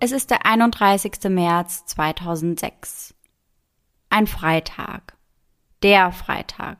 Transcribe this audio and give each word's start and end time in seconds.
Es 0.00 0.12
ist 0.12 0.30
der 0.30 0.46
31. 0.46 1.24
März 1.28 1.84
2006. 1.86 3.14
Ein 4.10 4.28
Freitag. 4.28 5.16
Der 5.82 6.12
Freitag. 6.12 6.78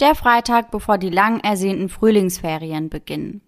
Der 0.00 0.16
Freitag, 0.16 0.72
bevor 0.72 0.98
die 0.98 1.10
lang 1.10 1.38
ersehnten 1.38 1.88
Frühlingsferien 1.88 2.90
beginnen. 2.90 3.42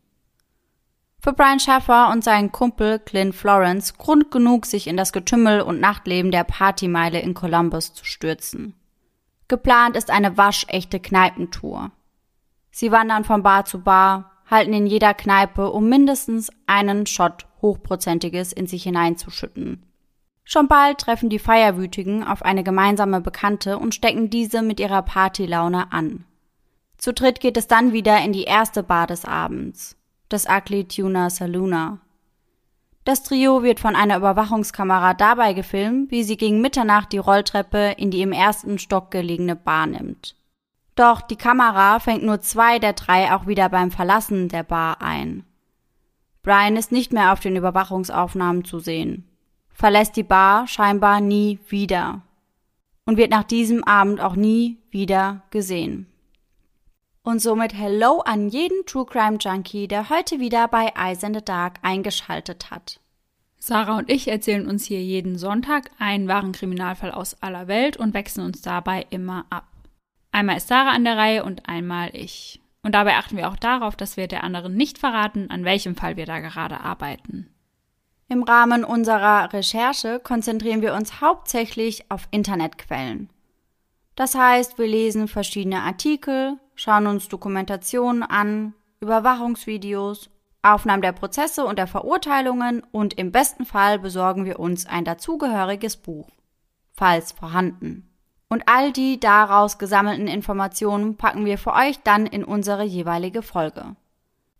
Für 1.18 1.32
Brian 1.32 1.58
Schaffer 1.58 2.10
und 2.12 2.22
seinen 2.22 2.52
Kumpel 2.52 3.00
Clint 3.00 3.34
Florence 3.34 3.98
Grund 3.98 4.30
genug, 4.30 4.64
sich 4.64 4.86
in 4.86 4.96
das 4.96 5.12
Getümmel 5.12 5.62
und 5.62 5.80
Nachtleben 5.80 6.30
der 6.30 6.44
Partymeile 6.44 7.18
in 7.18 7.34
Columbus 7.34 7.94
zu 7.94 8.04
stürzen. 8.04 8.74
Geplant 9.48 9.96
ist 9.96 10.10
eine 10.10 10.36
waschechte 10.36 11.00
Kneipentour. 11.00 11.90
Sie 12.70 12.92
wandern 12.92 13.24
von 13.24 13.42
Bar 13.42 13.64
zu 13.64 13.80
Bar, 13.80 14.30
halten 14.48 14.72
in 14.72 14.86
jeder 14.86 15.14
Kneipe, 15.14 15.72
um 15.72 15.88
mindestens 15.88 16.50
einen 16.66 17.06
Shot 17.06 17.46
Hochprozentiges 17.64 18.52
in 18.52 18.68
sich 18.68 18.84
hineinzuschütten. 18.84 19.82
Schon 20.44 20.68
bald 20.68 20.98
treffen 20.98 21.30
die 21.30 21.38
Feierwütigen 21.38 22.22
auf 22.22 22.42
eine 22.42 22.62
gemeinsame 22.62 23.22
Bekannte 23.22 23.78
und 23.78 23.94
stecken 23.94 24.28
diese 24.28 24.60
mit 24.60 24.78
ihrer 24.78 25.02
Partylaune 25.02 25.90
an. 25.90 26.24
Zu 26.98 27.14
dritt 27.14 27.40
geht 27.40 27.56
es 27.56 27.66
dann 27.66 27.92
wieder 27.92 28.22
in 28.22 28.32
die 28.32 28.44
erste 28.44 28.82
Bar 28.82 29.06
des 29.06 29.24
Abends, 29.24 29.96
das 30.28 30.46
Ugly 30.46 30.86
Tuna 30.86 31.30
Saluna. 31.30 31.98
Das 33.04 33.22
Trio 33.22 33.62
wird 33.62 33.80
von 33.80 33.96
einer 33.96 34.18
Überwachungskamera 34.18 35.14
dabei 35.14 35.54
gefilmt, 35.54 36.10
wie 36.10 36.22
sie 36.22 36.36
gegen 36.36 36.60
Mitternacht 36.60 37.12
die 37.12 37.18
Rolltreppe 37.18 37.94
in 37.96 38.10
die 38.10 38.22
im 38.22 38.32
ersten 38.32 38.78
Stock 38.78 39.10
gelegene 39.10 39.56
Bar 39.56 39.86
nimmt. 39.86 40.36
Doch 40.94 41.20
die 41.20 41.36
Kamera 41.36 41.98
fängt 42.00 42.22
nur 42.22 42.40
zwei 42.40 42.78
der 42.78 42.92
drei 42.92 43.34
auch 43.34 43.46
wieder 43.46 43.68
beim 43.68 43.90
Verlassen 43.90 44.48
der 44.48 44.62
Bar 44.62 45.02
ein. 45.02 45.44
Brian 46.44 46.76
ist 46.76 46.92
nicht 46.92 47.12
mehr 47.12 47.32
auf 47.32 47.40
den 47.40 47.56
Überwachungsaufnahmen 47.56 48.66
zu 48.66 48.78
sehen, 48.78 49.26
verlässt 49.72 50.14
die 50.14 50.22
Bar 50.22 50.68
scheinbar 50.68 51.20
nie 51.20 51.58
wieder 51.68 52.20
und 53.06 53.16
wird 53.16 53.30
nach 53.30 53.44
diesem 53.44 53.82
Abend 53.82 54.20
auch 54.20 54.36
nie 54.36 54.76
wieder 54.90 55.42
gesehen. 55.50 56.06
Und 57.22 57.40
somit 57.40 57.72
Hello 57.72 58.20
an 58.20 58.50
jeden 58.50 58.84
True 58.84 59.06
Crime 59.06 59.38
Junkie, 59.40 59.88
der 59.88 60.10
heute 60.10 60.38
wieder 60.38 60.68
bei 60.68 60.92
Eyes 60.94 61.22
in 61.22 61.32
the 61.32 61.42
Dark 61.42 61.78
eingeschaltet 61.80 62.70
hat. 62.70 63.00
Sarah 63.58 63.96
und 63.96 64.10
ich 64.10 64.28
erzählen 64.28 64.68
uns 64.68 64.84
hier 64.84 65.02
jeden 65.02 65.38
Sonntag 65.38 65.90
einen 65.98 66.28
wahren 66.28 66.52
Kriminalfall 66.52 67.12
aus 67.12 67.40
aller 67.42 67.66
Welt 67.68 67.96
und 67.96 68.12
wechseln 68.12 68.44
uns 68.44 68.60
dabei 68.60 69.06
immer 69.08 69.46
ab. 69.48 69.66
Einmal 70.32 70.58
ist 70.58 70.68
Sarah 70.68 70.90
an 70.90 71.04
der 71.04 71.16
Reihe 71.16 71.44
und 71.44 71.66
einmal 71.66 72.10
ich. 72.12 72.60
Und 72.84 72.94
dabei 72.94 73.16
achten 73.16 73.36
wir 73.36 73.48
auch 73.48 73.56
darauf, 73.56 73.96
dass 73.96 74.16
wir 74.16 74.28
der 74.28 74.44
anderen 74.44 74.76
nicht 74.76 74.98
verraten, 74.98 75.50
an 75.50 75.64
welchem 75.64 75.96
Fall 75.96 76.16
wir 76.16 76.26
da 76.26 76.38
gerade 76.38 76.80
arbeiten. 76.80 77.48
Im 78.28 78.42
Rahmen 78.42 78.84
unserer 78.84 79.52
Recherche 79.52 80.20
konzentrieren 80.20 80.82
wir 80.82 80.94
uns 80.94 81.20
hauptsächlich 81.20 82.10
auf 82.10 82.28
Internetquellen. 82.30 83.30
Das 84.16 84.34
heißt, 84.34 84.78
wir 84.78 84.86
lesen 84.86 85.28
verschiedene 85.28 85.80
Artikel, 85.80 86.58
schauen 86.74 87.06
uns 87.06 87.28
Dokumentationen 87.28 88.22
an, 88.22 88.74
Überwachungsvideos, 89.00 90.30
Aufnahmen 90.62 91.02
der 91.02 91.12
Prozesse 91.12 91.64
und 91.64 91.78
der 91.78 91.86
Verurteilungen 91.86 92.82
und 92.92 93.14
im 93.14 93.32
besten 93.32 93.64
Fall 93.66 93.98
besorgen 93.98 94.44
wir 94.44 94.60
uns 94.60 94.86
ein 94.86 95.04
dazugehöriges 95.04 95.96
Buch, 95.96 96.28
falls 96.92 97.32
vorhanden. 97.32 98.13
Und 98.48 98.64
all 98.66 98.92
die 98.92 99.18
daraus 99.18 99.78
gesammelten 99.78 100.28
Informationen 100.28 101.16
packen 101.16 101.44
wir 101.44 101.58
für 101.58 101.72
euch 101.72 101.98
dann 102.04 102.26
in 102.26 102.44
unsere 102.44 102.84
jeweilige 102.84 103.42
Folge. 103.42 103.96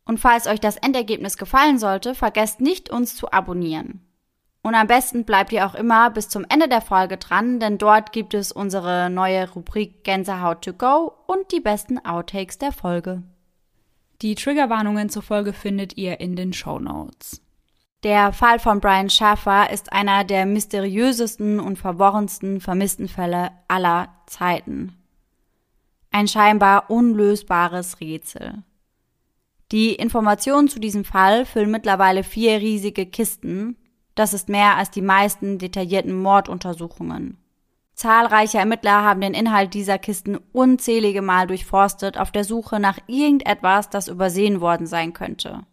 Und 0.04 0.18
falls 0.18 0.46
euch 0.46 0.60
das 0.60 0.76
Endergebnis 0.76 1.36
gefallen 1.36 1.78
sollte, 1.78 2.14
vergesst 2.14 2.60
nicht, 2.60 2.90
uns 2.90 3.16
zu 3.16 3.32
abonnieren. 3.32 4.00
Und 4.62 4.74
am 4.74 4.86
besten 4.86 5.24
bleibt 5.24 5.52
ihr 5.52 5.66
auch 5.66 5.74
immer 5.74 6.10
bis 6.10 6.30
zum 6.30 6.46
Ende 6.48 6.68
der 6.68 6.80
Folge 6.80 7.18
dran, 7.18 7.60
denn 7.60 7.76
dort 7.76 8.12
gibt 8.12 8.32
es 8.32 8.50
unsere 8.50 9.10
neue 9.10 9.50
Rubrik 9.50 10.04
Gänsehaut 10.04 10.62
to 10.62 10.72
go 10.72 11.12
und 11.26 11.52
die 11.52 11.60
besten 11.60 11.98
Outtakes 11.98 12.56
der 12.56 12.72
Folge. 12.72 13.22
Die 14.22 14.34
Triggerwarnungen 14.34 15.10
zur 15.10 15.22
Folge 15.22 15.52
findet 15.52 15.98
ihr 15.98 16.18
in 16.18 16.34
den 16.34 16.54
Show 16.54 16.78
Notes. 16.78 17.42
Der 18.04 18.34
Fall 18.34 18.58
von 18.58 18.80
Brian 18.80 19.08
Schaffer 19.08 19.70
ist 19.70 19.94
einer 19.94 20.24
der 20.24 20.44
mysteriösesten 20.44 21.58
und 21.58 21.78
verworrensten 21.78 22.60
vermissten 22.60 23.08
Fälle 23.08 23.50
aller 23.66 24.10
Zeiten. 24.26 24.94
Ein 26.10 26.28
scheinbar 26.28 26.90
unlösbares 26.90 28.02
Rätsel. 28.02 28.62
Die 29.72 29.94
Informationen 29.94 30.68
zu 30.68 30.80
diesem 30.80 31.06
Fall 31.06 31.46
füllen 31.46 31.70
mittlerweile 31.70 32.24
vier 32.24 32.58
riesige 32.58 33.06
Kisten. 33.06 33.78
Das 34.14 34.34
ist 34.34 34.50
mehr 34.50 34.76
als 34.76 34.90
die 34.90 35.00
meisten 35.00 35.58
detaillierten 35.58 36.14
Morduntersuchungen. 36.14 37.38
Zahlreiche 37.94 38.58
Ermittler 38.58 39.02
haben 39.02 39.22
den 39.22 39.32
Inhalt 39.32 39.72
dieser 39.72 39.98
Kisten 39.98 40.36
unzählige 40.52 41.22
Mal 41.22 41.46
durchforstet 41.46 42.18
auf 42.18 42.30
der 42.30 42.44
Suche 42.44 42.80
nach 42.80 42.98
irgendetwas, 43.06 43.88
das 43.88 44.08
übersehen 44.08 44.60
worden 44.60 44.86
sein 44.86 45.14
könnte. 45.14 45.64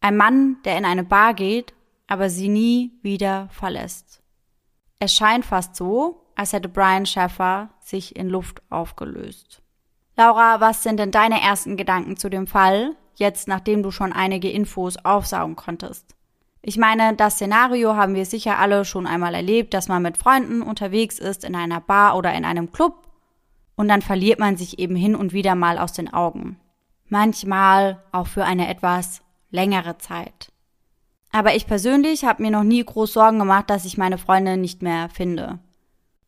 Ein 0.00 0.16
Mann, 0.16 0.56
der 0.64 0.78
in 0.78 0.84
eine 0.84 1.04
Bar 1.04 1.34
geht, 1.34 1.74
aber 2.06 2.30
sie 2.30 2.48
nie 2.48 2.92
wieder 3.02 3.48
verlässt. 3.50 4.22
Es 4.98 5.14
scheint 5.14 5.44
fast 5.44 5.76
so, 5.76 6.24
als 6.34 6.52
hätte 6.52 6.68
Brian 6.68 7.06
Schaffer 7.06 7.70
sich 7.80 8.16
in 8.16 8.28
Luft 8.28 8.62
aufgelöst. 8.70 9.62
Laura, 10.16 10.60
was 10.60 10.82
sind 10.82 10.98
denn 10.98 11.10
deine 11.10 11.40
ersten 11.40 11.76
Gedanken 11.76 12.16
zu 12.16 12.28
dem 12.28 12.46
Fall, 12.46 12.96
jetzt 13.14 13.48
nachdem 13.48 13.82
du 13.82 13.90
schon 13.90 14.12
einige 14.12 14.50
Infos 14.50 14.96
aufsaugen 15.04 15.56
konntest? 15.56 16.16
Ich 16.62 16.76
meine, 16.76 17.14
das 17.14 17.34
Szenario 17.34 17.94
haben 17.94 18.14
wir 18.14 18.26
sicher 18.26 18.58
alle 18.58 18.84
schon 18.84 19.06
einmal 19.06 19.34
erlebt, 19.34 19.74
dass 19.74 19.88
man 19.88 20.02
mit 20.02 20.16
Freunden 20.16 20.62
unterwegs 20.62 21.18
ist 21.18 21.44
in 21.44 21.54
einer 21.54 21.80
Bar 21.80 22.16
oder 22.16 22.32
in 22.34 22.44
einem 22.44 22.72
Club 22.72 23.08
und 23.76 23.88
dann 23.88 24.02
verliert 24.02 24.40
man 24.40 24.56
sich 24.56 24.78
eben 24.78 24.96
hin 24.96 25.14
und 25.14 25.32
wieder 25.32 25.54
mal 25.54 25.78
aus 25.78 25.92
den 25.92 26.12
Augen. 26.12 26.58
Manchmal 27.08 28.02
auch 28.10 28.26
für 28.26 28.44
eine 28.44 28.68
etwas 28.68 29.22
längere 29.50 29.98
Zeit. 29.98 30.52
Aber 31.30 31.54
ich 31.54 31.66
persönlich 31.66 32.24
habe 32.24 32.42
mir 32.42 32.50
noch 32.50 32.64
nie 32.64 32.84
groß 32.84 33.12
Sorgen 33.12 33.38
gemacht, 33.38 33.68
dass 33.70 33.84
ich 33.84 33.98
meine 33.98 34.18
Freunde 34.18 34.56
nicht 34.56 34.82
mehr 34.82 35.08
finde. 35.08 35.58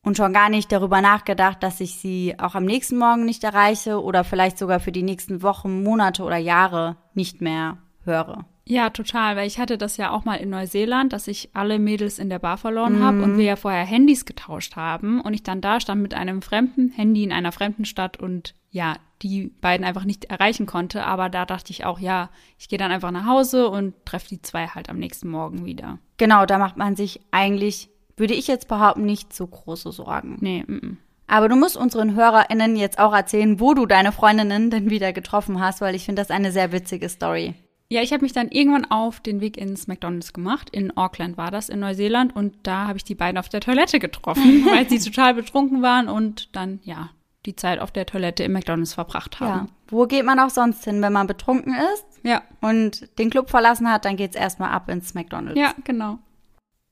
Und 0.02 0.16
schon 0.16 0.32
gar 0.32 0.48
nicht 0.48 0.72
darüber 0.72 1.00
nachgedacht, 1.00 1.62
dass 1.62 1.80
ich 1.80 1.96
sie 1.96 2.34
auch 2.38 2.54
am 2.54 2.64
nächsten 2.64 2.96
Morgen 2.96 3.24
nicht 3.24 3.44
erreiche 3.44 4.02
oder 4.02 4.24
vielleicht 4.24 4.58
sogar 4.58 4.80
für 4.80 4.92
die 4.92 5.02
nächsten 5.02 5.42
Wochen, 5.42 5.82
Monate 5.82 6.22
oder 6.22 6.38
Jahre 6.38 6.96
nicht 7.14 7.40
mehr 7.40 7.78
höre. 8.04 8.46
Ja, 8.70 8.90
total, 8.90 9.34
weil 9.34 9.48
ich 9.48 9.58
hatte 9.58 9.78
das 9.78 9.96
ja 9.96 10.12
auch 10.12 10.24
mal 10.24 10.36
in 10.36 10.50
Neuseeland, 10.50 11.12
dass 11.12 11.26
ich 11.26 11.50
alle 11.54 11.80
Mädels 11.80 12.20
in 12.20 12.30
der 12.30 12.38
Bar 12.38 12.56
verloren 12.56 13.02
habe 13.02 13.20
und 13.24 13.32
mhm. 13.32 13.38
wir 13.38 13.44
ja 13.44 13.56
vorher 13.56 13.84
Handys 13.84 14.24
getauscht 14.24 14.76
haben 14.76 15.20
und 15.20 15.34
ich 15.34 15.42
dann 15.42 15.60
da 15.60 15.80
stand 15.80 16.00
mit 16.00 16.14
einem 16.14 16.40
fremden 16.40 16.88
Handy 16.90 17.24
in 17.24 17.32
einer 17.32 17.50
fremden 17.50 17.84
Stadt 17.84 18.16
und 18.18 18.54
ja, 18.70 18.94
die 19.22 19.48
beiden 19.60 19.84
einfach 19.84 20.04
nicht 20.04 20.26
erreichen 20.26 20.66
konnte. 20.66 21.04
Aber 21.04 21.28
da 21.28 21.46
dachte 21.46 21.72
ich 21.72 21.84
auch, 21.84 21.98
ja, 21.98 22.30
ich 22.60 22.68
gehe 22.68 22.78
dann 22.78 22.92
einfach 22.92 23.10
nach 23.10 23.26
Hause 23.26 23.68
und 23.68 23.92
treffe 24.04 24.28
die 24.28 24.40
zwei 24.40 24.68
halt 24.68 24.88
am 24.88 25.00
nächsten 25.00 25.28
Morgen 25.28 25.64
wieder. 25.64 25.98
Genau, 26.16 26.46
da 26.46 26.56
macht 26.58 26.76
man 26.76 26.94
sich 26.94 27.20
eigentlich, 27.32 27.90
würde 28.16 28.34
ich 28.34 28.46
jetzt 28.46 28.68
behaupten, 28.68 29.04
nicht 29.04 29.32
so 29.32 29.48
große 29.48 29.90
Sorgen. 29.90 30.36
Nee, 30.40 30.64
m 30.68 30.78
-m. 30.80 30.96
Aber 31.26 31.48
du 31.48 31.56
musst 31.56 31.76
unseren 31.76 32.14
HörerInnen 32.14 32.76
jetzt 32.76 33.00
auch 33.00 33.12
erzählen, 33.12 33.58
wo 33.58 33.74
du 33.74 33.86
deine 33.86 34.12
Freundinnen 34.12 34.70
denn 34.70 34.90
wieder 34.90 35.12
getroffen 35.12 35.60
hast, 35.60 35.80
weil 35.80 35.96
ich 35.96 36.04
finde 36.04 36.22
das 36.22 36.30
eine 36.30 36.52
sehr 36.52 36.70
witzige 36.70 37.08
Story. 37.08 37.56
Ja, 37.92 38.02
ich 38.02 38.12
habe 38.12 38.22
mich 38.22 38.32
dann 38.32 38.48
irgendwann 38.50 38.88
auf 38.88 39.18
den 39.18 39.40
Weg 39.40 39.56
ins 39.56 39.88
McDonald's 39.88 40.32
gemacht. 40.32 40.70
In 40.70 40.96
Auckland 40.96 41.36
war 41.36 41.50
das, 41.50 41.68
in 41.68 41.80
Neuseeland. 41.80 42.34
Und 42.34 42.54
da 42.62 42.86
habe 42.86 42.98
ich 42.98 43.04
die 43.04 43.16
beiden 43.16 43.36
auf 43.36 43.48
der 43.48 43.60
Toilette 43.60 43.98
getroffen, 43.98 44.64
weil 44.70 44.88
sie 44.88 45.00
total 45.00 45.34
betrunken 45.34 45.82
waren 45.82 46.08
und 46.08 46.54
dann, 46.54 46.78
ja, 46.84 47.10
die 47.46 47.56
Zeit 47.56 47.80
auf 47.80 47.90
der 47.90 48.06
Toilette 48.06 48.44
im 48.44 48.52
McDonalds 48.52 48.94
verbracht 48.94 49.40
haben. 49.40 49.66
Ja. 49.66 49.72
Wo 49.88 50.06
geht 50.06 50.24
man 50.24 50.38
auch 50.38 50.50
sonst 50.50 50.84
hin, 50.84 51.02
wenn 51.02 51.12
man 51.12 51.26
betrunken 51.26 51.74
ist? 51.94 52.06
Ja. 52.22 52.42
Und 52.60 53.18
den 53.18 53.30
Club 53.30 53.50
verlassen 53.50 53.90
hat, 53.90 54.04
dann 54.04 54.16
geht's 54.16 54.36
erstmal 54.36 54.70
ab 54.70 54.88
ins 54.88 55.14
McDonalds. 55.14 55.58
Ja, 55.58 55.74
genau. 55.82 56.18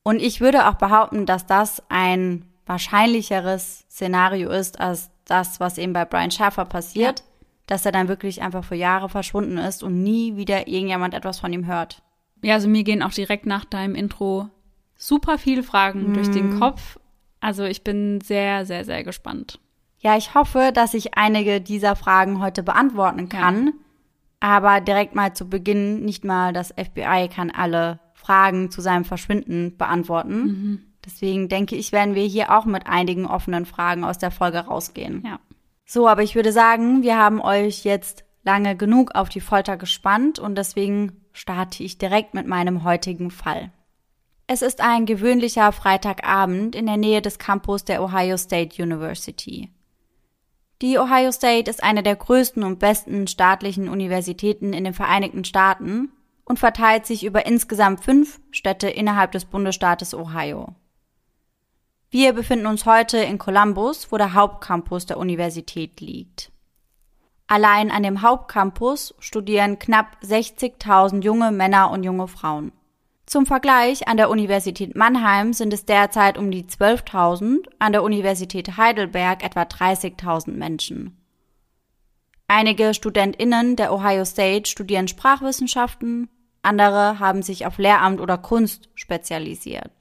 Und 0.03 0.21
ich 0.21 0.41
würde 0.41 0.67
auch 0.67 0.75
behaupten, 0.75 1.25
dass 1.25 1.45
das 1.45 1.81
ein 1.87 2.45
wahrscheinlicheres 2.65 3.85
Szenario 3.89 4.49
ist 4.49 4.81
als 4.81 5.11
das, 5.25 5.59
was 5.59 5.77
eben 5.77 5.93
bei 5.93 6.03
Brian 6.05 6.31
Schaffer 6.31 6.65
passiert, 6.65 7.19
ja. 7.19 7.25
Dass 7.69 7.85
er 7.85 7.91
dann 7.91 8.07
wirklich 8.07 8.41
einfach 8.41 8.63
für 8.63 8.75
Jahre 8.75 9.09
verschwunden 9.09 9.59
ist 9.59 9.83
und 9.83 10.01
nie 10.01 10.35
wieder 10.35 10.67
irgendjemand 10.67 11.13
etwas 11.13 11.39
von 11.39 11.53
ihm 11.53 11.67
hört. 11.67 12.01
Ja, 12.41 12.55
also 12.55 12.67
mir 12.67 12.83
gehen 12.83 13.03
auch 13.03 13.11
direkt 13.11 13.45
nach 13.45 13.63
deinem 13.63 13.93
Intro 13.93 14.49
super 14.95 15.37
viele 15.37 15.61
Fragen 15.61 16.11
mm. 16.11 16.13
durch 16.15 16.31
den 16.31 16.55
mhm. 16.55 16.59
Kopf. 16.59 16.97
Also 17.41 17.65
ich 17.65 17.83
bin 17.83 18.21
sehr, 18.21 18.65
sehr, 18.65 18.85
sehr 18.85 19.03
gespannt. 19.03 19.59
Ja, 19.99 20.17
ich 20.17 20.33
hoffe, 20.33 20.71
dass 20.73 20.93
ich 20.95 21.15
einige 21.15 21.61
dieser 21.61 21.95
Fragen 21.95 22.41
heute 22.41 22.63
beantworten 22.63 23.29
kann. 23.29 23.67
Ja. 23.67 23.73
Aber 24.41 24.81
direkt 24.81 25.13
mal 25.15 25.33
zu 25.33 25.47
Beginn, 25.47 26.05
nicht 26.05 26.23
mal 26.23 26.53
das 26.53 26.69
FBI 26.69 27.29
kann 27.33 27.51
alle 27.51 27.99
Fragen 28.13 28.71
zu 28.71 28.81
seinem 28.81 29.05
Verschwinden 29.05 29.77
beantworten. 29.77 30.41
Mhm. 30.41 30.79
Deswegen 31.05 31.49
denke 31.49 31.75
ich, 31.75 31.91
werden 31.91 32.15
wir 32.15 32.25
hier 32.25 32.57
auch 32.57 32.65
mit 32.65 32.87
einigen 32.87 33.25
offenen 33.25 33.65
Fragen 33.65 34.03
aus 34.03 34.17
der 34.17 34.31
Folge 34.31 34.59
rausgehen. 34.59 35.23
Ja. 35.25 35.39
So, 35.91 36.07
aber 36.07 36.21
ich 36.21 36.35
würde 36.35 36.51
sagen, 36.51 37.01
wir 37.01 37.17
haben 37.17 37.41
euch 37.41 37.83
jetzt 37.83 38.23
lange 38.43 38.75
genug 38.75 39.15
auf 39.15 39.27
die 39.27 39.41
Folter 39.41 39.75
gespannt 39.75 40.37
und 40.37 40.53
deswegen 40.53 41.25
starte 41.33 41.81
ich 41.81 41.97
direkt 41.97 42.35
mit 42.35 42.45
meinem 42.45 42.83
heutigen 42.83 43.31
Fall. 43.31 43.71
Es 44.45 44.61
ist 44.61 44.81
ein 44.81 45.07
gewöhnlicher 45.07 45.71
Freitagabend 45.71 46.75
in 46.75 46.85
der 46.85 46.97
Nähe 46.97 47.23
des 47.23 47.39
Campus 47.39 47.85
der 47.85 48.03
Ohio 48.03 48.37
State 48.37 48.79
University. 48.79 49.71
Die 50.83 50.99
Ohio 50.99 51.31
State 51.31 51.67
ist 51.67 51.81
eine 51.81 52.03
der 52.03 52.17
größten 52.17 52.61
und 52.61 52.77
besten 52.77 53.25
staatlichen 53.25 53.89
Universitäten 53.89 54.73
in 54.73 54.83
den 54.83 54.93
Vereinigten 54.93 55.43
Staaten 55.43 56.11
und 56.45 56.59
verteilt 56.59 57.07
sich 57.07 57.25
über 57.25 57.47
insgesamt 57.47 58.03
fünf 58.03 58.39
Städte 58.51 58.89
innerhalb 58.91 59.31
des 59.31 59.45
Bundesstaates 59.45 60.13
Ohio. 60.13 60.75
Wir 62.11 62.33
befinden 62.33 62.65
uns 62.65 62.87
heute 62.87 63.19
in 63.19 63.37
Columbus, 63.37 64.11
wo 64.11 64.17
der 64.17 64.33
Hauptcampus 64.33 65.05
der 65.05 65.17
Universität 65.17 66.01
liegt. 66.01 66.51
Allein 67.45 67.91
an 67.91 68.01
dem 68.01 68.23
Hauptcampus 68.23 69.13
studieren 69.19 69.77
knapp 69.77 70.17
60.000 70.23 71.21
junge 71.23 71.51
Männer 71.51 71.91
und 71.91 72.03
junge 72.03 72.27
Frauen. 72.27 72.71
Zum 73.27 73.45
Vergleich, 73.45 74.07
an 74.07 74.17
der 74.17 74.31
Universität 74.31 74.95
Mannheim 74.95 75.53
sind 75.53 75.71
es 75.71 75.85
derzeit 75.85 76.39
um 76.39 76.49
die 76.49 76.63
12.000, 76.63 77.67
an 77.77 77.91
der 77.91 78.01
Universität 78.01 78.75
Heidelberg 78.75 79.43
etwa 79.43 79.61
30.000 79.61 80.49
Menschen. 80.51 81.15
Einige 82.47 82.95
Studentinnen 82.95 83.75
der 83.75 83.93
Ohio 83.93 84.25
State 84.25 84.67
studieren 84.67 85.07
Sprachwissenschaften, 85.07 86.27
andere 86.63 87.19
haben 87.19 87.43
sich 87.43 87.67
auf 87.67 87.77
Lehramt 87.77 88.19
oder 88.19 88.39
Kunst 88.39 88.89
spezialisiert. 88.95 89.98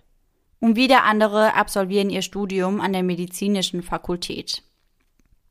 Und 0.61 0.77
wieder 0.77 1.05
andere 1.05 1.55
absolvieren 1.55 2.11
ihr 2.11 2.23
Studium 2.23 2.81
an 2.81 2.93
der 2.93 3.03
medizinischen 3.03 3.83
Fakultät. 3.83 4.63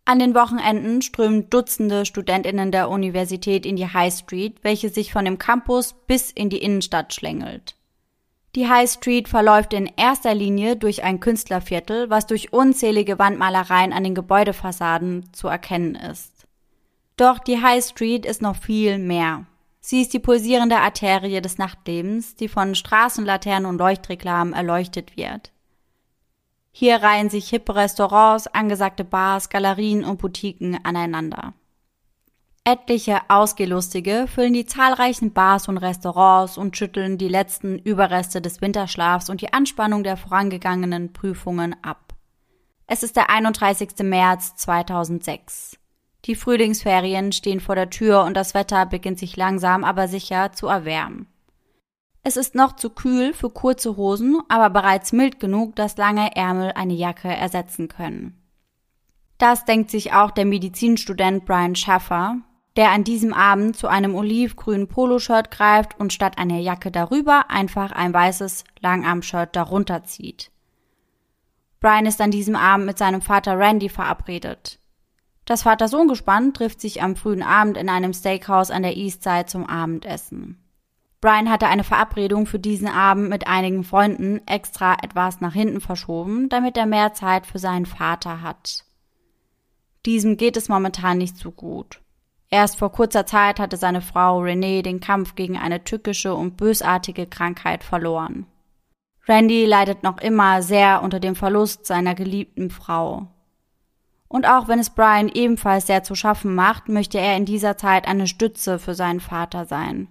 An 0.06 0.19
den 0.19 0.36
Wochenenden 0.36 1.01
strömen 1.01 1.50
Dutzende 1.50 2.06
Studentinnen 2.06 2.71
der 2.71 2.89
Universität 2.89 3.65
in 3.65 3.75
die 3.75 3.92
High 3.92 4.13
Street, 4.13 4.63
welche 4.63 4.89
sich 4.89 5.12
von 5.12 5.25
dem 5.25 5.38
Campus 5.38 5.94
bis 6.07 6.31
in 6.31 6.50
die 6.50 6.59
Innenstadt 6.59 7.13
schlängelt. 7.13 7.75
Die 8.56 8.68
High 8.68 8.89
Street 8.89 9.27
verläuft 9.27 9.74
in 9.74 9.92
erster 9.98 10.33
Linie 10.33 10.77
durch 10.77 11.04
ein 11.04 11.19
Künstlerviertel, 11.19 12.09
was 12.09 12.25
durch 12.25 12.54
unzählige 12.54 13.19
Wandmalereien 13.19 13.94
an 13.94 14.04
den 14.04 14.15
Gebäudefassaden 14.15 15.31
zu 15.33 15.48
erkennen 15.48 15.95
ist. 15.95 16.48
Doch 17.18 17.39
die 17.39 17.62
High 17.62 17.83
Street 17.83 18.25
ist 18.25 18.42
noch 18.42 18.56
viel 18.56 19.00
mehr. 19.00 19.45
Sie 19.89 20.01
ist 20.01 20.12
die 20.12 20.19
pulsierende 20.19 20.80
Arterie 20.80 21.39
des 21.39 21.57
Nachtlebens, 21.57 22.36
die 22.36 22.50
von 22.50 22.75
Straßenlaternen 22.75 23.66
und 23.66 23.78
Leuchtreklamen 23.78 24.54
erleuchtet 24.54 25.16
wird. 25.16 25.54
Hier 26.74 26.98
reihen 26.98 27.30
sich 27.30 27.48
hippe 27.48 27.74
Restaurants, 27.74 28.48
angesagte 28.48 29.06
Bars, 29.06 29.48
Galerien 29.48 30.04
und 30.04 30.19
Boutiquen 30.19 30.78
aneinander. 30.84 31.54
Etliche 32.66 33.22
Ausgehlustige 33.30 34.25
füllen 34.28 34.51
die 34.51 34.66
zahlreichen 34.66 35.31
Bars 35.31 35.69
und 35.69 35.78
Restaurants 35.78 36.57
und 36.57 36.75
schütteln 36.75 37.18
die 37.18 37.30
letzten 37.30 37.80
Überreste 37.80 38.42
des 38.42 38.60
Winterschlafs 38.60 39.30
und 39.30 39.40
die 39.40 39.54
Anspannung 39.54 40.04
der 40.04 40.18
vorangegangenen 40.18 41.13
Prüfungen 41.13 41.78
ab. 41.81 42.13
Es 42.88 43.04
ist 43.04 43.16
der 43.16 43.30
31. 43.30 44.00
März 44.00 44.57
2006. 44.57 45.80
Die 46.28 46.36
Frühlingsferien 46.36 47.32
stehen 47.32 47.62
vor 47.62 47.76
der 47.76 47.90
Tür 47.90 48.24
und 48.24 48.36
das 48.36 48.54
Wetter 48.54 48.86
beginnt 48.86 49.18
sich 49.18 49.38
langsam 49.38 49.86
aber 49.86 50.10
sicher 50.10 50.52
zu 50.52 50.68
erwärmen. 50.68 51.28
Es 52.22 52.36
ist 52.36 52.54
noch 52.54 52.76
zu 52.76 52.90
kühl 52.90 53.34
für 53.34 53.50
kurze 53.50 53.96
Hosen, 53.96 54.42
aber 54.50 54.70
bereits 54.70 55.14
mild 55.14 55.40
genug, 55.40 55.78
dass 55.78 55.96
lange 55.96 56.36
Ärmel 56.36 56.74
eine 56.76 56.94
Jacke 56.94 57.30
ersetzen 57.30 57.88
können. 57.88 58.38
Das 59.38 59.64
denkt 59.64 59.90
sich 59.90 60.12
auch 60.12 60.32
der 60.32 60.44
Medizinstudent 60.44 61.46
Brian 61.46 61.76
Schaffer, 61.76 62.40
der 62.76 62.92
an 62.92 63.06
diesem 63.06 63.34
Abend 63.34 63.78
zu 63.78 63.88
einem 63.88 64.14
olivgrünen 64.14 64.90
Poloshirt 64.90 65.50
greift 65.50 65.98
und 65.98 66.12
statt 66.12 66.38
einer 66.38 66.60
Jacke 66.60 66.92
darüber 66.92 67.50
einfach 67.50 67.94
ein 67.94 68.14
weißes 68.14 68.66
Langarmshirt 68.82 69.56
darunter 69.56 70.04
zieht. 70.04 70.52
Brian 71.80 72.06
ist 72.06 72.20
an 72.20 72.32
diesem 72.32 72.58
Abend 72.58 72.86
mit 72.86 72.98
seinem 72.98 73.22
Vater 73.22 73.58
Randy 73.58 73.88
verabredet. 73.88 74.80
Das 75.48 75.64
Vater-Sohn-Gespann 75.64 76.54
trifft 76.54 76.82
sich 76.82 77.02
am 77.02 77.16
frühen 77.16 77.42
Abend 77.42 77.78
in 77.78 77.88
einem 77.88 78.14
Steakhouse 78.14 78.70
an 78.70 78.84
der 78.84 78.98
Eastside 78.98 79.46
zum 79.46 79.66
Abendessen. 79.66 80.62
Brian 81.22 81.50
hatte 81.50 81.68
eine 81.68 81.86
Verabredung 81.86 82.46
für 82.46 82.60
diesen 82.60 82.90
Abend 82.90 83.30
mit 83.30 83.48
einigen 83.48 83.86
Freunden 83.86 84.46
extra 84.46 84.98
etwas 85.02 85.40
nach 85.40 85.54
hinten 85.54 85.80
verschoben, 85.80 86.50
damit 86.50 86.76
er 86.76 86.86
mehr 86.86 87.14
Zeit 87.14 87.46
für 87.46 87.60
seinen 87.60 87.86
Vater 87.86 88.42
hat. 88.42 88.84
Diesem 90.06 90.36
geht 90.36 90.58
es 90.58 90.68
momentan 90.68 91.18
nicht 91.18 91.38
so 91.38 91.52
gut. 91.52 92.02
Erst 92.50 92.78
vor 92.78 92.92
kurzer 92.92 93.26
Zeit 93.26 93.58
hatte 93.62 93.78
seine 93.78 94.02
Frau 94.02 94.42
Renee 94.42 94.82
den 94.82 95.00
Kampf 95.00 95.36
gegen 95.36 95.58
eine 95.58 95.82
tückische 95.86 96.36
und 96.36 96.58
bösartige 96.58 97.26
Krankheit 97.26 97.86
verloren. 97.86 98.48
Randy 99.30 99.66
leidet 99.66 100.04
noch 100.04 100.18
immer 100.18 100.62
sehr 100.62 101.02
unter 101.04 101.22
dem 101.22 101.36
Verlust 101.36 101.86
seiner 101.86 102.16
geliebten 102.16 102.70
Frau. 102.70 103.28
Und 104.28 104.48
auch 104.48 104.68
wenn 104.68 104.80
es 104.80 104.90
Brian 104.90 105.30
ebenfalls 105.30 105.88
sehr 105.88 106.04
zu 106.04 106.16
schaffen 106.16 106.54
macht, 106.54 106.90
möchte 106.90 107.18
er 107.20 107.38
in 107.38 107.46
dieser 107.46 107.78
Zeit 107.78 108.08
eine 108.08 108.28
Stütze 108.28 108.80
für 108.80 108.94
seinen 108.94 109.20
Vater 109.20 109.66
sein 109.66 110.10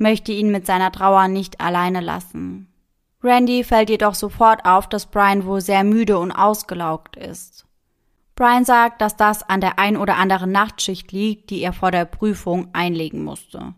möchte 0.00 0.32
ihn 0.32 0.50
mit 0.50 0.66
seiner 0.66 0.90
Trauer 0.90 1.28
nicht 1.28 1.60
alleine 1.60 2.00
lassen. 2.00 2.66
Randy 3.22 3.62
fällt 3.62 3.90
jedoch 3.90 4.14
sofort 4.14 4.64
auf, 4.64 4.88
dass 4.88 5.06
Brian 5.06 5.44
wohl 5.44 5.60
sehr 5.60 5.84
müde 5.84 6.18
und 6.18 6.32
ausgelaugt 6.32 7.16
ist. 7.16 7.66
Brian 8.34 8.64
sagt, 8.64 9.02
dass 9.02 9.16
das 9.16 9.42
an 9.42 9.60
der 9.60 9.78
ein 9.78 9.98
oder 9.98 10.16
anderen 10.16 10.50
Nachtschicht 10.50 11.12
liegt, 11.12 11.50
die 11.50 11.60
er 11.60 11.74
vor 11.74 11.90
der 11.90 12.06
Prüfung 12.06 12.68
einlegen 12.72 13.22
musste. 13.22 13.74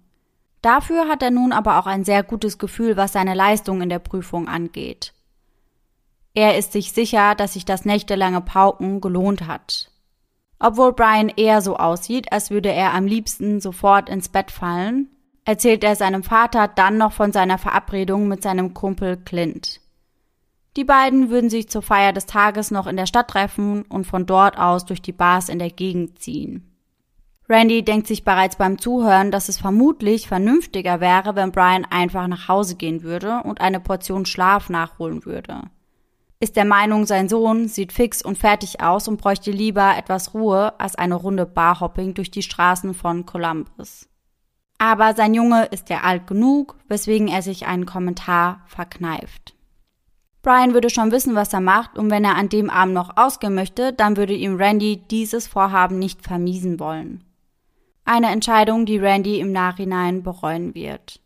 Dafür 0.63 1.09
hat 1.09 1.25
er 1.25 1.33
nun 1.33 1.53
aber 1.53 1.81
auch 1.81 1.87
ein 1.87 2.05
sehr 2.05 2.23
gutes 2.23 2.57
Gefühl, 2.59 2.97
was 2.97 3.13
seine 3.13 3.35
Leistung 3.35 3.83
in 3.83 3.89
der 3.89 3.99
Prüfung 3.99 4.47
angeht. 4.47 5.13
Er 6.35 6.57
ist 6.57 6.73
sich 6.73 6.93
sicher, 6.93 7.35
dass 7.35 7.55
sich 7.55 7.65
das 7.65 7.85
nächtelange 7.85 8.41
Pauken 8.41 9.01
gelohnt 9.01 9.47
hat. 9.47 9.91
Obwohl 10.59 10.93
Brian 10.93 11.29
eher 11.29 11.61
so 11.61 11.77
aussieht, 11.77 12.33
als 12.33 12.51
würde 12.51 12.71
er 12.71 12.95
am 12.95 13.07
liebsten 13.07 13.61
sofort 13.61 14.09
ins 14.09 14.29
Bett 14.29 14.51
fallen, 14.51 15.09
erzählt 15.45 15.85
er 15.85 15.97
seinem 15.97 16.23
Vater 16.23 16.69
dann 16.69 16.99
noch 16.99 17.13
von 17.13 17.33
seiner 17.33 17.59
Verabredung 17.59 18.29
mit 18.29 18.43
seinem 18.43 18.73
Kumpel 18.73 19.17
Clint. 19.17 19.81
Die 20.77 20.85
beiden 20.85 21.29
würden 21.29 21.51
sich 21.51 21.69
zur 21.69 21.83
Feier 21.83 22.13
des 22.13 22.27
Tages 22.27 22.71
noch 22.71 22.87
in 22.87 22.97
der 22.97 23.07
Stadt 23.07 23.29
treffen 23.29 23.83
und 23.83 24.07
von 24.07 24.25
dort 24.25 24.57
aus 24.57 24.87
durch 24.87 25.03
die 25.03 25.13
Bars 25.13 25.49
in 25.49 25.59
der 25.59 25.71
Gegend 25.71 26.19
ziehen. 26.21 26.69
Randy 27.49 27.85
denkt 27.85 28.07
sich 28.07 28.25
bereits 28.25 28.57
beim 28.57 28.79
Zuhören, 28.79 29.31
dass 29.31 29.51
es 29.51 29.59
vermutlich 29.59 30.29
vernünftiger 30.29 31.01
wäre, 31.01 31.35
wenn 31.35 31.53
Brian 31.53 31.85
einfach 31.91 32.27
nach 32.27 32.49
Hause 32.49 32.77
gehen 32.77 33.03
würde 33.03 33.43
und 33.43 33.61
eine 33.61 33.81
Portion 33.81 34.25
Schlaf 34.25 34.71
nachholen 34.71 35.27
würde. 35.27 35.65
Ist 36.43 36.57
der 36.57 36.65
Meinung, 36.65 37.07
sein 37.07 37.29
Sohn 37.29 37.69
sieht 37.69 37.93
fix 37.93 38.21
und 38.21 38.37
fertig 38.37 38.81
aus 38.81 39.07
und 39.07 39.17
bräuchte 39.17 39.53
lieber 39.53 39.97
etwas 39.97 40.35
Ruhe 40.35 40.73
als 40.81 40.97
eine 40.97 41.15
Runde 41.15 41.47
Barhopping 41.47 42.15
durch 42.15 42.33
die 42.33 42.43
Straßen 42.43 42.95
von 42.95 43.27
Columbus. 43.27 44.09
Aber 44.77 45.15
sein 45.15 45.35
Junge 45.35 45.67
ist 45.67 45.89
ja 45.89 46.01
alt 46.01 46.27
genug, 46.27 46.77
weswegen 46.89 47.29
er 47.29 47.43
sich 47.43 47.69
einen 47.69 47.87
Kommentar 47.87 48.65
verkneift. 48.67 49.55
Brian 50.43 50.75
würde 50.75 50.91
schon 50.91 51.13
wissen, 51.13 51.37
was 51.37 51.53
er 51.53 51.61
macht, 51.61 51.97
und 51.97 52.11
wenn 52.11 52.25
er 52.25 52.35
an 52.35 52.49
dem 52.49 52.71
Abend 52.71 52.95
noch 52.95 53.17
ausgehen 53.17 53.55
möchte, 53.55 53.93
dann 53.93 54.17
würde 54.17 54.35
ihm 54.35 54.57
Randy 54.57 54.97
dieses 54.97 55.47
Vorhaben 55.47 56.01
nicht 56.01 56.23
vermiesen 56.23 56.81
wollen. 56.81 57.23
Eine 58.05 58.33
Entscheidung, 58.33 58.85
die 58.85 58.99
Randy 58.99 59.39
im 59.39 59.53
Nachhinein 59.53 60.25
bereuen 60.25 60.75
wird. 60.75 61.22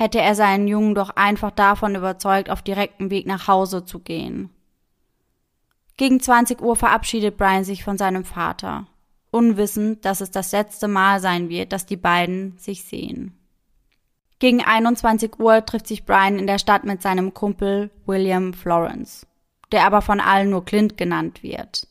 Hätte 0.00 0.18
er 0.18 0.34
seinen 0.34 0.66
Jungen 0.66 0.94
doch 0.94 1.10
einfach 1.10 1.50
davon 1.50 1.94
überzeugt, 1.94 2.48
auf 2.48 2.62
direktem 2.62 3.10
Weg 3.10 3.26
nach 3.26 3.48
Hause 3.48 3.84
zu 3.84 3.98
gehen. 3.98 4.48
Gegen 5.98 6.20
20 6.20 6.62
Uhr 6.62 6.74
verabschiedet 6.74 7.36
Brian 7.36 7.64
sich 7.64 7.84
von 7.84 7.98
seinem 7.98 8.24
Vater 8.24 8.86
unwissend, 9.30 10.06
dass 10.06 10.22
es 10.22 10.30
das 10.30 10.52
letzte 10.52 10.88
Mal 10.88 11.20
sein 11.20 11.50
wird, 11.50 11.74
dass 11.74 11.84
die 11.84 11.98
beiden 11.98 12.56
sich 12.56 12.84
sehen. 12.84 13.38
Gegen 14.38 14.62
21 14.62 15.38
Uhr 15.38 15.66
trifft 15.66 15.86
sich 15.86 16.06
Brian 16.06 16.38
in 16.38 16.46
der 16.46 16.58
Stadt 16.58 16.84
mit 16.84 17.02
seinem 17.02 17.34
Kumpel 17.34 17.90
William 18.06 18.54
Florence, 18.54 19.26
der 19.70 19.84
aber 19.84 20.00
von 20.00 20.18
allen 20.18 20.48
nur 20.48 20.64
Clint 20.64 20.96
genannt 20.96 21.42
wird. 21.42 21.86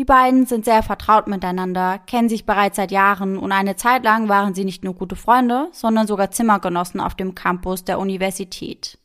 Die 0.00 0.06
beiden 0.06 0.46
sind 0.46 0.64
sehr 0.64 0.82
vertraut 0.82 1.26
miteinander, 1.26 1.98
kennen 1.98 2.30
sich 2.30 2.46
bereits 2.46 2.76
seit 2.76 2.90
Jahren 2.90 3.36
und 3.36 3.52
eine 3.52 3.76
Zeit 3.76 4.02
lang 4.02 4.30
waren 4.30 4.54
sie 4.54 4.64
nicht 4.64 4.82
nur 4.82 4.94
gute 4.94 5.14
Freunde, 5.14 5.68
sondern 5.72 6.06
Zimmergenossen 6.30 7.00
auf 7.02 7.14
dem 7.14 7.34
Campus 7.34 7.84
der 7.84 7.98
Universität. 7.98 8.96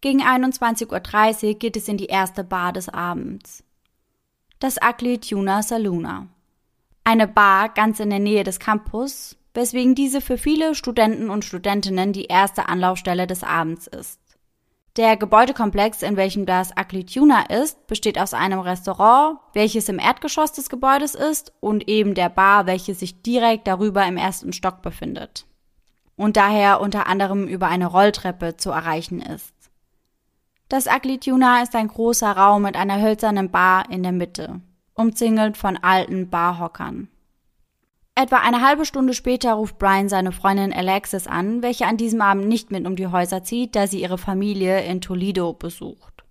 Gegen 0.00 0.22
21.30 0.22 1.44
Uhr 1.44 1.54
geht 1.54 1.76
es 1.76 1.86
in 1.86 1.98
die 1.98 2.06
erste 2.06 2.42
Bar 2.42 2.72
des 2.72 2.88
Abends 2.88 3.62
das 4.58 4.76
Ugly 4.82 5.18
Tuna 5.18 5.62
Saluna. 5.62 6.26
Eine 7.04 7.28
Bar 7.28 7.68
ganz 7.68 8.00
in 8.00 8.10
der 8.10 8.18
Nähe 8.18 8.42
des 8.42 8.58
Campus, 8.58 9.36
weswegen 9.54 9.94
diese 9.94 10.20
für 10.20 10.36
viele 10.36 10.74
Studenten 10.74 11.30
und 11.30 11.44
Studentinnen 11.44 12.12
die 12.12 12.24
erste 12.24 12.68
Anlaufstelle 12.68 13.28
des 13.28 13.44
Abends 13.44 13.86
ist. 13.86 14.29
Der 14.96 15.16
Gebäudekomplex, 15.16 16.02
in 16.02 16.16
welchem 16.16 16.46
das 16.46 16.72
Ugly 16.78 17.06
Tuna 17.06 17.42
ist, 17.42 17.86
besteht 17.86 18.18
aus 18.18 18.34
einem 18.34 18.58
Restaurant, 18.58 19.38
welches 19.52 19.88
im 19.88 19.98
Erdgeschoss 20.00 20.52
des 20.52 20.68
Gebäudes 20.68 21.14
ist, 21.14 21.52
und 21.60 21.88
eben 21.88 22.14
der 22.14 22.28
Bar, 22.28 22.66
welche 22.66 22.94
sich 22.94 23.22
direkt 23.22 23.68
darüber 23.68 24.04
im 24.06 24.16
ersten 24.16 24.52
Stock 24.52 24.82
befindet. 24.82 25.46
und 26.20 26.36
daher 26.36 26.82
unter 26.82 27.06
anderem 27.06 27.48
über 27.48 27.68
eine 27.68 27.86
Rolltreppe 27.86 28.58
zu 28.58 28.70
erreichen 28.70 29.22
ist. 29.22 29.54
Das 30.68 30.86
Ugly 30.86 31.18
Tuna 31.18 31.62
ist 31.62 31.74
ein 31.74 31.88
großer 31.88 32.30
Raum 32.30 32.62
mit 32.62 32.76
einer 32.76 33.00
hölzernen 33.00 33.50
Bar 33.50 33.88
in 33.88 34.02
der 34.02 34.12
Mitte, 34.12 34.60
umzingelt 34.92 35.56
von 35.56 35.78
alten 35.78 36.28
Barhockern. 36.28 37.08
Etwa 38.14 38.38
eine 38.38 38.60
halbe 38.60 38.84
Stunde 38.84 39.14
später 39.14 39.54
ruft 39.54 39.78
Brian 39.78 40.08
seine 40.08 40.32
Freundin 40.32 40.72
Alexis 40.72 41.26
an, 41.26 41.62
welche 41.62 41.86
an 41.86 41.96
diesem 41.96 42.20
Abend 42.20 42.48
nicht 42.48 42.70
mit 42.70 42.86
um 42.86 42.96
die 42.96 43.06
Häuser 43.06 43.42
zieht, 43.44 43.74
da 43.74 43.86
sie 43.86 44.02
ihre 44.02 44.18
Familie 44.18 44.84
in 44.84 45.00
Toledo 45.00 45.52
besucht. 45.52 46.24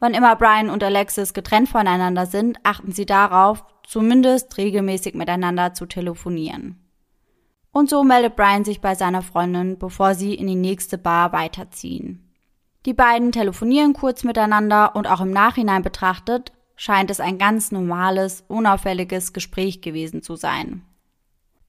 Wann 0.00 0.12
immer 0.12 0.36
Brian 0.36 0.68
und 0.68 0.82
Alexis 0.82 1.32
getrennt 1.32 1.68
voneinander 1.68 2.26
sind, 2.26 2.58
achten 2.62 2.92
sie 2.92 3.06
darauf, 3.06 3.64
zumindest 3.84 4.56
regelmäßig 4.58 5.14
miteinander 5.14 5.72
zu 5.72 5.86
telefonieren. 5.86 6.78
Und 7.70 7.88
so 7.88 8.04
meldet 8.04 8.36
Brian 8.36 8.64
sich 8.64 8.80
bei 8.80 8.94
seiner 8.94 9.22
Freundin, 9.22 9.78
bevor 9.78 10.14
sie 10.14 10.34
in 10.34 10.46
die 10.46 10.54
nächste 10.54 10.98
Bar 10.98 11.32
weiterziehen. 11.32 12.30
Die 12.86 12.92
beiden 12.92 13.32
telefonieren 13.32 13.94
kurz 13.94 14.24
miteinander 14.24 14.94
und 14.94 15.06
auch 15.06 15.22
im 15.22 15.30
Nachhinein 15.30 15.82
betrachtet 15.82 16.52
scheint 16.76 17.10
es 17.10 17.20
ein 17.20 17.38
ganz 17.38 17.72
normales, 17.72 18.44
unauffälliges 18.48 19.32
Gespräch 19.32 19.80
gewesen 19.80 20.22
zu 20.22 20.36
sein. 20.36 20.82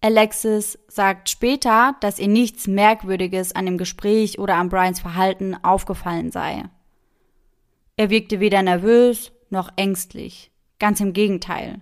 Alexis 0.05 0.77
sagt 0.87 1.29
später, 1.29 1.95
dass 1.99 2.19
ihr 2.19 2.27
nichts 2.27 2.67
Merkwürdiges 2.67 3.55
an 3.55 3.65
dem 3.65 3.77
Gespräch 3.77 4.39
oder 4.39 4.55
an 4.55 4.69
Brians 4.69 4.99
Verhalten 4.99 5.55
aufgefallen 5.63 6.31
sei. 6.31 6.63
Er 7.97 8.09
wirkte 8.09 8.39
weder 8.39 8.61
nervös 8.61 9.31
noch 9.49 9.69
ängstlich. 9.75 10.51
Ganz 10.79 10.99
im 10.99 11.13
Gegenteil. 11.13 11.81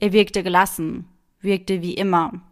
Er 0.00 0.12
wirkte 0.12 0.42
gelassen, 0.42 1.06
wirkte 1.40 1.82
wie 1.82 1.94
immer. 1.94 2.42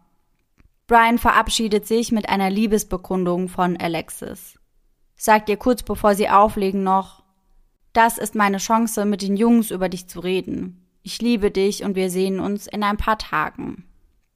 Brian 0.87 1.17
verabschiedet 1.17 1.85
sich 1.85 2.11
mit 2.11 2.29
einer 2.29 2.49
Liebesbekundung 2.49 3.49
von 3.49 3.77
Alexis 3.77 4.59
sagt 5.19 5.49
ihr 5.49 5.57
kurz 5.57 5.83
bevor 5.83 6.15
sie 6.15 6.29
auflegen 6.29 6.81
noch, 6.81 7.23
das 7.93 8.17
ist 8.17 8.35
meine 8.35 8.57
Chance, 8.57 9.05
mit 9.05 9.21
den 9.21 9.35
Jungs 9.35 9.69
über 9.69 9.89
dich 9.89 10.07
zu 10.07 10.21
reden. 10.21 10.87
Ich 11.03 11.21
liebe 11.21 11.51
dich 11.51 11.83
und 11.83 11.95
wir 11.95 12.09
sehen 12.09 12.39
uns 12.39 12.67
in 12.67 12.83
ein 12.83 12.97
paar 12.97 13.17
Tagen. 13.17 13.85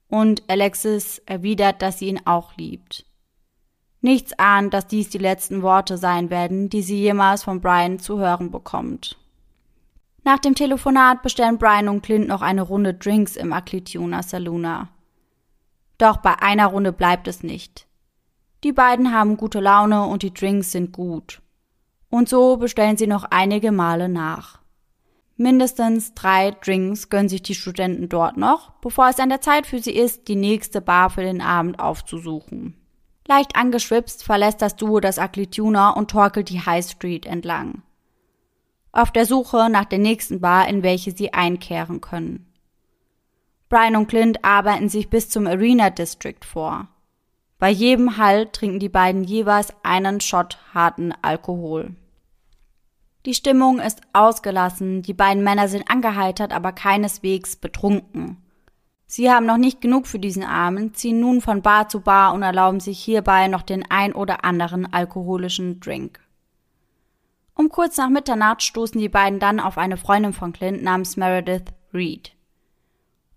Und 0.07 0.43
Alexis 0.48 1.22
erwidert, 1.25 1.81
dass 1.81 2.00
sie 2.00 2.07
ihn 2.07 2.22
auch 2.25 2.55
liebt. 2.55 3.05
Nichts 4.01 4.38
ahnt, 4.38 4.74
dass 4.74 4.88
dies 4.88 5.10
die 5.10 5.17
letzten 5.17 5.62
Worte 5.62 5.98
sein 5.98 6.29
werden, 6.29 6.69
die 6.69 6.81
sie 6.81 7.00
jemals 7.00 7.43
von 7.43 7.62
Brian 7.62 8.00
zu 8.00 8.19
hören 8.19 8.51
bekommt. 8.51 9.17
Nach 10.25 10.39
dem 10.39 10.55
Telefonat 10.55 11.22
bestellen 11.22 11.57
Brian 11.57 11.89
und 11.89 12.01
Clint 12.01 12.27
noch 12.27 12.41
eine 12.41 12.62
Runde 12.62 12.93
Drinks 12.93 13.36
im 13.36 13.53
Aklituna 13.53 14.24
Saluna. 14.24 14.89
Doch 15.98 16.17
bei 16.17 16.33
einer 16.41 16.67
Runde 16.67 16.91
bleibt 16.91 17.27
es 17.27 17.43
nicht. 17.43 17.88
Die 18.63 18.72
beiden 18.72 19.13
haben 19.13 19.38
gute 19.38 19.60
Laune 19.60 20.05
und 20.05 20.24
die 20.24 20.33
Drinks 20.33 20.72
sind 20.72 20.93
gut. 20.93 21.41
Und 22.10 22.29
so 22.29 22.57
bestellen 22.57 22.98
sie 22.98 23.07
noch 23.07 23.25
einige 23.25 23.72
Male 23.72 24.07
nach. 24.07 24.60
Mindestens 25.35 26.13
drei 26.13 26.51
Drinks 26.51 27.09
gönnen 27.09 27.29
sich 27.29 27.41
die 27.41 27.55
Studenten 27.55 28.07
dort 28.07 28.37
noch, 28.37 28.71
bevor 28.81 29.09
es 29.09 29.19
an 29.19 29.29
der 29.29 29.41
Zeit 29.41 29.65
für 29.65 29.79
sie 29.79 29.95
ist, 29.95 30.27
die 30.27 30.35
nächste 30.35 30.79
Bar 30.79 31.09
für 31.09 31.23
den 31.23 31.41
Abend 31.41 31.79
aufzusuchen. 31.79 32.75
Leicht 33.27 33.55
angeschwipst 33.55 34.23
verlässt 34.23 34.61
das 34.61 34.75
Duo 34.75 34.99
das 34.99 35.17
Aklituna 35.17 35.91
und 35.91 36.11
torkelt 36.11 36.49
die 36.49 36.61
High 36.61 36.85
Street 36.85 37.25
entlang. 37.25 37.81
Auf 38.91 39.11
der 39.11 39.25
Suche 39.25 39.69
nach 39.71 39.85
der 39.85 39.99
nächsten 39.99 40.39
Bar, 40.39 40.67
in 40.67 40.83
welche 40.83 41.11
sie 41.11 41.33
einkehren 41.33 41.99
können. 41.99 42.45
Brian 43.69 43.95
und 43.95 44.07
Clint 44.07 44.45
arbeiten 44.45 44.87
sich 44.87 45.09
bis 45.09 45.29
zum 45.29 45.47
Arena 45.47 45.89
District 45.89 46.45
vor. 46.45 46.89
Bei 47.57 47.69
jedem 47.69 48.17
Halt 48.17 48.53
trinken 48.53 48.77
die 48.77 48.89
beiden 48.89 49.23
jeweils 49.23 49.73
einen 49.81 50.21
Shot 50.21 50.59
harten 50.75 51.11
Alkohol. 51.23 51.95
Die 53.25 53.33
Stimmung 53.33 53.79
ist 53.79 54.01
ausgelassen, 54.11 55.01
die 55.01 55.13
beiden 55.13 55.43
Männer 55.43 55.69
sind 55.69 55.89
angeheitert, 55.89 56.51
aber 56.51 56.73
keineswegs 56.73 57.55
betrunken. 57.55 58.37
Sie 59.05 59.31
haben 59.31 59.45
noch 59.45 59.57
nicht 59.57 59.79
genug 59.79 60.07
für 60.07 60.19
diesen 60.19 60.43
Abend, 60.43 60.97
ziehen 60.97 61.19
nun 61.19 61.39
von 61.39 61.61
Bar 61.61 61.87
zu 61.87 62.01
Bar 62.01 62.33
und 62.33 62.41
erlauben 62.41 62.79
sich 62.79 62.99
hierbei 62.99 63.47
noch 63.47 63.61
den 63.61 63.89
ein 63.89 64.13
oder 64.13 64.43
anderen 64.43 64.91
alkoholischen 64.91 65.79
Drink. 65.79 66.19
Um 67.55 67.69
kurz 67.69 67.97
nach 67.97 68.09
Mitternacht 68.09 68.63
stoßen 68.63 68.99
die 68.99 69.09
beiden 69.09 69.39
dann 69.39 69.59
auf 69.59 69.77
eine 69.77 69.97
Freundin 69.97 70.33
von 70.33 70.51
Clint 70.51 70.83
namens 70.83 71.15
Meredith 71.15 71.71
Reed. 71.93 72.35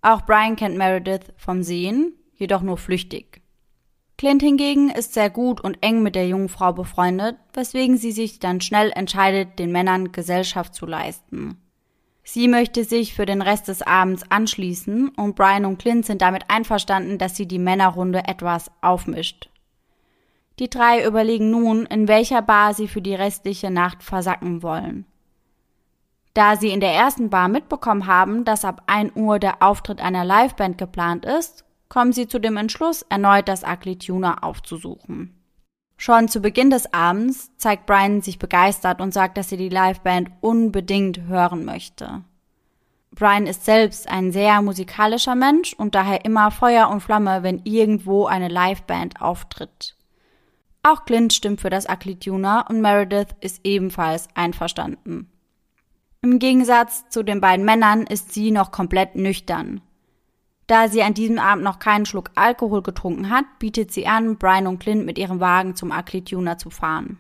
Auch 0.01 0.23
Brian 0.23 0.57
kennt 0.57 0.77
Meredith 0.77 1.33
vom 1.37 1.63
Sehen, 1.63 2.15
jedoch 2.35 2.63
nur 2.63 2.79
flüchtig. 2.79 3.43
Clint 4.19 4.43
hingegen 4.43 4.89
ist 4.89 5.13
sehr 5.13 5.29
gut 5.29 5.61
und 5.61 5.77
eng 5.83 6.03
mit 6.03 6.15
der 6.15 6.27
jungen 6.27 6.49
Frau 6.49 6.73
befreundet, 6.73 7.37
weswegen 7.53 7.99
sie 7.99 8.13
sich 8.13 8.39
dann 8.39 8.63
schnell 8.63 8.91
entscheidet, 8.95 9.59
den 9.59 9.73
Männern 9.73 10.11
Gesellschaft 10.13 10.75
zu 10.75 10.87
leisten. 10.87 11.61
Sie 12.25 12.49
möchte 12.49 12.85
sich 12.85 13.15
für 13.15 13.27
den 13.27 13.43
Rest 13.43 13.69
des 13.69 13.83
Abends 13.83 14.25
anschließen 14.31 15.11
und 15.11 15.37
Brian 15.37 15.67
und 15.67 15.79
Clint 15.79 16.07
sind 16.07 16.23
damit 16.23 16.45
einverstanden, 16.49 17.19
dass 17.19 17.37
sie 17.37 17.47
die 17.47 17.59
Männerrunde 17.59 18.27
etwas 18.27 18.71
aufmischt. 18.81 19.51
Die 20.59 20.71
drei 20.71 21.07
überlegen 21.07 21.51
nun, 21.51 21.85
in 21.85 22.09
welcher 22.09 22.41
Bar 22.41 22.73
sie 22.73 22.89
für 22.89 23.03
die 23.03 23.15
restliche 23.15 23.71
Nacht 23.71 24.03
versacken 24.03 24.63
wollen. 24.63 25.05
Da 26.33 26.57
sie 26.57 26.71
in 26.71 26.81
der 26.81 26.93
ersten 26.93 27.29
Bar 27.29 27.49
mitbekommen 27.49 28.07
haben, 28.07 28.45
dass 28.45 28.65
ab 28.65 28.83
1 28.87 29.13
Uhr 29.15 29.39
der 29.39 29.63
Auftritt 29.63 30.01
einer 30.01 30.25
Liveband 30.25 30.79
geplant 30.79 31.27
ist, 31.27 31.66
kommen 31.89 32.13
sie 32.13 32.29
zu 32.29 32.39
dem 32.39 32.57
Entschluss, 32.57 33.03
erneut 33.09 33.49
das 33.49 33.63
Ugly 33.63 33.99
Tuner 33.99 34.43
aufzusuchen. 34.43 35.33
Schon 35.97 36.29
zu 36.29 36.41
Beginn 36.41 36.71
des 36.71 36.93
Abends 36.93 37.51
zeigt 37.57 37.87
Brian 37.87 38.21
sich 38.21 38.39
begeistert 38.39 39.01
und 39.01 39.15
sagt, 39.15 39.39
dass 39.39 39.51
er 39.51 39.59
die 39.59 39.71
Liveband 39.71 40.31
unbedingt 40.41 41.23
hören 41.23 41.65
möchte. 41.65 42.23
Brian 43.13 43.47
ist 43.47 43.65
selbst 43.65 44.09
ein 44.11 44.31
sehr 44.31 44.61
musikalischer 44.61 45.35
Mensch 45.35 45.73
und 45.73 45.95
daher 45.95 46.25
immer 46.27 46.51
Feuer 46.51 46.91
und 46.91 47.01
Flamme, 47.01 47.43
wenn 47.43 47.63
irgendwo 47.65 48.27
eine 48.27 48.49
Liveband 48.49 49.23
auftritt. 49.23 49.97
Auch 50.83 51.07
Clint 51.07 51.33
stimmt 51.33 51.63
für 51.63 51.71
das 51.71 51.89
Ugly 51.89 52.19
Tuner 52.19 52.67
und 52.69 52.83
Meredith 52.83 53.35
ist 53.41 53.61
ebenfalls 53.65 54.29
einverstanden. 54.35 55.33
Im 56.21 56.39
Gegensatz 56.39 57.09
zu 57.09 57.23
den 57.23 57.41
beiden 57.41 57.65
Männern 57.65 58.03
ist 58.03 58.35
sie 58.35 58.51
noch 58.51 58.71
komplett 58.71 59.17
nüchtern. 59.17 59.81
Da 60.67 60.89
sie 60.89 61.03
an 61.03 61.15
diesem 61.15 61.39
Abend 61.39 61.65
noch 61.65 61.79
keinen 61.79 62.07
Schluck 62.07 62.31
Alkohol 62.35 62.83
getrunken 62.83 63.31
hat, 63.31 63.45
bietet 63.59 63.93
sie 63.93 64.07
an, 64.07 64.37
Brian 64.37 64.67
und 64.67 64.81
Clint 64.81 65.07
mit 65.07 65.19
ihrem 65.19 65.39
Wagen 65.39 65.77
zum 65.77 65.93
Aklituna 65.93 66.59
zu 66.59 66.71
fahren. 66.71 67.19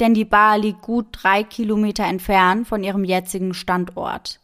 Denn 0.00 0.14
die 0.14 0.24
Bar 0.24 0.56
liegt 0.58 0.80
gut 0.80 1.08
drei 1.12 1.42
Kilometer 1.42 2.04
entfernt 2.04 2.66
von 2.66 2.82
ihrem 2.82 3.04
jetzigen 3.04 3.52
Standort. 3.52 4.40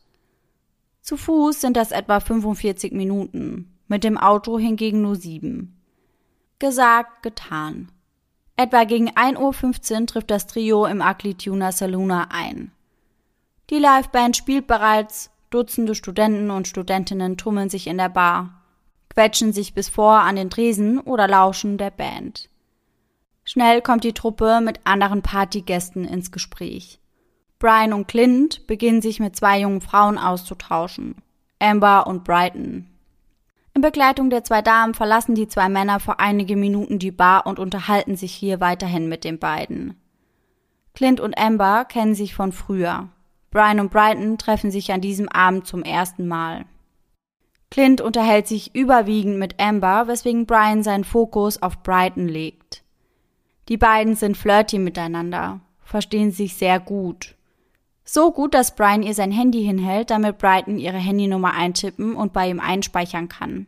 Zu 1.01 1.17
Fuß 1.17 1.61
sind 1.61 1.77
das 1.77 1.93
etwa 1.93 2.21
45 2.21 2.93
Minuten, 2.93 3.73
mit 3.89 4.05
dem 4.05 4.19
Auto 4.19 4.59
hingegen 4.59 5.01
nur 5.01 5.17
sieben. 5.17 5.81
Gesagt, 6.59 7.23
getan. 7.23 7.91
Etwa 8.57 8.85
gegen 8.85 9.11
1.15 9.11 10.01
Uhr 10.01 10.07
trifft 10.07 10.31
das 10.31 10.47
Trio 10.47 10.85
im 10.87 11.01
Aklituna 11.01 11.73
Saluna 11.73 12.29
ein. 12.31 12.73
Die 13.71 13.79
Liveband 13.79 14.37
spielt 14.37 14.67
bereits 14.67 15.31
Dutzende 15.57 15.95
Studenten 15.95 16.51
und 16.51 16.69
Studentinnen 16.69 17.39
tummeln 17.39 17.71
sich 17.71 17.87
in 17.87 17.97
der 17.97 18.11
Bar, 18.11 18.63
quetschen 19.09 19.55
sich 19.55 19.73
bis 19.73 19.89
vor 19.89 20.21
an 20.21 20.37
den 20.37 20.51
Tresen 20.51 21.01
oder 21.01 21.27
lauschen 21.27 21.79
der 21.79 21.91
Band. 21.91 22.51
Schnell 23.43 23.81
kommt 23.81 24.05
die 24.05 24.13
Truppe 24.13 24.61
mit 24.61 24.81
anderen 24.85 25.23
Partygästen 25.23 26.05
ins 26.05 26.31
Gespräch. 26.31 27.01
Brian 27.59 27.95
und 27.95 28.07
Clint 28.07 28.67
beginnen 28.67 29.01
sich 29.01 29.19
mit 29.19 29.35
zwei 29.35 29.59
jungen 29.59 29.81
Frauen 29.81 30.19
auszutauschen, 30.19 31.23
Amber 31.59 32.07
und 32.07 32.23
Brighton. 32.23 32.91
In 33.73 33.81
Begleitung 33.81 34.29
der 34.29 34.45
zwei 34.45 34.61
Damen 34.61 34.93
verlassen 34.93 35.35
die 35.35 35.49
zwei 35.49 35.71
Männer 35.71 36.01
vor 36.01 36.21
einige 36.21 36.57
Minuten 36.57 36.99
die 36.99 37.13
Bar 37.13 37.47
und 37.47 37.59
unterhalten 37.59 38.15
sich 38.15 38.35
hier 38.35 38.61
weiterhin 38.61 39.09
mit 39.09 39.25
den 39.25 39.39
beiden. 39.39 39.99
Clint 40.93 41.19
und 41.19 41.39
Amber 41.39 41.87
kennen 41.87 42.15
sich 42.15 42.35
von 42.35 42.53
früher. 42.53 43.09
Brian 43.57 43.81
und 43.81 43.91
Brighton 43.91 44.37
treffen 44.37 44.71
sich 44.71 44.93
an 44.93 45.01
diesem 45.01 45.31
Abend 45.31 45.67
zum 45.67 45.83
ersten 45.83 46.29
Mal. 46.29 46.67
Clint 47.71 48.03
unterhält 48.03 48.47
sich 48.47 48.75
überwiegend 48.75 49.39
mit 49.39 49.59
Amber, 49.59 50.09
weswegen 50.09 50.45
Brian 50.45 50.83
seinen 50.83 51.05
Fokus 51.05 51.63
auf 51.63 51.83
Brighton 51.83 52.29
legt. 52.29 52.83
Die 53.71 53.79
beiden 53.79 54.15
sind 54.15 54.37
flirty 54.37 54.79
miteinander, 54.79 55.61
verstehen 55.83 56.33
sich 56.33 56.55
sehr 56.57 56.79
gut. 56.79 57.35
So 58.05 58.31
gut, 58.31 58.53
dass 58.53 58.77
Brian 58.77 59.03
ihr 59.03 59.15
sein 59.15 59.33
Handy 59.33 59.65
hinhält, 59.65 60.11
damit 60.11 60.37
Brighton 60.37 60.77
ihre 60.77 60.99
Handynummer 60.99 61.55
eintippen 61.55 62.15
und 62.15 62.35
bei 62.35 62.51
ihm 62.51 62.61
einspeichern 62.61 63.31
kann. 63.31 63.67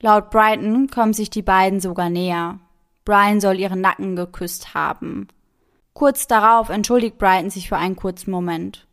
Laut 0.00 0.30
Brighton 0.30 0.88
kommen 0.88 1.12
sich 1.12 1.28
die 1.28 1.42
beiden 1.42 1.80
sogar 1.80 2.08
näher. 2.08 2.58
Brian 3.04 3.42
soll 3.42 3.60
ihren 3.60 3.82
Nacken 3.82 4.16
geküsst 4.16 4.72
haben. 4.72 5.28
Kurz 5.92 6.26
darauf 6.26 6.70
entschuldigt 6.70 7.18
Brighton 7.18 7.50
sich 7.50 7.68
für 7.68 7.76
einen 7.76 7.96
kurzen 7.96 8.30
Moment. 8.30 8.86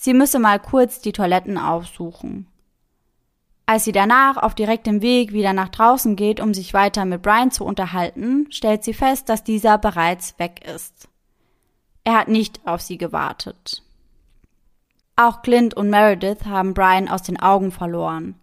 Sie 0.00 0.14
müsse 0.14 0.38
mal 0.38 0.60
kurz 0.60 1.00
die 1.00 1.10
Toiletten 1.10 1.58
aufsuchen. 1.58 2.46
Als 3.66 3.82
sie 3.82 3.90
danach 3.90 4.36
auf 4.36 4.54
direktem 4.54 5.02
Weg 5.02 5.32
wieder 5.32 5.52
nach 5.52 5.70
draußen 5.70 6.14
geht, 6.14 6.38
um 6.38 6.54
sich 6.54 6.72
weiter 6.72 7.04
mit 7.04 7.20
Brian 7.20 7.50
zu 7.50 7.64
unterhalten, 7.64 8.46
stellt 8.50 8.84
sie 8.84 8.94
fest, 8.94 9.28
dass 9.28 9.42
dieser 9.42 9.76
bereits 9.76 10.38
weg 10.38 10.64
ist. 10.72 11.08
Er 12.04 12.16
hat 12.16 12.28
nicht 12.28 12.64
auf 12.64 12.80
sie 12.80 12.96
gewartet. 12.96 13.82
Auch 15.16 15.42
Clint 15.42 15.74
und 15.74 15.90
Meredith 15.90 16.44
haben 16.44 16.74
Brian 16.74 17.08
aus 17.08 17.24
den 17.24 17.40
Augen 17.40 17.72
verloren, 17.72 18.36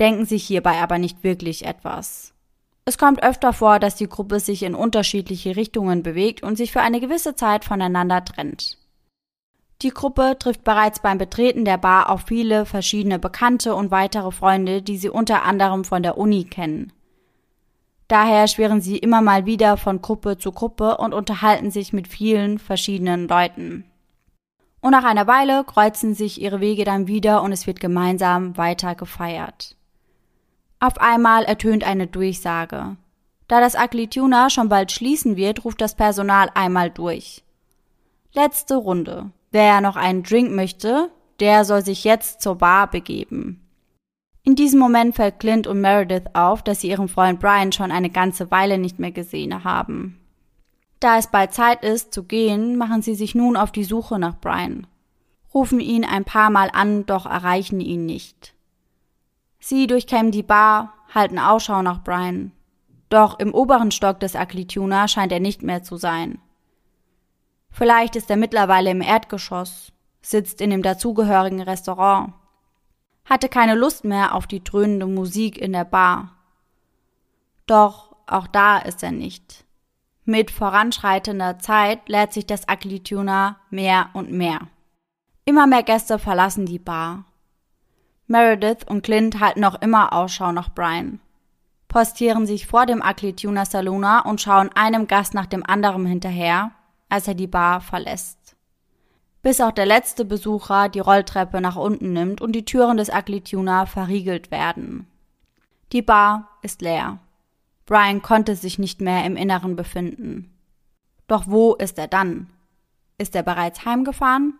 denken 0.00 0.26
sich 0.26 0.44
hierbei 0.44 0.82
aber 0.82 0.98
nicht 0.98 1.22
wirklich 1.22 1.66
etwas. 1.66 2.34
Es 2.84 2.98
kommt 2.98 3.22
öfter 3.22 3.52
vor, 3.52 3.78
dass 3.78 3.94
die 3.94 4.08
Gruppe 4.08 4.40
sich 4.40 4.64
in 4.64 4.74
unterschiedliche 4.74 5.54
Richtungen 5.54 6.02
bewegt 6.02 6.42
und 6.42 6.56
sich 6.56 6.72
für 6.72 6.80
eine 6.80 6.98
gewisse 6.98 7.36
Zeit 7.36 7.64
voneinander 7.64 8.24
trennt. 8.24 8.77
Die 9.82 9.90
Gruppe 9.90 10.36
trifft 10.38 10.64
bereits 10.64 11.00
beim 11.00 11.18
Betreten 11.18 11.64
der 11.64 11.78
Bar 11.78 12.10
auf 12.10 12.22
viele 12.22 12.66
verschiedene 12.66 13.20
Bekannte 13.20 13.76
und 13.76 13.92
weitere 13.92 14.32
Freunde, 14.32 14.82
die 14.82 14.98
sie 14.98 15.08
unter 15.08 15.44
anderem 15.44 15.84
von 15.84 16.02
der 16.02 16.18
Uni 16.18 16.44
kennen. 16.44 16.92
Daher 18.08 18.48
schwirren 18.48 18.80
sie 18.80 18.98
immer 18.98 19.20
mal 19.20 19.46
wieder 19.46 19.76
von 19.76 20.02
Gruppe 20.02 20.38
zu 20.38 20.50
Gruppe 20.50 20.96
und 20.96 21.14
unterhalten 21.14 21.70
sich 21.70 21.92
mit 21.92 22.08
vielen 22.08 22.58
verschiedenen 22.58 23.28
Leuten. 23.28 23.84
Und 24.80 24.92
nach 24.92 25.04
einer 25.04 25.26
Weile 25.26 25.62
kreuzen 25.64 26.14
sich 26.14 26.40
ihre 26.40 26.60
Wege 26.60 26.84
dann 26.84 27.06
wieder 27.06 27.42
und 27.42 27.52
es 27.52 27.66
wird 27.66 27.78
gemeinsam 27.78 28.56
weiter 28.56 28.94
gefeiert. 28.94 29.76
Auf 30.80 30.98
einmal 30.98 31.44
ertönt 31.44 31.84
eine 31.84 32.06
Durchsage. 32.06 32.96
Da 33.46 33.60
das 33.60 33.76
Aglituna 33.76 34.50
schon 34.50 34.68
bald 34.68 34.90
schließen 34.90 35.36
wird, 35.36 35.64
ruft 35.64 35.80
das 35.80 35.94
Personal 35.94 36.50
einmal 36.54 36.90
durch. 36.90 37.44
Letzte 38.32 38.76
Runde. 38.76 39.30
Wer 39.50 39.80
noch 39.80 39.96
einen 39.96 40.22
Drink 40.22 40.50
möchte, 40.52 41.10
der 41.40 41.64
soll 41.64 41.84
sich 41.84 42.04
jetzt 42.04 42.42
zur 42.42 42.56
Bar 42.56 42.90
begeben. 42.90 43.64
In 44.42 44.56
diesem 44.56 44.80
Moment 44.80 45.14
fällt 45.14 45.40
Clint 45.40 45.66
und 45.66 45.80
Meredith 45.80 46.34
auf, 46.34 46.62
dass 46.62 46.80
sie 46.80 46.88
ihren 46.88 47.08
Freund 47.08 47.38
Brian 47.40 47.72
schon 47.72 47.90
eine 47.90 48.10
ganze 48.10 48.50
Weile 48.50 48.78
nicht 48.78 48.98
mehr 48.98 49.12
gesehen 49.12 49.64
haben. 49.64 50.18
Da 51.00 51.18
es 51.18 51.28
bald 51.28 51.52
Zeit 51.52 51.84
ist, 51.84 52.12
zu 52.12 52.24
gehen, 52.24 52.76
machen 52.76 53.02
sie 53.02 53.14
sich 53.14 53.34
nun 53.34 53.56
auf 53.56 53.70
die 53.72 53.84
Suche 53.84 54.18
nach 54.18 54.38
Brian, 54.40 54.86
rufen 55.54 55.80
ihn 55.80 56.04
ein 56.04 56.24
paar 56.24 56.50
Mal 56.50 56.70
an, 56.72 57.06
doch 57.06 57.26
erreichen 57.26 57.80
ihn 57.80 58.06
nicht. 58.06 58.54
Sie 59.60 59.86
durchkämmen 59.86 60.32
die 60.32 60.42
Bar, 60.42 60.94
halten 61.14 61.38
Ausschau 61.38 61.82
nach 61.82 62.02
Brian. 62.02 62.52
Doch 63.08 63.38
im 63.38 63.54
oberen 63.54 63.90
Stock 63.90 64.20
des 64.20 64.36
Aklituna 64.36 65.08
scheint 65.08 65.32
er 65.32 65.40
nicht 65.40 65.62
mehr 65.62 65.82
zu 65.82 65.96
sein. 65.96 66.38
Vielleicht 67.78 68.16
ist 68.16 68.28
er 68.28 68.36
mittlerweile 68.36 68.90
im 68.90 69.00
Erdgeschoss, 69.00 69.92
sitzt 70.20 70.60
in 70.60 70.70
dem 70.70 70.82
dazugehörigen 70.82 71.60
Restaurant, 71.60 72.32
hatte 73.24 73.48
keine 73.48 73.76
Lust 73.76 74.04
mehr 74.04 74.34
auf 74.34 74.48
die 74.48 74.64
dröhnende 74.64 75.06
Musik 75.06 75.56
in 75.56 75.74
der 75.74 75.84
Bar. 75.84 76.32
Doch 77.68 78.16
auch 78.26 78.48
da 78.48 78.78
ist 78.78 79.04
er 79.04 79.12
nicht. 79.12 79.64
Mit 80.24 80.50
voranschreitender 80.50 81.60
Zeit 81.60 82.08
leert 82.08 82.32
sich 82.32 82.46
das 82.46 82.66
Aklituna 82.66 83.60
mehr 83.70 84.10
und 84.12 84.32
mehr. 84.32 84.58
Immer 85.44 85.68
mehr 85.68 85.84
Gäste 85.84 86.18
verlassen 86.18 86.66
die 86.66 86.80
Bar. 86.80 87.26
Meredith 88.26 88.88
und 88.88 89.02
Clint 89.02 89.38
halten 89.38 89.60
noch 89.60 89.80
immer 89.80 90.12
Ausschau 90.12 90.50
nach 90.50 90.70
Brian, 90.70 91.20
postieren 91.86 92.44
sich 92.44 92.66
vor 92.66 92.86
dem 92.86 93.02
Aklituna 93.02 93.64
Saluna 93.64 94.22
und 94.22 94.40
schauen 94.40 94.68
einem 94.74 95.06
Gast 95.06 95.32
nach 95.32 95.46
dem 95.46 95.64
anderen 95.64 96.06
hinterher, 96.06 96.72
als 97.08 97.28
er 97.28 97.34
die 97.34 97.46
Bar 97.46 97.80
verlässt. 97.80 98.56
Bis 99.42 99.60
auch 99.60 99.72
der 99.72 99.86
letzte 99.86 100.24
Besucher 100.24 100.88
die 100.88 101.00
Rolltreppe 101.00 101.60
nach 101.60 101.76
unten 101.76 102.12
nimmt 102.12 102.40
und 102.40 102.52
die 102.52 102.64
Türen 102.64 102.96
des 102.96 103.10
Aglituna 103.10 103.86
verriegelt 103.86 104.50
werden. 104.50 105.06
Die 105.92 106.02
Bar 106.02 106.48
ist 106.62 106.82
leer. 106.82 107.18
Brian 107.86 108.20
konnte 108.20 108.56
sich 108.56 108.78
nicht 108.78 109.00
mehr 109.00 109.24
im 109.24 109.36
Inneren 109.36 109.76
befinden. 109.76 110.52
Doch 111.28 111.46
wo 111.46 111.74
ist 111.74 111.98
er 111.98 112.08
dann? 112.08 112.48
Ist 113.16 113.34
er 113.34 113.42
bereits 113.42 113.84
heimgefahren? 113.84 114.54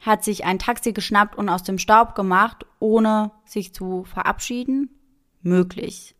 Hat 0.00 0.24
sich 0.24 0.44
ein 0.44 0.58
Taxi 0.58 0.92
geschnappt 0.92 1.36
und 1.36 1.48
aus 1.48 1.62
dem 1.62 1.78
Staub 1.78 2.14
gemacht, 2.14 2.66
ohne 2.80 3.30
sich 3.44 3.72
zu 3.72 4.04
verabschieden? 4.04 4.90
Möglich. 5.42 6.15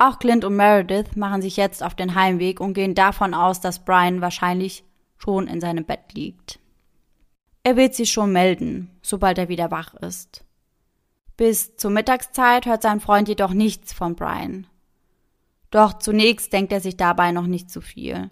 Auch 0.00 0.20
Clint 0.20 0.44
und 0.44 0.54
Meredith 0.54 1.16
machen 1.16 1.42
sich 1.42 1.56
jetzt 1.56 1.82
auf 1.82 1.96
den 1.96 2.14
Heimweg 2.14 2.60
und 2.60 2.74
gehen 2.74 2.94
davon 2.94 3.34
aus, 3.34 3.60
dass 3.60 3.84
Brian 3.84 4.20
wahrscheinlich 4.20 4.84
schon 5.18 5.48
in 5.48 5.60
seinem 5.60 5.84
Bett 5.84 6.14
liegt. 6.14 6.60
Er 7.64 7.76
wird 7.76 7.96
sich 7.96 8.12
schon 8.12 8.32
melden, 8.32 8.96
sobald 9.02 9.38
er 9.38 9.48
wieder 9.48 9.72
wach 9.72 9.94
ist. 9.94 10.44
Bis 11.36 11.76
zur 11.76 11.90
Mittagszeit 11.90 12.66
hört 12.66 12.82
sein 12.82 13.00
Freund 13.00 13.28
jedoch 13.28 13.52
nichts 13.52 13.92
von 13.92 14.14
Brian. 14.14 14.68
Doch 15.70 15.98
zunächst 15.98 16.52
denkt 16.52 16.72
er 16.72 16.80
sich 16.80 16.96
dabei 16.96 17.32
noch 17.32 17.46
nicht 17.46 17.68
zu 17.68 17.80
viel. 17.80 18.30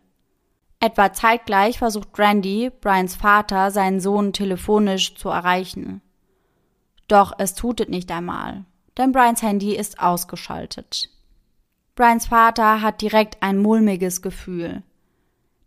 Etwa 0.79 1.13
zeitgleich 1.13 1.79
versucht 1.79 2.17
Randy, 2.17 2.71
Brians 2.81 3.17
Vater, 3.17 3.73
seinen 3.73 4.01
Sohn 4.01 4.33
telefonisch 4.33 5.17
zu 5.17 5.31
erreichen. 5.31 6.01
Doch 7.09 7.33
es 7.39 7.55
tut 7.55 7.81
es 7.81 7.89
nicht 7.89 8.11
einmal, 8.13 8.65
denn 8.97 9.11
Brians 9.11 9.43
Handy 9.43 9.75
ist 9.75 9.99
ausgeschaltet. 9.99 11.11
Brians 11.97 12.27
Vater 12.27 12.83
hat 12.83 13.01
direkt 13.01 13.43
ein 13.43 13.57
mulmiges 13.57 14.21
Gefühl. 14.21 14.83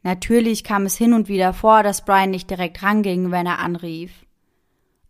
Natürlich 0.03 0.63
kam 0.63 0.85
es 0.85 0.95
hin 0.95 1.15
und 1.15 1.27
wieder 1.27 1.53
vor, 1.53 1.81
dass 1.81 2.05
Brian 2.05 2.29
nicht 2.29 2.51
direkt 2.51 2.83
ranging, 2.83 3.31
wenn 3.31 3.47
er 3.47 3.57
anrief. 3.57 4.27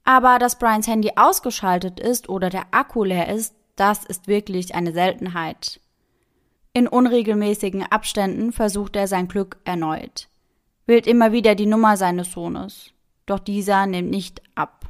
Aber 0.06 0.40
dass 0.40 0.58
Brians 0.58 0.88
Handy 0.88 1.12
ausgeschaltet 1.18 2.00
ist 2.00 2.30
oder 2.30 2.50
der 2.50 2.68
Akku 2.72 3.04
leer 3.04 3.28
ist, 3.28 3.54
das 3.76 4.06
ist 4.06 4.30
wirklich 4.30 4.76
eine 4.76 4.94
Seltenheit. 4.94 5.82
In 6.72 6.88
unregelmäßigen 6.88 7.84
Abständen 7.84 8.54
versucht 8.54 8.96
er 8.96 9.08
sein 9.08 9.28
Glück 9.28 9.58
erneut, 9.66 10.30
wählt 10.86 11.06
immer 11.06 11.34
wieder 11.34 11.54
die 11.54 11.66
Nummer 11.66 11.98
seines 11.98 12.32
Sohnes, 12.32 12.92
doch 13.26 13.40
dieser 13.40 13.88
nimmt 13.88 14.10
nicht 14.10 14.42
ab. 14.56 14.86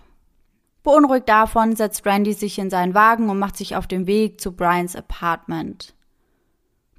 Beunruhigt 0.84 1.28
davon 1.28 1.76
setzt 1.76 2.06
Randy 2.06 2.34
sich 2.34 2.60
in 2.60 2.70
seinen 2.70 2.94
Wagen 2.94 3.32
und 3.32 3.40
macht 3.40 3.58
sich 3.58 3.76
auf 3.76 3.88
den 3.88 4.06
Weg 4.06 4.40
zu 4.40 4.52
Brians 4.52 4.96
Apartment. 4.96 5.96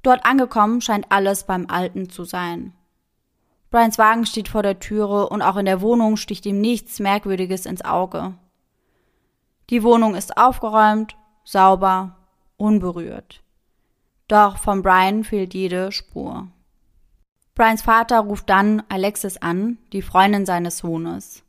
Dort 0.03 0.25
angekommen 0.25 0.81
scheint 0.81 1.05
alles 1.09 1.43
beim 1.45 1.67
Alten 1.69 2.09
zu 2.09 2.23
sein. 2.23 2.73
Brians 3.69 3.97
Wagen 3.97 4.25
steht 4.25 4.49
vor 4.49 4.63
der 4.63 4.79
Türe 4.79 5.29
und 5.29 5.41
auch 5.41 5.55
in 5.55 5.65
der 5.65 5.81
Wohnung 5.81 6.17
sticht 6.17 6.45
ihm 6.45 6.59
nichts 6.59 6.99
Merkwürdiges 6.99 7.65
ins 7.65 7.85
Auge. 7.85 8.33
Die 9.69 9.83
Wohnung 9.83 10.15
ist 10.15 10.37
aufgeräumt, 10.37 11.15
sauber, 11.45 12.17
unberührt. 12.57 13.41
Doch 14.27 14.57
von 14.57 14.81
Brian 14.81 15.23
fehlt 15.23 15.53
jede 15.53 15.91
Spur. 15.91 16.47
Brians 17.55 17.81
Vater 17.81 18.19
ruft 18.19 18.49
dann 18.49 18.83
Alexis 18.89 19.37
an, 19.37 19.77
die 19.93 20.01
Freundin 20.01 20.45
seines 20.45 20.79
Sohnes. 20.79 21.43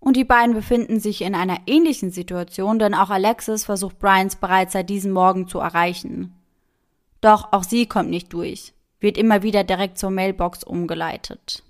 Und 0.00 0.16
die 0.16 0.24
beiden 0.24 0.54
befinden 0.54 1.00
sich 1.00 1.22
in 1.22 1.34
einer 1.34 1.58
ähnlichen 1.66 2.10
Situation, 2.10 2.78
denn 2.78 2.94
auch 2.94 3.10
Alexis 3.10 3.64
versucht 3.64 3.98
Brians 3.98 4.36
bereits 4.36 4.72
seit 4.72 4.88
diesem 4.90 5.12
Morgen 5.12 5.48
zu 5.48 5.58
erreichen. 5.58 6.37
Doch 7.20 7.52
auch 7.52 7.64
sie 7.64 7.86
kommt 7.86 8.10
nicht 8.10 8.32
durch, 8.32 8.74
wird 9.00 9.18
immer 9.18 9.42
wieder 9.42 9.64
direkt 9.64 9.98
zur 9.98 10.10
Mailbox 10.10 10.64
umgeleitet. 10.64 11.62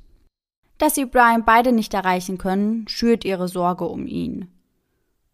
Dass 0.78 0.94
sie 0.94 1.06
Brian 1.06 1.44
beide 1.44 1.72
nicht 1.72 1.94
erreichen 1.94 2.38
können, 2.38 2.86
schürt 2.86 3.24
ihre 3.24 3.48
Sorge 3.48 3.86
um 3.86 4.06
ihn. 4.06 4.48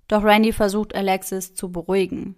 Doch 0.09 0.25
Randy 0.25 0.53
versucht 0.53 0.95
Alexis 0.95 1.55
zu 1.55 1.71
beruhigen. 1.71 2.37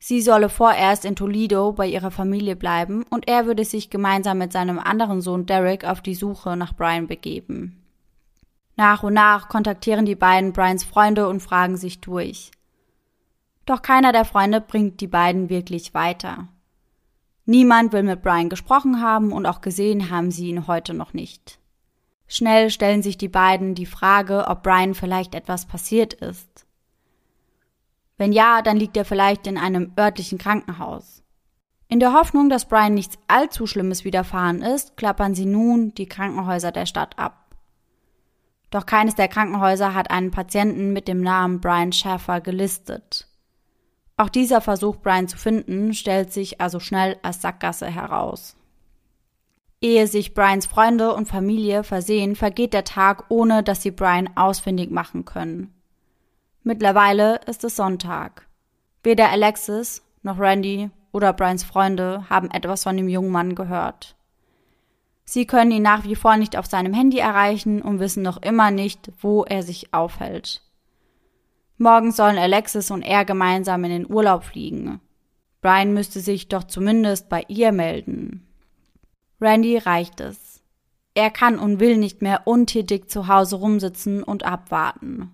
Sie 0.00 0.20
solle 0.20 0.48
vorerst 0.48 1.04
in 1.04 1.16
Toledo 1.16 1.72
bei 1.72 1.88
ihrer 1.88 2.12
Familie 2.12 2.54
bleiben 2.54 3.04
und 3.10 3.26
er 3.28 3.46
würde 3.46 3.64
sich 3.64 3.90
gemeinsam 3.90 4.38
mit 4.38 4.52
seinem 4.52 4.78
anderen 4.78 5.20
Sohn 5.20 5.46
Derek 5.46 5.84
auf 5.84 6.00
die 6.00 6.14
Suche 6.14 6.56
nach 6.56 6.74
Brian 6.74 7.08
begeben. 7.08 7.82
Nach 8.76 9.02
und 9.02 9.14
nach 9.14 9.48
kontaktieren 9.48 10.06
die 10.06 10.14
beiden 10.14 10.52
Brians 10.52 10.84
Freunde 10.84 11.28
und 11.28 11.40
fragen 11.40 11.76
sich 11.76 12.00
durch. 12.00 12.52
Doch 13.66 13.82
keiner 13.82 14.12
der 14.12 14.24
Freunde 14.24 14.60
bringt 14.60 15.00
die 15.00 15.08
beiden 15.08 15.48
wirklich 15.48 15.94
weiter. 15.94 16.46
Niemand 17.50 17.94
will 17.94 18.02
mit 18.02 18.20
Brian 18.20 18.50
gesprochen 18.50 19.00
haben 19.00 19.32
und 19.32 19.46
auch 19.46 19.62
gesehen 19.62 20.10
haben 20.10 20.30
sie 20.30 20.50
ihn 20.50 20.66
heute 20.66 20.92
noch 20.92 21.14
nicht. 21.14 21.58
Schnell 22.26 22.68
stellen 22.68 23.02
sich 23.02 23.16
die 23.16 23.30
beiden 23.30 23.74
die 23.74 23.86
Frage, 23.86 24.48
ob 24.48 24.62
Brian 24.62 24.92
vielleicht 24.92 25.34
etwas 25.34 25.64
passiert 25.64 26.12
ist. 26.12 26.66
Wenn 28.18 28.32
ja, 28.32 28.60
dann 28.60 28.76
liegt 28.76 28.98
er 28.98 29.06
vielleicht 29.06 29.46
in 29.46 29.56
einem 29.56 29.94
örtlichen 29.98 30.36
Krankenhaus. 30.36 31.22
In 31.88 32.00
der 32.00 32.12
Hoffnung, 32.12 32.50
dass 32.50 32.68
Brian 32.68 32.92
nichts 32.92 33.16
allzu 33.28 33.66
Schlimmes 33.66 34.04
widerfahren 34.04 34.60
ist, 34.60 34.98
klappern 34.98 35.34
sie 35.34 35.46
nun 35.46 35.94
die 35.94 36.04
Krankenhäuser 36.04 36.70
der 36.70 36.84
Stadt 36.84 37.18
ab. 37.18 37.56
Doch 38.68 38.84
keines 38.84 39.14
der 39.14 39.28
Krankenhäuser 39.28 39.94
hat 39.94 40.10
einen 40.10 40.32
Patienten 40.32 40.92
mit 40.92 41.08
dem 41.08 41.22
Namen 41.22 41.62
Brian 41.62 41.92
Schäfer 41.92 42.42
gelistet. 42.42 43.27
Auch 44.18 44.28
dieser 44.28 44.60
Versuch, 44.60 44.96
Brian 44.96 45.28
zu 45.28 45.38
finden, 45.38 45.94
stellt 45.94 46.32
sich 46.32 46.60
also 46.60 46.80
schnell 46.80 47.16
als 47.22 47.40
Sackgasse 47.40 47.86
heraus. 47.86 48.56
Ehe 49.80 50.08
sich 50.08 50.34
Brians 50.34 50.66
Freunde 50.66 51.14
und 51.14 51.28
Familie 51.28 51.84
versehen, 51.84 52.34
vergeht 52.34 52.74
der 52.74 52.82
Tag, 52.82 53.26
ohne 53.28 53.62
dass 53.62 53.80
sie 53.80 53.92
Brian 53.92 54.28
ausfindig 54.34 54.90
machen 54.90 55.24
können. 55.24 55.72
Mittlerweile 56.64 57.40
ist 57.46 57.62
es 57.62 57.76
Sonntag. 57.76 58.48
Weder 59.04 59.30
Alexis 59.30 60.02
noch 60.24 60.40
Randy 60.40 60.90
oder 61.12 61.32
Brians 61.32 61.62
Freunde 61.62 62.24
haben 62.28 62.50
etwas 62.50 62.82
von 62.82 62.96
dem 62.96 63.08
jungen 63.08 63.30
Mann 63.30 63.54
gehört. 63.54 64.16
Sie 65.24 65.46
können 65.46 65.70
ihn 65.70 65.82
nach 65.82 66.02
wie 66.02 66.16
vor 66.16 66.36
nicht 66.36 66.56
auf 66.56 66.66
seinem 66.66 66.92
Handy 66.92 67.18
erreichen 67.18 67.82
und 67.82 68.00
wissen 68.00 68.24
noch 68.24 68.42
immer 68.42 68.72
nicht, 68.72 69.12
wo 69.20 69.44
er 69.44 69.62
sich 69.62 69.94
aufhält. 69.94 70.62
Morgen 71.78 72.10
sollen 72.10 72.38
Alexis 72.38 72.90
und 72.90 73.02
er 73.02 73.24
gemeinsam 73.24 73.84
in 73.84 73.90
den 73.90 74.10
Urlaub 74.10 74.42
fliegen. 74.42 75.00
Brian 75.60 75.94
müsste 75.94 76.18
sich 76.18 76.48
doch 76.48 76.64
zumindest 76.64 77.28
bei 77.28 77.44
ihr 77.46 77.70
melden. 77.70 78.46
Randy 79.40 79.78
reicht 79.78 80.20
es. 80.20 80.60
Er 81.14 81.30
kann 81.30 81.58
und 81.58 81.78
will 81.78 81.96
nicht 81.96 82.20
mehr 82.20 82.46
untätig 82.46 83.08
zu 83.08 83.28
Hause 83.28 83.56
rumsitzen 83.56 84.24
und 84.24 84.44
abwarten. 84.44 85.32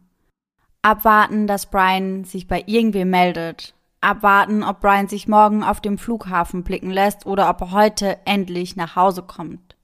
Abwarten, 0.83 1.47
dass 1.47 1.71
Brian 1.71 2.25
sich 2.25 2.47
bei 2.47 2.63
irgendwem 2.67 3.09
meldet. 3.09 3.75
Abwarten, 4.03 4.63
ob 4.63 4.81
Brian 4.81 5.09
sich 5.09 5.27
morgen 5.27 5.63
auf 5.65 5.81
dem 5.81 5.97
Flughafen 5.97 6.63
blicken 6.63 6.91
lässt 6.91 7.25
oder 7.25 7.49
ob 7.49 7.63
er 7.63 7.71
heute 7.71 8.19
endlich 8.27 8.77
nach 8.77 8.97
Hause 8.97 9.23
kommt. 9.23 9.77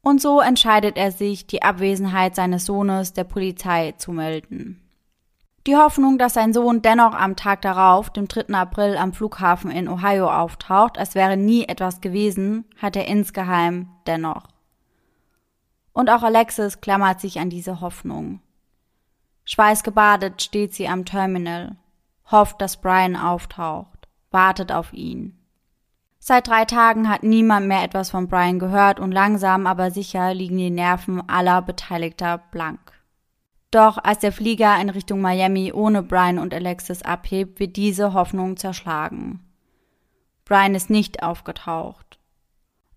Und 0.00 0.20
so 0.20 0.40
entscheidet 0.40 0.96
er 0.96 1.12
sich, 1.12 1.46
die 1.46 1.62
Abwesenheit 1.62 2.34
seines 2.34 2.64
Sohnes 2.66 3.12
der 3.12 3.24
Polizei 3.24 3.92
zu 3.98 4.10
melden. 4.10 4.85
Die 5.66 5.74
Hoffnung, 5.74 6.16
dass 6.16 6.34
sein 6.34 6.52
Sohn 6.52 6.80
dennoch 6.80 7.12
am 7.12 7.34
Tag 7.34 7.60
darauf, 7.62 8.10
dem 8.10 8.28
3. 8.28 8.54
April, 8.54 8.96
am 8.96 9.12
Flughafen 9.12 9.72
in 9.72 9.88
Ohio 9.88 10.30
auftaucht, 10.30 10.96
als 10.96 11.16
wäre 11.16 11.36
nie 11.36 11.64
etwas 11.64 12.00
gewesen, 12.00 12.64
hat 12.80 12.94
er 12.94 13.08
insgeheim 13.08 13.88
dennoch. 14.06 14.44
Und 15.92 16.08
auch 16.08 16.22
Alexis 16.22 16.80
klammert 16.80 17.20
sich 17.20 17.40
an 17.40 17.50
diese 17.50 17.80
Hoffnung. 17.80 18.40
Schweißgebadet 19.44 20.40
steht 20.40 20.72
sie 20.72 20.86
am 20.86 21.04
Terminal, 21.04 21.74
hofft, 22.30 22.60
dass 22.60 22.80
Brian 22.80 23.16
auftaucht, 23.16 24.08
wartet 24.30 24.70
auf 24.70 24.92
ihn. 24.92 25.36
Seit 26.20 26.46
drei 26.46 26.64
Tagen 26.64 27.08
hat 27.08 27.24
niemand 27.24 27.66
mehr 27.66 27.82
etwas 27.82 28.10
von 28.10 28.28
Brian 28.28 28.60
gehört 28.60 29.00
und 29.00 29.10
langsam 29.10 29.66
aber 29.66 29.90
sicher 29.90 30.32
liegen 30.32 30.58
die 30.58 30.70
Nerven 30.70 31.28
aller 31.28 31.60
Beteiligter 31.60 32.38
blank. 32.52 32.95
Doch 33.76 33.98
als 34.02 34.20
der 34.20 34.32
Flieger 34.32 34.80
in 34.80 34.88
Richtung 34.88 35.20
Miami 35.20 35.70
ohne 35.70 36.02
Brian 36.02 36.38
und 36.38 36.54
Alexis 36.54 37.02
abhebt, 37.02 37.60
wird 37.60 37.76
diese 37.76 38.14
Hoffnung 38.14 38.56
zerschlagen. 38.56 39.40
Brian 40.46 40.74
ist 40.74 40.88
nicht 40.88 41.22
aufgetaucht. 41.22 42.18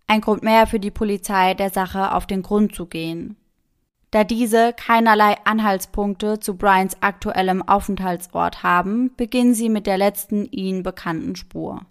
Ein 0.08 0.22
Grund 0.22 0.42
mehr 0.42 0.68
für 0.68 0.80
die 0.80 0.90
Polizei, 0.90 1.54
der 1.54 1.70
Sache 1.70 2.14
auf 2.14 2.28
den 2.28 2.44
Grund 2.44 2.74
zu 2.74 2.86
gehen. 2.86 3.36
Da 4.12 4.24
diese 4.24 4.72
keinerlei 4.72 5.36
Anhaltspunkte 5.44 6.40
zu 6.40 6.56
Brians 6.56 6.96
aktuellem 7.02 7.62
Aufenthaltsort 7.62 8.64
haben, 8.64 9.14
beginnen 9.18 9.54
sie 9.54 9.68
mit 9.68 9.86
der 9.86 9.98
letzten 9.98 10.46
ihnen 10.46 10.84
bekannten 10.84 11.36
Spur. 11.36 11.82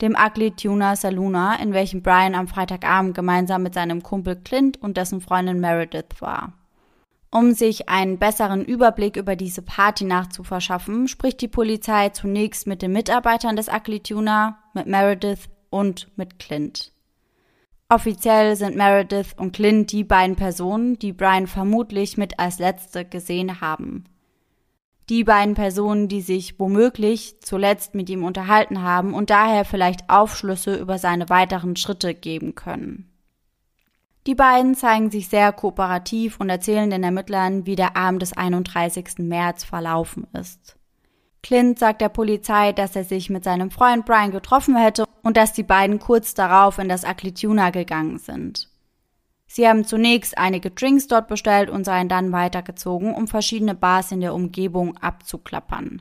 Dem 0.00 0.16
Ugly 0.18 0.52
Tuna 0.52 0.96
Saluna, 0.96 1.56
in 1.56 1.74
welchem 1.74 2.02
Brian 2.02 2.34
am 2.34 2.48
Freitagabend 2.48 3.14
gemeinsam 3.14 3.62
mit 3.62 3.74
seinem 3.74 4.02
Kumpel 4.02 4.36
Clint 4.36 4.80
und 4.80 4.96
dessen 4.96 5.20
Freundin 5.20 5.60
Meredith 5.60 6.22
war. 6.22 6.54
Um 7.36 7.52
sich 7.52 7.88
einen 7.88 8.20
besseren 8.20 8.64
Überblick 8.64 9.16
über 9.16 9.34
diese 9.34 9.60
Party 9.60 10.04
nachzuverschaffen, 10.04 11.08
spricht 11.08 11.40
die 11.40 11.48
Polizei 11.48 12.10
zunächst 12.10 12.68
mit 12.68 12.80
den 12.80 12.92
Mitarbeitern 12.92 13.56
des 13.56 13.68
Aklituna, 13.68 14.60
mit 14.72 14.86
Meredith 14.86 15.48
und 15.68 16.06
mit 16.14 16.38
Clint. 16.38 16.92
Offiziell 17.88 18.54
sind 18.54 18.76
Meredith 18.76 19.34
und 19.36 19.50
Clint 19.50 19.90
die 19.90 20.04
beiden 20.04 20.36
Personen, 20.36 20.96
die 21.00 21.12
Brian 21.12 21.48
vermutlich 21.48 22.16
mit 22.16 22.38
als 22.38 22.60
letzte 22.60 23.04
gesehen 23.04 23.60
haben. 23.60 24.04
Die 25.08 25.24
beiden 25.24 25.54
Personen, 25.54 26.06
die 26.06 26.20
sich 26.20 26.60
womöglich 26.60 27.40
zuletzt 27.40 27.96
mit 27.96 28.08
ihm 28.10 28.22
unterhalten 28.22 28.80
haben 28.80 29.12
und 29.12 29.30
daher 29.30 29.64
vielleicht 29.64 30.08
Aufschlüsse 30.08 30.76
über 30.76 30.98
seine 30.98 31.28
weiteren 31.30 31.74
Schritte 31.74 32.14
geben 32.14 32.54
können. 32.54 33.10
Die 34.26 34.34
beiden 34.34 34.74
zeigen 34.74 35.10
sich 35.10 35.28
sehr 35.28 35.52
kooperativ 35.52 36.40
und 36.40 36.48
erzählen 36.48 36.88
den 36.88 37.02
Ermittlern, 37.02 37.66
wie 37.66 37.76
der 37.76 37.96
Abend 37.96 38.22
des 38.22 38.34
31. 38.34 39.18
März 39.18 39.64
verlaufen 39.64 40.26
ist. 40.32 40.76
Clint 41.42 41.78
sagt 41.78 42.00
der 42.00 42.08
Polizei, 42.08 42.72
dass 42.72 42.96
er 42.96 43.04
sich 43.04 43.28
mit 43.28 43.44
seinem 43.44 43.70
Freund 43.70 44.06
Brian 44.06 44.30
getroffen 44.30 44.76
hätte 44.76 45.04
und 45.22 45.36
dass 45.36 45.52
die 45.52 45.62
beiden 45.62 45.98
kurz 45.98 46.32
darauf 46.32 46.78
in 46.78 46.88
das 46.88 47.04
Aklituna 47.04 47.68
gegangen 47.68 48.18
sind. 48.18 48.70
Sie 49.46 49.68
haben 49.68 49.84
zunächst 49.84 50.38
einige 50.38 50.70
Drinks 50.70 51.06
dort 51.06 51.28
bestellt 51.28 51.68
und 51.68 51.84
seien 51.84 52.08
dann 52.08 52.32
weitergezogen, 52.32 53.14
um 53.14 53.28
verschiedene 53.28 53.74
Bars 53.74 54.10
in 54.10 54.22
der 54.22 54.34
Umgebung 54.34 54.96
abzuklappern. 54.96 56.00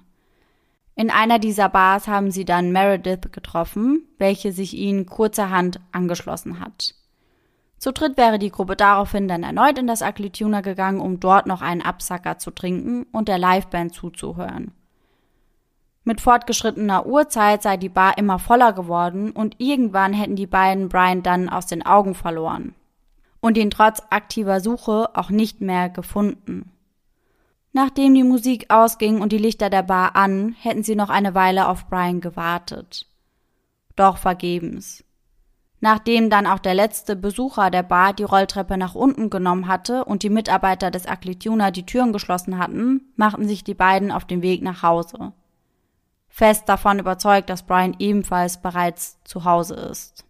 In 0.96 1.10
einer 1.10 1.40
dieser 1.40 1.68
Bars 1.68 2.08
haben 2.08 2.32
sie 2.32 2.46
dann 2.46 2.72
Meredith 2.72 3.32
getroffen, 3.34 4.08
welche 4.18 4.54
sich 4.54 4.76
ihnen 4.76 5.06
kurzerhand 5.08 5.82
angeschlossen 5.92 6.62
hat. 6.62 6.96
Zu 7.84 7.92
dritt 7.92 8.16
wäre 8.16 8.40
die 8.40 8.50
Gruppe 8.50 8.78
daraufhin 8.78 9.28
dann 9.28 9.44
erneut 9.44 9.78
in 9.78 9.88
das 9.88 10.02
Aklituna 10.02 10.62
gegangen, 10.62 11.02
um 11.02 11.20
dort 11.20 11.48
noch 11.48 11.62
einen 11.62 11.82
Absacker 11.82 12.38
zu 12.38 12.52
trinken 12.52 13.06
und 13.12 13.28
der 13.28 13.38
Liveband 13.38 13.94
zuzuhören. 13.94 14.72
Mit 16.06 16.22
fortgeschrittener 16.22 17.06
Uhrzeit 17.06 17.62
sei 17.62 17.76
die 17.76 17.90
Bar 17.90 18.18
immer 18.18 18.40
voller 18.40 18.72
geworden 18.72 19.32
und 19.32 19.56
irgendwann 19.58 20.14
hätten 20.14 20.38
die 20.38 20.48
beiden 20.48 20.88
Brian 20.88 21.24
dann 21.24 21.50
aus 21.50 21.66
den 21.66 21.86
Augen 21.86 22.16
verloren 22.16 22.74
und 23.42 23.58
ihn 23.58 23.70
trotz 23.70 24.02
aktiver 24.12 24.62
Suche 24.62 25.10
auch 25.14 25.30
nicht 25.30 25.60
mehr 25.60 25.90
gefunden. 25.90 26.72
Nachdem 27.74 28.16
die 28.16 28.24
Musik 28.24 28.68
ausging 28.70 29.20
und 29.20 29.34
die 29.34 29.38
Lichter 29.38 29.70
der 29.70 29.84
Bar 29.84 30.16
an, 30.16 30.56
hätten 30.58 30.84
sie 30.84 30.96
noch 30.96 31.10
eine 31.10 31.36
Weile 31.36 31.68
auf 31.68 31.90
Brian 31.90 32.22
gewartet. 32.22 33.08
Doch 33.98 34.16
vergebens. 34.16 35.03
Nachdem 35.84 36.30
dann 36.30 36.48
auch 36.48 36.60
der 36.60 36.76
letzte 36.76 37.18
Besucher 37.18 37.70
der 37.70 37.84
Bar 37.84 38.14
die 38.14 38.24
Rolltreppe 38.24 38.78
nach 38.78 38.96
unten 38.96 39.30
genommen 39.30 39.68
hatte 39.68 40.06
und 40.06 40.24
die 40.24 40.30
Mitarbeiter 40.30 40.92
des 40.92 41.06
Aklituna 41.06 41.72
die 41.72 41.86
Türen 41.86 42.14
geschlossen 42.14 42.58
hatten, 42.58 43.12
machten 43.18 43.50
sich 43.50 43.66
die 43.66 43.74
beiden 43.74 44.10
auf 44.10 44.24
den 44.24 44.42
Weg 44.42 44.62
nach 44.62 44.82
Hause. 44.82 45.34
Fest 46.30 46.70
davon 46.70 47.00
überzeugt, 47.00 47.50
dass 47.50 47.64
Brian 47.64 47.98
ebenfalls 48.00 48.62
bereits 48.62 49.22
zu 49.26 49.44
Hause 49.44 49.76
ist. 49.76 50.24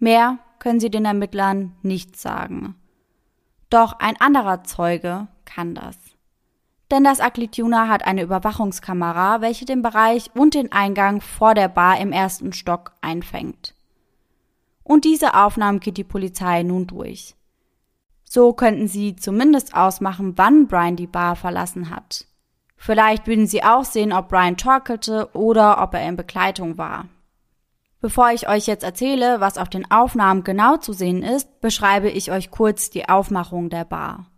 Mehr 0.00 0.38
können 0.58 0.80
sie 0.80 0.90
den 0.90 1.04
Ermittlern 1.04 1.76
nicht 1.82 2.16
sagen. 2.16 2.74
Doch 3.70 4.00
ein 4.00 4.20
anderer 4.20 4.64
Zeuge 4.64 5.28
kann 5.44 5.76
das. 5.76 5.96
Denn 6.90 7.04
das 7.04 7.20
Aklituna 7.20 7.86
hat 7.86 8.04
eine 8.04 8.22
Überwachungskamera, 8.22 9.40
welche 9.40 9.66
den 9.66 9.82
Bereich 9.82 10.32
und 10.34 10.54
den 10.54 10.72
Eingang 10.72 11.20
vor 11.20 11.54
der 11.54 11.68
Bar 11.68 12.00
im 12.00 12.10
ersten 12.10 12.52
Stock 12.52 12.90
einfängt 13.02 13.77
und 14.88 15.04
diese 15.04 15.34
Aufnahmen 15.34 15.80
geht 15.80 15.98
die 15.98 16.04
Polizei 16.04 16.62
nun 16.62 16.86
durch. 16.86 17.36
So 18.24 18.54
könnten 18.54 18.88
sie 18.88 19.16
zumindest 19.16 19.74
ausmachen, 19.74 20.32
wann 20.36 20.66
Brian 20.66 20.96
die 20.96 21.06
Bar 21.06 21.36
verlassen 21.36 21.90
hat. 21.90 22.26
Vielleicht 22.76 23.26
würden 23.26 23.46
sie 23.46 23.62
auch 23.62 23.84
sehen, 23.84 24.12
ob 24.12 24.28
Brian 24.28 24.56
torkelte 24.56 25.28
oder 25.34 25.82
ob 25.82 25.94
er 25.94 26.08
in 26.08 26.16
Begleitung 26.16 26.78
war. 26.78 27.06
Bevor 28.00 28.30
ich 28.30 28.48
euch 28.48 28.66
jetzt 28.66 28.84
erzähle, 28.84 29.40
was 29.40 29.58
auf 29.58 29.68
den 29.68 29.90
Aufnahmen 29.90 30.44
genau 30.44 30.76
zu 30.76 30.92
sehen 30.92 31.22
ist, 31.22 31.60
beschreibe 31.60 32.08
ich 32.08 32.30
euch 32.30 32.50
kurz 32.50 32.90
die 32.90 33.08
Aufmachung 33.08 33.70
der 33.70 33.84
Bar. 33.84 34.30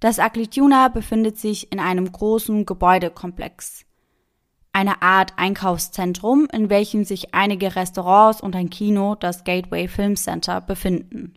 Das 0.00 0.18
Aklituna 0.18 0.88
befindet 0.88 1.38
sich 1.38 1.72
in 1.72 1.80
einem 1.80 2.10
großen 2.10 2.66
Gebäudekomplex 2.66 3.86
eine 4.72 5.02
Art 5.02 5.34
Einkaufszentrum, 5.36 6.48
in 6.52 6.70
welchem 6.70 7.04
sich 7.04 7.34
einige 7.34 7.76
Restaurants 7.76 8.40
und 8.40 8.56
ein 8.56 8.70
Kino, 8.70 9.14
das 9.14 9.44
Gateway 9.44 9.88
Film 9.88 10.16
Center, 10.16 10.60
befinden. 10.60 11.34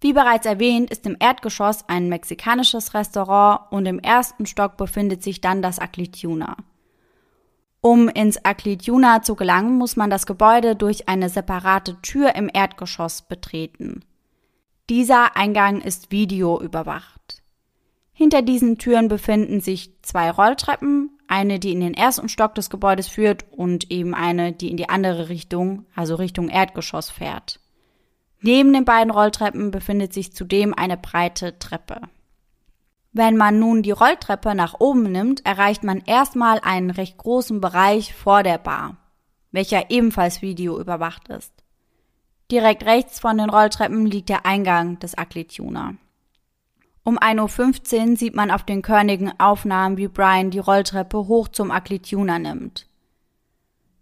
Wie 0.00 0.12
bereits 0.12 0.46
erwähnt, 0.46 0.90
ist 0.90 1.06
im 1.06 1.16
Erdgeschoss 1.18 1.88
ein 1.88 2.08
mexikanisches 2.08 2.94
Restaurant 2.94 3.72
und 3.72 3.86
im 3.86 3.98
ersten 3.98 4.46
Stock 4.46 4.76
befindet 4.76 5.22
sich 5.22 5.40
dann 5.40 5.62
das 5.62 5.78
Aklituna. 5.78 6.56
Um 7.80 8.08
ins 8.08 8.44
Aklituna 8.44 9.22
zu 9.22 9.34
gelangen, 9.34 9.76
muss 9.76 9.96
man 9.96 10.10
das 10.10 10.26
Gebäude 10.26 10.76
durch 10.76 11.08
eine 11.08 11.28
separate 11.28 12.00
Tür 12.02 12.34
im 12.34 12.50
Erdgeschoss 12.52 13.22
betreten. 13.22 14.04
Dieser 14.90 15.36
Eingang 15.36 15.80
ist 15.80 16.10
videoüberwacht. 16.10 17.42
Hinter 18.12 18.42
diesen 18.42 18.78
Türen 18.78 19.08
befinden 19.08 19.60
sich 19.60 19.90
zwei 20.02 20.30
Rolltreppen, 20.30 21.13
eine, 21.28 21.58
die 21.58 21.72
in 21.72 21.80
den 21.80 21.94
ersten 21.94 22.28
Stock 22.28 22.54
des 22.54 22.70
Gebäudes 22.70 23.08
führt 23.08 23.44
und 23.50 23.90
eben 23.90 24.14
eine, 24.14 24.52
die 24.52 24.70
in 24.70 24.76
die 24.76 24.88
andere 24.88 25.28
Richtung, 25.28 25.86
also 25.94 26.14
Richtung 26.14 26.48
Erdgeschoss 26.48 27.10
fährt. 27.10 27.60
Neben 28.40 28.72
den 28.72 28.84
beiden 28.84 29.10
Rolltreppen 29.10 29.70
befindet 29.70 30.12
sich 30.12 30.34
zudem 30.34 30.74
eine 30.74 30.96
breite 30.96 31.58
Treppe. 31.58 32.00
Wenn 33.12 33.36
man 33.36 33.58
nun 33.58 33.82
die 33.82 33.92
Rolltreppe 33.92 34.54
nach 34.54 34.74
oben 34.80 35.04
nimmt, 35.04 35.46
erreicht 35.46 35.84
man 35.84 36.02
erstmal 36.04 36.60
einen 36.60 36.90
recht 36.90 37.16
großen 37.16 37.60
Bereich 37.60 38.12
vor 38.12 38.42
der 38.42 38.58
Bar, 38.58 38.98
welcher 39.52 39.90
ebenfalls 39.90 40.42
videoüberwacht 40.42 41.28
ist. 41.28 41.52
Direkt 42.50 42.84
rechts 42.84 43.20
von 43.20 43.38
den 43.38 43.48
Rolltreppen 43.48 44.04
liegt 44.04 44.28
der 44.28 44.44
Eingang 44.44 44.98
des 44.98 45.16
Aklituna. 45.16 45.94
Um 47.06 47.18
1.15 47.18 48.10
Uhr 48.12 48.16
sieht 48.16 48.34
man 48.34 48.50
auf 48.50 48.62
den 48.62 48.80
körnigen 48.80 49.38
Aufnahmen, 49.38 49.98
wie 49.98 50.08
Brian 50.08 50.50
die 50.50 50.58
Rolltreppe 50.58 51.28
hoch 51.28 51.48
zum 51.48 51.70
Aklituna 51.70 52.38
nimmt. 52.38 52.86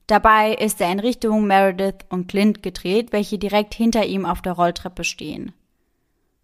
Dabei 0.07 0.55
ist 0.55 0.81
er 0.81 0.93
in 0.93 1.01
Richtung 1.01 1.47
Meredith 1.47 2.07
und 2.11 2.29
Clint 2.29 2.63
gedreht, 2.63 3.13
welche 3.13 3.39
direkt 3.39 3.75
hinter 3.75 4.07
ihm 4.07 4.25
auf 4.25 4.41
der 4.41 4.53
Rolltreppe 4.53 5.03
stehen. 5.03 5.53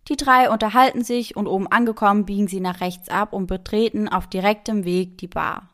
Die 0.08 0.16
drei 0.16 0.50
unterhalten 0.50 1.04
sich 1.04 1.36
und 1.36 1.46
oben 1.46 1.68
angekommen 1.68 2.24
biegen 2.24 2.48
sie 2.48 2.60
nach 2.60 2.80
rechts 2.80 3.08
ab 3.08 3.32
und 3.32 3.46
betreten 3.46 4.08
auf 4.08 4.26
direktem 4.26 4.84
Weg 4.84 5.18
die 5.18 5.28
Bar. 5.28 5.68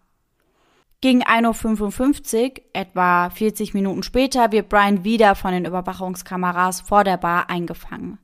Gegen 1.00 1.22
1.55 1.22 2.42
Uhr, 2.42 2.50
etwa 2.72 3.30
40 3.30 3.72
Minuten 3.72 4.02
später, 4.02 4.52
wird 4.52 4.68
Brian 4.68 5.04
wieder 5.04 5.34
von 5.34 5.52
den 5.52 5.64
Überwachungskameras 5.64 6.82
vor 6.82 7.04
der 7.04 7.16
Bar 7.16 7.48
eingefangen. 7.48 8.18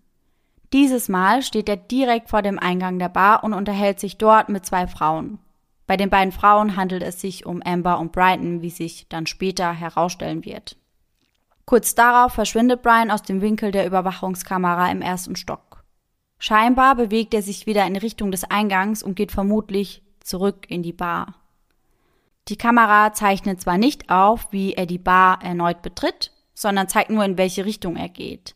Dieses 0.72 1.08
Mal 1.08 1.42
steht 1.42 1.68
er 1.68 1.76
direkt 1.76 2.30
vor 2.30 2.42
dem 2.42 2.58
Eingang 2.58 2.98
der 2.98 3.08
Bar 3.08 3.42
und 3.42 3.54
unterhält 3.54 3.98
sich 3.98 4.18
dort 4.18 4.48
mit 4.48 4.64
zwei 4.64 4.86
Frauen. 4.86 5.40
Bei 5.86 5.96
den 5.96 6.10
beiden 6.10 6.30
Frauen 6.30 6.76
handelt 6.76 7.02
es 7.02 7.20
sich 7.20 7.44
um 7.44 7.60
Amber 7.64 7.98
und 7.98 8.12
Brighton, 8.12 8.62
wie 8.62 8.70
sich 8.70 9.08
dann 9.08 9.26
später 9.26 9.72
herausstellen 9.72 10.44
wird. 10.44 10.76
Kurz 11.64 11.96
darauf 11.96 12.32
verschwindet 12.32 12.82
Brian 12.82 13.10
aus 13.10 13.22
dem 13.22 13.40
Winkel 13.40 13.72
der 13.72 13.86
Überwachungskamera 13.86 14.90
im 14.92 15.02
ersten 15.02 15.34
Stock. 15.34 15.82
Scheinbar 16.38 16.94
bewegt 16.94 17.34
er 17.34 17.42
sich 17.42 17.66
wieder 17.66 17.84
in 17.86 17.96
Richtung 17.96 18.30
des 18.30 18.44
Eingangs 18.44 19.02
und 19.02 19.16
geht 19.16 19.32
vermutlich 19.32 20.02
zurück 20.20 20.66
in 20.68 20.82
die 20.82 20.92
Bar. 20.92 21.34
Die 22.48 22.56
Kamera 22.56 23.12
zeichnet 23.12 23.60
zwar 23.60 23.76
nicht 23.76 24.10
auf, 24.10 24.52
wie 24.52 24.74
er 24.74 24.86
die 24.86 24.98
Bar 24.98 25.42
erneut 25.42 25.82
betritt, 25.82 26.32
sondern 26.54 26.88
zeigt 26.88 27.10
nur, 27.10 27.24
in 27.24 27.36
welche 27.36 27.64
Richtung 27.64 27.96
er 27.96 28.08
geht. 28.08 28.54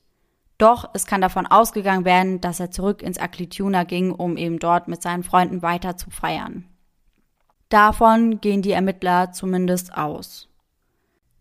Doch 0.58 0.90
es 0.94 1.06
kann 1.06 1.20
davon 1.20 1.46
ausgegangen 1.46 2.04
werden, 2.04 2.40
dass 2.40 2.60
er 2.60 2.70
zurück 2.70 3.02
ins 3.02 3.18
Aklituna 3.18 3.84
ging, 3.84 4.12
um 4.12 4.36
eben 4.36 4.58
dort 4.58 4.88
mit 4.88 5.02
seinen 5.02 5.24
Freunden 5.24 5.62
weiter 5.62 5.96
zu 5.96 6.10
feiern. 6.10 6.64
Davon 7.68 8.40
gehen 8.40 8.62
die 8.62 8.72
Ermittler 8.72 9.32
zumindest 9.32 9.96
aus. 9.96 10.48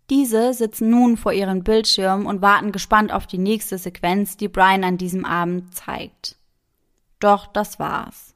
Diese 0.09 0.53
sitzen 0.53 0.89
nun 0.89 1.15
vor 1.15 1.31
ihren 1.31 1.63
Bildschirmen 1.63 2.25
und 2.25 2.41
warten 2.41 2.71
gespannt 2.71 3.11
auf 3.13 3.27
die 3.27 3.37
nächste 3.37 3.77
Sequenz, 3.77 4.35
die 4.35 4.47
Brian 4.47 4.83
an 4.83 4.97
diesem 4.97 5.25
Abend 5.25 5.75
zeigt. 5.75 6.37
Doch 7.19 7.47
das 7.47 7.79
war's. 7.79 8.35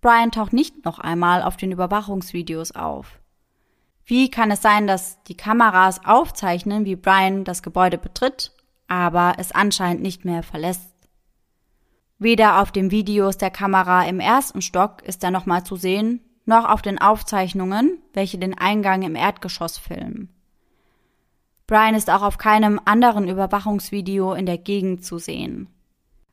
Brian 0.00 0.30
taucht 0.30 0.52
nicht 0.52 0.84
noch 0.84 0.98
einmal 0.98 1.42
auf 1.42 1.56
den 1.56 1.72
Überwachungsvideos 1.72 2.72
auf. 2.72 3.18
Wie 4.04 4.30
kann 4.30 4.50
es 4.50 4.60
sein, 4.60 4.86
dass 4.86 5.22
die 5.24 5.36
Kameras 5.36 6.04
aufzeichnen, 6.04 6.84
wie 6.84 6.94
Brian 6.94 7.44
das 7.44 7.62
Gebäude 7.62 7.96
betritt, 7.96 8.52
aber 8.88 9.34
es 9.38 9.52
anscheinend 9.52 10.02
nicht 10.02 10.24
mehr 10.24 10.42
verlässt? 10.42 10.94
Weder 12.18 12.62
auf 12.62 12.72
den 12.72 12.90
Videos 12.90 13.36
der 13.36 13.50
Kamera 13.50 14.06
im 14.06 14.20
ersten 14.20 14.62
Stock 14.62 15.02
ist 15.02 15.24
er 15.24 15.30
nochmal 15.30 15.64
zu 15.64 15.76
sehen, 15.76 16.20
noch 16.46 16.68
auf 16.68 16.82
den 16.82 17.00
Aufzeichnungen, 17.00 17.98
welche 18.12 18.38
den 18.38 18.56
Eingang 18.56 19.02
im 19.02 19.16
Erdgeschoss 19.16 19.78
filmen. 19.78 20.28
Brian 21.66 21.94
ist 21.94 22.10
auch 22.10 22.22
auf 22.22 22.38
keinem 22.38 22.80
anderen 22.84 23.28
Überwachungsvideo 23.28 24.34
in 24.34 24.46
der 24.46 24.58
Gegend 24.58 25.04
zu 25.04 25.18
sehen. 25.18 25.68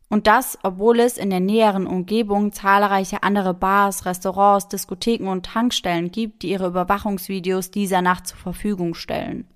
Und 0.10 0.28
das, 0.28 0.60
obwohl 0.62 1.00
es 1.00 1.18
in 1.18 1.30
der 1.30 1.40
näheren 1.40 1.88
Umgebung 1.88 2.52
zahlreiche 2.52 3.24
andere 3.24 3.54
Bars, 3.54 4.06
Restaurants, 4.06 4.68
Diskotheken 4.68 5.30
und 5.30 5.46
Tankstellen 5.46 6.12
gibt, 6.12 6.44
die 6.44 6.50
ihre 6.50 6.68
Überwachungsvideos 6.68 7.72
dieser 7.72 8.02
Nacht 8.02 8.28
zur 8.28 8.38
Verfügung 8.38 8.94
stellen. 8.94 9.48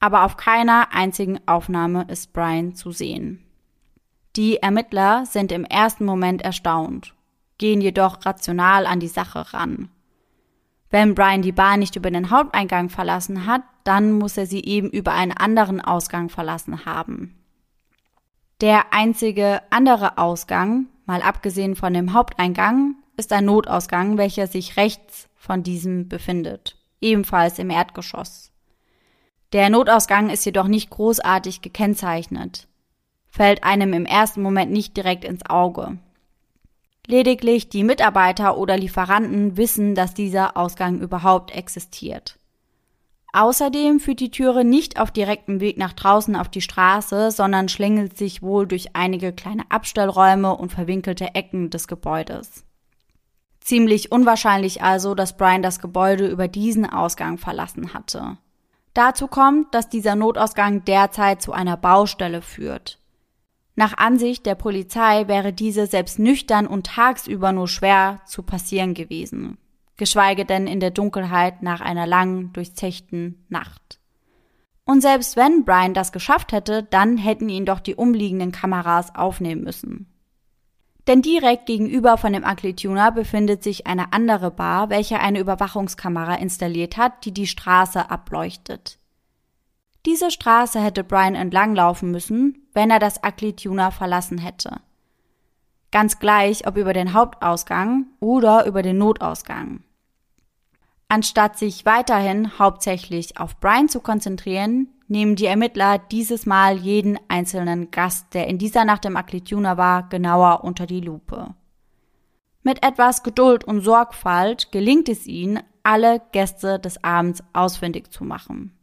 Aber 0.00 0.24
auf 0.24 0.36
keiner 0.36 0.88
einzigen 0.92 1.40
Aufnahme 1.46 2.06
ist 2.08 2.32
Brian 2.32 2.74
zu 2.74 2.92
sehen. 2.92 3.44
Die 4.36 4.58
Ermittler 4.58 5.26
sind 5.26 5.50
im 5.50 5.64
ersten 5.64 6.04
Moment 6.04 6.42
erstaunt, 6.42 7.14
gehen 7.58 7.80
jedoch 7.80 8.24
rational 8.24 8.86
an 8.86 9.00
die 9.00 9.08
Sache 9.08 9.52
ran. 9.52 9.88
Wenn 10.90 11.14
Brian 11.14 11.42
die 11.42 11.52
Bar 11.52 11.76
nicht 11.76 11.96
über 11.96 12.10
den 12.10 12.30
Haupteingang 12.30 12.88
verlassen 12.88 13.46
hat, 13.46 13.62
dann 13.84 14.12
muss 14.12 14.36
er 14.36 14.46
sie 14.46 14.64
eben 14.64 14.90
über 14.90 15.12
einen 15.12 15.32
anderen 15.32 15.80
Ausgang 15.80 16.28
verlassen 16.28 16.86
haben. 16.86 17.34
Der 18.60 18.92
einzige 18.92 19.62
andere 19.70 20.18
Ausgang, 20.18 20.86
mal 21.06 21.22
abgesehen 21.22 21.76
von 21.76 21.92
dem 21.92 22.12
Haupteingang, 22.12 22.96
ist 23.16 23.32
ein 23.32 23.44
Notausgang, 23.44 24.18
welcher 24.18 24.46
sich 24.46 24.76
rechts 24.76 25.28
von 25.36 25.62
diesem 25.62 26.08
befindet, 26.08 26.76
ebenfalls 27.00 27.58
im 27.58 27.70
Erdgeschoss. 27.70 28.52
Der 29.52 29.70
Notausgang 29.70 30.28
ist 30.28 30.44
jedoch 30.44 30.68
nicht 30.68 30.90
großartig 30.90 31.62
gekennzeichnet, 31.62 32.68
fällt 33.30 33.64
einem 33.64 33.94
im 33.94 34.04
ersten 34.04 34.42
Moment 34.42 34.70
nicht 34.70 34.94
direkt 34.94 35.24
ins 35.24 35.48
Auge. 35.48 35.98
Lediglich 37.06 37.70
die 37.70 37.84
Mitarbeiter 37.84 38.58
oder 38.58 38.76
Lieferanten 38.76 39.56
wissen, 39.56 39.94
dass 39.94 40.12
dieser 40.12 40.58
Ausgang 40.58 41.00
überhaupt 41.00 41.50
existiert. 41.50 42.38
Außerdem 43.32 44.00
führt 44.00 44.20
die 44.20 44.30
Türe 44.30 44.64
nicht 44.64 45.00
auf 45.00 45.10
direktem 45.10 45.60
Weg 45.60 45.78
nach 45.78 45.94
draußen 45.94 46.36
auf 46.36 46.50
die 46.50 46.60
Straße, 46.60 47.30
sondern 47.30 47.70
schlängelt 47.70 48.18
sich 48.18 48.42
wohl 48.42 48.66
durch 48.66 48.94
einige 48.94 49.32
kleine 49.32 49.62
Abstellräume 49.70 50.54
und 50.54 50.72
verwinkelte 50.72 51.34
Ecken 51.34 51.70
des 51.70 51.88
Gebäudes. 51.88 52.64
Ziemlich 53.60 54.12
unwahrscheinlich 54.12 54.82
also, 54.82 55.14
dass 55.14 55.38
Brian 55.38 55.62
das 55.62 55.80
Gebäude 55.80 56.26
über 56.26 56.48
diesen 56.48 56.84
Ausgang 56.84 57.38
verlassen 57.38 57.94
hatte. 57.94 58.36
Dazu 58.98 59.28
kommt, 59.28 59.74
dass 59.74 59.88
dieser 59.88 60.16
Notausgang 60.16 60.84
derzeit 60.84 61.40
zu 61.40 61.52
einer 61.52 61.76
Baustelle 61.76 62.42
führt. 62.42 62.98
Nach 63.76 63.96
Ansicht 63.96 64.44
der 64.44 64.56
Polizei 64.56 65.28
wäre 65.28 65.52
diese 65.52 65.86
selbst 65.86 66.18
nüchtern 66.18 66.66
und 66.66 66.86
tagsüber 66.86 67.52
nur 67.52 67.68
schwer 67.68 68.20
zu 68.26 68.42
passieren 68.42 68.94
gewesen 68.94 69.56
geschweige 69.98 70.46
denn 70.46 70.66
in 70.66 70.80
der 70.80 70.92
Dunkelheit 70.92 71.62
nach 71.62 71.82
einer 71.82 72.06
langen, 72.06 72.54
durchzechten 72.54 73.44
Nacht. 73.50 74.00
Und 74.84 75.02
selbst 75.02 75.36
wenn 75.36 75.66
Brian 75.66 75.92
das 75.92 76.12
geschafft 76.12 76.52
hätte, 76.52 76.84
dann 76.84 77.18
hätten 77.18 77.50
ihn 77.50 77.66
doch 77.66 77.80
die 77.80 77.96
umliegenden 77.96 78.52
Kameras 78.52 79.14
aufnehmen 79.14 79.64
müssen. 79.64 80.06
Denn 81.08 81.22
direkt 81.22 81.64
gegenüber 81.64 82.18
von 82.18 82.34
dem 82.34 82.44
Tuner 82.76 83.10
befindet 83.10 83.62
sich 83.62 83.86
eine 83.86 84.12
andere 84.12 84.50
Bar, 84.50 84.90
welche 84.90 85.18
eine 85.18 85.40
Überwachungskamera 85.40 86.34
installiert 86.34 86.98
hat, 86.98 87.24
die 87.24 87.32
die 87.32 87.46
Straße 87.46 88.10
ableuchtet. 88.10 88.98
Diese 90.04 90.30
Straße 90.30 90.78
hätte 90.78 91.04
Brian 91.04 91.34
entlanglaufen 91.34 92.10
müssen, 92.10 92.68
wenn 92.74 92.90
er 92.90 92.98
das 92.98 93.24
Tuner 93.56 93.90
verlassen 93.90 94.36
hätte. 94.36 94.80
Ganz 95.90 96.18
gleich, 96.18 96.66
ob 96.66 96.76
über 96.76 96.92
den 96.92 97.14
Hauptausgang 97.14 98.06
oder 98.20 98.66
über 98.66 98.82
den 98.82 98.98
Notausgang. 98.98 99.82
Anstatt 101.08 101.58
sich 101.58 101.86
weiterhin 101.86 102.58
hauptsächlich 102.58 103.40
auf 103.40 103.58
Brian 103.58 103.88
zu 103.88 104.00
konzentrieren, 104.00 104.88
nehmen 105.08 105.36
die 105.36 105.46
Ermittler 105.46 105.98
dieses 105.98 106.46
Mal 106.46 106.76
jeden 106.76 107.18
einzelnen 107.28 107.90
Gast, 107.90 108.34
der 108.34 108.46
in 108.46 108.58
dieser 108.58 108.84
Nacht 108.84 109.04
im 109.04 109.16
Aklituna 109.16 109.76
war, 109.76 110.08
genauer 110.08 110.62
unter 110.64 110.86
die 110.86 111.00
Lupe. 111.00 111.54
Mit 112.62 112.84
etwas 112.84 113.22
Geduld 113.22 113.64
und 113.64 113.80
Sorgfalt 113.80 114.70
gelingt 114.72 115.08
es 115.08 115.26
ihnen, 115.26 115.60
alle 115.82 116.20
Gäste 116.32 116.78
des 116.78 117.02
Abends 117.02 117.42
ausfindig 117.52 118.10
zu 118.12 118.24
machen. 118.24 118.78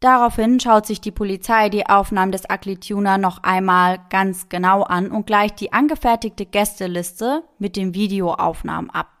Daraufhin 0.00 0.58
schaut 0.58 0.86
sich 0.86 1.00
die 1.00 1.12
Polizei 1.12 1.68
die 1.68 1.86
Aufnahmen 1.86 2.32
des 2.32 2.50
Aklituna 2.50 3.18
noch 3.18 3.44
einmal 3.44 4.00
ganz 4.10 4.48
genau 4.48 4.82
an 4.82 5.12
und 5.12 5.28
gleicht 5.28 5.60
die 5.60 5.72
angefertigte 5.72 6.44
Gästeliste 6.44 7.44
mit 7.58 7.76
den 7.76 7.94
Videoaufnahmen 7.94 8.90
ab. 8.90 9.11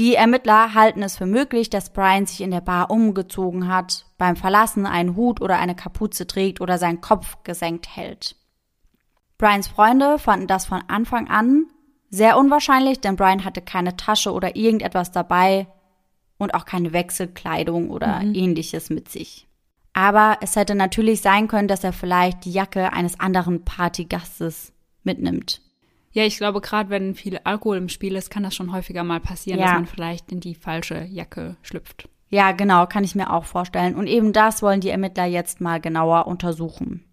Die 0.00 0.14
Ermittler 0.14 0.72
halten 0.72 1.02
es 1.02 1.18
für 1.18 1.26
möglich, 1.26 1.68
dass 1.68 1.92
Brian 1.92 2.24
sich 2.24 2.40
in 2.40 2.50
der 2.50 2.62
Bar 2.62 2.90
umgezogen 2.90 3.68
hat, 3.68 4.06
beim 4.16 4.34
Verlassen 4.34 4.86
einen 4.86 5.14
Hut 5.14 5.42
oder 5.42 5.58
eine 5.58 5.74
Kapuze 5.74 6.26
trägt 6.26 6.62
oder 6.62 6.78
seinen 6.78 7.02
Kopf 7.02 7.36
gesenkt 7.44 7.94
hält. 7.94 8.34
Brians 9.36 9.68
Freunde 9.68 10.18
fanden 10.18 10.46
das 10.46 10.64
von 10.64 10.82
Anfang 10.88 11.28
an 11.28 11.66
sehr 12.08 12.38
unwahrscheinlich, 12.38 13.00
denn 13.00 13.16
Brian 13.16 13.44
hatte 13.44 13.60
keine 13.60 13.94
Tasche 13.94 14.32
oder 14.32 14.56
irgendetwas 14.56 15.12
dabei 15.12 15.66
und 16.38 16.54
auch 16.54 16.64
keine 16.64 16.94
Wechselkleidung 16.94 17.90
oder 17.90 18.20
mhm. 18.20 18.34
ähnliches 18.34 18.88
mit 18.88 19.10
sich. 19.10 19.48
Aber 19.92 20.38
es 20.40 20.56
hätte 20.56 20.74
natürlich 20.74 21.20
sein 21.20 21.46
können, 21.46 21.68
dass 21.68 21.84
er 21.84 21.92
vielleicht 21.92 22.46
die 22.46 22.52
Jacke 22.52 22.94
eines 22.94 23.20
anderen 23.20 23.66
Partygastes 23.66 24.72
mitnimmt. 25.02 25.60
Ja, 26.12 26.24
ich 26.24 26.38
glaube, 26.38 26.60
gerade 26.60 26.90
wenn 26.90 27.14
viel 27.14 27.38
Alkohol 27.44 27.76
im 27.76 27.88
Spiel 27.88 28.16
ist, 28.16 28.30
kann 28.30 28.42
das 28.42 28.54
schon 28.54 28.72
häufiger 28.72 29.04
mal 29.04 29.20
passieren, 29.20 29.60
ja. 29.60 29.66
dass 29.66 29.74
man 29.74 29.86
vielleicht 29.86 30.32
in 30.32 30.40
die 30.40 30.56
falsche 30.56 31.04
Jacke 31.04 31.56
schlüpft. 31.62 32.08
Ja, 32.28 32.52
genau, 32.52 32.86
kann 32.86 33.04
ich 33.04 33.14
mir 33.14 33.32
auch 33.32 33.44
vorstellen. 33.44 33.94
Und 33.94 34.06
eben 34.06 34.32
das 34.32 34.62
wollen 34.62 34.80
die 34.80 34.90
Ermittler 34.90 35.26
jetzt 35.26 35.60
mal 35.60 35.80
genauer 35.80 36.26
untersuchen. 36.26 37.04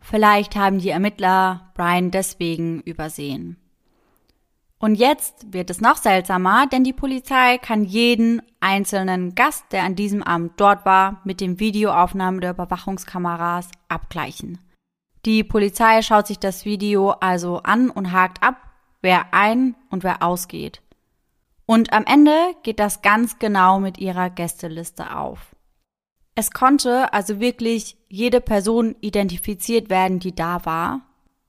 Vielleicht 0.00 0.56
haben 0.56 0.78
die 0.78 0.90
Ermittler 0.90 1.72
Brian 1.74 2.10
deswegen 2.10 2.80
übersehen. 2.82 3.56
Und 4.78 4.94
jetzt 4.94 5.52
wird 5.52 5.70
es 5.70 5.80
noch 5.80 5.96
seltsamer, 5.96 6.66
denn 6.66 6.84
die 6.84 6.92
Polizei 6.92 7.58
kann 7.58 7.84
jeden 7.84 8.40
einzelnen 8.60 9.34
Gast, 9.34 9.64
der 9.72 9.82
an 9.82 9.96
diesem 9.96 10.22
Abend 10.22 10.52
dort 10.56 10.86
war, 10.86 11.20
mit 11.24 11.40
den 11.40 11.58
Videoaufnahmen 11.58 12.40
der 12.40 12.52
Überwachungskameras 12.52 13.70
abgleichen. 13.88 14.58
Die 15.28 15.44
Polizei 15.44 16.00
schaut 16.00 16.26
sich 16.26 16.38
das 16.38 16.64
Video 16.64 17.10
also 17.10 17.58
an 17.58 17.90
und 17.90 18.12
hakt 18.12 18.42
ab, 18.42 18.56
wer 19.02 19.34
ein 19.34 19.74
und 19.90 20.02
wer 20.02 20.22
ausgeht. 20.22 20.80
Und 21.66 21.92
am 21.92 22.06
Ende 22.06 22.32
geht 22.62 22.80
das 22.80 23.02
ganz 23.02 23.38
genau 23.38 23.78
mit 23.78 23.98
ihrer 23.98 24.30
Gästeliste 24.30 25.14
auf. 25.14 25.54
Es 26.34 26.50
konnte 26.50 27.12
also 27.12 27.40
wirklich 27.40 27.98
jede 28.08 28.40
Person 28.40 28.96
identifiziert 29.02 29.90
werden, 29.90 30.18
die 30.18 30.34
da 30.34 30.64
war. 30.64 31.02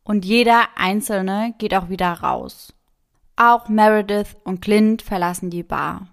Und 0.04 0.26
jeder 0.26 0.68
Einzelne 0.76 1.56
geht 1.58 1.74
auch 1.74 1.88
wieder 1.88 2.12
raus. 2.12 2.74
Auch 3.38 3.70
Meredith 3.70 4.36
und 4.44 4.62
Clint 4.62 5.02
verlassen 5.02 5.52
die 5.52 5.64
Bar. 5.64 6.10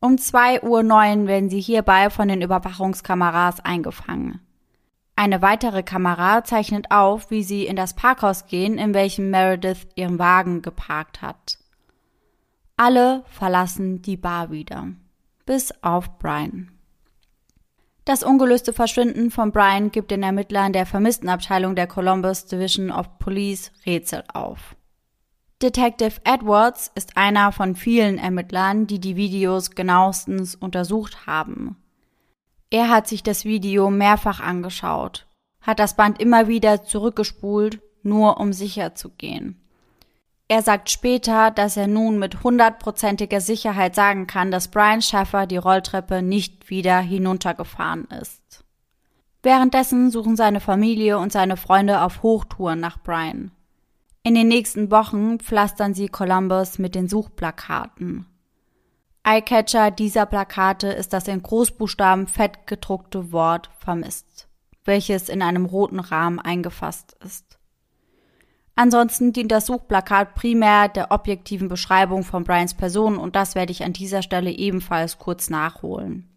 Um 0.00 0.14
2.09 0.14 0.62
Uhr 0.62 1.26
werden 1.26 1.50
sie 1.50 1.60
hierbei 1.60 2.08
von 2.08 2.28
den 2.28 2.40
Überwachungskameras 2.40 3.60
eingefangen. 3.60 4.40
Eine 5.16 5.42
weitere 5.42 5.82
Kamera 5.82 6.42
zeichnet 6.42 6.90
auf, 6.90 7.30
wie 7.30 7.44
sie 7.44 7.66
in 7.66 7.76
das 7.76 7.94
Parkhaus 7.94 8.46
gehen, 8.46 8.78
in 8.78 8.94
welchem 8.94 9.30
Meredith 9.30 9.86
ihren 9.94 10.18
Wagen 10.18 10.60
geparkt 10.60 11.22
hat. 11.22 11.58
Alle 12.76 13.22
verlassen 13.26 14.02
die 14.02 14.16
Bar 14.16 14.50
wieder. 14.50 14.88
Bis 15.46 15.72
auf 15.82 16.18
Brian. 16.18 16.72
Das 18.04 18.22
ungelöste 18.22 18.72
Verschwinden 18.72 19.30
von 19.30 19.52
Brian 19.52 19.90
gibt 19.90 20.10
den 20.10 20.22
Ermittlern 20.22 20.72
der 20.72 20.84
Vermisstenabteilung 20.84 21.76
der 21.76 21.86
Columbus 21.86 22.46
Division 22.46 22.90
of 22.90 23.18
Police 23.18 23.72
Rätsel 23.86 24.24
auf. 24.32 24.76
Detective 25.62 26.20
Edwards 26.24 26.90
ist 26.94 27.16
einer 27.16 27.52
von 27.52 27.76
vielen 27.76 28.18
Ermittlern, 28.18 28.86
die 28.86 28.98
die 28.98 29.16
Videos 29.16 29.70
genauestens 29.70 30.54
untersucht 30.54 31.26
haben. 31.26 31.76
Er 32.74 32.88
hat 32.88 33.06
sich 33.06 33.22
das 33.22 33.44
Video 33.44 33.88
mehrfach 33.88 34.40
angeschaut, 34.40 35.28
hat 35.60 35.78
das 35.78 35.94
Band 35.94 36.20
immer 36.20 36.48
wieder 36.48 36.82
zurückgespult, 36.82 37.80
nur 38.02 38.40
um 38.40 38.52
sicher 38.52 38.96
zu 38.96 39.10
gehen. 39.10 39.60
Er 40.48 40.60
sagt 40.60 40.90
später, 40.90 41.52
dass 41.52 41.76
er 41.76 41.86
nun 41.86 42.18
mit 42.18 42.42
hundertprozentiger 42.42 43.40
Sicherheit 43.40 43.94
sagen 43.94 44.26
kann, 44.26 44.50
dass 44.50 44.72
Brian 44.72 45.02
Schaffer 45.02 45.46
die 45.46 45.56
Rolltreppe 45.56 46.20
nicht 46.20 46.68
wieder 46.68 46.98
hinuntergefahren 46.98 48.08
ist. 48.20 48.64
Währenddessen 49.44 50.10
suchen 50.10 50.34
seine 50.34 50.58
Familie 50.58 51.18
und 51.18 51.30
seine 51.30 51.56
Freunde 51.56 52.02
auf 52.02 52.24
Hochtouren 52.24 52.80
nach 52.80 53.00
Brian. 53.00 53.52
In 54.24 54.34
den 54.34 54.48
nächsten 54.48 54.90
Wochen 54.90 55.38
pflastern 55.38 55.94
sie 55.94 56.08
Columbus 56.08 56.80
mit 56.80 56.96
den 56.96 57.08
Suchplakaten. 57.08 58.26
Eyecatcher 59.26 59.90
dieser 59.90 60.26
Plakate 60.26 60.88
ist 60.88 61.14
das 61.14 61.28
in 61.28 61.42
Großbuchstaben 61.42 62.26
fett 62.26 62.66
gedruckte 62.66 63.32
Wort 63.32 63.70
vermisst, 63.78 64.48
welches 64.84 65.30
in 65.30 65.40
einem 65.40 65.64
roten 65.64 65.98
Rahmen 65.98 66.38
eingefasst 66.38 67.16
ist. 67.24 67.58
Ansonsten 68.76 69.32
dient 69.32 69.50
das 69.50 69.66
Suchplakat 69.66 70.34
primär 70.34 70.88
der 70.88 71.10
objektiven 71.10 71.68
Beschreibung 71.68 72.22
von 72.22 72.44
Brians 72.44 72.74
Person 72.74 73.16
und 73.16 73.34
das 73.34 73.54
werde 73.54 73.72
ich 73.72 73.82
an 73.82 73.94
dieser 73.94 74.20
Stelle 74.20 74.50
ebenfalls 74.50 75.18
kurz 75.18 75.48
nachholen. 75.48 76.33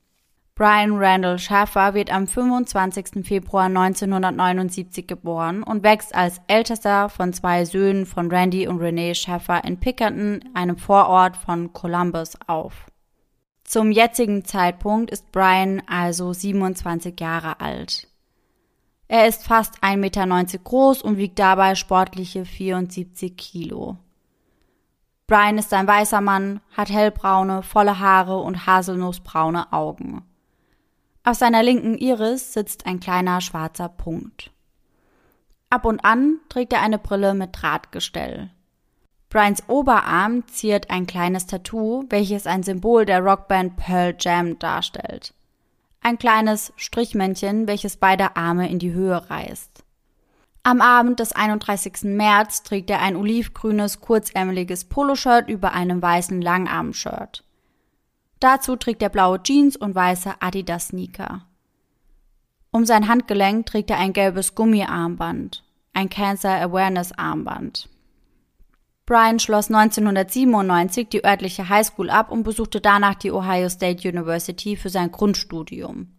Brian 0.57 0.97
Randall 0.97 1.37
Schaffer 1.37 1.93
wird 1.93 2.11
am 2.11 2.25
25. 2.25 3.23
Februar 3.23 3.65
1979 3.65 5.05
geboren 5.05 5.61
und 5.61 5.83
wächst 5.83 6.15
als 6.15 6.41
ältester 6.47 7.09
von 7.09 7.31
zwei 7.31 7.63
Söhnen 7.63 8.07
von 8.07 8.31
Randy 8.31 8.67
und 8.67 8.79
Renee 8.79 9.13
Schaffer 9.13 9.63
in 9.63 9.79
Pickerton, 9.79 10.43
einem 10.55 10.79
Vorort 10.79 11.37
von 11.37 11.73
Columbus, 11.73 12.33
auf. 12.47 12.87
Zum 13.65 13.91
jetzigen 13.91 14.45
Zeitpunkt 14.45 15.11
ist 15.11 15.31
Brian 15.31 15.83
also 15.85 16.33
27 16.33 17.19
Jahre 17.19 17.61
alt. 17.61 18.07
Er 19.07 19.27
ist 19.27 19.45
fast 19.45 19.83
1,90 19.83 19.97
Meter 19.97 20.57
groß 20.63 21.03
und 21.03 21.17
wiegt 21.17 21.37
dabei 21.37 21.75
sportliche 21.75 22.45
74 22.45 23.37
Kilo. 23.37 23.97
Brian 25.27 25.59
ist 25.59 25.71
ein 25.71 25.85
weißer 25.85 26.21
Mann, 26.21 26.61
hat 26.75 26.89
hellbraune, 26.89 27.61
volle 27.61 27.99
Haare 27.99 28.39
und 28.39 28.65
haselnussbraune 28.65 29.71
Augen. 29.71 30.26
Auf 31.27 31.35
seiner 31.35 31.61
linken 31.61 31.97
Iris 31.97 32.53
sitzt 32.53 32.85
ein 32.85 33.01
kleiner 33.01 33.41
schwarzer 33.41 33.89
Punkt. 33.89 34.51
Ab 35.69 35.83
und 35.83 36.05
an 36.05 36.39
trägt 36.47 36.71
er 36.71 36.81
eine 36.81 36.97
Brille 36.97 37.33
mit 37.33 37.49
Drahtgestell. 37.51 38.49
Brians 39.27 39.67
Oberarm 39.67 40.47
ziert 40.47 40.89
ein 40.89 41.05
kleines 41.05 41.45
Tattoo, 41.45 42.05
welches 42.07 42.47
ein 42.47 42.63
Symbol 42.63 43.05
der 43.05 43.19
Rockband 43.19 43.75
Pearl 43.75 44.15
Jam 44.17 44.57
darstellt 44.57 45.33
ein 46.07 46.17
kleines 46.17 46.71
Strichmännchen, 46.77 47.67
welches 47.67 47.97
beide 47.97 48.37
Arme 48.37 48.69
in 48.69 48.79
die 48.79 48.93
Höhe 48.93 49.29
reißt. 49.29 49.83
Am 50.63 50.79
Abend 50.79 51.19
des 51.19 51.33
31. 51.33 52.03
März 52.03 52.63
trägt 52.63 52.89
er 52.89 53.01
ein 53.01 53.17
olivgrünes, 53.17 53.99
kurzärmeliges 53.99 54.85
Poloshirt 54.85 55.49
über 55.49 55.73
einem 55.73 56.01
weißen 56.01 56.41
Langarmshirt. 56.41 57.43
Dazu 58.39 58.75
trägt 58.75 59.01
er 59.01 59.09
blaue 59.09 59.41
Jeans 59.41 59.75
und 59.75 59.95
weiße 59.95 60.41
Adidas-Sneaker. 60.41 61.45
Um 62.71 62.85
sein 62.85 63.07
Handgelenk 63.07 63.65
trägt 63.65 63.89
er 63.89 63.97
ein 63.97 64.13
gelbes 64.13 64.53
Gummiarmband, 64.53 65.63
ein 65.93 66.09
Cancer 66.09 66.61
Awareness 66.61 67.11
Armband. 67.13 67.89
Brian 69.07 69.39
schloss 69.39 69.71
1997 69.71 71.07
die 71.07 71.23
örtliche 71.23 71.69
Highschool 71.69 72.09
ab 72.09 72.29
und 72.29 72.43
besuchte 72.43 72.81
danach 72.81 73.15
die 73.15 73.31
Ohio 73.31 73.69
State 73.69 74.07
University 74.07 74.75
für 74.75 74.89
sein 74.89 75.11
Grundstudium. 75.11 76.09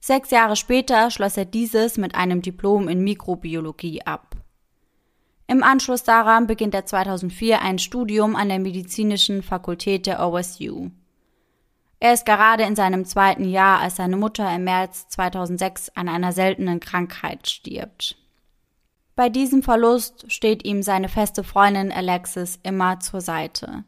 Sechs 0.00 0.30
Jahre 0.30 0.54
später 0.54 1.10
schloss 1.10 1.38
er 1.38 1.46
dieses 1.46 1.96
mit 1.96 2.14
einem 2.14 2.42
Diplom 2.42 2.88
in 2.88 3.02
Mikrobiologie 3.02 4.02
ab. 4.02 4.36
Im 5.48 5.62
Anschluss 5.62 6.04
daran 6.04 6.46
beginnt 6.46 6.74
er 6.74 6.84
2004 6.84 7.62
ein 7.62 7.78
Studium 7.78 8.36
an 8.36 8.50
der 8.50 8.58
medizinischen 8.58 9.42
Fakultät 9.42 10.06
der 10.06 10.20
OSU. 10.20 10.90
Er 11.98 12.12
ist 12.12 12.26
gerade 12.26 12.64
in 12.64 12.76
seinem 12.76 13.04
zweiten 13.04 13.48
Jahr, 13.48 13.80
als 13.80 13.96
seine 13.96 14.16
Mutter 14.16 14.54
im 14.54 14.64
März 14.64 15.08
2006 15.08 15.90
an 15.90 16.08
einer 16.08 16.32
seltenen 16.32 16.80
Krankheit 16.80 17.48
stirbt. 17.48 18.16
Bei 19.14 19.30
diesem 19.30 19.62
Verlust 19.62 20.30
steht 20.30 20.66
ihm 20.66 20.82
seine 20.82 21.08
feste 21.08 21.42
Freundin 21.42 21.90
Alexis 21.90 22.60
immer 22.62 23.00
zur 23.00 23.22
Seite. 23.22 23.84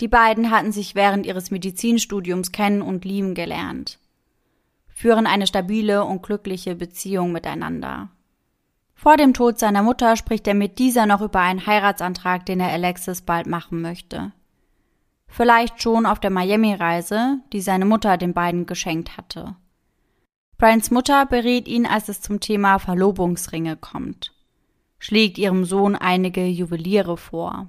Die 0.00 0.08
beiden 0.08 0.50
hatten 0.50 0.72
sich 0.72 0.94
während 0.94 1.26
ihres 1.26 1.50
Medizinstudiums 1.50 2.50
kennen 2.50 2.80
und 2.80 3.04
lieben 3.04 3.34
gelernt, 3.34 3.98
führen 4.88 5.26
eine 5.26 5.46
stabile 5.46 6.04
und 6.04 6.22
glückliche 6.22 6.74
Beziehung 6.74 7.32
miteinander. 7.32 8.08
Vor 8.94 9.18
dem 9.18 9.34
Tod 9.34 9.58
seiner 9.58 9.82
Mutter 9.82 10.16
spricht 10.16 10.48
er 10.48 10.54
mit 10.54 10.78
dieser 10.78 11.04
noch 11.04 11.20
über 11.20 11.40
einen 11.40 11.66
Heiratsantrag, 11.66 12.46
den 12.46 12.60
er 12.60 12.72
Alexis 12.72 13.20
bald 13.22 13.46
machen 13.46 13.82
möchte. 13.82 14.32
Vielleicht 15.36 15.82
schon 15.82 16.06
auf 16.06 16.20
der 16.20 16.30
Miami-Reise, 16.30 17.40
die 17.52 17.60
seine 17.60 17.86
Mutter 17.86 18.18
den 18.18 18.34
beiden 18.34 18.66
geschenkt 18.66 19.16
hatte. 19.16 19.56
Brians 20.58 20.92
Mutter 20.92 21.26
berät 21.26 21.66
ihn, 21.66 21.86
als 21.86 22.08
es 22.08 22.20
zum 22.20 22.38
Thema 22.38 22.78
Verlobungsringe 22.78 23.76
kommt, 23.76 24.32
schlägt 25.00 25.36
ihrem 25.36 25.64
Sohn 25.64 25.96
einige 25.96 26.46
Juweliere 26.46 27.16
vor. 27.16 27.66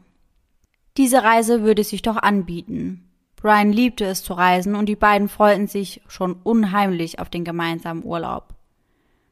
Diese 0.98 1.24
Reise 1.24 1.64
würde 1.64 1.84
sich 1.84 2.04
doch 2.04 2.18
anbieten. 2.18 3.10
Brian 3.36 3.72
liebte 3.72 4.06
es 4.06 4.24
zu 4.24 4.34
reisen 4.34 4.76
und 4.76 4.86
die 4.86 4.96
beiden 4.96 5.28
freuten 5.28 5.66
sich 5.66 6.02
schon 6.08 6.34
unheimlich 6.34 7.18
auf 7.18 7.32
den 7.32 7.44
gemeinsamen 7.44 8.06
Urlaub. 8.06 8.54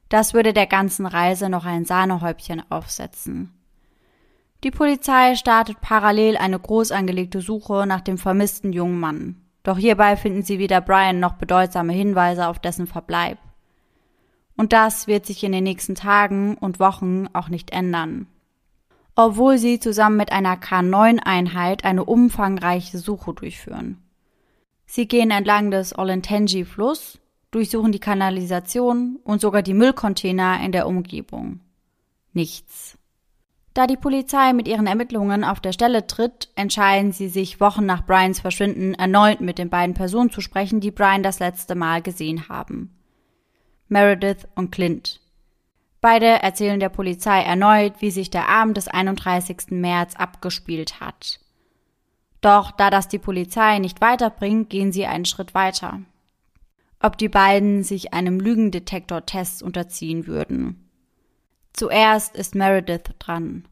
Das 0.10 0.34
würde 0.34 0.54
der 0.54 0.66
ganzen 0.66 1.06
Reise 1.06 1.50
noch 1.50 1.66
ein 1.66 1.86
Sahnehäubchen 1.86 2.64
aufsetzen. 2.72 3.54
Die 4.64 4.72
Polizei 4.72 5.36
startet 5.36 5.82
parallel 5.82 6.38
eine 6.38 6.58
groß 6.58 6.92
angelegte 6.92 7.42
Suche 7.42 7.86
nach 7.86 8.00
dem 8.00 8.18
vermissten 8.18 8.72
jungen 8.72 8.98
Mann. 8.98 9.36
Doch 9.64 9.78
hierbei 9.78 10.16
finden 10.16 10.44
sie 10.44 10.58
weder 10.58 10.80
Brian 10.80 11.20
noch 11.20 11.34
bedeutsame 11.34 11.92
Hinweise 11.92 12.48
auf 12.48 12.60
dessen 12.60 12.88
Verbleib. 12.88 13.38
Und 14.56 14.72
das 14.72 15.08
wird 15.08 15.26
sich 15.26 15.44
in 15.44 15.52
den 15.52 15.66
nächsten 15.66 15.96
Tagen 15.96 16.58
und 16.58 16.80
Wochen 16.80 17.28
auch 17.34 17.50
nicht 17.50 17.72
ändern. 17.72 18.28
Obwohl 19.16 19.58
sie 19.58 19.80
zusammen 19.80 20.16
mit 20.16 20.32
einer 20.32 20.56
K9-Einheit 20.56 21.84
eine 21.84 22.06
umfangreiche 22.06 22.98
Suche 23.00 23.34
durchführen. 23.34 24.02
Sie 24.86 25.08
gehen 25.08 25.32
entlang 25.32 25.72
des 25.72 25.98
Olentangy-Fluss, 25.98 27.20
durchsuchen 27.52 27.92
die 27.92 28.00
Kanalisation 28.00 29.20
und 29.24 29.42
sogar 29.42 29.62
die 29.62 29.74
Müllcontainer 29.74 30.62
in 30.64 30.72
der 30.72 30.88
Umgebung. 30.88 31.60
Nichts. 32.32 32.98
Da 33.74 33.88
die 33.88 33.98
Polizei 33.98 34.54
mit 34.54 34.68
ihren 34.68 34.86
Ermittlungen 34.86 35.44
auf 35.44 35.60
der 35.60 35.72
Stelle 35.72 36.06
tritt, 36.06 36.50
entscheiden 36.56 37.12
sie 37.12 37.28
sich 37.28 37.60
Wochen 37.60 37.86
nach 37.86 38.06
Brians 38.06 38.40
Verschwinden 38.40 38.94
erneut 38.94 39.42
mit 39.42 39.58
den 39.58 39.70
beiden 39.70 39.96
Personen 39.96 40.30
zu 40.30 40.42
sprechen, 40.42 40.80
die 40.80 40.92
Brian 40.92 41.24
das 41.24 41.40
letzte 41.40 41.74
Mal 41.74 42.04
gesehen 42.04 42.50
haben. 42.50 42.96
Meredith 43.88 44.48
und 44.56 44.72
Clint. 44.72 45.22
Beide 46.02 46.28
erzählen 46.28 46.80
der 46.80 46.90
Polizei 46.90 47.42
erneut, 47.42 47.94
wie 48.00 48.12
sich 48.12 48.30
der 48.30 48.48
Abend 48.48 48.78
des 48.78 48.88
31. 48.88 49.72
März 49.72 50.16
abgespielt 50.16 51.00
hat. 51.00 51.40
Doch 52.42 52.72
da 52.72 52.90
das 52.90 53.08
die 53.08 53.20
Polizei 53.20 53.80
nicht 53.80 54.02
weiterbringt, 54.02 54.70
gehen 54.70 54.92
sie 54.92 55.06
einen 55.06 55.26
Schritt 55.26 55.56
weiter. 55.56 56.02
Ob 57.00 57.18
die 57.18 57.30
beiden 57.30 57.84
sich 57.84 58.14
einem 58.14 58.40
Lügendetektor-Test 58.40 59.64
unterziehen 59.64 60.28
würden. 60.28 60.83
Zuerst 61.74 62.36
ist 62.36 62.56
Meredith 62.56 63.16
dran. 63.20 63.68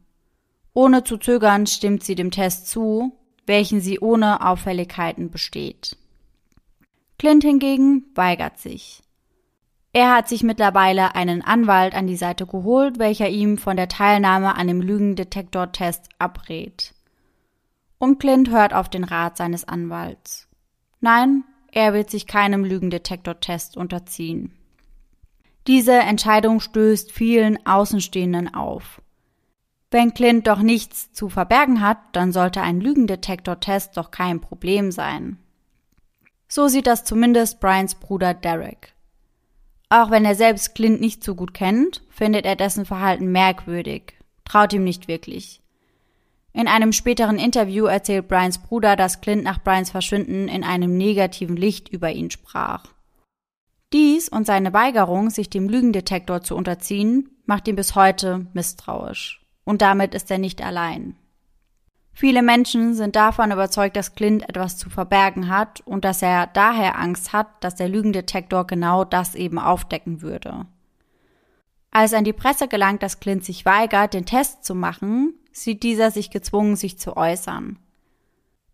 Ohne 0.74 1.04
zu 1.04 1.16
zögern 1.16 1.66
stimmt 1.66 2.02
sie 2.02 2.14
dem 2.14 2.30
Test 2.30 2.68
zu, 2.68 3.16
welchen 3.46 3.80
sie 3.80 4.00
ohne 4.00 4.44
Auffälligkeiten 4.46 5.30
besteht. 5.30 5.96
Clint 7.18 7.44
hingegen 7.44 8.06
weigert 8.14 8.58
sich. 8.58 9.02
Er 9.92 10.14
hat 10.14 10.28
sich 10.28 10.42
mittlerweile 10.42 11.14
einen 11.14 11.42
Anwalt 11.42 11.94
an 11.94 12.06
die 12.06 12.16
Seite 12.16 12.46
geholt, 12.46 12.98
welcher 12.98 13.28
ihm 13.28 13.58
von 13.58 13.76
der 13.76 13.88
Teilnahme 13.88 14.56
an 14.56 14.66
dem 14.66 14.80
Lügendetektor-Test 14.80 16.08
abrät. 16.18 16.94
Und 17.98 18.18
Clint 18.18 18.50
hört 18.50 18.72
auf 18.72 18.88
den 18.88 19.04
Rat 19.04 19.36
seines 19.36 19.68
Anwalts. 19.68 20.48
Nein, 21.00 21.44
er 21.70 21.92
wird 21.92 22.10
sich 22.10 22.26
keinem 22.26 22.64
Lügendetektor-Test 22.64 23.76
unterziehen. 23.76 24.52
Diese 25.66 25.92
Entscheidung 25.92 26.60
stößt 26.60 27.12
vielen 27.12 27.64
Außenstehenden 27.66 28.52
auf. 28.54 29.00
Wenn 29.90 30.14
Clint 30.14 30.46
doch 30.46 30.60
nichts 30.60 31.12
zu 31.12 31.28
verbergen 31.28 31.80
hat, 31.82 31.98
dann 32.12 32.32
sollte 32.32 32.62
ein 32.62 32.80
Lügendetektor-Test 32.80 33.96
doch 33.96 34.10
kein 34.10 34.40
Problem 34.40 34.90
sein. 34.90 35.38
So 36.48 36.68
sieht 36.68 36.86
das 36.86 37.04
zumindest 37.04 37.60
Brians 37.60 37.94
Bruder 37.94 38.34
Derek. 38.34 38.94
Auch 39.90 40.10
wenn 40.10 40.24
er 40.24 40.34
selbst 40.34 40.74
Clint 40.74 41.00
nicht 41.00 41.22
so 41.22 41.34
gut 41.34 41.52
kennt, 41.52 42.02
findet 42.08 42.46
er 42.46 42.56
dessen 42.56 42.86
Verhalten 42.86 43.30
merkwürdig, 43.30 44.14
traut 44.44 44.72
ihm 44.72 44.84
nicht 44.84 45.06
wirklich. 45.06 45.60
In 46.54 46.68
einem 46.68 46.92
späteren 46.92 47.38
Interview 47.38 47.84
erzählt 47.84 48.28
Brians 48.28 48.58
Bruder, 48.58 48.96
dass 48.96 49.20
Clint 49.20 49.44
nach 49.44 49.62
Brians 49.62 49.90
Verschwinden 49.90 50.48
in 50.48 50.64
einem 50.64 50.96
negativen 50.96 51.56
Licht 51.56 51.90
über 51.90 52.10
ihn 52.10 52.30
sprach. 52.30 52.84
Dies 53.92 54.28
und 54.28 54.46
seine 54.46 54.72
Weigerung, 54.72 55.30
sich 55.30 55.50
dem 55.50 55.68
Lügendetektor 55.68 56.42
zu 56.42 56.56
unterziehen, 56.56 57.28
macht 57.44 57.68
ihn 57.68 57.76
bis 57.76 57.94
heute 57.94 58.46
misstrauisch. 58.54 59.44
Und 59.64 59.82
damit 59.82 60.14
ist 60.14 60.30
er 60.30 60.38
nicht 60.38 60.62
allein. 60.62 61.16
Viele 62.14 62.42
Menschen 62.42 62.94
sind 62.94 63.16
davon 63.16 63.52
überzeugt, 63.52 63.96
dass 63.96 64.14
Clint 64.14 64.48
etwas 64.48 64.76
zu 64.76 64.90
verbergen 64.90 65.48
hat 65.48 65.80
und 65.86 66.04
dass 66.04 66.22
er 66.22 66.46
daher 66.46 66.98
Angst 66.98 67.32
hat, 67.32 67.48
dass 67.60 67.74
der 67.74 67.88
Lügendetektor 67.88 68.66
genau 68.66 69.04
das 69.04 69.34
eben 69.34 69.58
aufdecken 69.58 70.20
würde. 70.20 70.66
Als 71.90 72.14
an 72.14 72.24
die 72.24 72.32
Presse 72.32 72.68
gelangt, 72.68 73.02
dass 73.02 73.20
Clint 73.20 73.44
sich 73.44 73.64
weigert, 73.64 74.14
den 74.14 74.26
Test 74.26 74.64
zu 74.64 74.74
machen, 74.74 75.34
sieht 75.52 75.82
dieser 75.82 76.10
sich 76.10 76.30
gezwungen, 76.30 76.76
sich 76.76 76.98
zu 76.98 77.16
äußern. 77.16 77.78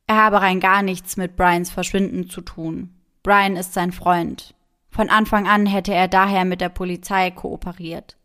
Er 0.07 0.17
habe 0.17 0.41
rein 0.41 0.61
gar 0.61 0.83
nichts 0.83 1.17
mit 1.17 1.37
Brians 1.37 1.71
Verschwinden 1.71 2.31
zu 2.31 2.41
tun. 2.41 2.95
Brian 3.23 3.57
ist 3.57 3.75
sein 3.75 3.93
Freund. 3.93 4.55
Von 4.91 5.11
Anfang 5.11 5.47
an 5.47 5.67
hätte 5.67 5.95
er 5.95 6.09
daher 6.09 6.45
mit 6.45 6.61
der 6.61 6.71
Polizei 6.71 7.31
kooperiert 7.31 8.19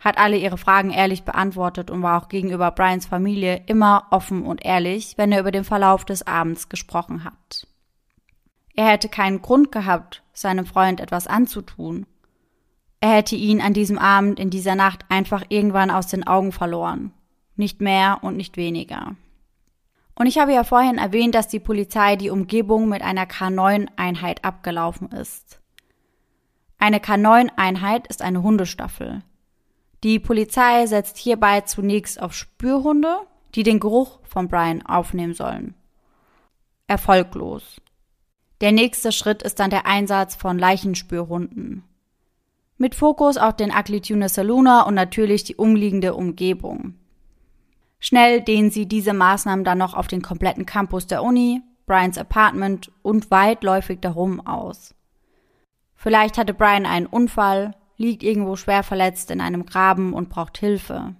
hat 0.00 0.18
alle 0.18 0.36
ihre 0.36 0.58
Fragen 0.58 0.90
ehrlich 0.90 1.24
beantwortet 1.24 1.90
und 1.90 2.02
war 2.02 2.22
auch 2.22 2.28
gegenüber 2.28 2.70
Brians 2.70 3.06
Familie 3.06 3.62
immer 3.66 4.06
offen 4.10 4.44
und 4.44 4.64
ehrlich, 4.64 5.14
wenn 5.16 5.32
er 5.32 5.40
über 5.40 5.50
den 5.50 5.64
Verlauf 5.64 6.04
des 6.04 6.26
Abends 6.26 6.68
gesprochen 6.68 7.24
hat. 7.24 7.66
Er 8.74 8.86
hätte 8.86 9.08
keinen 9.08 9.42
Grund 9.42 9.72
gehabt, 9.72 10.22
seinem 10.32 10.66
Freund 10.66 11.00
etwas 11.00 11.26
anzutun. 11.26 12.06
Er 13.00 13.10
hätte 13.10 13.34
ihn 13.34 13.60
an 13.60 13.74
diesem 13.74 13.98
Abend 13.98 14.38
in 14.38 14.50
dieser 14.50 14.76
Nacht 14.76 15.04
einfach 15.08 15.44
irgendwann 15.48 15.90
aus 15.90 16.06
den 16.06 16.26
Augen 16.26 16.52
verloren. 16.52 17.12
Nicht 17.56 17.80
mehr 17.80 18.18
und 18.22 18.36
nicht 18.36 18.56
weniger. 18.56 19.16
Und 20.14 20.26
ich 20.26 20.38
habe 20.38 20.52
ja 20.52 20.62
vorhin 20.62 20.98
erwähnt, 20.98 21.34
dass 21.34 21.48
die 21.48 21.60
Polizei 21.60 22.14
die 22.14 22.30
Umgebung 22.30 22.88
mit 22.88 23.02
einer 23.02 23.24
K9-Einheit 23.24 24.44
abgelaufen 24.44 25.10
ist. 25.10 25.57
Eine 26.78 26.98
K9-Einheit 26.98 28.06
ist 28.06 28.22
eine 28.22 28.42
Hundestaffel. 28.42 29.22
Die 30.04 30.20
Polizei 30.20 30.86
setzt 30.86 31.18
hierbei 31.18 31.62
zunächst 31.62 32.22
auf 32.22 32.32
Spürhunde, 32.32 33.18
die 33.54 33.64
den 33.64 33.80
Geruch 33.80 34.20
von 34.22 34.48
Brian 34.48 34.82
aufnehmen 34.86 35.34
sollen. 35.34 35.74
Erfolglos. 36.86 37.80
Der 38.60 38.72
nächste 38.72 39.10
Schritt 39.10 39.42
ist 39.42 39.58
dann 39.58 39.70
der 39.70 39.86
Einsatz 39.86 40.36
von 40.36 40.58
Leichenspürhunden. 40.58 41.82
Mit 42.76 42.94
Fokus 42.94 43.36
auf 43.36 43.56
den 43.56 43.72
Aklitune 43.72 44.28
Saluna 44.28 44.82
und 44.82 44.94
natürlich 44.94 45.42
die 45.42 45.56
umliegende 45.56 46.14
Umgebung. 46.14 46.94
Schnell 47.98 48.40
dehnen 48.40 48.70
sie 48.70 48.86
diese 48.86 49.12
Maßnahmen 49.12 49.64
dann 49.64 49.78
noch 49.78 49.94
auf 49.94 50.06
den 50.06 50.22
kompletten 50.22 50.64
Campus 50.64 51.08
der 51.08 51.24
Uni, 51.24 51.60
Brians 51.86 52.18
Apartment 52.18 52.92
und 53.02 53.32
weitläufig 53.32 53.98
darum 54.00 54.46
aus. 54.46 54.94
Vielleicht 55.98 56.38
hatte 56.38 56.54
Brian 56.54 56.86
einen 56.86 57.06
Unfall, 57.06 57.74
liegt 57.96 58.22
irgendwo 58.22 58.54
schwer 58.54 58.84
verletzt 58.84 59.32
in 59.32 59.40
einem 59.40 59.66
Graben 59.66 60.12
und 60.12 60.28
braucht 60.28 60.56
Hilfe. 60.56 61.16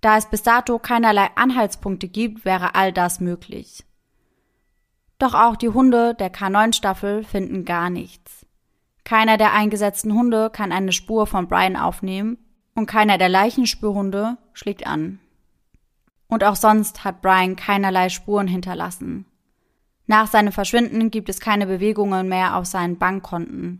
Da 0.00 0.16
es 0.16 0.26
bis 0.26 0.42
dato 0.42 0.80
keinerlei 0.80 1.28
Anhaltspunkte 1.36 2.08
gibt, 2.08 2.44
wäre 2.44 2.74
all 2.74 2.92
das 2.92 3.20
möglich. 3.20 3.84
Doch 5.20 5.34
auch 5.34 5.54
die 5.54 5.68
Hunde 5.68 6.14
der 6.16 6.32
K9-Staffel 6.32 7.22
finden 7.22 7.64
gar 7.64 7.90
nichts. 7.90 8.44
Keiner 9.04 9.36
der 9.36 9.52
eingesetzten 9.52 10.14
Hunde 10.14 10.50
kann 10.50 10.72
eine 10.72 10.92
Spur 10.92 11.28
von 11.28 11.46
Brian 11.46 11.76
aufnehmen 11.76 12.38
und 12.74 12.86
keiner 12.86 13.18
der 13.18 13.28
Leichenspürhunde 13.28 14.36
schlägt 14.52 14.84
an. 14.84 15.20
Und 16.26 16.42
auch 16.42 16.56
sonst 16.56 17.04
hat 17.04 17.22
Brian 17.22 17.54
keinerlei 17.54 18.08
Spuren 18.08 18.48
hinterlassen. 18.48 19.26
Nach 20.10 20.26
seinem 20.26 20.50
Verschwinden 20.50 21.12
gibt 21.12 21.28
es 21.28 21.38
keine 21.38 21.68
Bewegungen 21.68 22.28
mehr 22.28 22.56
auf 22.56 22.66
seinen 22.66 22.98
Bankkonten. 22.98 23.78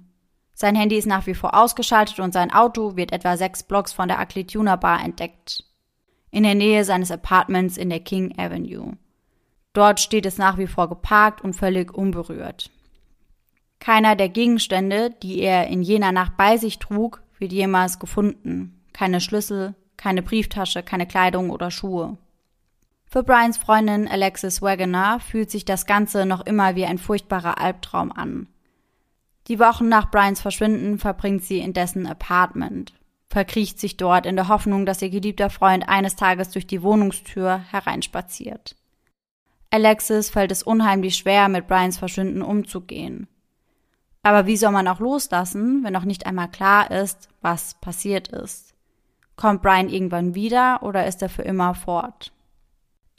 Sein 0.55 0.77
Handy 0.77 0.97
ist 0.97 1.09
nach 1.09 1.27
wie 1.27 1.35
vor 1.35 1.59
ausgeschaltet 1.59 2.21
und 2.21 2.33
sein 2.33 2.53
Auto 2.53 2.95
wird 2.95 3.11
etwa 3.11 3.37
sechs 3.37 3.65
Blocks 3.65 3.93
von 3.93 4.07
der 4.07 4.21
Aklituna 4.21 4.77
Bar 4.77 5.05
entdeckt. 5.05 5.65
In 6.31 6.45
der 6.45 6.55
Nähe 6.55 6.85
seines 6.85 7.11
Apartments 7.11 7.77
in 7.77 7.91
der 7.91 7.99
King 7.99 8.33
Avenue. 8.39 8.93
Dort 9.73 9.99
steht 9.99 10.25
es 10.25 10.39
nach 10.39 10.57
wie 10.57 10.69
vor 10.69 10.89
geparkt 10.89 11.43
und 11.43 11.55
völlig 11.55 11.93
unberührt. 11.93 12.71
Keiner 13.81 14.15
der 14.15 14.29
Gegenstände, 14.29 15.11
die 15.25 15.41
er 15.41 15.67
in 15.67 15.83
jener 15.83 16.13
Nacht 16.13 16.37
bei 16.37 16.59
sich 16.59 16.79
trug, 16.79 17.25
wird 17.41 17.51
jemals 17.51 17.99
gefunden. 17.99 18.81
Keine 18.93 19.21
Schlüssel, 19.21 19.75
keine 19.97 20.23
Brieftasche, 20.23 20.85
keine 20.85 21.09
Kleidung 21.09 21.51
oder 21.51 21.73
Schuhe. 21.73 22.19
Für 23.13 23.25
Brians 23.25 23.59
Freundin 23.59 24.07
Alexis 24.07 24.63
Wagoner 24.63 25.19
fühlt 25.19 25.51
sich 25.51 25.65
das 25.65 25.85
Ganze 25.85 26.27
noch 26.27 26.47
immer 26.47 26.77
wie 26.77 26.87
ein 26.87 26.97
furchtbarer 26.97 27.59
Albtraum 27.59 28.13
an. 28.13 28.47
Die 29.49 29.59
Wochen 29.59 29.89
nach 29.89 30.13
Brians 30.13 30.41
Verschwinden 30.41 30.97
verbringt 30.97 31.43
sie 31.43 31.59
in 31.59 31.73
dessen 31.73 32.07
Apartment, 32.07 32.95
verkriecht 33.27 33.81
sich 33.81 33.97
dort 33.97 34.27
in 34.27 34.37
der 34.37 34.47
Hoffnung, 34.47 34.87
dass 34.87 35.03
ihr 35.03 35.11
geliebter 35.11 35.51
Freund 35.51 35.89
eines 35.89 36.15
Tages 36.15 36.51
durch 36.51 36.69
die 36.69 36.85
Wohnungstür 36.85 37.59
hereinspaziert. 37.73 38.77
Alexis 39.71 40.31
fällt 40.31 40.53
es 40.53 40.63
unheimlich 40.63 41.17
schwer, 41.17 41.49
mit 41.49 41.67
Brians 41.67 41.99
Verschwinden 41.99 42.43
umzugehen. 42.43 43.27
Aber 44.23 44.47
wie 44.47 44.57
soll 44.57 44.71
man 44.71 44.87
auch 44.87 45.01
loslassen, 45.01 45.83
wenn 45.83 45.93
noch 45.93 46.05
nicht 46.05 46.27
einmal 46.27 46.49
klar 46.49 46.93
ist, 46.93 47.29
was 47.41 47.75
passiert 47.75 48.29
ist? 48.29 48.73
Kommt 49.35 49.63
Brian 49.63 49.89
irgendwann 49.89 50.37
wieder 50.37 50.85
oder 50.85 51.09
ist 51.09 51.23
er 51.23 51.29
für 51.29 51.43
immer 51.43 51.75
fort? 51.75 52.33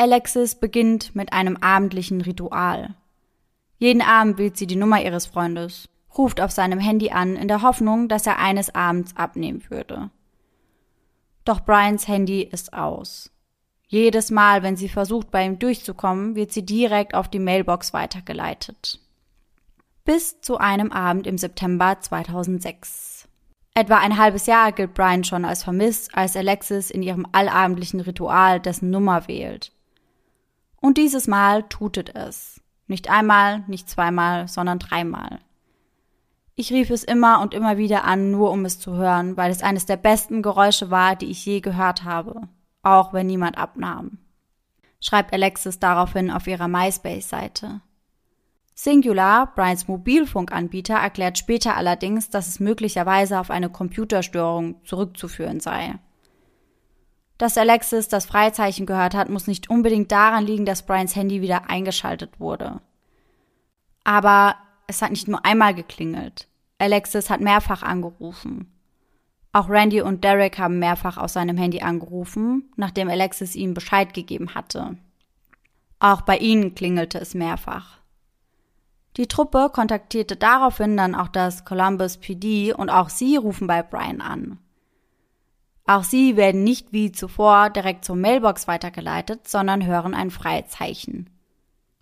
Alexis 0.02 0.56
beginnt 0.56 1.16
mit 1.16 1.32
einem 1.32 1.58
abendlichen 1.58 2.22
Ritual. 2.22 2.95
Jeden 3.78 4.02
Abend 4.02 4.38
wählt 4.38 4.58
sie 4.58 4.68
die 4.68 4.76
Nummer 4.76 5.02
ihres 5.02 5.28
Freundes 5.28 5.88
ruft 6.18 6.41
auf 6.41 6.52
seinem 6.52 6.80
Handy 6.80 7.12
an, 7.12 7.36
in 7.36 7.47
der 7.47 7.62
Hoffnung, 7.62 8.08
dass 8.08 8.28
er 8.28 8.39
eines 8.39 8.74
Abends 8.76 9.16
abnehmen 9.16 9.64
würde. 9.70 10.10
Doch 11.45 11.62
Brians 11.62 12.08
Handy 12.08 12.41
ist 12.41 12.74
aus. 12.74 13.32
Jedes 13.88 14.32
Mal, 14.32 14.64
wenn 14.64 14.78
sie 14.78 14.89
versucht, 14.89 15.32
bei 15.32 15.45
ihm 15.45 15.60
durchzukommen, 15.60 16.36
wird 16.36 16.52
sie 16.52 16.66
direkt 16.66 17.14
auf 17.14 17.28
die 17.28 17.39
Mailbox 17.39 17.93
weitergeleitet. 17.93 18.99
Bis 20.06 20.41
zu 20.41 20.58
einem 20.58 20.91
Abend 20.91 21.28
im 21.28 21.38
September 21.38 21.97
2006. 21.99 23.28
Etwa 23.74 23.97
ein 23.97 24.18
halbes 24.18 24.45
Jahr 24.45 24.72
gilt 24.72 24.93
Brian 24.93 25.24
schon 25.24 25.45
als 25.45 25.64
vermisst, 25.64 26.16
als 26.16 26.36
Alexis 26.36 26.89
in 26.89 27.04
ihrem 27.04 27.26
allabendlichen 27.32 28.02
Ritual 28.02 28.60
dessen 28.60 28.89
Nummer 28.89 29.28
wählt. 29.28 29.72
Und 30.82 30.97
dieses 30.97 31.27
Mal 31.27 31.63
tutet 31.63 32.15
es. 32.15 32.59
Nicht 32.88 33.09
einmal, 33.09 33.63
nicht 33.67 33.89
zweimal, 33.89 34.49
sondern 34.49 34.79
dreimal. 34.79 35.39
Ich 36.55 36.73
rief 36.73 36.89
es 36.89 37.03
immer 37.03 37.39
und 37.39 37.53
immer 37.53 37.77
wieder 37.77 38.03
an, 38.03 38.32
nur 38.32 38.51
um 38.51 38.65
es 38.65 38.79
zu 38.79 38.95
hören, 38.95 39.38
weil 39.38 39.51
es 39.51 39.63
eines 39.63 39.86
der 39.86 39.95
besten 39.95 40.41
Geräusche 40.41 40.91
war, 40.91 41.15
die 41.15 41.27
ich 41.27 41.45
je 41.45 41.61
gehört 41.61 42.03
habe, 42.03 42.41
auch 42.84 43.13
wenn 43.13 43.27
niemand 43.27 43.57
abnahm. 43.57 44.17
Schreibt 44.99 45.34
Alexis 45.34 45.79
daraufhin 45.79 46.29
auf 46.29 46.47
ihrer 46.47 46.67
MySpace-Seite. 46.67 47.82
Singular, 48.73 49.53
Brians 49.55 49.88
Mobilfunkanbieter, 49.88 50.95
erklärt 50.95 51.38
später 51.38 51.77
allerdings, 51.77 52.29
dass 52.29 52.47
es 52.47 52.59
möglicherweise 52.59 53.39
auf 53.39 53.51
eine 53.51 53.69
Computerstörung 53.69 54.84
zurückzuführen 54.84 55.59
sei. 55.59 55.99
Dass 57.41 57.57
Alexis 57.57 58.07
das 58.07 58.27
Freizeichen 58.27 58.85
gehört 58.85 59.15
hat, 59.15 59.27
muss 59.27 59.47
nicht 59.47 59.67
unbedingt 59.67 60.11
daran 60.11 60.45
liegen, 60.45 60.63
dass 60.63 60.85
Brians 60.85 61.15
Handy 61.15 61.41
wieder 61.41 61.71
eingeschaltet 61.71 62.39
wurde. 62.39 62.81
Aber 64.03 64.57
es 64.85 65.01
hat 65.01 65.09
nicht 65.09 65.27
nur 65.27 65.43
einmal 65.43 65.73
geklingelt. 65.73 66.47
Alexis 66.77 67.31
hat 67.31 67.41
mehrfach 67.41 67.81
angerufen. 67.81 68.71
Auch 69.53 69.69
Randy 69.69 70.01
und 70.01 70.23
Derek 70.23 70.59
haben 70.59 70.77
mehrfach 70.77 71.17
aus 71.17 71.33
seinem 71.33 71.57
Handy 71.57 71.81
angerufen, 71.81 72.71
nachdem 72.75 73.09
Alexis 73.09 73.55
ihm 73.55 73.73
Bescheid 73.73 74.13
gegeben 74.13 74.53
hatte. 74.53 74.97
Auch 75.97 76.21
bei 76.21 76.37
ihnen 76.37 76.75
klingelte 76.75 77.17
es 77.17 77.33
mehrfach. 77.33 78.01
Die 79.17 79.27
Truppe 79.27 79.71
kontaktierte 79.73 80.35
daraufhin 80.35 80.95
dann 80.95 81.15
auch 81.15 81.27
das 81.27 81.65
Columbus 81.65 82.17
PD 82.17 82.71
und 82.71 82.91
auch 82.91 83.09
sie 83.09 83.35
rufen 83.35 83.65
bei 83.65 83.81
Brian 83.81 84.21
an. 84.21 84.59
Auch 85.86 86.03
sie 86.03 86.38
werden 86.38 86.63
nicht 86.63 86.93
wie 86.93 87.11
zuvor 87.11 87.69
direkt 87.69 88.05
zur 88.05 88.15
Mailbox 88.15 88.67
weitergeleitet, 88.67 89.47
sondern 89.47 89.86
hören 89.86 90.13
ein 90.13 90.32
Freizeichen. 90.32 91.29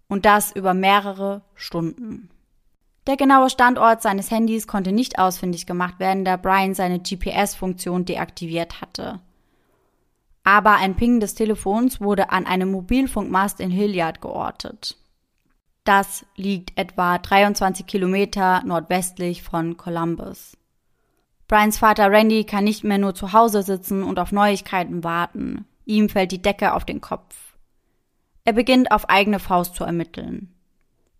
Und 0.07 0.25
das 0.25 0.51
über 0.51 0.73
mehrere 0.73 1.43
Stunden. 1.55 2.29
Der 3.07 3.17
genaue 3.17 3.49
Standort 3.49 4.01
seines 4.01 4.29
Handys 4.29 4.67
konnte 4.67 4.91
nicht 4.91 5.17
ausfindig 5.17 5.65
gemacht 5.65 5.99
werden, 5.99 6.25
da 6.25 6.37
Brian 6.37 6.75
seine 6.75 6.99
GPS-Funktion 6.99 8.05
deaktiviert 8.05 8.81
hatte. 8.81 9.19
Aber 10.43 10.75
ein 10.75 10.95
Ping 10.95 11.19
des 11.19 11.33
Telefons 11.35 12.01
wurde 12.01 12.31
an 12.31 12.45
einem 12.45 12.71
Mobilfunkmast 12.71 13.59
in 13.59 13.71
Hilliard 13.71 14.21
geortet. 14.21 14.97
Das 15.83 16.25
liegt 16.35 16.77
etwa 16.77 17.17
23 17.17 17.87
Kilometer 17.87 18.61
nordwestlich 18.63 19.41
von 19.41 19.77
Columbus. 19.77 20.58
Brians 21.49 21.79
Vater 21.79 22.11
Randy 22.11 22.43
kann 22.43 22.63
nicht 22.63 22.83
mehr 22.83 22.99
nur 22.99 23.15
zu 23.15 23.33
Hause 23.33 23.63
sitzen 23.63 24.03
und 24.03 24.19
auf 24.19 24.31
Neuigkeiten 24.31 25.03
warten. 25.03 25.65
Ihm 25.83 26.07
fällt 26.07 26.31
die 26.31 26.43
Decke 26.43 26.75
auf 26.75 26.85
den 26.85 27.01
Kopf. 27.01 27.35
Er 28.45 28.53
beginnt 28.53 28.91
auf 28.91 29.09
eigene 29.09 29.39
Faust 29.39 29.73
zu 29.73 29.83
ermitteln. 29.83 30.53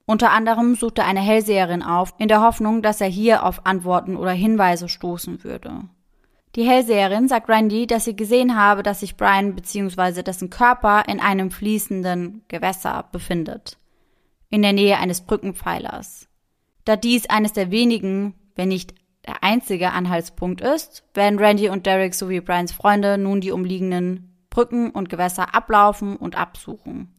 Unter 0.06 0.30
anderem 0.30 0.76
sucht 0.76 1.00
er 1.00 1.08
eine 1.08 1.20
Hellseherin 1.20 1.82
auf, 1.82 2.14
in 2.20 2.28
der 2.28 2.42
Hoffnung, 2.42 2.84
dass 2.84 3.02
er 3.02 3.08
hier 3.08 3.44
auf 3.44 3.66
Antworten 3.66 4.16
oder 4.16 4.32
Hinweise 4.32 4.88
stoßen 4.88 5.44
würde. 5.44 5.86
Die 6.56 6.64
Hellseherin 6.64 7.28
sagt 7.28 7.50
Randy, 7.50 7.88
dass 7.88 8.06
sie 8.06 8.16
gesehen 8.16 8.56
habe, 8.56 8.84
dass 8.84 9.00
sich 9.00 9.18
Brian 9.18 9.56
bzw. 9.56 10.22
dessen 10.22 10.52
Körper 10.52 11.06
in 11.08 11.20
einem 11.20 11.50
fließenden 11.50 12.44
Gewässer 12.50 13.06
befindet, 13.12 13.80
in 14.52 14.62
der 14.62 14.74
Nähe 14.74 15.00
eines 15.00 15.22
Brückenpfeilers. 15.22 16.28
Da 16.86 16.96
dies 16.96 17.28
eines 17.32 17.54
der 17.54 17.72
wenigen, 17.72 18.36
wenn 18.56 18.70
nicht 18.70 18.94
der 19.30 19.44
einzige 19.44 19.92
Anhaltspunkt 19.92 20.60
ist, 20.60 21.04
werden 21.14 21.38
Randy 21.38 21.70
und 21.70 21.86
Derek 21.86 22.16
sowie 22.16 22.42
Brians 22.42 22.72
Freunde 22.72 23.20
nun 23.20 23.42
die 23.42 23.52
umliegenden 23.52 24.36
Brücken 24.50 24.90
und 24.90 25.08
Gewässer 25.08 25.54
ablaufen 25.54 26.16
und 26.16 26.36
absuchen, 26.36 27.14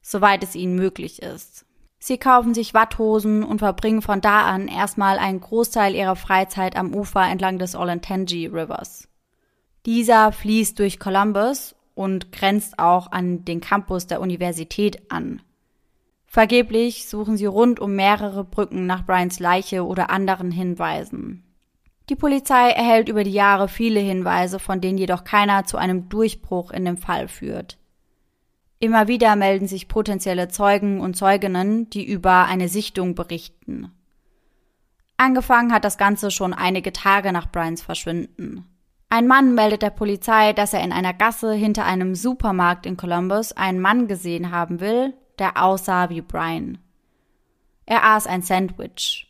soweit 0.00 0.42
es 0.42 0.56
ihnen 0.56 0.74
möglich 0.74 1.22
ist. 1.22 1.64
Sie 2.00 2.18
kaufen 2.18 2.52
sich 2.52 2.74
Watthosen 2.74 3.44
und 3.44 3.60
verbringen 3.60 4.02
von 4.02 4.20
da 4.20 4.42
an 4.42 4.66
erstmal 4.66 5.18
einen 5.18 5.38
Großteil 5.38 5.94
ihrer 5.94 6.16
Freizeit 6.16 6.76
am 6.76 6.92
Ufer 6.92 7.22
entlang 7.22 7.60
des 7.60 7.76
Olentangy 7.76 8.46
Rivers. 8.46 9.06
Dieser 9.86 10.32
fließt 10.32 10.76
durch 10.80 10.98
Columbus 10.98 11.76
und 11.94 12.32
grenzt 12.32 12.80
auch 12.80 13.12
an 13.12 13.44
den 13.44 13.60
Campus 13.60 14.08
der 14.08 14.20
Universität 14.20 15.12
an. 15.12 15.42
Vergeblich 16.26 17.06
suchen 17.06 17.36
sie 17.36 17.46
rund 17.46 17.78
um 17.78 17.94
mehrere 17.94 18.42
Brücken 18.42 18.84
nach 18.86 19.06
Brians 19.06 19.38
Leiche 19.38 19.86
oder 19.86 20.10
anderen 20.10 20.50
Hinweisen. 20.50 21.44
Die 22.08 22.16
Polizei 22.16 22.70
erhält 22.70 23.08
über 23.08 23.24
die 23.24 23.32
Jahre 23.32 23.68
viele 23.68 24.00
Hinweise, 24.00 24.58
von 24.58 24.80
denen 24.80 24.98
jedoch 24.98 25.24
keiner 25.24 25.64
zu 25.64 25.76
einem 25.76 26.08
Durchbruch 26.08 26.70
in 26.70 26.84
dem 26.84 26.96
Fall 26.96 27.28
führt. 27.28 27.78
Immer 28.80 29.06
wieder 29.06 29.36
melden 29.36 29.68
sich 29.68 29.86
potenzielle 29.86 30.48
Zeugen 30.48 31.00
und 31.00 31.16
Zeuginnen, 31.16 31.88
die 31.90 32.04
über 32.04 32.46
eine 32.46 32.68
Sichtung 32.68 33.14
berichten. 33.14 33.92
Angefangen 35.16 35.72
hat 35.72 35.84
das 35.84 35.98
Ganze 35.98 36.32
schon 36.32 36.52
einige 36.52 36.92
Tage 36.92 37.32
nach 37.32 37.50
Brians 37.50 37.80
Verschwinden. 37.80 38.66
Ein 39.08 39.28
Mann 39.28 39.54
meldet 39.54 39.82
der 39.82 39.90
Polizei, 39.90 40.52
dass 40.52 40.72
er 40.72 40.82
in 40.82 40.90
einer 40.90 41.14
Gasse 41.14 41.52
hinter 41.52 41.84
einem 41.84 42.16
Supermarkt 42.16 42.86
in 42.86 42.96
Columbus 42.96 43.52
einen 43.52 43.78
Mann 43.78 44.08
gesehen 44.08 44.50
haben 44.50 44.80
will, 44.80 45.14
der 45.38 45.62
aussah 45.62 46.08
wie 46.08 46.22
Brian. 46.22 46.78
Er 47.86 48.04
aß 48.04 48.26
ein 48.26 48.42
Sandwich. 48.42 49.28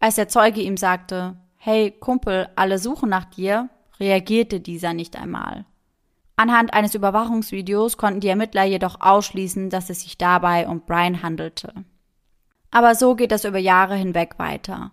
Als 0.00 0.16
der 0.16 0.28
Zeuge 0.28 0.60
ihm 0.60 0.76
sagte, 0.76 1.36
Hey 1.64 1.92
Kumpel, 1.92 2.48
alle 2.56 2.76
suchen 2.80 3.08
nach 3.08 3.24
dir, 3.24 3.68
reagierte 4.00 4.58
dieser 4.58 4.94
nicht 4.94 5.14
einmal. 5.14 5.64
Anhand 6.34 6.74
eines 6.74 6.96
Überwachungsvideos 6.96 7.96
konnten 7.96 8.18
die 8.18 8.26
Ermittler 8.26 8.64
jedoch 8.64 9.00
ausschließen, 9.00 9.70
dass 9.70 9.88
es 9.88 10.00
sich 10.00 10.18
dabei 10.18 10.66
um 10.66 10.80
Brian 10.80 11.22
handelte. 11.22 11.72
Aber 12.72 12.96
so 12.96 13.14
geht 13.14 13.30
es 13.30 13.44
über 13.44 13.60
Jahre 13.60 13.94
hinweg 13.94 14.40
weiter. 14.40 14.90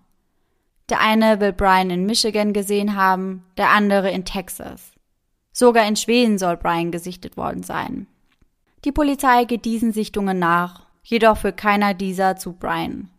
Der 0.89 1.01
eine 1.01 1.39
will 1.39 1.53
Brian 1.53 1.89
in 1.89 2.05
Michigan 2.05 2.53
gesehen 2.53 2.95
haben, 2.95 3.45
der 3.57 3.71
andere 3.71 4.11
in 4.11 4.23
Texas. 4.23 4.91
Sogar 5.51 5.87
in 5.87 5.95
Schweden 5.95 6.37
soll 6.37 6.55
Brian 6.55 6.91
gesichtet 6.91 7.35
worden 7.35 7.63
sein. 7.63 8.05
Die 8.85 8.91
Polizei 8.91 9.45
geht 9.45 9.65
diesen 9.65 9.91
Sichtungen 9.91 10.37
nach, 10.37 10.85
jedoch 11.01 11.39
führt 11.39 11.57
keiner 11.57 11.95
dieser 11.95 12.35
zu 12.35 12.53
Brian. 12.53 13.09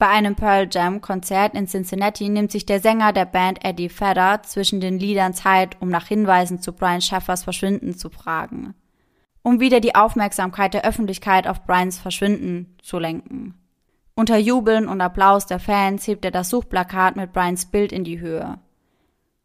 Bei 0.00 0.08
einem 0.08 0.34
Pearl 0.34 0.66
Jam 0.72 1.02
Konzert 1.02 1.52
in 1.52 1.66
Cincinnati 1.66 2.30
nimmt 2.30 2.50
sich 2.50 2.64
der 2.64 2.80
Sänger 2.80 3.12
der 3.12 3.26
Band 3.26 3.62
Eddie 3.62 3.90
Vedder 3.90 4.42
zwischen 4.42 4.80
den 4.80 4.98
Liedern 4.98 5.34
Zeit, 5.34 5.76
um 5.78 5.90
nach 5.90 6.06
Hinweisen 6.06 6.62
zu 6.62 6.72
Brian 6.72 7.02
Sheffers 7.02 7.44
Verschwinden 7.44 7.94
zu 7.94 8.08
fragen. 8.08 8.74
Um 9.42 9.60
wieder 9.60 9.78
die 9.78 9.94
Aufmerksamkeit 9.94 10.72
der 10.72 10.86
Öffentlichkeit 10.86 11.46
auf 11.46 11.66
Brians 11.66 11.98
Verschwinden 11.98 12.78
zu 12.80 12.98
lenken. 12.98 13.60
Unter 14.14 14.38
Jubeln 14.38 14.88
und 14.88 15.02
Applaus 15.02 15.44
der 15.44 15.60
Fans 15.60 16.06
hebt 16.06 16.24
er 16.24 16.30
das 16.30 16.48
Suchplakat 16.48 17.16
mit 17.16 17.34
Brians 17.34 17.66
Bild 17.66 17.92
in 17.92 18.04
die 18.04 18.20
Höhe. 18.20 18.58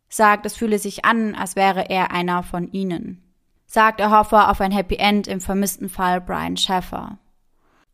Sagt, 0.08 0.46
es 0.46 0.56
fühle 0.56 0.80
sich 0.80 1.04
an, 1.04 1.36
als 1.36 1.58
wäre 1.58 1.90
er 1.90 2.12
einer 2.12 2.44
von 2.44 2.72
ihnen. 2.72 3.22
Sagt, 3.66 4.00
er 4.00 4.18
hoffe 4.18 4.48
auf 4.48 4.62
ein 4.62 4.72
Happy 4.72 4.96
End 4.96 5.28
im 5.28 5.42
vermissten 5.42 5.90
Fall 5.90 6.22
Brian 6.22 6.56
Sheffer. 6.56 7.18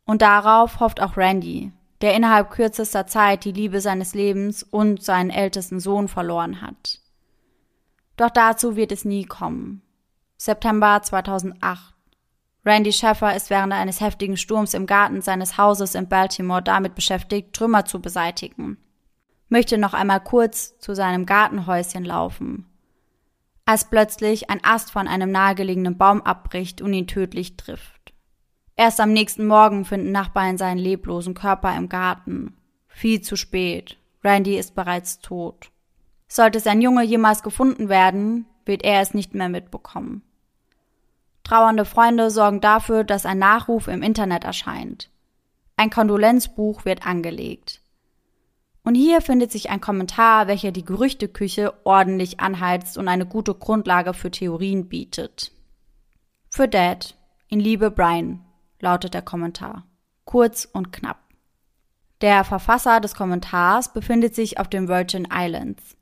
Und 0.05 0.21
darauf 0.21 0.79
hofft 0.79 1.01
auch 1.01 1.17
Randy, 1.17 1.71
der 2.01 2.15
innerhalb 2.15 2.49
kürzester 2.49 3.07
Zeit 3.07 3.45
die 3.45 3.51
Liebe 3.51 3.79
seines 3.79 4.13
Lebens 4.13 4.63
und 4.63 5.03
seinen 5.03 5.29
ältesten 5.29 5.79
Sohn 5.79 6.07
verloren 6.07 6.61
hat. 6.61 6.99
Doch 8.17 8.29
dazu 8.29 8.75
wird 8.75 8.91
es 8.91 9.05
nie 9.05 9.25
kommen. 9.25 9.81
September 10.37 11.01
2008. 11.01 11.93
Randy 12.65 12.93
Sheffer 12.93 13.35
ist 13.35 13.49
während 13.49 13.73
eines 13.73 14.01
heftigen 14.01 14.37
Sturms 14.37 14.73
im 14.73 14.85
Garten 14.85 15.21
seines 15.21 15.57
Hauses 15.57 15.95
in 15.95 16.07
Baltimore 16.07 16.61
damit 16.61 16.93
beschäftigt, 16.93 17.53
Trümmer 17.53 17.85
zu 17.85 17.99
beseitigen. 17.99 18.77
Möchte 19.49 19.77
noch 19.77 19.93
einmal 19.93 20.19
kurz 20.19 20.77
zu 20.77 20.93
seinem 20.93 21.25
Gartenhäuschen 21.25 22.05
laufen. 22.05 22.67
Als 23.65 23.89
plötzlich 23.89 24.49
ein 24.49 24.63
Ast 24.63 24.91
von 24.91 25.07
einem 25.07 25.31
nahegelegenen 25.31 25.97
Baum 25.97 26.21
abbricht 26.21 26.81
und 26.81 26.93
ihn 26.93 27.07
tödlich 27.07 27.57
trifft. 27.57 28.00
Erst 28.81 28.99
am 28.99 29.13
nächsten 29.13 29.45
Morgen 29.45 29.85
finden 29.85 30.11
Nachbarn 30.11 30.57
seinen 30.57 30.79
leblosen 30.79 31.35
Körper 31.35 31.77
im 31.77 31.87
Garten. 31.87 32.57
Viel 32.87 33.21
zu 33.21 33.35
spät. 33.35 33.99
Randy 34.23 34.57
ist 34.57 34.73
bereits 34.73 35.19
tot. 35.19 35.69
Sollte 36.27 36.59
sein 36.59 36.81
Junge 36.81 37.03
jemals 37.03 37.43
gefunden 37.43 37.89
werden, 37.89 38.47
wird 38.65 38.83
er 38.83 39.01
es 39.01 39.13
nicht 39.13 39.35
mehr 39.35 39.49
mitbekommen. 39.49 40.23
Trauernde 41.43 41.85
Freunde 41.85 42.31
sorgen 42.31 42.59
dafür, 42.59 43.03
dass 43.03 43.27
ein 43.27 43.37
Nachruf 43.37 43.87
im 43.87 44.01
Internet 44.01 44.45
erscheint. 44.45 45.11
Ein 45.77 45.91
Kondolenzbuch 45.91 46.83
wird 46.83 47.05
angelegt. 47.05 47.83
Und 48.83 48.95
hier 48.95 49.21
findet 49.21 49.51
sich 49.51 49.69
ein 49.69 49.79
Kommentar, 49.79 50.47
welcher 50.47 50.71
die 50.71 50.85
Gerüchteküche 50.85 51.71
ordentlich 51.83 52.39
anheizt 52.39 52.97
und 52.97 53.07
eine 53.07 53.27
gute 53.27 53.53
Grundlage 53.53 54.15
für 54.15 54.31
Theorien 54.31 54.89
bietet. 54.89 55.51
Für 56.49 56.67
Dad, 56.67 57.15
in 57.47 57.59
Liebe 57.59 57.91
Brian, 57.91 58.43
lautet 58.81 59.13
der 59.13 59.21
Kommentar. 59.21 59.85
Kurz 60.25 60.67
und 60.71 60.91
knapp. 60.91 61.19
Der 62.21 62.43
Verfasser 62.43 62.99
des 62.99 63.15
Kommentars 63.15 63.93
befindet 63.93 64.35
sich 64.35 64.59
auf 64.59 64.67
den 64.67 64.87
Virgin 64.87 65.27
Islands. 65.33 65.97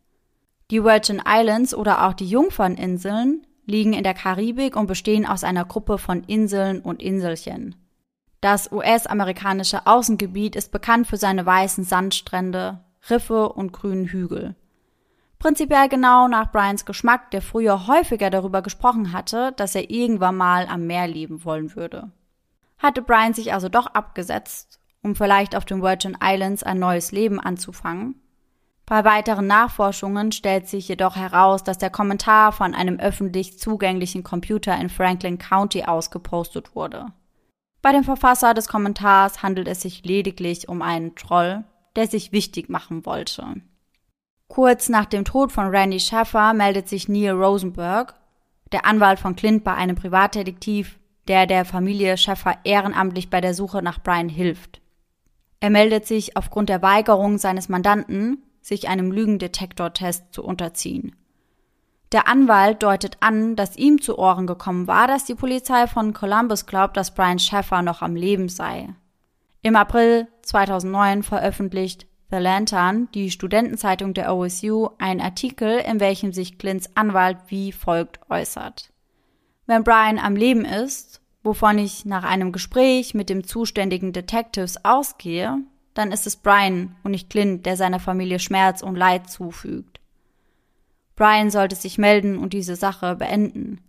Die 0.70 0.84
Virgin 0.84 1.22
Islands 1.26 1.74
oder 1.74 2.06
auch 2.06 2.14
die 2.14 2.28
Jungferninseln 2.28 3.48
liegen 3.66 3.94
in 3.94 4.04
der 4.04 4.14
Karibik 4.14 4.76
und 4.76 4.88
bestehen 4.88 5.26
aus 5.26 5.44
einer 5.44 5.64
Gruppe 5.64 5.98
von 5.98 6.24
Inseln 6.26 6.82
und 6.82 7.02
Inselchen. 7.02 7.76
Das 8.42 8.72
US-amerikanische 8.72 9.86
Außengebiet 9.88 10.56
ist 10.56 10.72
bekannt 10.72 11.08
für 11.08 11.18
seine 11.18 11.46
weißen 11.46 11.84
Sandstrände, 11.86 12.82
Riffe 13.10 13.50
und 13.50 13.72
grünen 13.72 14.08
Hügel. 14.08 14.56
Prinzipiell 15.40 15.88
genau 15.88 16.28
nach 16.28 16.52
Brians 16.52 16.86
Geschmack, 16.86 17.32
der 17.32 17.42
früher 17.42 17.88
häufiger 17.88 18.30
darüber 18.30 18.62
gesprochen 18.62 19.14
hatte, 19.14 19.54
dass 19.56 19.76
er 19.76 19.90
irgendwann 19.90 20.36
mal 20.36 20.68
am 20.68 20.86
Meer 20.86 21.08
leben 21.08 21.46
wollen 21.46 21.76
würde 21.76 22.12
hatte 22.80 23.02
Brian 23.02 23.34
sich 23.34 23.54
also 23.54 23.70
doch 23.70 23.88
abgesetzt, 23.88 24.80
um 25.04 25.16
vielleicht 25.16 25.56
auf 25.56 25.66
den 25.66 25.82
Virgin 25.82 26.18
Islands 26.24 26.64
ein 26.64 26.80
neues 26.80 27.12
Leben 27.12 27.40
anzufangen. 27.40 28.16
Bei 28.86 29.06
weiteren 29.06 29.46
Nachforschungen 29.46 30.32
stellt 30.32 30.68
sich 30.68 30.88
jedoch 30.88 31.16
heraus, 31.16 31.64
dass 31.64 31.78
der 31.78 31.92
Kommentar 31.92 32.52
von 32.52 32.74
einem 32.74 33.00
öffentlich 33.00 33.60
zugänglichen 33.60 34.24
Computer 34.24 34.76
in 34.76 34.90
Franklin 34.90 35.38
County 35.38 35.84
ausgepostet 35.84 36.76
wurde. 36.76 37.06
Bei 37.82 37.92
dem 37.92 38.04
Verfasser 38.04 38.54
des 38.54 38.68
Kommentars 38.68 39.44
handelt 39.44 39.68
es 39.68 39.82
sich 39.82 40.04
lediglich 40.04 40.68
um 40.68 40.82
einen 40.82 41.16
Troll, 41.16 41.64
der 41.96 42.08
sich 42.08 42.32
wichtig 42.32 42.68
machen 42.68 43.06
wollte. 43.06 43.62
Kurz 44.48 44.90
nach 44.90 45.06
dem 45.06 45.24
Tod 45.24 45.52
von 45.52 45.68
Randy 45.68 46.00
Schaffer 46.00 46.54
meldet 46.54 46.90
sich 46.90 47.08
Neil 47.08 47.32
Rosenberg, 47.32 48.16
der 48.72 48.86
Anwalt 48.86 49.20
von 49.20 49.36
Clint, 49.36 49.64
bei 49.64 49.76
einem 49.76 49.96
Privatdetektiv, 49.96 50.99
der 51.30 51.46
der 51.46 51.64
Familie 51.64 52.18
Schaffer 52.18 52.58
ehrenamtlich 52.66 53.30
bei 53.30 53.40
der 53.40 53.54
Suche 53.54 53.82
nach 53.82 54.00
Brian 54.02 54.28
hilft. 54.28 54.82
Er 55.62 55.70
meldet 55.70 56.06
sich 56.06 56.36
aufgrund 56.36 56.70
der 56.70 56.82
Weigerung 56.82 57.38
seines 57.38 57.70
Mandanten, 57.70 58.44
sich 58.62 58.90
einem 58.90 59.12
Lügendetektortest 59.12 60.34
zu 60.34 60.44
unterziehen. 60.44 61.16
Der 62.12 62.28
Anwalt 62.28 62.82
deutet 62.82 63.18
an, 63.20 63.56
dass 63.56 63.78
ihm 63.78 64.02
zu 64.02 64.18
Ohren 64.18 64.48
gekommen 64.48 64.88
war, 64.88 65.08
dass 65.08 65.26
die 65.26 65.36
Polizei 65.36 65.86
von 65.86 66.14
Columbus 66.14 66.66
glaubt, 66.66 66.98
dass 66.98 67.14
Brian 67.14 67.38
Schaffer 67.40 67.84
noch 67.84 68.02
am 68.02 68.16
Leben 68.16 68.50
sei. 68.50 68.90
Im 69.62 69.76
April 69.76 70.28
2009 70.42 71.22
veröffentlicht 71.22 72.08
The 72.32 72.38
Lantern, 72.38 73.10
die 73.14 73.30
Studentenzeitung 73.30 74.14
der 74.14 74.34
OSU, 74.34 74.90
einen 74.98 75.22
Artikel, 75.22 75.80
in 75.80 76.00
welchem 76.00 76.32
sich 76.32 76.58
Clints 76.58 76.96
Anwalt 76.96 77.38
wie 77.48 77.72
folgt 77.72 78.20
äußert. 78.30 78.92
Wenn 79.66 79.84
Brian 79.84 80.18
am 80.18 80.36
Leben 80.36 80.66
ist, 80.66 81.09
wovon 81.44 81.78
ich 81.78 82.06
nach 82.06 82.24
einem 82.24 82.52
Gespräch 82.52 83.14
mit 83.14 83.30
dem 83.30 83.44
zuständigen 83.44 84.14
Detectives 84.14 84.84
ausgehe, 84.84 85.60
dann 85.94 86.12
ist 86.12 86.28
es 86.28 86.36
Brian 86.36 86.96
und 87.04 87.12
nicht 87.12 87.30
Clint, 87.30 87.66
der 87.66 87.78
seiner 87.78 88.00
Familie 88.00 88.40
Schmerz 88.40 88.82
und 88.82 88.96
Leid 88.96 89.30
zufügt. 89.30 90.00
Brian 91.16 91.52
sollte 91.52 91.76
sich 91.76 91.98
melden 91.98 92.38
und 92.38 92.54
diese 92.54 92.76
Sache 92.76 93.16
beenden. 93.16 93.82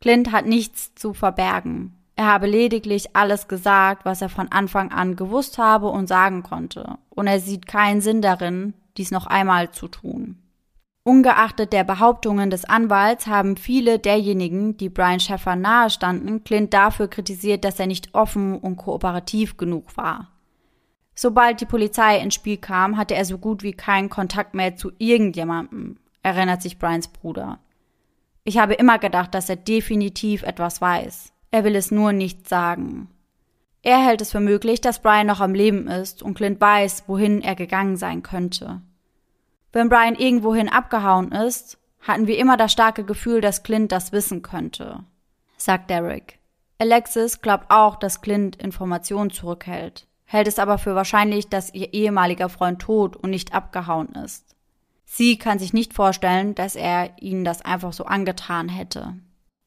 Clint 0.00 0.32
hat 0.32 0.46
nichts 0.46 0.94
zu 0.94 1.14
verbergen. 1.14 1.96
Er 2.16 2.26
habe 2.26 2.46
lediglich 2.46 3.16
alles 3.16 3.48
gesagt, 3.48 4.04
was 4.04 4.20
er 4.20 4.28
von 4.28 4.48
Anfang 4.52 4.92
an 4.92 5.16
gewusst 5.16 5.58
habe 5.58 5.88
und 5.88 6.06
sagen 6.06 6.42
konnte, 6.42 6.98
und 7.08 7.26
er 7.26 7.40
sieht 7.40 7.66
keinen 7.66 8.00
Sinn 8.00 8.22
darin, 8.22 8.74
dies 8.96 9.10
noch 9.10 9.26
einmal 9.26 9.70
zu 9.72 9.88
tun. 9.88 10.38
Ungeachtet 11.06 11.74
der 11.74 11.84
Behauptungen 11.84 12.48
des 12.48 12.64
Anwalts 12.64 13.26
haben 13.26 13.58
viele 13.58 13.98
derjenigen, 13.98 14.78
die 14.78 14.88
Brian 14.88 15.20
Sheffer 15.20 15.54
nahestanden, 15.54 16.44
Clint 16.44 16.72
dafür 16.72 17.08
kritisiert, 17.08 17.66
dass 17.66 17.78
er 17.78 17.86
nicht 17.86 18.14
offen 18.14 18.58
und 18.58 18.76
kooperativ 18.76 19.58
genug 19.58 19.98
war. 19.98 20.30
Sobald 21.14 21.60
die 21.60 21.66
Polizei 21.66 22.18
ins 22.18 22.34
Spiel 22.34 22.56
kam, 22.56 22.96
hatte 22.96 23.14
er 23.14 23.26
so 23.26 23.36
gut 23.36 23.62
wie 23.62 23.72
keinen 23.72 24.08
Kontakt 24.08 24.54
mehr 24.54 24.76
zu 24.76 24.92
irgendjemandem, 24.96 25.98
erinnert 26.22 26.62
sich 26.62 26.78
Brians 26.78 27.08
Bruder. 27.08 27.58
Ich 28.42 28.56
habe 28.56 28.72
immer 28.72 28.98
gedacht, 28.98 29.34
dass 29.34 29.50
er 29.50 29.56
definitiv 29.56 30.42
etwas 30.42 30.80
weiß. 30.80 31.34
Er 31.50 31.64
will 31.64 31.76
es 31.76 31.90
nur 31.90 32.12
nicht 32.12 32.48
sagen. 32.48 33.10
Er 33.82 33.98
hält 33.98 34.22
es 34.22 34.32
für 34.32 34.40
möglich, 34.40 34.80
dass 34.80 35.02
Brian 35.02 35.26
noch 35.26 35.42
am 35.42 35.52
Leben 35.52 35.86
ist 35.86 36.22
und 36.22 36.32
Clint 36.32 36.62
weiß, 36.62 37.04
wohin 37.08 37.42
er 37.42 37.56
gegangen 37.56 37.98
sein 37.98 38.22
könnte. 38.22 38.80
Wenn 39.74 39.88
Brian 39.88 40.14
irgendwohin 40.14 40.68
abgehauen 40.68 41.32
ist, 41.32 41.78
hatten 42.00 42.28
wir 42.28 42.38
immer 42.38 42.56
das 42.56 42.70
starke 42.70 43.02
Gefühl, 43.02 43.40
dass 43.40 43.64
Clint 43.64 43.90
das 43.90 44.12
wissen 44.12 44.40
könnte, 44.40 45.00
sagt 45.56 45.90
Derek. 45.90 46.38
Alexis 46.78 47.42
glaubt 47.42 47.66
auch, 47.70 47.96
dass 47.96 48.20
Clint 48.20 48.54
Informationen 48.54 49.30
zurückhält, 49.30 50.06
hält 50.26 50.46
es 50.46 50.60
aber 50.60 50.78
für 50.78 50.94
wahrscheinlich, 50.94 51.48
dass 51.48 51.74
ihr 51.74 51.92
ehemaliger 51.92 52.48
Freund 52.48 52.82
tot 52.82 53.16
und 53.16 53.30
nicht 53.30 53.52
abgehauen 53.52 54.12
ist. 54.14 54.54
Sie 55.06 55.38
kann 55.38 55.58
sich 55.58 55.72
nicht 55.72 55.92
vorstellen, 55.92 56.54
dass 56.54 56.76
er 56.76 57.10
ihnen 57.20 57.44
das 57.44 57.60
einfach 57.60 57.92
so 57.92 58.04
angetan 58.04 58.68
hätte. 58.68 59.14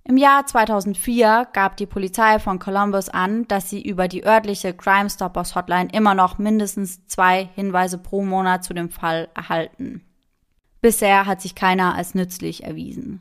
Im 0.09 0.15
Jahr 0.15 0.45
2004 0.45 1.49
gab 1.51 1.75
die 1.75 1.85
Polizei 1.85 2.39
von 2.39 2.59
Columbus 2.59 3.09
an, 3.09 3.45
dass 3.49 3.69
sie 3.69 3.81
über 3.81 4.07
die 4.07 4.25
örtliche 4.25 4.73
Crime 4.73 5.09
Stoppers 5.09 5.53
Hotline 5.53 5.89
immer 5.91 6.15
noch 6.15 6.37
mindestens 6.37 7.05
zwei 7.07 7.49
Hinweise 7.55 7.97
pro 7.97 8.23
Monat 8.23 8.63
zu 8.63 8.73
dem 8.73 8.89
Fall 8.89 9.27
erhalten. 9.35 10.05
Bisher 10.79 11.25
hat 11.25 11.41
sich 11.41 11.55
keiner 11.55 11.95
als 11.95 12.15
nützlich 12.15 12.63
erwiesen. 12.63 13.19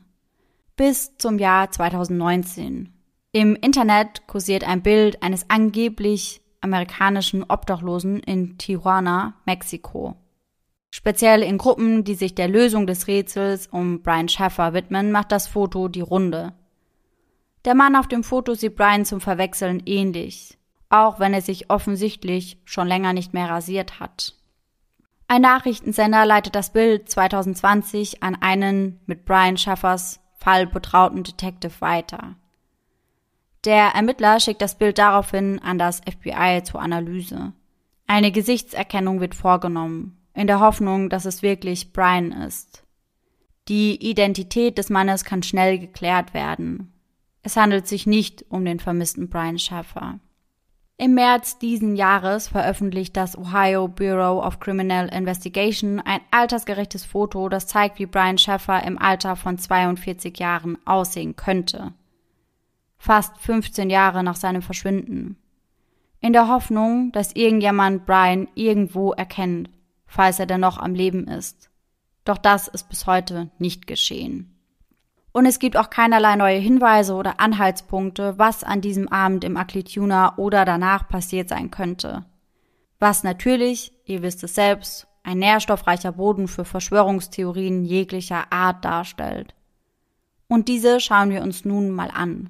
Bis 0.77 1.17
zum 1.17 1.39
Jahr 1.39 1.69
2019. 1.71 2.93
Im 3.33 3.57
Internet 3.57 4.25
kursiert 4.25 4.65
ein 4.65 4.81
Bild 4.81 5.21
eines 5.21 5.49
angeblich 5.49 6.39
amerikanischen 6.61 7.43
Obdachlosen 7.43 8.21
in 8.21 8.57
Tijuana, 8.57 9.33
Mexiko. 9.45 10.15
Speziell 10.89 11.43
in 11.43 11.57
Gruppen, 11.57 12.05
die 12.05 12.15
sich 12.15 12.33
der 12.33 12.47
Lösung 12.47 12.87
des 12.87 13.07
Rätsels 13.07 13.67
um 13.67 14.03
Brian 14.03 14.29
Schaffer 14.29 14.71
widmen, 14.71 15.11
macht 15.11 15.33
das 15.33 15.47
Foto 15.47 15.89
die 15.89 15.99
Runde. 15.99 16.53
Der 17.67 17.75
Mann 17.75 17.97
auf 17.97 18.07
dem 18.07 18.23
Foto 18.23 18.53
sieht 18.53 18.77
Brian 18.77 19.03
zum 19.03 19.19
Verwechseln 19.19 19.83
ähnlich, 19.85 20.57
auch 20.87 21.19
wenn 21.19 21.33
er 21.33 21.41
sich 21.41 21.69
offensichtlich 21.69 22.61
schon 22.63 22.87
länger 22.87 23.11
nicht 23.11 23.33
mehr 23.33 23.49
rasiert 23.49 23.99
hat. 23.99 24.35
Ein 25.27 25.41
Nachrichtensender 25.41 26.25
leitet 26.25 26.55
das 26.55 26.71
Bild 26.71 27.09
2020 27.09 28.23
an 28.23 28.37
einen 28.39 29.01
mit 29.05 29.25
Brian 29.25 29.57
Schaffers 29.57 30.21
Fall 30.37 30.65
betrauten 30.65 31.23
Detective 31.23 31.81
weiter. 31.81 32.37
Der 33.65 33.87
Ermittler 33.87 34.39
schickt 34.39 34.61
das 34.61 34.77
Bild 34.77 34.97
daraufhin 34.97 35.59
an 35.59 35.77
das 35.77 35.99
FBI 36.09 36.63
zur 36.63 36.81
Analyse. 36.81 37.51
Eine 38.07 38.31
Gesichtserkennung 38.31 39.19
wird 39.19 39.35
vorgenommen 39.35 40.17
in 40.33 40.47
der 40.47 40.61
Hoffnung, 40.61 41.09
dass 41.09 41.25
es 41.25 41.41
wirklich 41.41 41.91
Brian 41.91 42.31
ist. 42.31 42.85
Die 43.67 44.09
Identität 44.09 44.77
des 44.77 44.89
Mannes 44.89 45.25
kann 45.25 45.43
schnell 45.43 45.79
geklärt 45.79 46.33
werden. 46.33 46.93
Es 47.47 47.55
handelt 47.55 47.87
sich 47.87 48.05
nicht 48.05 48.43
um 48.49 48.65
den 48.65 48.81
vermissten 48.81 49.29
Brian 49.29 49.57
Schaffer. 49.57 50.19
Im 50.97 51.13
März 51.13 51.57
diesen 51.59 51.95
Jahres 51.95 52.49
veröffentlicht 52.49 53.15
das 53.15 53.37
Ohio 53.37 53.87
Bureau 53.87 54.45
of 54.45 54.59
Criminal 54.59 55.07
Investigation 55.07 56.01
ein 56.01 56.19
altersgerechtes 56.29 57.05
Foto, 57.05 57.47
das 57.47 57.65
zeigt, 57.65 57.99
wie 57.99 58.05
Brian 58.05 58.37
Schaffer 58.37 58.83
im 58.83 58.97
Alter 58.97 59.37
von 59.37 59.57
42 59.57 60.37
Jahren 60.37 60.77
aussehen 60.85 61.37
könnte. 61.37 61.93
Fast 62.97 63.37
15 63.37 63.89
Jahre 63.89 64.25
nach 64.25 64.35
seinem 64.35 64.61
Verschwinden. 64.61 65.37
In 66.19 66.33
der 66.33 66.49
Hoffnung, 66.49 67.13
dass 67.13 67.33
irgendjemand 67.33 68.05
Brian 68.05 68.49
irgendwo 68.55 69.13
erkennt 69.13 69.69
falls 70.05 70.37
er 70.37 70.47
denn 70.47 70.59
noch 70.59 70.79
am 70.79 70.95
Leben 70.95 71.29
ist. 71.29 71.69
Doch 72.25 72.37
das 72.37 72.67
ist 72.67 72.89
bis 72.89 73.07
heute 73.07 73.51
nicht 73.57 73.87
geschehen. 73.87 74.56
Und 75.37 75.45
es 75.45 75.59
gibt 75.59 75.77
auch 75.77 75.91
keinerlei 75.91 76.35
neue 76.35 76.57
Hinweise 76.57 77.13
oder 77.13 77.39
Anhaltspunkte, 77.39 78.39
was 78.39 78.63
an 78.63 78.81
diesem 78.81 79.07
Abend 79.07 79.43
im 79.43 79.55
Aklituna 79.55 80.35
oder 80.35 80.65
danach 80.65 81.07
passiert 81.07 81.47
sein 81.47 81.69
könnte. 81.69 82.25
Was 82.97 83.23
natürlich, 83.23 83.93
ihr 84.05 84.23
wisst 84.23 84.43
es 84.43 84.55
selbst, 84.55 85.05
ein 85.21 85.37
nährstoffreicher 85.37 86.13
Boden 86.13 86.47
für 86.47 86.65
Verschwörungstheorien 86.65 87.85
jeglicher 87.85 88.51
Art 88.51 88.83
darstellt. 88.83 89.53
Und 90.47 90.69
diese 90.69 90.99
schauen 90.99 91.29
wir 91.29 91.43
uns 91.43 91.65
nun 91.65 91.91
mal 91.91 92.09
an. 92.11 92.49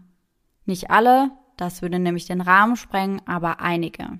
Nicht 0.64 0.90
alle, 0.90 1.32
das 1.58 1.82
würde 1.82 2.00
nämlich 2.00 2.26
den 2.26 2.40
Rahmen 2.40 2.78
sprengen, 2.78 3.22
aber 3.26 3.60
einige. 3.60 4.18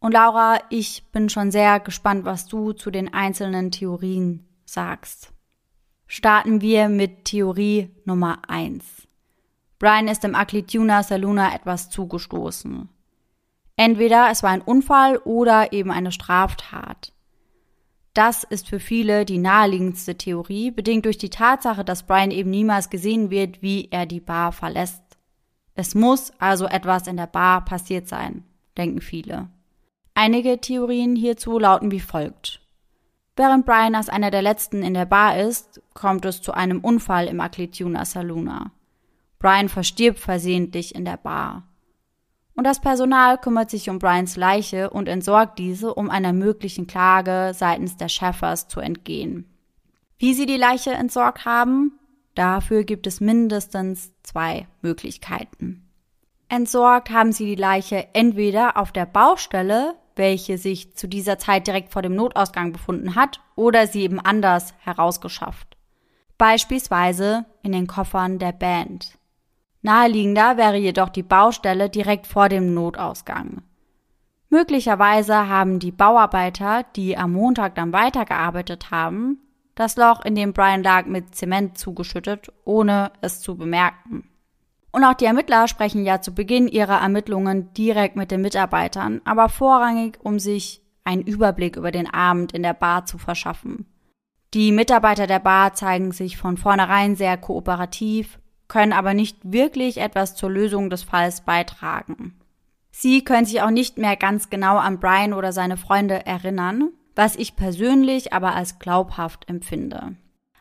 Und 0.00 0.10
Laura, 0.10 0.58
ich 0.70 1.04
bin 1.12 1.28
schon 1.28 1.52
sehr 1.52 1.78
gespannt, 1.78 2.24
was 2.24 2.48
du 2.48 2.72
zu 2.72 2.90
den 2.90 3.14
einzelnen 3.14 3.70
Theorien 3.70 4.44
sagst. 4.64 5.35
Starten 6.06 6.60
wir 6.60 6.88
mit 6.88 7.24
Theorie 7.24 7.90
Nummer 8.04 8.42
eins. 8.48 9.08
Brian 9.78 10.08
ist 10.08 10.24
im 10.24 10.34
Aklituna 10.34 11.02
Saluna 11.02 11.54
etwas 11.54 11.90
zugestoßen. 11.90 12.88
Entweder 13.76 14.30
es 14.30 14.42
war 14.42 14.50
ein 14.50 14.62
Unfall 14.62 15.18
oder 15.18 15.72
eben 15.72 15.90
eine 15.90 16.12
Straftat. 16.12 17.12
Das 18.14 18.44
ist 18.44 18.68
für 18.68 18.80
viele 18.80 19.26
die 19.26 19.36
naheliegendste 19.36 20.16
Theorie, 20.16 20.70
bedingt 20.70 21.04
durch 21.04 21.18
die 21.18 21.28
Tatsache, 21.28 21.84
dass 21.84 22.06
Brian 22.06 22.30
eben 22.30 22.48
niemals 22.48 22.88
gesehen 22.88 23.28
wird, 23.28 23.60
wie 23.60 23.88
er 23.90 24.06
die 24.06 24.20
Bar 24.20 24.52
verlässt. 24.52 25.02
Es 25.74 25.94
muss 25.94 26.32
also 26.38 26.66
etwas 26.66 27.06
in 27.06 27.18
der 27.18 27.26
Bar 27.26 27.66
passiert 27.66 28.08
sein, 28.08 28.44
denken 28.78 29.02
viele. 29.02 29.50
Einige 30.14 30.58
Theorien 30.58 31.14
hierzu 31.14 31.58
lauten 31.58 31.90
wie 31.90 32.00
folgt. 32.00 32.65
Während 33.36 33.66
Brian 33.66 33.94
als 33.94 34.08
einer 34.08 34.30
der 34.30 34.40
letzten 34.40 34.82
in 34.82 34.94
der 34.94 35.04
Bar 35.04 35.38
ist, 35.38 35.82
kommt 35.92 36.24
es 36.24 36.40
zu 36.40 36.52
einem 36.52 36.80
Unfall 36.80 37.26
im 37.26 37.40
Aklituna 37.40 38.06
Saluna. 38.06 38.72
Brian 39.38 39.68
verstirbt 39.68 40.18
versehentlich 40.18 40.94
in 40.94 41.04
der 41.04 41.18
Bar. 41.18 41.68
Und 42.54 42.64
das 42.64 42.80
Personal 42.80 43.36
kümmert 43.36 43.68
sich 43.68 43.90
um 43.90 43.98
Brians 43.98 44.36
Leiche 44.36 44.88
und 44.88 45.08
entsorgt 45.08 45.58
diese, 45.58 45.92
um 45.92 46.08
einer 46.08 46.32
möglichen 46.32 46.86
Klage 46.86 47.52
seitens 47.54 47.98
der 47.98 48.08
Schäfers 48.08 48.68
zu 48.68 48.80
entgehen. 48.80 49.44
Wie 50.18 50.32
sie 50.32 50.46
die 50.46 50.56
Leiche 50.56 50.92
entsorgt 50.92 51.44
haben, 51.44 51.98
dafür 52.34 52.84
gibt 52.84 53.06
es 53.06 53.20
mindestens 53.20 54.12
zwei 54.22 54.66
Möglichkeiten. 54.80 55.86
Entsorgt 56.48 57.10
haben 57.10 57.32
sie 57.32 57.44
die 57.44 57.60
Leiche 57.60 58.08
entweder 58.14 58.78
auf 58.78 58.90
der 58.90 59.04
Baustelle, 59.04 59.94
welche 60.16 60.58
sich 60.58 60.96
zu 60.96 61.06
dieser 61.06 61.38
Zeit 61.38 61.66
direkt 61.66 61.92
vor 61.92 62.02
dem 62.02 62.14
Notausgang 62.14 62.72
befunden 62.72 63.14
hat, 63.14 63.40
oder 63.54 63.86
sie 63.86 64.02
eben 64.02 64.18
anders 64.18 64.74
herausgeschafft. 64.80 65.76
Beispielsweise 66.38 67.46
in 67.62 67.72
den 67.72 67.86
Koffern 67.86 68.38
der 68.38 68.52
Band. 68.52 69.18
Naheliegender 69.82 70.56
wäre 70.56 70.76
jedoch 70.76 71.10
die 71.10 71.22
Baustelle 71.22 71.88
direkt 71.88 72.26
vor 72.26 72.48
dem 72.48 72.74
Notausgang. 72.74 73.62
Möglicherweise 74.48 75.48
haben 75.48 75.78
die 75.78 75.92
Bauarbeiter, 75.92 76.84
die 76.96 77.16
am 77.16 77.32
Montag 77.32 77.74
dann 77.74 77.92
weitergearbeitet 77.92 78.90
haben, 78.90 79.40
das 79.74 79.96
Loch, 79.96 80.24
in 80.24 80.34
dem 80.34 80.54
Brian 80.54 80.82
lag, 80.82 81.06
mit 81.06 81.34
Zement 81.34 81.76
zugeschüttet, 81.76 82.50
ohne 82.64 83.12
es 83.20 83.40
zu 83.40 83.56
bemerken. 83.56 84.28
Und 84.96 85.04
auch 85.04 85.12
die 85.12 85.26
Ermittler 85.26 85.68
sprechen 85.68 86.06
ja 86.06 86.22
zu 86.22 86.32
Beginn 86.32 86.68
ihrer 86.68 87.02
Ermittlungen 87.02 87.70
direkt 87.74 88.16
mit 88.16 88.30
den 88.30 88.40
Mitarbeitern, 88.40 89.20
aber 89.26 89.50
vorrangig, 89.50 90.18
um 90.22 90.38
sich 90.38 90.80
einen 91.04 91.20
Überblick 91.20 91.76
über 91.76 91.90
den 91.90 92.08
Abend 92.08 92.52
in 92.52 92.62
der 92.62 92.72
Bar 92.72 93.04
zu 93.04 93.18
verschaffen. 93.18 93.84
Die 94.54 94.72
Mitarbeiter 94.72 95.26
der 95.26 95.38
Bar 95.38 95.74
zeigen 95.74 96.12
sich 96.12 96.38
von 96.38 96.56
vornherein 96.56 97.14
sehr 97.14 97.36
kooperativ, 97.36 98.38
können 98.68 98.94
aber 98.94 99.12
nicht 99.12 99.36
wirklich 99.42 99.98
etwas 99.98 100.34
zur 100.34 100.50
Lösung 100.50 100.88
des 100.88 101.02
Falls 101.02 101.42
beitragen. 101.42 102.40
Sie 102.90 103.22
können 103.22 103.44
sich 103.44 103.60
auch 103.60 103.70
nicht 103.70 103.98
mehr 103.98 104.16
ganz 104.16 104.48
genau 104.48 104.78
an 104.78 104.98
Brian 104.98 105.34
oder 105.34 105.52
seine 105.52 105.76
Freunde 105.76 106.24
erinnern, 106.24 106.88
was 107.14 107.36
ich 107.36 107.54
persönlich 107.54 108.32
aber 108.32 108.54
als 108.54 108.78
glaubhaft 108.78 109.46
empfinde. 109.46 110.16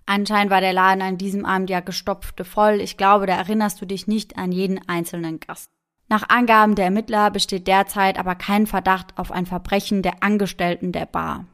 Anscheinend 0.05 0.51
war 0.51 0.61
der 0.61 0.73
Laden 0.73 1.01
an 1.01 1.17
diesem 1.17 1.45
Abend 1.45 1.69
ja 1.69 1.79
gestopfte 1.79 2.45
voll. 2.45 2.79
Ich 2.81 2.97
glaube, 2.97 3.25
da 3.25 3.35
erinnerst 3.35 3.81
du 3.81 3.85
dich 3.85 4.07
nicht 4.07 4.37
an 4.37 4.51
jeden 4.51 4.87
einzelnen 4.87 5.39
Gast. 5.39 5.69
Nach 6.07 6.29
Angaben 6.29 6.75
der 6.75 6.85
Ermittler 6.85 7.31
besteht 7.31 7.67
derzeit 7.67 8.19
aber 8.19 8.35
kein 8.35 8.67
Verdacht 8.67 9.17
auf 9.17 9.31
ein 9.31 9.47
Verbrechen 9.47 10.03
der 10.03 10.21
Angestellten 10.21 10.91
der 10.91 11.07
Bar. 11.07 11.45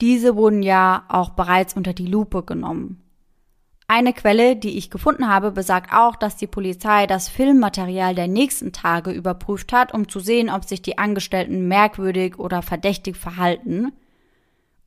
Diese 0.00 0.36
wurden 0.36 0.62
ja 0.62 1.04
auch 1.08 1.30
bereits 1.30 1.74
unter 1.74 1.92
die 1.92 2.06
Lupe 2.06 2.44
genommen. 2.44 3.02
Eine 3.88 4.12
Quelle, 4.12 4.56
die 4.56 4.78
ich 4.78 4.90
gefunden 4.90 5.28
habe, 5.28 5.50
besagt 5.50 5.92
auch, 5.92 6.14
dass 6.14 6.36
die 6.36 6.46
Polizei 6.46 7.06
das 7.08 7.28
Filmmaterial 7.28 8.14
der 8.14 8.28
nächsten 8.28 8.72
Tage 8.72 9.10
überprüft 9.10 9.72
hat, 9.72 9.92
um 9.92 10.08
zu 10.08 10.20
sehen, 10.20 10.48
ob 10.48 10.64
sich 10.64 10.82
die 10.82 10.98
Angestellten 10.98 11.66
merkwürdig 11.66 12.38
oder 12.38 12.62
verdächtig 12.62 13.16
verhalten 13.16 13.92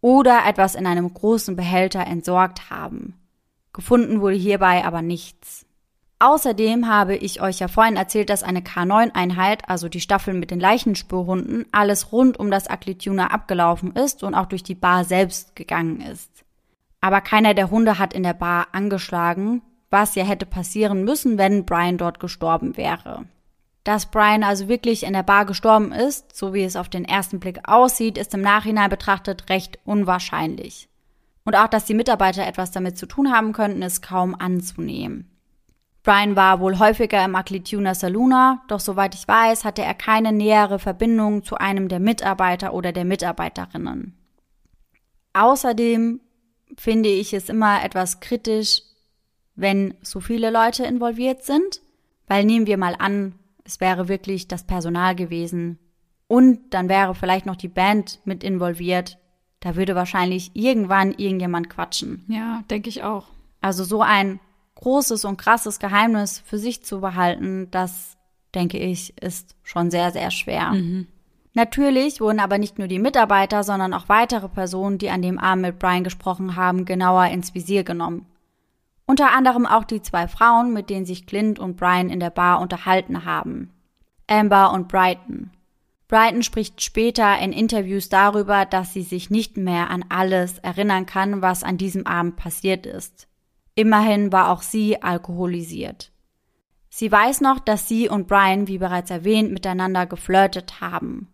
oder 0.05 0.45
etwas 0.45 0.75
in 0.75 0.85
einem 0.85 1.11
großen 1.11 1.55
Behälter 1.55 2.05
entsorgt 2.05 2.69
haben. 2.69 3.15
Gefunden 3.73 4.21
wurde 4.21 4.35
hierbei 4.35 4.85
aber 4.85 5.01
nichts. 5.01 5.65
Außerdem 6.19 6.87
habe 6.87 7.15
ich 7.15 7.41
euch 7.41 7.57
ja 7.57 7.67
vorhin 7.67 7.95
erzählt, 7.95 8.29
dass 8.29 8.43
eine 8.43 8.59
K9-Einheit, 8.59 9.67
also 9.67 9.89
die 9.89 9.99
Staffel 9.99 10.35
mit 10.35 10.51
den 10.51 10.59
Leichenspurhunden, 10.59 11.65
alles 11.71 12.11
rund 12.11 12.37
um 12.39 12.51
das 12.51 12.67
Aklituna 12.67 13.31
abgelaufen 13.31 13.93
ist 13.93 14.21
und 14.21 14.35
auch 14.35 14.45
durch 14.45 14.61
die 14.61 14.75
Bar 14.75 15.05
selbst 15.05 15.55
gegangen 15.55 16.01
ist. 16.01 16.45
Aber 17.01 17.19
keiner 17.21 17.55
der 17.55 17.71
Hunde 17.71 17.97
hat 17.97 18.13
in 18.13 18.21
der 18.21 18.35
Bar 18.35 18.67
angeschlagen, 18.73 19.63
was 19.89 20.13
ja 20.13 20.23
hätte 20.23 20.45
passieren 20.45 21.03
müssen, 21.03 21.39
wenn 21.39 21.65
Brian 21.65 21.97
dort 21.97 22.19
gestorben 22.19 22.77
wäre. 22.77 23.25
Dass 23.86 24.07
Brian 24.07 24.43
also 24.43 24.67
wirklich 24.67 25.03
in 25.03 25.13
der 25.13 25.23
Bar 25.23 25.45
gestorben 25.45 25.91
ist, 25.91 26.36
so 26.36 26.53
wie 26.55 26.63
es 26.63 26.75
auf 26.75 26.89
den 26.89 27.05
ersten 27.05 27.39
Blick 27.39 27.59
aussieht, 27.69 28.17
ist 28.17 28.33
im 28.33 28.41
Nachhinein 28.41 28.89
betrachtet 28.89 29.47
recht 29.49 29.77
unwahrscheinlich. 29.86 30.89
Und 31.45 31.55
auch, 31.55 31.67
dass 31.67 31.86
die 31.86 31.93
Mitarbeiter 31.93 32.45
etwas 32.47 32.71
damit 32.71 32.97
zu 32.97 33.05
tun 33.05 33.31
haben 33.31 33.53
könnten, 33.53 33.83
ist 33.83 34.01
kaum 34.01 34.33
anzunehmen. 34.33 35.29
Brian 36.01 36.36
war 36.36 36.59
wohl 36.59 36.79
häufiger 36.79 37.23
im 37.23 37.36
Aklituna 37.36 37.93
Saluna, 37.93 38.63
doch 38.67 38.79
soweit 38.79 39.13
ich 39.13 39.27
weiß, 39.27 39.63
hatte 39.63 39.83
er 39.83 39.93
keine 39.93 40.31
nähere 40.31 40.79
Verbindung 40.79 41.43
zu 41.43 41.57
einem 41.57 41.88
der 41.88 41.99
Mitarbeiter 41.99 42.73
oder 42.73 42.91
der 42.91 43.05
Mitarbeiterinnen. 43.05 44.17
Außerdem 45.33 46.21
finde 46.75 47.09
ich 47.09 47.33
es 47.33 47.49
immer 47.49 47.83
etwas 47.83 48.19
kritisch, 48.19 48.81
wenn 49.55 49.93
so 50.01 50.19
viele 50.19 50.49
Leute 50.49 50.86
involviert 50.86 51.43
sind, 51.43 51.81
weil 52.27 52.45
nehmen 52.45 52.65
wir 52.65 52.77
mal 52.77 52.95
an, 52.97 53.36
es 53.66 53.82
wäre 53.82 54.07
wirklich 54.07 54.47
das 54.47 54.63
Personal 54.63 55.16
gewesen 55.16 55.80
und 56.28 56.74
dann 56.74 56.88
wäre 56.88 57.16
vielleicht 57.16 57.45
noch 57.45 57.55
die 57.55 57.68
Band 57.68 58.22
mit 58.24 58.43
involviert, 58.43 59.18
da 59.59 59.76
würde 59.76 59.95
wahrscheinlich 59.95 60.51
irgendwann 60.53 61.11
irgendjemand 61.11 61.70
quatschen. 61.70 62.24
Ja, 62.28 62.63
denke 62.70 62.89
ich 62.89 63.03
auch. 63.03 63.28
Also 63.61 63.84
so 63.84 64.01
ein 64.01 64.39
großes 64.76 65.26
und 65.26 65.38
krasses 65.38 65.80
Geheimnis 65.80 66.39
für 66.45 66.59
sich 66.59 66.84
zu 66.84 67.01
behalten, 67.01 67.70
das 67.72 68.18
denke 68.53 68.78
ich, 68.78 69.22
ist 69.22 69.55
schon 69.63 69.91
sehr, 69.91 70.11
sehr 70.11 70.32
schwer. 70.32 70.72
Mhm. 70.72 71.07
Natürlich 71.53 72.20
wurden 72.22 72.39
aber 72.39 72.57
nicht 72.57 72.78
nur 72.78 72.88
die 72.88 72.99
Mitarbeiter, 72.99 73.63
sondern 73.63 73.93
auch 73.93 74.09
weitere 74.09 74.49
Personen, 74.49 74.97
die 74.97 75.09
an 75.09 75.22
dem 75.22 75.39
Abend 75.39 75.61
mit 75.63 75.80
Brian 75.80 76.03
gesprochen 76.03 76.55
haben, 76.55 76.86
genauer 76.86 77.26
ins 77.28 77.55
Visier 77.55 77.84
genommen. 77.84 78.26
Unter 79.07 79.31
anderem 79.33 79.65
auch 79.65 79.83
die 79.83 80.01
zwei 80.01 80.27
Frauen, 80.27 80.73
mit 80.73 80.89
denen 80.89 81.05
sich 81.05 81.27
Clint 81.27 81.59
und 81.59 81.77
Brian 81.77 82.09
in 82.09 82.19
der 82.19 82.31
Bar 82.31 82.59
unterhalten 82.61 83.25
haben. 83.25 83.71
Amber 84.27 84.73
und 84.73 84.87
Brighton. 84.87 85.51
Brighton 86.07 86.43
spricht 86.43 86.81
später 86.81 87.37
in 87.39 87.51
Interviews 87.51 88.09
darüber, 88.09 88.65
dass 88.65 88.93
sie 88.93 89.01
sich 89.03 89.29
nicht 89.29 89.57
mehr 89.57 89.89
an 89.89 90.05
alles 90.09 90.59
erinnern 90.59 91.05
kann, 91.05 91.41
was 91.41 91.63
an 91.63 91.77
diesem 91.77 92.05
Abend 92.05 92.35
passiert 92.35 92.85
ist. 92.85 93.27
Immerhin 93.75 94.31
war 94.31 94.49
auch 94.49 94.61
sie 94.61 95.01
alkoholisiert. 95.01 96.11
Sie 96.89 97.11
weiß 97.11 97.41
noch, 97.41 97.59
dass 97.59 97.87
sie 97.87 98.07
und 98.07 98.27
Brian, 98.27 98.67
wie 98.67 98.77
bereits 98.77 99.11
erwähnt, 99.11 99.51
miteinander 99.51 100.05
geflirtet 100.05 100.79
haben. 100.79 101.27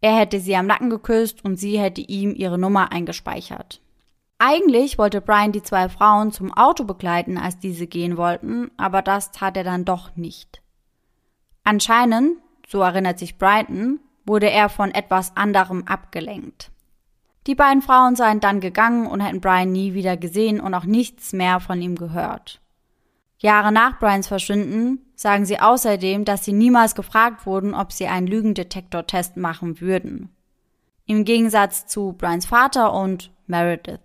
Er 0.00 0.16
hätte 0.16 0.38
sie 0.38 0.54
am 0.54 0.66
Nacken 0.66 0.90
geküsst 0.90 1.44
und 1.44 1.56
sie 1.56 1.78
hätte 1.78 2.02
ihm 2.02 2.34
ihre 2.34 2.58
Nummer 2.58 2.92
eingespeichert. 2.92 3.80
Eigentlich 4.38 4.98
wollte 4.98 5.22
Brian 5.22 5.52
die 5.52 5.62
zwei 5.62 5.88
Frauen 5.88 6.30
zum 6.30 6.52
Auto 6.52 6.84
begleiten, 6.84 7.38
als 7.38 7.58
diese 7.58 7.86
gehen 7.86 8.16
wollten, 8.16 8.70
aber 8.76 9.00
das 9.00 9.32
tat 9.32 9.56
er 9.56 9.64
dann 9.64 9.84
doch 9.84 10.14
nicht. 10.14 10.60
Anscheinend, 11.64 12.38
so 12.68 12.82
erinnert 12.82 13.18
sich 13.18 13.38
Brighton, 13.38 14.00
wurde 14.26 14.50
er 14.50 14.68
von 14.68 14.90
etwas 14.90 15.36
anderem 15.36 15.84
abgelenkt. 15.86 16.70
Die 17.46 17.54
beiden 17.54 17.80
Frauen 17.80 18.16
seien 18.16 18.40
dann 18.40 18.60
gegangen 18.60 19.06
und 19.06 19.20
hätten 19.20 19.40
Brian 19.40 19.72
nie 19.72 19.94
wieder 19.94 20.16
gesehen 20.16 20.60
und 20.60 20.74
auch 20.74 20.84
nichts 20.84 21.32
mehr 21.32 21.60
von 21.60 21.80
ihm 21.80 21.94
gehört. 21.94 22.60
Jahre 23.38 23.70
nach 23.70 23.98
Brians 23.98 24.26
Verschwinden 24.26 25.00
sagen 25.14 25.46
sie 25.46 25.60
außerdem, 25.60 26.24
dass 26.24 26.44
sie 26.44 26.52
niemals 26.52 26.94
gefragt 26.94 27.46
wurden, 27.46 27.74
ob 27.74 27.92
sie 27.92 28.06
einen 28.06 28.26
Lügendetektortest 28.26 29.36
machen 29.36 29.80
würden. 29.80 30.34
Im 31.06 31.24
Gegensatz 31.24 31.86
zu 31.86 32.14
Brians 32.14 32.46
Vater 32.46 32.92
und 32.92 33.30
Meredith. 33.46 34.00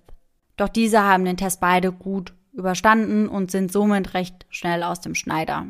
Doch 0.61 0.69
diese 0.69 1.01
haben 1.01 1.25
den 1.25 1.37
Test 1.37 1.59
beide 1.59 1.91
gut 1.91 2.35
überstanden 2.53 3.27
und 3.27 3.49
sind 3.49 3.71
somit 3.71 4.13
recht 4.13 4.45
schnell 4.51 4.83
aus 4.83 5.01
dem 5.01 5.15
Schneider. 5.15 5.65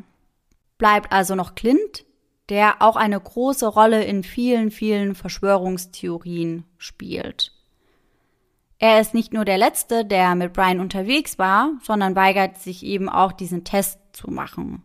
Bleibt 0.77 1.13
also 1.13 1.33
noch 1.33 1.55
Clint, 1.55 2.03
der 2.49 2.81
auch 2.81 2.97
eine 2.97 3.17
große 3.17 3.67
Rolle 3.67 4.03
in 4.03 4.21
vielen, 4.21 4.69
vielen 4.69 5.15
Verschwörungstheorien 5.15 6.65
spielt. 6.77 7.53
Er 8.79 8.99
ist 8.99 9.13
nicht 9.13 9.31
nur 9.31 9.45
der 9.45 9.57
Letzte, 9.57 10.03
der 10.03 10.35
mit 10.35 10.51
Brian 10.51 10.81
unterwegs 10.81 11.39
war, 11.39 11.71
sondern 11.81 12.17
weigert 12.17 12.57
sich 12.57 12.83
eben 12.83 13.07
auch, 13.07 13.31
diesen 13.31 13.63
Test 13.63 13.97
zu 14.11 14.29
machen. 14.29 14.83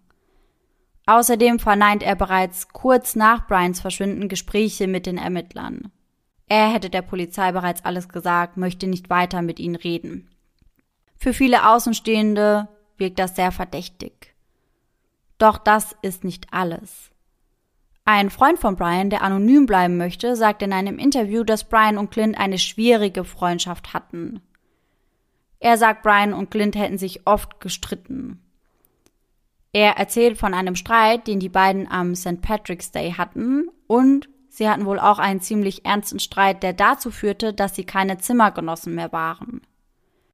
Außerdem 1.07 1.59
verneint 1.59 2.05
er 2.05 2.15
bereits 2.15 2.69
kurz 2.69 3.17
nach 3.17 3.49
Brians 3.49 3.81
Verschwinden 3.81 4.29
Gespräche 4.29 4.87
mit 4.87 5.05
den 5.05 5.19
Ermittlern. 5.19 5.91
Er 6.49 6.73
hätte 6.73 6.91
der 6.91 7.03
Polizei 7.03 7.51
bereits 7.53 7.85
alles 7.85 8.09
gesagt, 8.09 8.57
möchte 8.57 8.87
nicht 8.87 9.11
weiter 9.11 9.43
mit 9.43 9.59
ihnen 9.59 9.77
reden. 9.77 10.31
Für 11.17 11.33
viele 11.33 11.69
Außenstehende 11.69 12.69
wirkt 12.99 13.19
das 13.19 13.35
sehr 13.35 13.53
verdächtig. 13.53 14.35
Doch 15.39 15.59
das 15.59 15.97
ist 16.03 16.25
nicht 16.25 16.53
alles. 16.53 17.11
Ein 18.05 18.31
Freund 18.31 18.61
von 18.61 18.77
Brian, 18.77 19.11
der 19.11 19.23
anonym 19.23 19.67
bleiben 19.67 19.97
möchte, 19.97 20.37
sagt 20.37 20.63
in 20.63 20.73
einem 20.73 20.99
Interview, 20.99 21.43
dass 21.43 21.69
Brian 21.69 21.99
und 21.99 22.13
Clint 22.13 22.39
eine 22.39 22.59
schwierige 22.59 23.25
Freundschaft 23.25 23.93
hatten. 23.93 24.41
Er 25.59 25.77
sagt, 25.77 26.05
Brian 26.05 26.33
und 26.33 26.51
Clint 26.51 26.77
hätten 26.77 26.99
sich 26.99 27.27
oft 27.27 27.59
gestritten. 27.61 28.41
Er 29.73 29.97
erzählt 29.97 30.39
von 30.39 30.55
einem 30.55 30.77
Streit, 30.77 31.27
den 31.27 31.41
die 31.41 31.49
beiden 31.49 31.91
am 31.91 32.15
St. 32.15 32.41
Patrick's 32.41 32.93
Day 32.93 33.13
hatten 33.13 33.69
und 33.89 34.29
Sie 34.57 34.71
hatten 34.71 34.87
wohl 34.87 34.99
auch 34.99 35.19
einen 35.19 35.43
ziemlich 35.43 35.85
ernsten 35.85 36.19
Streit, 36.19 36.63
der 36.63 36.73
dazu 36.73 37.11
führte, 37.11 37.53
dass 37.53 37.75
sie 37.75 37.85
keine 37.85 38.17
Zimmergenossen 38.17 38.95
mehr 38.95 39.13
waren. 39.13 39.61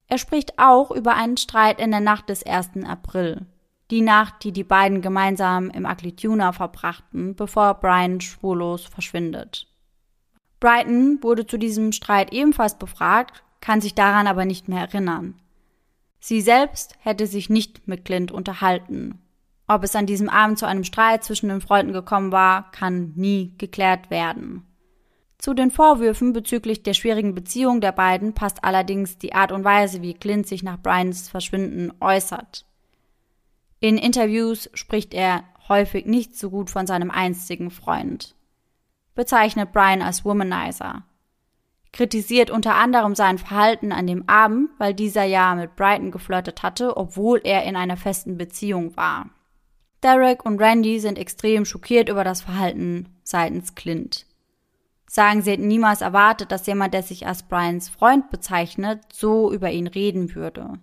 Er 0.07 0.17
spricht 0.17 0.61
auch 0.61 0.93
über 0.93 1.17
einen 1.17 1.37
Streit 1.37 1.81
in 1.81 1.91
der 1.91 1.99
Nacht 1.99 2.29
des 2.29 2.47
1. 2.47 2.85
April. 2.87 3.47
Die 3.91 4.01
Nacht, 4.01 4.45
die 4.45 4.53
die 4.53 4.63
beiden 4.63 5.03
gemeinsam 5.03 5.71
im 5.71 5.87
Aklituna 5.87 6.53
verbrachten, 6.53 7.35
bevor 7.35 7.75
Brian 7.75 8.21
spurlos 8.21 8.85
verschwindet. 8.85 9.67
Brighton 10.61 11.19
wurde 11.21 11.45
zu 11.45 11.59
diesem 11.59 11.91
Streit 11.91 12.33
ebenfalls 12.33 12.79
befragt, 12.79 13.43
kann 13.61 13.81
sich 13.81 13.97
daran 13.97 14.29
aber 14.29 14.45
nicht 14.45 14.69
mehr 14.69 14.83
erinnern. 14.83 15.35
Sie 16.21 16.43
selbst 16.43 16.95
hätte 17.01 17.27
sich 17.27 17.51
nicht 17.51 17.89
mit 17.89 18.05
Clint 18.05 18.31
unterhalten 18.31 19.22
ob 19.67 19.85
es 19.85 19.97
an 19.97 20.07
diesem 20.07 20.29
Abend 20.29 20.59
zu 20.59 20.67
einem 20.67 20.85
Streit 20.85 21.25
zwischen 21.25 21.49
den 21.49 21.61
Freunden 21.61 21.93
gekommen 21.93 22.33
war, 22.33 22.71
kann 22.73 23.13
nie 23.17 23.55
geklärt 23.59 24.11
werden. 24.11 24.67
Zu 25.39 25.55
den 25.55 25.71
Vorwürfen 25.71 26.33
bezüglich 26.33 26.85
der 26.85 26.95
schwierigen 26.95 27.35
Beziehung 27.35 27.81
der 27.81 27.93
beiden 27.93 28.33
passt 28.33 28.63
allerdings 28.63 29.19
die 29.19 29.35
Art 29.35 29.51
und 29.51 29.65
Weise, 29.65 30.01
wie 30.01 30.15
Clint 30.15 30.47
sich 30.47 30.63
nach 30.63 30.81
Brians 30.81 31.29
Verschwinden 31.29 31.93
äußert. 32.01 32.65
In 33.81 33.99
Interviews 33.99 34.71
spricht 34.75 35.15
er 35.15 35.43
häufig 35.69 36.07
nicht 36.07 36.37
so 36.39 36.51
gut 36.51 36.71
von 36.71 36.87
seinem 36.87 37.11
einstigen 37.11 37.73
Freund. 37.73 38.37
Bezeichnet 39.17 39.73
Brian 39.73 40.03
als 40.03 40.25
Womanizer. 40.25 41.03
kritisiert 41.93 42.51
unter 42.51 42.77
anderem 42.77 43.15
sein 43.17 43.39
Verhalten 43.39 43.91
an 43.91 44.07
dem 44.07 44.29
Abend, 44.29 44.71
weil 44.79 44.95
dieser 44.95 45.25
ja 45.25 45.55
mit 45.57 45.75
Brighton 45.75 46.11
geflirtet 46.13 46.63
hatte, 46.63 46.97
obwohl 46.97 47.41
er 47.43 47.65
in 47.65 47.75
einer 47.75 47.97
festen 47.97 48.39
Beziehung 48.39 48.97
war. 48.97 49.29
Derek 50.03 50.45
und 50.45 50.61
Randy 50.61 50.99
sind 50.99 51.19
extrem 51.19 51.65
schockiert 51.65 52.09
über 52.09 52.25
das 52.25 52.43
Verhalten 52.43 53.09
seitens 53.23 53.75
Clint. 53.75 54.27
Sagen, 55.07 55.43
sie 55.43 55.53
hätten 55.53 55.69
niemals 55.69 56.01
erwartet, 56.01 56.51
dass 56.51 56.67
jemand, 56.67 56.95
der 56.95 57.03
sich 57.03 57.27
als 57.27 57.43
Brians 57.43 57.89
Freund 57.89 58.31
bezeichnet, 58.31 59.01
so 59.13 59.53
über 59.53 59.71
ihn 59.71 59.87
reden 59.87 60.35
würde. 60.35 60.81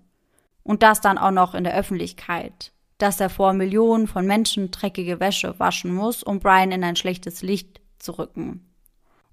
Und 0.64 0.84
das 0.84 1.02
dann 1.02 1.18
auch 1.18 1.32
noch 1.32 1.56
in 1.56 1.64
der 1.64 1.76
Öffentlichkeit. 1.76 2.72
Dass 2.98 3.20
er 3.20 3.30
vor 3.30 3.54
Millionen 3.54 4.08
von 4.08 4.26
Menschen 4.26 4.72
dreckige 4.72 5.20
Wäsche 5.20 5.60
waschen 5.60 5.94
muss, 5.94 6.22
um 6.22 6.40
Brian 6.40 6.72
in 6.72 6.84
ein 6.84 6.96
schlechtes 6.96 7.42
Licht 7.42 7.82
zu 7.98 8.20
rücken. 8.20 8.70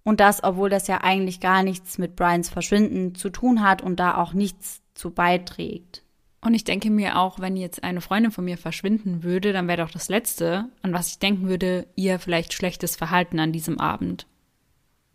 Und 0.03 0.21
das, 0.21 0.43
obwohl 0.43 0.71
das 0.71 0.87
ja 0.87 1.03
eigentlich 1.03 1.41
gar 1.41 1.63
nichts 1.63 1.99
mit 1.99 2.17
Brians 2.17 2.49
Verschwinden 2.49 3.15
zu 3.15 3.29
tun 3.29 3.63
hat 3.63 3.83
und 3.83 4.01
da 4.01 4.17
auch 4.17 4.33
nichts 4.33 4.83
zu 4.95 5.11
beiträgt. 5.11 6.06
Und 6.47 6.55
ich 6.55 6.63
denke 6.63 6.91
mir 6.91 7.19
auch, 7.19 7.41
wenn 7.41 7.57
jetzt 7.57 7.83
eine 7.83 8.01
Freundin 8.01 8.31
von 8.31 8.45
mir 8.45 8.57
verschwinden 8.57 9.25
würde, 9.25 9.53
dann 9.53 9.67
wäre 9.67 9.83
doch 9.83 9.91
das 9.91 10.09
Letzte, 10.09 10.69
an 10.81 10.93
was 10.93 11.09
ich 11.09 11.19
denken 11.19 11.49
würde, 11.49 11.89
ihr 11.97 12.21
vielleicht 12.21 12.53
schlechtes 12.53 12.95
Verhalten 12.95 13.41
an 13.41 13.51
diesem 13.51 13.81
Abend. 13.81 14.29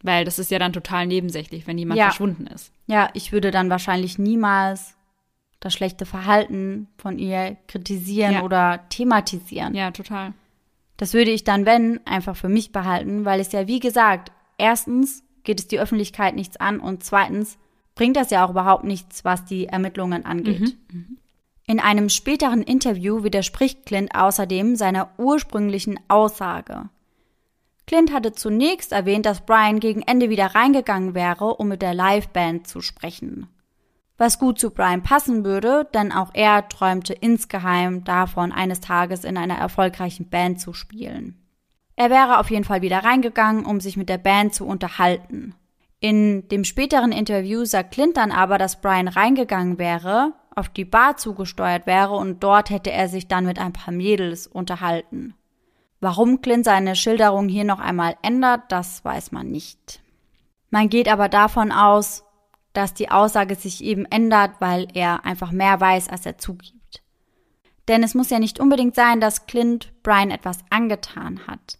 Weil 0.03 0.25
das 0.25 0.39
ist 0.39 0.51
ja 0.51 0.59
dann 0.59 0.73
total 0.73 1.07
nebensächlich, 1.07 1.67
wenn 1.67 1.77
jemand 1.77 1.99
ja. 1.99 2.07
verschwunden 2.07 2.47
ist. 2.47 2.73
Ja, 2.87 3.09
ich 3.13 3.31
würde 3.31 3.49
dann 3.49 3.69
wahrscheinlich 3.69 4.19
niemals 4.19 4.97
das 5.61 5.71
schlechte 5.71 6.05
Verhalten 6.05 6.89
von 6.97 7.17
ihr 7.17 7.55
kritisieren 7.65 8.33
ja. 8.33 8.43
oder 8.43 8.81
thematisieren. 8.89 9.73
Ja, 9.73 9.91
total. 9.91 10.33
Das 10.97 11.13
würde 11.13 11.31
ich 11.31 11.45
dann, 11.45 11.65
wenn, 11.65 12.05
einfach 12.05 12.35
für 12.35 12.49
mich 12.49 12.73
behalten, 12.73 13.23
weil 13.23 13.39
es 13.39 13.53
ja, 13.53 13.67
wie 13.67 13.79
gesagt, 13.79 14.33
erstens 14.57 15.23
geht 15.43 15.61
es 15.61 15.69
die 15.69 15.79
Öffentlichkeit 15.79 16.35
nichts 16.35 16.57
an 16.57 16.81
und 16.81 17.05
zweitens 17.05 17.57
bringt 17.95 18.17
das 18.17 18.31
ja 18.31 18.45
auch 18.45 18.49
überhaupt 18.49 18.83
nichts, 18.83 19.23
was 19.23 19.45
die 19.45 19.67
Ermittlungen 19.67 20.25
angeht. 20.25 20.75
Mhm. 20.91 21.19
In 21.71 21.79
einem 21.79 22.09
späteren 22.09 22.63
Interview 22.63 23.23
widerspricht 23.23 23.85
Clint 23.85 24.13
außerdem 24.13 24.75
seiner 24.75 25.17
ursprünglichen 25.17 25.97
Aussage. 26.09 26.89
Clint 27.87 28.11
hatte 28.11 28.33
zunächst 28.33 28.91
erwähnt, 28.91 29.25
dass 29.25 29.45
Brian 29.45 29.79
gegen 29.79 30.01
Ende 30.01 30.29
wieder 30.29 30.47
reingegangen 30.47 31.15
wäre, 31.15 31.55
um 31.55 31.69
mit 31.69 31.81
der 31.81 31.93
Liveband 31.93 32.67
zu 32.67 32.81
sprechen. 32.81 33.47
Was 34.17 34.37
gut 34.37 34.59
zu 34.59 34.71
Brian 34.71 35.01
passen 35.01 35.45
würde, 35.45 35.87
denn 35.93 36.11
auch 36.11 36.31
er 36.33 36.67
träumte 36.67 37.13
insgeheim 37.13 38.03
davon, 38.03 38.51
eines 38.51 38.81
Tages 38.81 39.23
in 39.23 39.37
einer 39.37 39.55
erfolgreichen 39.55 40.29
Band 40.29 40.59
zu 40.59 40.73
spielen. 40.73 41.41
Er 41.95 42.09
wäre 42.09 42.39
auf 42.39 42.51
jeden 42.51 42.65
Fall 42.65 42.81
wieder 42.81 43.05
reingegangen, 43.05 43.65
um 43.65 43.79
sich 43.79 43.95
mit 43.95 44.09
der 44.09 44.17
Band 44.17 44.53
zu 44.53 44.65
unterhalten. 44.65 45.55
In 46.01 46.49
dem 46.49 46.65
späteren 46.65 47.13
Interview 47.13 47.63
sagt 47.63 47.93
Clint 47.93 48.17
dann 48.17 48.33
aber, 48.33 48.57
dass 48.57 48.81
Brian 48.81 49.07
reingegangen 49.07 49.79
wäre, 49.79 50.33
auf 50.55 50.69
die 50.69 50.85
Bar 50.85 51.17
zugesteuert 51.17 51.85
wäre 51.85 52.13
und 52.13 52.43
dort 52.43 52.69
hätte 52.69 52.91
er 52.91 53.07
sich 53.07 53.27
dann 53.27 53.45
mit 53.45 53.59
ein 53.59 53.73
paar 53.73 53.93
Mädels 53.93 54.47
unterhalten. 54.47 55.33
Warum 55.99 56.41
Clint 56.41 56.65
seine 56.65 56.95
Schilderung 56.95 57.47
hier 57.47 57.63
noch 57.63 57.79
einmal 57.79 58.15
ändert, 58.21 58.63
das 58.69 59.05
weiß 59.05 59.31
man 59.31 59.49
nicht. 59.49 60.01
Man 60.69 60.89
geht 60.89 61.07
aber 61.07 61.29
davon 61.29 61.71
aus, 61.71 62.23
dass 62.73 62.93
die 62.93 63.11
Aussage 63.11 63.55
sich 63.55 63.83
eben 63.83 64.05
ändert, 64.05 64.53
weil 64.59 64.87
er 64.93 65.25
einfach 65.25 65.51
mehr 65.51 65.79
weiß, 65.79 66.09
als 66.09 66.25
er 66.25 66.37
zugibt. 66.37 67.03
Denn 67.87 68.03
es 68.03 68.15
muss 68.15 68.29
ja 68.29 68.39
nicht 68.39 68.59
unbedingt 68.59 68.95
sein, 68.95 69.19
dass 69.19 69.45
Clint 69.45 69.91
Brian 70.03 70.31
etwas 70.31 70.59
angetan 70.69 71.45
hat. 71.47 71.77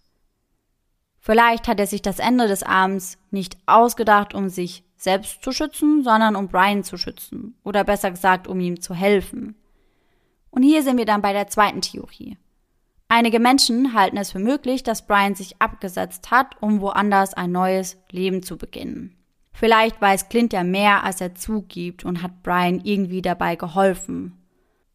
Vielleicht 1.18 1.68
hat 1.68 1.80
er 1.80 1.86
sich 1.86 2.02
das 2.02 2.18
Ende 2.18 2.48
des 2.48 2.62
Abends 2.62 3.16
nicht 3.30 3.56
ausgedacht, 3.66 4.34
um 4.34 4.48
sich 4.48 4.84
selbst 5.02 5.42
zu 5.42 5.52
schützen, 5.52 6.02
sondern 6.04 6.36
um 6.36 6.48
Brian 6.48 6.84
zu 6.84 6.96
schützen. 6.96 7.56
Oder 7.64 7.84
besser 7.84 8.10
gesagt, 8.10 8.46
um 8.46 8.60
ihm 8.60 8.80
zu 8.80 8.94
helfen. 8.94 9.56
Und 10.50 10.62
hier 10.62 10.82
sind 10.82 10.98
wir 10.98 11.06
dann 11.06 11.22
bei 11.22 11.32
der 11.32 11.48
zweiten 11.48 11.80
Theorie. 11.80 12.36
Einige 13.08 13.40
Menschen 13.40 13.94
halten 13.94 14.16
es 14.16 14.32
für 14.32 14.38
möglich, 14.38 14.82
dass 14.82 15.06
Brian 15.06 15.34
sich 15.34 15.60
abgesetzt 15.60 16.30
hat, 16.30 16.60
um 16.60 16.80
woanders 16.80 17.34
ein 17.34 17.52
neues 17.52 17.98
Leben 18.10 18.42
zu 18.42 18.56
beginnen. 18.56 19.16
Vielleicht 19.52 20.00
weiß 20.00 20.28
Clint 20.28 20.52
ja 20.52 20.64
mehr, 20.64 21.04
als 21.04 21.20
er 21.20 21.34
zugibt 21.34 22.04
und 22.04 22.22
hat 22.22 22.42
Brian 22.42 22.80
irgendwie 22.84 23.20
dabei 23.20 23.56
geholfen 23.56 24.38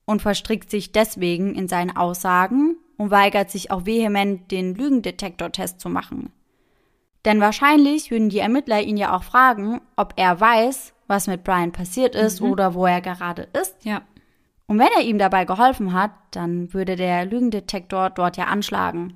und 0.06 0.22
verstrickt 0.22 0.72
sich 0.72 0.92
deswegen 0.92 1.54
in 1.54 1.68
seinen 1.68 1.96
Aussagen 1.96 2.78
und 2.98 3.12
weigert 3.12 3.52
sich 3.52 3.70
auch 3.70 3.86
vehement, 3.86 4.50
den 4.52 4.74
Lügendetektortest 4.74 5.80
zu 5.80 5.90
machen. 5.90 6.32
Denn 7.28 7.42
wahrscheinlich 7.42 8.10
würden 8.10 8.30
die 8.30 8.40
Ermittler 8.40 8.82
ihn 8.82 8.96
ja 8.96 9.14
auch 9.14 9.24
fragen, 9.24 9.82
ob 9.98 10.14
er 10.16 10.40
weiß, 10.40 10.94
was 11.08 11.28
mit 11.28 11.44
Brian 11.44 11.74
passiert 11.74 12.16
ist 12.16 12.40
mhm. 12.40 12.52
oder 12.52 12.74
wo 12.74 12.86
er 12.86 13.02
gerade 13.02 13.50
ist. 13.62 13.76
Ja. 13.84 14.02
Und 14.66 14.80
wenn 14.80 14.88
er 14.98 15.04
ihm 15.04 15.18
dabei 15.20 15.44
geholfen 15.44 15.92
hat, 15.92 16.12
dann 16.32 16.74
würde 16.74 16.96
der 16.96 17.26
Lügendetektor 17.26 18.12
dort 18.12 18.38
ja 18.38 18.46
anschlagen. 18.46 19.16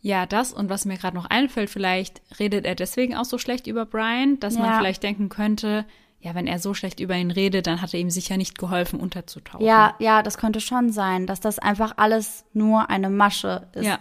Ja, 0.00 0.26
das 0.26 0.52
und 0.52 0.70
was 0.70 0.86
mir 0.86 0.96
gerade 0.96 1.16
noch 1.16 1.30
einfällt, 1.30 1.70
vielleicht 1.70 2.20
redet 2.40 2.66
er 2.66 2.74
deswegen 2.74 3.14
auch 3.14 3.24
so 3.24 3.38
schlecht 3.38 3.68
über 3.68 3.86
Brian, 3.86 4.40
dass 4.40 4.56
ja. 4.56 4.62
man 4.62 4.78
vielleicht 4.78 5.04
denken 5.04 5.28
könnte, 5.28 5.86
ja, 6.18 6.34
wenn 6.34 6.48
er 6.48 6.58
so 6.58 6.74
schlecht 6.74 6.98
über 6.98 7.14
ihn 7.14 7.30
redet, 7.30 7.68
dann 7.68 7.80
hat 7.80 7.94
er 7.94 8.00
ihm 8.00 8.10
sicher 8.10 8.36
nicht 8.36 8.58
geholfen, 8.58 8.98
unterzutauchen. 8.98 9.64
Ja, 9.64 9.94
ja, 10.00 10.24
das 10.24 10.36
könnte 10.36 10.60
schon 10.60 10.90
sein, 10.90 11.28
dass 11.28 11.38
das 11.38 11.60
einfach 11.60 11.94
alles 11.96 12.44
nur 12.52 12.90
eine 12.90 13.08
Masche 13.08 13.68
ist. 13.72 13.86
Ja. 13.86 14.00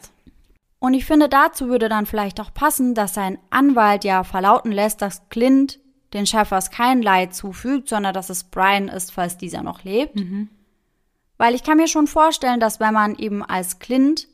Und 0.81 0.95
ich 0.95 1.05
finde, 1.05 1.29
dazu 1.29 1.67
würde 1.69 1.89
dann 1.89 2.07
vielleicht 2.07 2.41
auch 2.41 2.51
passen, 2.51 2.95
dass 2.95 3.13
sein 3.13 3.37
Anwalt 3.51 4.03
ja 4.03 4.23
verlauten 4.23 4.71
lässt, 4.71 5.03
dass 5.03 5.29
Clint 5.29 5.79
den 6.11 6.25
Schäfers 6.25 6.71
kein 6.71 7.03
Leid 7.03 7.35
zufügt, 7.35 7.87
sondern 7.87 8.15
dass 8.15 8.31
es 8.31 8.45
Brian 8.45 8.87
ist, 8.87 9.11
falls 9.11 9.37
dieser 9.37 9.61
noch 9.61 9.83
lebt. 9.83 10.15
Mhm. 10.15 10.49
Weil 11.37 11.53
ich 11.53 11.61
kann 11.61 11.77
mir 11.77 11.87
schon 11.87 12.07
vorstellen, 12.07 12.59
dass 12.59 12.79
wenn 12.79 12.95
man 12.95 13.15
eben 13.15 13.43
als 13.45 13.77
Clint 13.77 14.27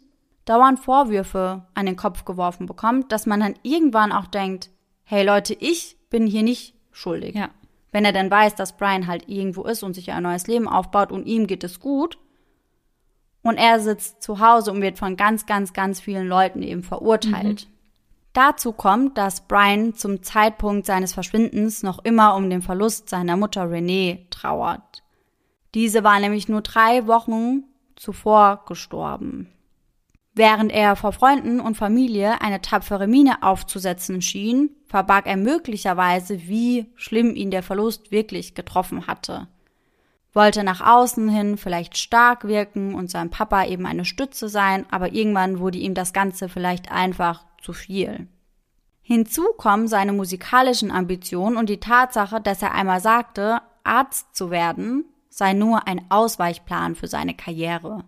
dauernd 0.45 0.79
Vorwürfe 0.79 1.65
an 1.73 1.85
den 1.85 1.97
Kopf 1.97 2.23
geworfen 2.23 2.65
bekommt, 2.65 3.11
dass 3.11 3.25
man 3.25 3.41
dann 3.41 3.55
irgendwann 3.63 4.13
auch 4.13 4.27
denkt, 4.27 4.69
hey 5.03 5.25
Leute, 5.25 5.53
ich 5.53 5.97
bin 6.09 6.27
hier 6.27 6.43
nicht 6.43 6.75
schuldig. 6.93 7.35
Ja. 7.35 7.49
Wenn 7.91 8.05
er 8.05 8.13
denn 8.13 8.31
weiß, 8.31 8.55
dass 8.55 8.77
Brian 8.77 9.05
halt 9.05 9.27
irgendwo 9.27 9.65
ist 9.65 9.83
und 9.83 9.95
sich 9.95 10.13
ein 10.13 10.23
neues 10.23 10.47
Leben 10.47 10.69
aufbaut 10.69 11.11
und 11.11 11.25
ihm 11.25 11.45
geht 11.45 11.65
es 11.65 11.81
gut. 11.81 12.17
Und 13.47 13.55
er 13.55 13.79
sitzt 13.79 14.21
zu 14.21 14.41
Hause 14.41 14.73
und 14.73 14.81
wird 14.81 14.97
von 14.97 15.15
ganz, 15.15 15.45
ganz, 15.45 15.71
ganz 15.71 16.01
vielen 16.01 16.27
Leuten 16.27 16.61
eben 16.61 16.83
verurteilt. 16.83 17.65
Mhm. 17.65 17.73
Dazu 18.33 18.73
kommt, 18.73 19.17
dass 19.17 19.47
Brian 19.47 19.93
zum 19.93 20.21
Zeitpunkt 20.21 20.85
seines 20.85 21.13
Verschwindens 21.13 21.81
noch 21.81 22.03
immer 22.03 22.35
um 22.35 22.49
den 22.49 22.61
Verlust 22.61 23.07
seiner 23.07 23.37
Mutter 23.37 23.71
Renee 23.71 24.27
trauert. 24.31 25.01
Diese 25.75 26.03
war 26.03 26.19
nämlich 26.19 26.49
nur 26.49 26.59
drei 26.59 27.07
Wochen 27.07 27.63
zuvor 27.95 28.65
gestorben. 28.67 29.47
Während 30.33 30.73
er 30.73 30.97
vor 30.97 31.13
Freunden 31.13 31.61
und 31.61 31.77
Familie 31.77 32.41
eine 32.41 32.59
tapfere 32.59 33.07
Miene 33.07 33.43
aufzusetzen 33.43 34.21
schien, 34.21 34.71
verbarg 34.87 35.25
er 35.25 35.37
möglicherweise, 35.37 36.49
wie 36.49 36.91
schlimm 36.97 37.33
ihn 37.33 37.49
der 37.49 37.63
Verlust 37.63 38.11
wirklich 38.11 38.55
getroffen 38.55 39.07
hatte. 39.07 39.47
Wollte 40.37 40.63
nach 40.63 40.81
außen 40.81 41.29
hin 41.29 41.57
vielleicht 41.57 41.97
stark 41.97 42.43
wirken 42.43 42.93
und 42.93 43.09
seinem 43.09 43.31
Papa 43.31 43.65
eben 43.65 43.87
eine 43.87 44.05
Stütze 44.05 44.49
sein, 44.49 44.85
aber 44.91 45.11
irgendwann 45.11 45.57
wurde 45.57 45.79
ihm 45.79 45.95
das 45.95 46.13
Ganze 46.13 46.47
vielleicht 46.47 46.91
einfach 46.91 47.43
zu 47.59 47.73
viel. 47.73 48.27
Hinzu 49.01 49.45
kommen 49.57 49.87
seine 49.87 50.13
musikalischen 50.13 50.91
Ambitionen 50.91 51.57
und 51.57 51.69
die 51.69 51.79
Tatsache, 51.79 52.39
dass 52.39 52.61
er 52.61 52.75
einmal 52.75 52.99
sagte, 52.99 53.61
Arzt 53.83 54.35
zu 54.35 54.51
werden 54.51 55.05
sei 55.31 55.53
nur 55.53 55.87
ein 55.87 56.05
Ausweichplan 56.09 56.93
für 56.93 57.07
seine 57.07 57.33
Karriere. 57.33 58.03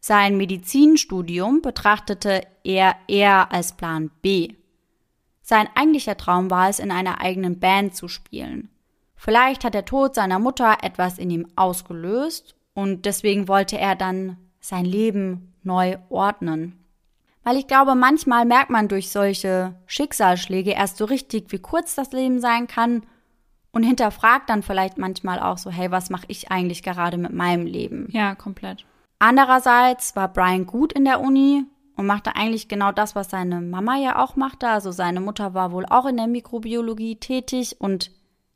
Sein 0.00 0.36
Medizinstudium 0.36 1.62
betrachtete 1.62 2.42
er 2.64 2.96
eher 3.06 3.52
als 3.52 3.76
Plan 3.76 4.10
B. 4.20 4.54
Sein 5.42 5.68
eigentlicher 5.76 6.16
Traum 6.16 6.50
war 6.50 6.68
es, 6.68 6.80
in 6.80 6.90
einer 6.90 7.20
eigenen 7.20 7.60
Band 7.60 7.94
zu 7.94 8.08
spielen. 8.08 8.68
Vielleicht 9.24 9.62
hat 9.62 9.74
der 9.74 9.84
Tod 9.84 10.16
seiner 10.16 10.40
Mutter 10.40 10.78
etwas 10.82 11.16
in 11.16 11.30
ihm 11.30 11.46
ausgelöst 11.54 12.56
und 12.74 13.06
deswegen 13.06 13.46
wollte 13.46 13.78
er 13.78 13.94
dann 13.94 14.36
sein 14.58 14.84
Leben 14.84 15.54
neu 15.62 15.96
ordnen. 16.08 16.84
Weil 17.44 17.56
ich 17.56 17.68
glaube, 17.68 17.94
manchmal 17.94 18.44
merkt 18.46 18.70
man 18.70 18.88
durch 18.88 19.10
solche 19.10 19.76
Schicksalsschläge 19.86 20.72
erst 20.72 20.96
so 20.96 21.04
richtig, 21.04 21.52
wie 21.52 21.60
kurz 21.60 21.94
das 21.94 22.10
Leben 22.10 22.40
sein 22.40 22.66
kann 22.66 23.06
und 23.70 23.84
hinterfragt 23.84 24.50
dann 24.50 24.64
vielleicht 24.64 24.98
manchmal 24.98 25.38
auch 25.38 25.56
so, 25.56 25.70
hey, 25.70 25.92
was 25.92 26.10
mache 26.10 26.26
ich 26.26 26.50
eigentlich 26.50 26.82
gerade 26.82 27.16
mit 27.16 27.32
meinem 27.32 27.64
Leben? 27.64 28.08
Ja, 28.10 28.34
komplett. 28.34 28.84
Andererseits 29.20 30.16
war 30.16 30.32
Brian 30.32 30.66
gut 30.66 30.92
in 30.92 31.04
der 31.04 31.20
Uni 31.20 31.62
und 31.96 32.06
machte 32.06 32.34
eigentlich 32.34 32.66
genau 32.66 32.90
das, 32.90 33.14
was 33.14 33.30
seine 33.30 33.60
Mama 33.60 33.96
ja 33.98 34.20
auch 34.20 34.34
machte. 34.34 34.66
Also 34.66 34.90
seine 34.90 35.20
Mutter 35.20 35.54
war 35.54 35.70
wohl 35.70 35.86
auch 35.86 36.06
in 36.06 36.16
der 36.16 36.26
Mikrobiologie 36.26 37.20
tätig 37.20 37.76
und 37.78 38.10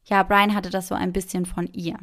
ja, 0.07 0.23
Brian 0.23 0.55
hatte 0.55 0.71
das 0.71 0.89
so 0.89 0.95
ein 0.95 1.13
bisschen 1.13 1.47
von 1.47 1.67
ihr. 1.73 1.99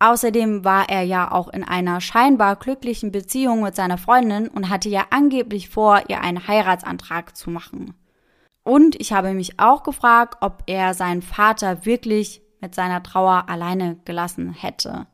Außerdem 0.00 0.64
war 0.64 0.88
er 0.88 1.02
ja 1.02 1.32
auch 1.32 1.48
in 1.48 1.64
einer 1.64 2.00
scheinbar 2.00 2.54
glücklichen 2.56 3.10
Beziehung 3.10 3.62
mit 3.62 3.74
seiner 3.74 3.98
Freundin 3.98 4.46
und 4.46 4.68
hatte 4.68 4.88
ja 4.88 5.06
angeblich 5.10 5.68
vor, 5.68 6.02
ihr 6.08 6.20
einen 6.20 6.46
Heiratsantrag 6.46 7.36
zu 7.36 7.50
machen. 7.50 7.94
Und 8.62 9.00
ich 9.00 9.12
habe 9.12 9.32
mich 9.32 9.58
auch 9.58 9.82
gefragt, 9.82 10.36
ob 10.40 10.62
er 10.66 10.94
seinen 10.94 11.22
Vater 11.22 11.84
wirklich 11.84 12.42
mit 12.60 12.74
seiner 12.74 13.02
Trauer 13.02 13.48
alleine 13.48 13.96
gelassen 14.04 14.52
hätte. 14.52 15.06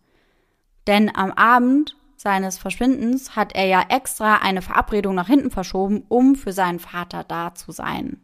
Denn 0.87 1.15
am 1.15 1.31
Abend 1.33 1.97
seines 2.17 2.59
Verschwindens 2.59 3.37
hat 3.37 3.55
er 3.55 3.67
ja 3.67 3.85
extra 3.89 4.37
eine 4.37 4.61
Verabredung 4.61 5.15
nach 5.15 5.29
hinten 5.29 5.51
verschoben, 5.51 6.05
um 6.09 6.37
für 6.37 6.53
seinen 6.53 6.79
Vater 6.79 7.25
da 7.25 7.55
zu 7.55 7.73
sein. 7.73 8.24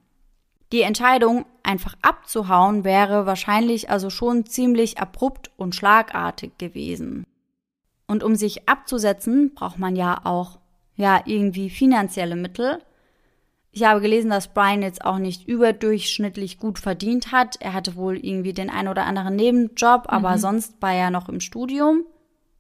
Die 0.73 0.83
Entscheidung, 0.83 1.47
einfach 1.65 1.97
abzuhauen, 2.01 2.85
wäre 2.85 3.27
wahrscheinlich 3.27 3.91
also 3.91 4.09
schon 4.09 4.47
ziemlich 4.47 4.99
abrupt 4.99 5.51
und 5.57 5.75
schlagartig 5.75 6.59
gewesen. 6.59 7.27
Und 8.07 8.23
um 8.23 8.37
sich 8.37 8.69
abzusetzen, 8.69 9.53
braucht 9.55 9.79
man 9.79 9.97
ja 9.97 10.21
auch, 10.25 10.59
ja, 10.97 11.23
irgendwie 11.27 11.71
finanzielle 11.71 12.37
Mittel. 12.37 12.79
Ich 13.73 13.85
habe 13.85 14.01
gelesen, 14.01 14.31
dass 14.31 14.53
Brian 14.53 14.83
jetzt 14.83 15.05
auch 15.05 15.19
nicht 15.19 15.47
überdurchschnittlich 15.47 16.59
gut 16.59 16.79
verdient 16.79 17.33
hat. 17.33 17.57
Er 17.61 17.73
hatte 17.73 17.95
wohl 17.97 18.17
irgendwie 18.17 18.53
den 18.53 18.71
ein 18.71 18.89
oder 18.89 19.05
anderen 19.07 19.37
Nebenjob, 19.37 20.05
aber 20.07 20.33
mhm. 20.33 20.39
sonst 20.39 20.83
war 20.83 20.93
er 20.93 21.11
noch 21.11 21.29
im 21.29 21.41
Studium. 21.41 22.05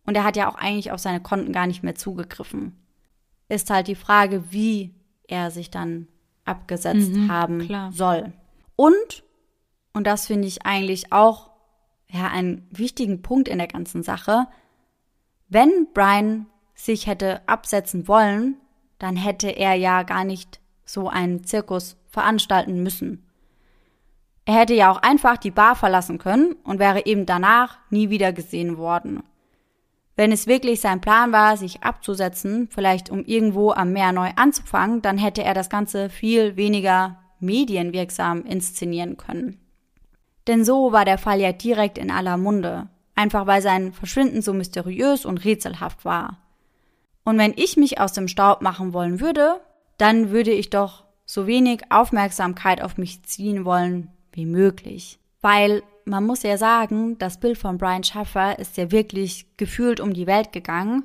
Und 0.04 0.16
er 0.16 0.24
hat 0.24 0.36
ja 0.36 0.48
auch 0.48 0.54
eigentlich 0.54 0.92
auf 0.92 1.00
seine 1.00 1.20
Konten 1.20 1.52
gar 1.52 1.66
nicht 1.66 1.82
mehr 1.82 1.94
zugegriffen. 1.94 2.76
Ist 3.48 3.70
halt 3.70 3.88
die 3.88 3.96
Frage, 3.96 4.52
wie 4.52 4.94
er 5.26 5.50
sich 5.50 5.70
dann 5.70 6.06
abgesetzt 6.44 7.12
mhm, 7.12 7.30
haben 7.30 7.58
klar. 7.60 7.92
soll. 7.92 8.32
Und, 8.76 9.24
und 9.92 10.06
das 10.06 10.26
finde 10.26 10.48
ich 10.48 10.64
eigentlich 10.64 11.12
auch 11.12 11.50
ja, 12.08 12.28
einen 12.28 12.66
wichtigen 12.70 13.22
Punkt 13.22 13.48
in 13.48 13.58
der 13.58 13.68
ganzen 13.68 14.02
Sache, 14.02 14.46
wenn 15.48 15.88
Brian 15.92 16.46
sich 16.74 17.06
hätte 17.06 17.46
absetzen 17.48 18.08
wollen, 18.08 18.56
dann 18.98 19.16
hätte 19.16 19.48
er 19.48 19.74
ja 19.74 20.02
gar 20.02 20.24
nicht 20.24 20.60
so 20.84 21.08
einen 21.08 21.44
Zirkus 21.44 21.96
veranstalten 22.08 22.82
müssen. 22.82 23.26
Er 24.44 24.54
hätte 24.54 24.74
ja 24.74 24.90
auch 24.90 24.98
einfach 24.98 25.36
die 25.36 25.50
Bar 25.50 25.76
verlassen 25.76 26.18
können 26.18 26.54
und 26.64 26.78
wäre 26.78 27.06
eben 27.06 27.26
danach 27.26 27.78
nie 27.90 28.10
wieder 28.10 28.32
gesehen 28.32 28.78
worden. 28.78 29.22
Wenn 30.20 30.32
es 30.32 30.46
wirklich 30.46 30.82
sein 30.82 31.00
Plan 31.00 31.32
war, 31.32 31.56
sich 31.56 31.82
abzusetzen, 31.82 32.68
vielleicht 32.70 33.08
um 33.08 33.24
irgendwo 33.24 33.70
am 33.70 33.94
Meer 33.94 34.12
neu 34.12 34.28
anzufangen, 34.36 35.00
dann 35.00 35.16
hätte 35.16 35.42
er 35.42 35.54
das 35.54 35.70
Ganze 35.70 36.10
viel 36.10 36.56
weniger 36.56 37.16
medienwirksam 37.38 38.44
inszenieren 38.44 39.16
können. 39.16 39.58
Denn 40.46 40.62
so 40.62 40.92
war 40.92 41.06
der 41.06 41.16
Fall 41.16 41.40
ja 41.40 41.52
direkt 41.52 41.96
in 41.96 42.10
aller 42.10 42.36
Munde, 42.36 42.90
einfach 43.14 43.46
weil 43.46 43.62
sein 43.62 43.94
Verschwinden 43.94 44.42
so 44.42 44.52
mysteriös 44.52 45.24
und 45.24 45.42
rätselhaft 45.42 46.04
war. 46.04 46.36
Und 47.24 47.38
wenn 47.38 47.54
ich 47.56 47.78
mich 47.78 47.98
aus 47.98 48.12
dem 48.12 48.28
Staub 48.28 48.60
machen 48.60 48.92
wollen 48.92 49.20
würde, 49.20 49.62
dann 49.96 50.28
würde 50.28 50.50
ich 50.50 50.68
doch 50.68 51.04
so 51.24 51.46
wenig 51.46 51.84
Aufmerksamkeit 51.88 52.82
auf 52.82 52.98
mich 52.98 53.22
ziehen 53.22 53.64
wollen 53.64 54.10
wie 54.32 54.44
möglich. 54.44 55.18
Weil 55.40 55.82
man 56.04 56.24
muss 56.24 56.42
ja 56.42 56.56
sagen, 56.56 57.18
das 57.18 57.40
Bild 57.40 57.58
von 57.58 57.78
Brian 57.78 58.04
Schaffer 58.04 58.58
ist 58.58 58.76
ja 58.76 58.90
wirklich 58.90 59.56
gefühlt 59.56 60.00
um 60.00 60.12
die 60.12 60.26
Welt 60.26 60.52
gegangen. 60.52 61.04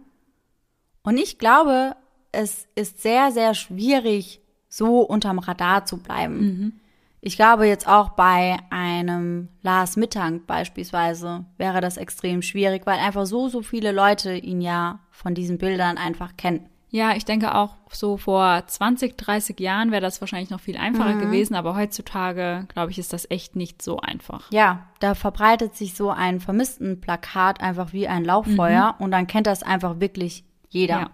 Und 1.04 1.18
ich 1.18 1.38
glaube, 1.38 1.96
es 2.32 2.68
ist 2.76 3.02
sehr, 3.02 3.32
sehr 3.32 3.54
schwierig, 3.54 4.42
so 4.68 5.02
unterm 5.02 5.40
Radar 5.40 5.86
zu 5.86 5.98
bleiben. 5.98 6.38
Mhm. 6.40 6.74
Ich 7.22 7.38
glaube 7.38 7.66
jetzt 7.66 7.88
auch 7.88 8.10
bei 8.10 8.58
einem 8.70 9.50
Lars 9.64 9.96
Mittank 9.98 10.46
beispielsweise 10.46 11.46
wäre 11.58 11.82
das 11.82 11.98
extrem 11.98 12.44
schwierig, 12.44 12.86
weil 12.86 13.00
einfach 13.00 13.26
so, 13.26 13.50
so 13.50 13.64
viele 13.64 13.92
Leute 13.92 14.36
ihn 14.36 14.62
ja 14.62 15.00
von 15.10 15.34
diesen 15.34 15.58
Bildern 15.58 15.98
einfach 15.98 16.38
kennen. 16.38 16.70
Ja, 16.96 17.14
ich 17.14 17.26
denke 17.26 17.54
auch 17.56 17.76
so 17.92 18.16
vor 18.16 18.64
20, 18.66 19.18
30 19.18 19.60
Jahren 19.60 19.92
wäre 19.92 20.02
das 20.02 20.22
wahrscheinlich 20.22 20.50
noch 20.50 20.62
viel 20.62 20.78
einfacher 20.78 21.16
mhm. 21.16 21.20
gewesen, 21.20 21.56
aber 21.56 21.76
heutzutage, 21.76 22.68
glaube 22.70 22.92
ich, 22.92 22.98
ist 22.98 23.12
das 23.12 23.30
echt 23.30 23.58
nicht 23.58 23.82
so 23.82 24.00
einfach. 24.00 24.50
Ja, 24.50 24.88
da 25.02 25.14
verbreitet 25.14 25.76
sich 25.76 25.94
so 25.94 26.10
ein 26.10 26.40
vermissten 26.40 27.02
Plakat 27.02 27.60
einfach 27.60 27.92
wie 27.92 28.08
ein 28.08 28.24
Lauffeuer 28.24 28.96
mhm. 28.98 29.04
und 29.04 29.12
dann 29.12 29.28
kennt 29.28 29.46
das 29.46 29.62
einfach 29.62 30.00
wirklich 30.00 30.46
jeder. 30.70 31.00
Ja. 31.02 31.10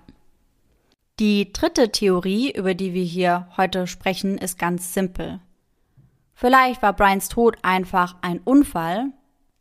Die 1.20 1.52
dritte 1.52 1.92
Theorie, 1.92 2.52
über 2.52 2.76
die 2.76 2.94
wir 2.94 3.04
hier 3.04 3.48
heute 3.58 3.88
sprechen, 3.88 4.38
ist 4.38 4.60
ganz 4.60 4.94
simpel. 4.94 5.40
Vielleicht 6.36 6.84
war 6.84 6.94
Brians 6.94 7.28
Tod 7.28 7.58
einfach 7.64 8.18
ein 8.22 8.38
Unfall, 8.38 9.08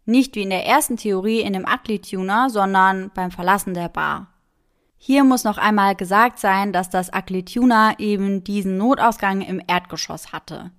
nicht 0.05 0.37
wie 0.37 0.43
in 0.43 0.51
der 0.51 0.67
ersten 0.67 0.99
Theorie 0.99 1.41
in 1.41 1.55
dem 1.55 1.65
Ugly 1.65 2.01
Tuner, 2.01 2.51
sondern 2.51 3.11
beim 3.15 3.31
Verlassen 3.31 3.73
der 3.73 3.89
Bar. 3.89 4.27
Hier 5.03 5.25
muss 5.25 5.45
noch 5.45 5.57
einmal 5.57 5.97
gesagt 5.97 6.39
sein, 6.39 6.75
dass 6.75 6.91
das 6.91 7.11
Akletuna 7.11 7.99
eben 7.99 8.45
diesen 8.45 8.77
Notausgang 8.77 9.41
im 9.41 9.63
Erdgeschoss 9.67 10.31
hatte. 10.31 10.73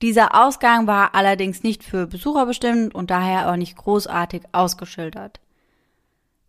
Dieser 0.00 0.40
Ausgang 0.40 0.86
war 0.86 1.16
allerdings 1.16 1.64
nicht 1.64 1.82
für 1.82 2.06
Besucher 2.06 2.46
bestimmt 2.46 2.94
und 2.94 3.10
daher 3.10 3.50
auch 3.50 3.56
nicht 3.56 3.76
großartig 3.76 4.42
ausgeschildert. 4.52 5.40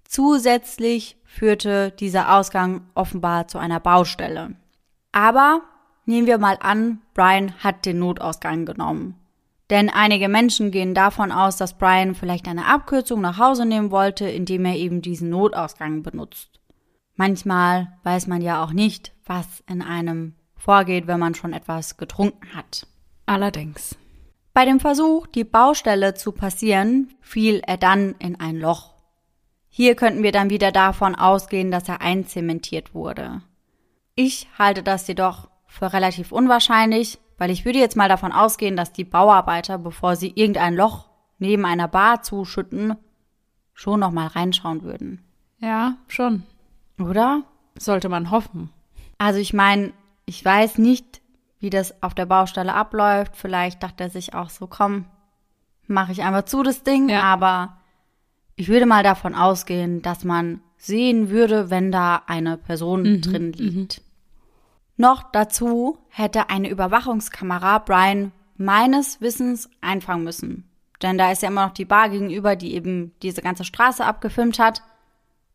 Zusätzlich 0.07 1.17
führte 1.25 1.89
dieser 1.99 2.31
Ausgang 2.31 2.83
offenbar 2.93 3.47
zu 3.47 3.57
einer 3.57 3.79
Baustelle. 3.79 4.55
Aber 5.11 5.61
nehmen 6.05 6.27
wir 6.27 6.37
mal 6.37 6.59
an, 6.61 7.01
Brian 7.15 7.55
hat 7.63 7.87
den 7.87 7.97
Notausgang 7.97 8.67
genommen. 8.67 9.15
Denn 9.71 9.89
einige 9.89 10.29
Menschen 10.29 10.69
gehen 10.69 10.93
davon 10.93 11.31
aus, 11.31 11.57
dass 11.57 11.75
Brian 11.75 12.13
vielleicht 12.13 12.47
eine 12.47 12.67
Abkürzung 12.67 13.19
nach 13.19 13.39
Hause 13.39 13.65
nehmen 13.65 13.89
wollte, 13.89 14.29
indem 14.29 14.65
er 14.65 14.75
eben 14.75 15.01
diesen 15.01 15.31
Notausgang 15.31 16.03
benutzt. 16.03 16.54
Manchmal 17.15 17.97
weiß 18.03 18.27
man 18.27 18.41
ja 18.41 18.63
auch 18.63 18.71
nicht, 18.71 19.13
was 19.25 19.63
in 19.67 19.81
einem 19.81 20.35
vorgeht, 20.55 21.07
wenn 21.07 21.19
man 21.19 21.35
schon 21.35 21.53
etwas 21.53 21.97
getrunken 21.97 22.55
hat. 22.55 22.87
Allerdings. 23.25 23.97
Bei 24.53 24.65
dem 24.65 24.79
Versuch, 24.79 25.27
die 25.27 25.43
Baustelle 25.43 26.13
zu 26.13 26.31
passieren, 26.31 27.13
fiel 27.21 27.61
er 27.65 27.77
dann 27.77 28.15
in 28.19 28.39
ein 28.39 28.57
Loch. 28.57 28.93
Hier 29.67 29.95
könnten 29.95 30.23
wir 30.23 30.31
dann 30.31 30.49
wieder 30.49 30.71
davon 30.71 31.15
ausgehen, 31.15 31.71
dass 31.71 31.89
er 31.89 32.01
einzementiert 32.01 32.93
wurde. 32.93 33.41
Ich 34.15 34.47
halte 34.57 34.81
das 34.81 35.07
jedoch 35.07 35.49
für 35.67 35.91
relativ 35.91 36.31
unwahrscheinlich, 36.31 37.19
weil 37.37 37.51
ich 37.51 37.65
würde 37.65 37.79
jetzt 37.79 37.97
mal 37.97 38.07
davon 38.07 38.31
ausgehen, 38.31 38.77
dass 38.77 38.93
die 38.93 39.03
Bauarbeiter, 39.03 39.77
bevor 39.77 40.15
sie 40.15 40.31
irgendein 40.33 40.75
Loch 40.75 41.09
neben 41.37 41.65
einer 41.65 41.89
Bar 41.89 42.21
zuschütten, 42.21 42.95
schon 43.73 43.99
noch 43.99 44.11
mal 44.11 44.27
reinschauen 44.27 44.83
würden. 44.83 45.21
Ja, 45.59 45.97
schon. 46.07 46.43
Oder? 46.99 47.43
Sollte 47.77 48.09
man 48.09 48.31
hoffen. 48.31 48.69
Also 49.17 49.39
ich 49.39 49.53
meine, 49.53 49.93
ich 50.25 50.43
weiß 50.43 50.77
nicht, 50.77 51.21
wie 51.59 51.69
das 51.69 52.01
auf 52.03 52.13
der 52.13 52.25
Baustelle 52.25 52.73
abläuft. 52.73 53.35
Vielleicht 53.35 53.83
dachte 53.83 54.03
er 54.05 54.09
sich 54.09 54.33
auch 54.33 54.49
so, 54.49 54.67
komm, 54.67 55.05
mache 55.87 56.11
ich 56.11 56.23
einfach 56.23 56.45
zu 56.45 56.63
das 56.63 56.83
Ding. 56.83 57.09
Ja. 57.09 57.23
Aber 57.23 57.77
ich 58.55 58.69
würde 58.69 58.85
mal 58.85 59.03
davon 59.03 59.35
ausgehen, 59.35 60.01
dass 60.01 60.23
man 60.23 60.61
sehen 60.77 61.29
würde, 61.29 61.69
wenn 61.69 61.91
da 61.91 62.21
eine 62.27 62.57
Person 62.57 63.03
mhm, 63.03 63.21
drin 63.21 63.45
mhm. 63.47 63.51
liegt. 63.53 63.99
Mhm. 63.99 64.05
Noch 64.97 65.23
dazu 65.31 65.97
hätte 66.09 66.49
eine 66.49 66.69
Überwachungskamera 66.69 67.79
Brian 67.79 68.31
meines 68.57 69.19
Wissens 69.19 69.69
einfangen 69.81 70.23
müssen. 70.23 70.69
Denn 71.01 71.17
da 71.17 71.31
ist 71.31 71.41
ja 71.41 71.49
immer 71.49 71.65
noch 71.65 71.73
die 71.73 71.85
Bar 71.85 72.09
gegenüber, 72.09 72.55
die 72.55 72.73
eben 72.73 73.11
diese 73.21 73.41
ganze 73.41 73.65
Straße 73.65 74.05
abgefilmt 74.05 74.59
hat. 74.59 74.81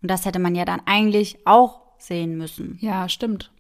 Und 0.03 0.11
das 0.11 0.25
hätte 0.25 0.39
man 0.39 0.55
ja 0.55 0.65
dann 0.65 0.83
eigentlich 0.87 1.39
auch 1.47 1.81
sehen 1.99 2.37
müssen. 2.37 2.79
Ja, 2.81 3.09
stimmt. 3.09 3.51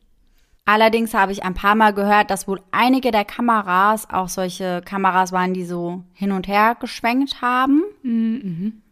Allerdings 0.65 1.15
habe 1.15 1.33
ich 1.33 1.43
ein 1.43 1.55
paar 1.55 1.75
Mal 1.75 1.93
gehört, 1.93 2.31
dass 2.31 2.47
wohl 2.47 2.61
einige 2.71 3.11
der 3.11 3.25
Kameras 3.25 4.09
auch 4.11 4.29
solche 4.29 4.83
Kameras 4.85 5.33
waren, 5.33 5.53
die 5.53 5.65
so 5.65 6.05
hin 6.13 6.33
und 6.33 6.47
her 6.47 6.77
geschwenkt 6.79 7.43
haben. 7.43 7.83
Mhm. 8.03 8.83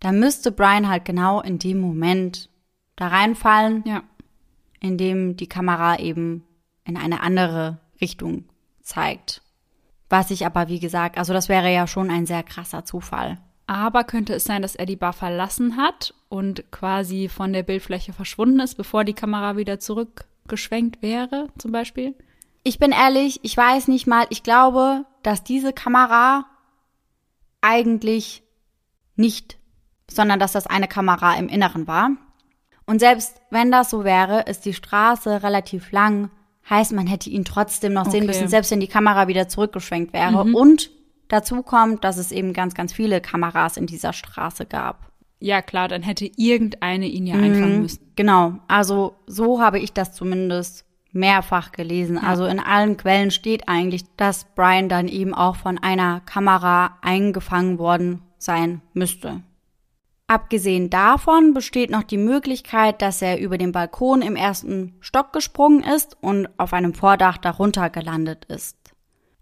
Da 0.00 0.12
müsste 0.12 0.50
Brian 0.50 0.88
halt 0.88 1.04
genau 1.04 1.40
in 1.40 1.58
dem 1.58 1.78
Moment 1.78 2.48
da 2.96 3.08
reinfallen, 3.08 3.82
ja. 3.86 4.02
in 4.80 4.96
dem 4.96 5.36
die 5.36 5.48
Kamera 5.48 5.98
eben 5.98 6.44
in 6.84 6.96
eine 6.96 7.20
andere 7.20 7.78
Richtung 8.00 8.44
zeigt. 8.80 9.42
Was 10.08 10.30
ich 10.30 10.46
aber, 10.46 10.68
wie 10.68 10.78
gesagt, 10.78 11.18
also 11.18 11.32
das 11.32 11.48
wäre 11.48 11.72
ja 11.72 11.86
schon 11.86 12.10
ein 12.10 12.26
sehr 12.26 12.44
krasser 12.44 12.84
Zufall. 12.84 13.38
Aber 13.66 14.04
könnte 14.04 14.34
es 14.34 14.44
sein, 14.44 14.62
dass 14.62 14.76
er 14.76 14.86
die 14.86 14.96
Bar 14.96 15.12
verlassen 15.12 15.76
hat 15.76 16.14
und 16.28 16.70
quasi 16.70 17.28
von 17.28 17.52
der 17.52 17.64
Bildfläche 17.64 18.12
verschwunden 18.12 18.60
ist, 18.60 18.76
bevor 18.76 19.04
die 19.04 19.14
Kamera 19.14 19.56
wieder 19.56 19.80
zurückgeschwenkt 19.80 21.02
wäre, 21.02 21.48
zum 21.58 21.72
Beispiel? 21.72 22.14
Ich 22.62 22.78
bin 22.78 22.92
ehrlich, 22.92 23.40
ich 23.42 23.56
weiß 23.56 23.88
nicht 23.88 24.06
mal, 24.06 24.26
ich 24.30 24.42
glaube, 24.42 25.04
dass 25.22 25.42
diese 25.42 25.72
Kamera 25.72 26.46
eigentlich 27.60 28.44
nicht, 29.16 29.58
sondern 30.08 30.38
dass 30.38 30.52
das 30.52 30.66
eine 30.66 30.88
Kamera 30.88 31.36
im 31.36 31.48
Inneren 31.48 31.88
war. 31.88 32.10
Und 32.86 33.00
selbst 33.00 33.40
wenn 33.50 33.72
das 33.72 33.90
so 33.90 34.04
wäre, 34.04 34.42
ist 34.42 34.64
die 34.64 34.74
Straße 34.74 35.42
relativ 35.42 35.90
lang, 35.90 36.30
heißt 36.70 36.92
man 36.92 37.08
hätte 37.08 37.30
ihn 37.30 37.44
trotzdem 37.44 37.92
noch 37.92 38.02
okay. 38.02 38.12
sehen 38.12 38.26
müssen, 38.26 38.48
selbst 38.48 38.70
wenn 38.70 38.80
die 38.80 38.86
Kamera 38.86 39.26
wieder 39.26 39.48
zurückgeschwenkt 39.48 40.12
wäre. 40.12 40.44
Mhm. 40.44 40.54
Und 40.54 40.90
Dazu 41.28 41.62
kommt, 41.62 42.04
dass 42.04 42.16
es 42.16 42.32
eben 42.32 42.52
ganz, 42.52 42.74
ganz 42.74 42.92
viele 42.92 43.20
Kameras 43.20 43.76
in 43.76 43.86
dieser 43.86 44.12
Straße 44.12 44.66
gab. 44.66 45.10
Ja, 45.38 45.60
klar, 45.60 45.88
dann 45.88 46.02
hätte 46.02 46.30
irgendeine 46.36 47.06
ihn 47.06 47.26
ja 47.26 47.34
einfangen 47.34 47.76
mhm, 47.76 47.82
müssen. 47.82 48.12
Genau, 48.16 48.54
also 48.68 49.16
so 49.26 49.60
habe 49.60 49.78
ich 49.78 49.92
das 49.92 50.14
zumindest 50.14 50.84
mehrfach 51.12 51.72
gelesen. 51.72 52.18
Also 52.18 52.46
in 52.46 52.60
allen 52.60 52.96
Quellen 52.96 53.30
steht 53.30 53.68
eigentlich, 53.68 54.04
dass 54.16 54.44
Brian 54.54 54.88
dann 54.88 55.08
eben 55.08 55.34
auch 55.34 55.56
von 55.56 55.78
einer 55.78 56.20
Kamera 56.20 56.98
eingefangen 57.02 57.78
worden 57.78 58.22
sein 58.38 58.82
müsste. 58.92 59.42
Abgesehen 60.28 60.90
davon 60.90 61.54
besteht 61.54 61.90
noch 61.90 62.02
die 62.02 62.18
Möglichkeit, 62.18 63.00
dass 63.00 63.22
er 63.22 63.38
über 63.38 63.58
den 63.58 63.72
Balkon 63.72 64.22
im 64.22 64.34
ersten 64.34 64.94
Stock 65.00 65.32
gesprungen 65.32 65.84
ist 65.84 66.16
und 66.20 66.48
auf 66.58 66.72
einem 66.72 66.94
Vordach 66.94 67.38
darunter 67.38 67.90
gelandet 67.90 68.44
ist. 68.46 68.76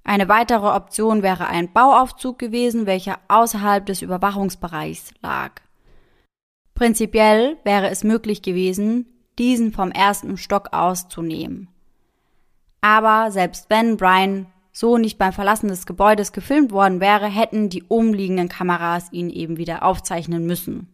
Eine 0.05 0.29
weitere 0.29 0.67
Option 0.67 1.23
wäre 1.23 1.47
ein 1.47 1.73
Bauaufzug 1.73 2.39
gewesen, 2.39 2.87
welcher 2.87 3.19
außerhalb 3.29 3.87
des 3.87 4.03
Überwachungsbereichs 4.03 5.15
lag. 5.23 5.53
Prinzipiell 6.75 7.57
wäre 7.65 7.89
es 7.89 8.05
möglich 8.05 8.43
gewesen, 8.43 9.07
diesen 9.39 9.73
vom 9.73 9.91
ersten 9.91 10.37
Stock 10.37 10.69
aus 10.73 11.09
zu 11.09 11.23
nehmen. 11.23 11.69
Aber 12.83 13.31
selbst 13.31 13.71
wenn 13.71 13.97
Brian 13.97 14.47
so 14.73 14.99
nicht 14.99 15.19
beim 15.19 15.33
Verlassen 15.33 15.69
des 15.69 15.87
Gebäudes 15.87 16.33
gefilmt 16.33 16.73
worden 16.73 17.01
wäre, 17.01 17.27
hätten 17.27 17.71
die 17.71 17.85
umliegenden 17.85 18.49
Kameras 18.49 19.11
ihn 19.13 19.31
eben 19.31 19.57
wieder 19.57 19.85
aufzeichnen 19.85 20.45
müssen. 20.47 20.89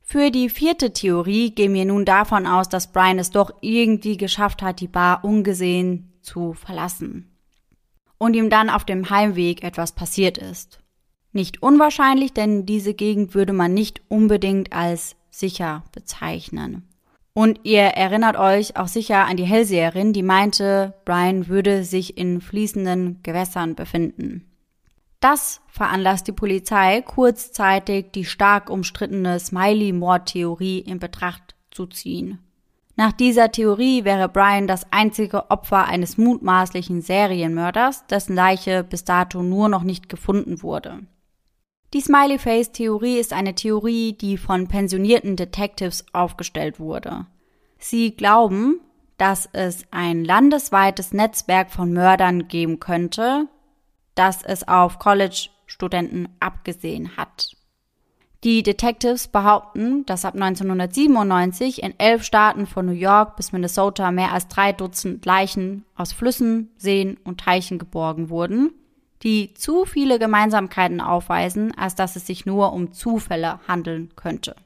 Für 0.00 0.30
die 0.30 0.48
vierte 0.48 0.92
Theorie 0.92 1.54
gehen 1.54 1.74
wir 1.74 1.84
nun 1.84 2.04
davon 2.04 2.46
aus, 2.46 2.68
dass 2.68 2.90
Brian 2.90 3.18
es 3.18 3.30
doch 3.30 3.52
irgendwie 3.60 4.16
geschafft 4.16 4.62
hat, 4.62 4.80
die 4.80 4.88
Bar 4.88 5.24
ungesehen 5.24 6.12
zu 6.22 6.54
verlassen. 6.54 7.29
Und 8.20 8.34
ihm 8.36 8.50
dann 8.50 8.70
auf 8.70 8.84
dem 8.84 9.08
Heimweg 9.08 9.64
etwas 9.64 9.92
passiert 9.92 10.38
ist. 10.38 10.78
Nicht 11.32 11.62
unwahrscheinlich, 11.62 12.34
denn 12.34 12.66
diese 12.66 12.94
Gegend 12.94 13.34
würde 13.34 13.54
man 13.54 13.72
nicht 13.72 14.02
unbedingt 14.08 14.72
als 14.72 15.16
sicher 15.30 15.84
bezeichnen. 15.92 16.86
Und 17.32 17.60
ihr 17.62 17.82
erinnert 17.82 18.36
euch 18.36 18.76
auch 18.76 18.88
sicher 18.88 19.24
an 19.24 19.38
die 19.38 19.44
Hellseherin, 19.44 20.12
die 20.12 20.22
meinte, 20.22 20.94
Brian 21.06 21.48
würde 21.48 21.84
sich 21.84 22.18
in 22.18 22.42
fließenden 22.42 23.22
Gewässern 23.22 23.74
befinden. 23.74 24.44
Das 25.20 25.62
veranlasst 25.68 26.26
die 26.28 26.32
Polizei 26.32 27.02
kurzzeitig 27.02 28.10
die 28.12 28.26
stark 28.26 28.68
umstrittene 28.68 29.40
Smiley-Mord-Theorie 29.40 30.80
in 30.80 30.98
Betracht 30.98 31.54
zu 31.70 31.86
ziehen. 31.86 32.38
Nach 32.96 33.12
dieser 33.12 33.50
Theorie 33.50 34.04
wäre 34.04 34.28
Brian 34.28 34.66
das 34.66 34.86
einzige 34.92 35.50
Opfer 35.50 35.86
eines 35.86 36.18
mutmaßlichen 36.18 37.00
Serienmörders, 37.00 38.06
dessen 38.06 38.34
Leiche 38.34 38.84
bis 38.84 39.04
dato 39.04 39.42
nur 39.42 39.68
noch 39.68 39.82
nicht 39.82 40.08
gefunden 40.08 40.62
wurde. 40.62 41.00
Die 41.92 42.00
Smiley 42.00 42.38
Face 42.38 42.70
Theorie 42.70 43.18
ist 43.18 43.32
eine 43.32 43.54
Theorie, 43.54 44.12
die 44.12 44.36
von 44.36 44.68
pensionierten 44.68 45.34
Detectives 45.34 46.04
aufgestellt 46.12 46.78
wurde. 46.78 47.26
Sie 47.78 48.14
glauben, 48.14 48.80
dass 49.16 49.48
es 49.52 49.84
ein 49.90 50.24
landesweites 50.24 51.12
Netzwerk 51.12 51.70
von 51.70 51.92
Mördern 51.92 52.48
geben 52.48 52.78
könnte, 52.78 53.48
das 54.14 54.42
es 54.42 54.68
auf 54.68 54.98
College-Studenten 54.98 56.28
abgesehen 56.38 57.16
hat. 57.16 57.56
Die 58.42 58.62
Detectives 58.62 59.28
behaupten, 59.28 60.06
dass 60.06 60.24
ab 60.24 60.34
1997 60.34 61.82
in 61.82 61.98
elf 61.98 62.24
Staaten 62.24 62.66
von 62.66 62.86
New 62.86 62.92
York 62.92 63.36
bis 63.36 63.52
Minnesota 63.52 64.10
mehr 64.10 64.32
als 64.32 64.48
drei 64.48 64.72
Dutzend 64.72 65.26
Leichen 65.26 65.84
aus 65.94 66.12
Flüssen, 66.12 66.70
Seen 66.78 67.18
und 67.24 67.40
Teichen 67.40 67.78
geborgen 67.78 68.30
wurden 68.30 68.70
die 69.22 69.52
zu 69.54 69.84
viele 69.84 70.18
Gemeinsamkeiten 70.18 71.00
aufweisen, 71.00 71.76
als 71.76 71.94
dass 71.94 72.16
es 72.16 72.26
sich 72.26 72.46
nur 72.46 72.72
um 72.72 72.92
Zufälle 72.92 73.60
handeln 73.68 74.10
könnte. 74.16 74.56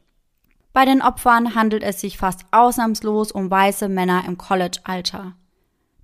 Bei 0.73 0.85
den 0.85 1.03
Opfern 1.03 1.55
handelt 1.55 1.83
es 1.83 2.01
sich 2.01 2.19
fast 2.19 2.45
ausnahmslos 2.51 3.33
um 3.33 3.51
weiße 3.51 3.89
Männer 3.89 4.25
im 4.27 4.39
College-Alter, 4.39 5.35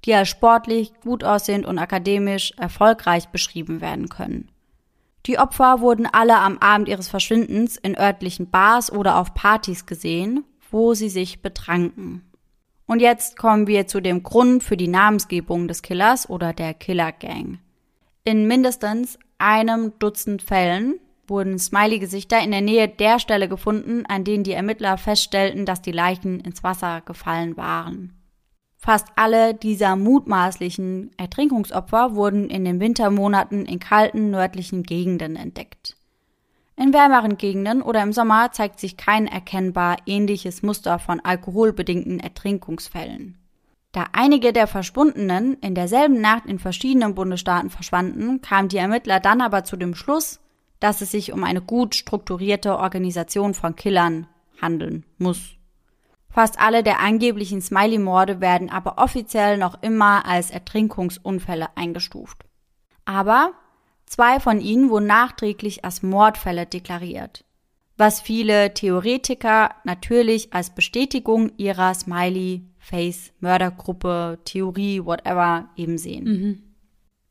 die 0.04 0.14
als 0.14 0.28
sportlich, 0.28 0.92
gut 1.02 1.24
aussehend 1.24 1.66
und 1.66 1.78
akademisch 1.78 2.52
erfolgreich 2.56 3.28
beschrieben 3.28 3.80
werden 3.80 4.08
können. 4.08 4.48
Die 5.26 5.38
Opfer 5.38 5.80
wurden 5.80 6.06
alle 6.06 6.38
am 6.38 6.58
Abend 6.58 6.88
ihres 6.88 7.08
Verschwindens 7.08 7.76
in 7.76 7.98
örtlichen 7.98 8.50
Bars 8.50 8.90
oder 8.90 9.18
auf 9.18 9.34
Partys 9.34 9.86
gesehen, 9.86 10.44
wo 10.70 10.94
sie 10.94 11.10
sich 11.10 11.42
betranken. 11.42 12.22
Und 12.86 13.00
jetzt 13.00 13.36
kommen 13.36 13.66
wir 13.66 13.86
zu 13.86 14.00
dem 14.00 14.22
Grund 14.22 14.64
für 14.64 14.76
die 14.76 14.88
Namensgebung 14.88 15.68
des 15.68 15.82
Killers 15.82 16.28
oder 16.28 16.52
der 16.52 16.74
Killer 16.74 17.12
Gang. 17.12 17.58
In 18.24 18.46
mindestens 18.46 19.18
einem 19.38 19.92
Dutzend 19.98 20.42
Fällen 20.42 20.98
wurden 21.28 21.58
Smiley-Gesichter 21.58 22.40
in 22.40 22.50
der 22.50 22.60
Nähe 22.60 22.88
der 22.88 23.18
Stelle 23.18 23.48
gefunden, 23.48 24.04
an 24.06 24.24
denen 24.24 24.42
die 24.42 24.52
Ermittler 24.52 24.98
feststellten, 24.98 25.64
dass 25.64 25.80
die 25.80 25.92
Leichen 25.92 26.40
ins 26.40 26.64
Wasser 26.64 27.02
gefallen 27.02 27.56
waren. 27.56 28.19
Fast 28.82 29.08
alle 29.14 29.52
dieser 29.52 29.94
mutmaßlichen 29.94 31.10
Ertrinkungsopfer 31.18 32.14
wurden 32.14 32.48
in 32.48 32.64
den 32.64 32.80
Wintermonaten 32.80 33.66
in 33.66 33.78
kalten 33.78 34.30
nördlichen 34.30 34.82
Gegenden 34.84 35.36
entdeckt. 35.36 35.96
In 36.76 36.94
wärmeren 36.94 37.36
Gegenden 37.36 37.82
oder 37.82 38.02
im 38.02 38.14
Sommer 38.14 38.52
zeigt 38.52 38.80
sich 38.80 38.96
kein 38.96 39.26
erkennbar 39.26 39.98
ähnliches 40.06 40.62
Muster 40.62 40.98
von 40.98 41.20
alkoholbedingten 41.20 42.20
Ertrinkungsfällen. 42.20 43.36
Da 43.92 44.06
einige 44.12 44.54
der 44.54 44.66
Verschwundenen 44.66 45.58
in 45.60 45.74
derselben 45.74 46.22
Nacht 46.22 46.46
in 46.46 46.58
verschiedenen 46.58 47.14
Bundesstaaten 47.14 47.68
verschwanden, 47.68 48.40
kamen 48.40 48.68
die 48.68 48.78
Ermittler 48.78 49.20
dann 49.20 49.42
aber 49.42 49.62
zu 49.64 49.76
dem 49.76 49.94
Schluss, 49.94 50.40
dass 50.78 51.02
es 51.02 51.10
sich 51.10 51.34
um 51.34 51.44
eine 51.44 51.60
gut 51.60 51.94
strukturierte 51.94 52.78
Organisation 52.78 53.52
von 53.52 53.76
Killern 53.76 54.26
handeln 54.62 55.04
muss. 55.18 55.59
Fast 56.30 56.60
alle 56.60 56.82
der 56.82 57.00
angeblichen 57.00 57.60
Smiley-Morde 57.60 58.40
werden 58.40 58.70
aber 58.70 58.98
offiziell 58.98 59.58
noch 59.58 59.82
immer 59.82 60.24
als 60.26 60.50
Ertrinkungsunfälle 60.50 61.68
eingestuft. 61.76 62.44
Aber 63.04 63.52
zwei 64.06 64.38
von 64.38 64.60
ihnen 64.60 64.90
wurden 64.90 65.06
nachträglich 65.06 65.84
als 65.84 66.02
Mordfälle 66.04 66.66
deklariert, 66.66 67.44
was 67.96 68.20
viele 68.20 68.72
Theoretiker 68.74 69.70
natürlich 69.84 70.54
als 70.54 70.70
Bestätigung 70.70 71.50
ihrer 71.56 71.92
Smiley 71.94 72.64
Face, 72.78 73.32
Mördergruppe, 73.40 74.38
Theorie, 74.44 75.04
whatever 75.04 75.68
eben 75.76 75.98
sehen. 75.98 76.24
Mhm. 76.24 76.62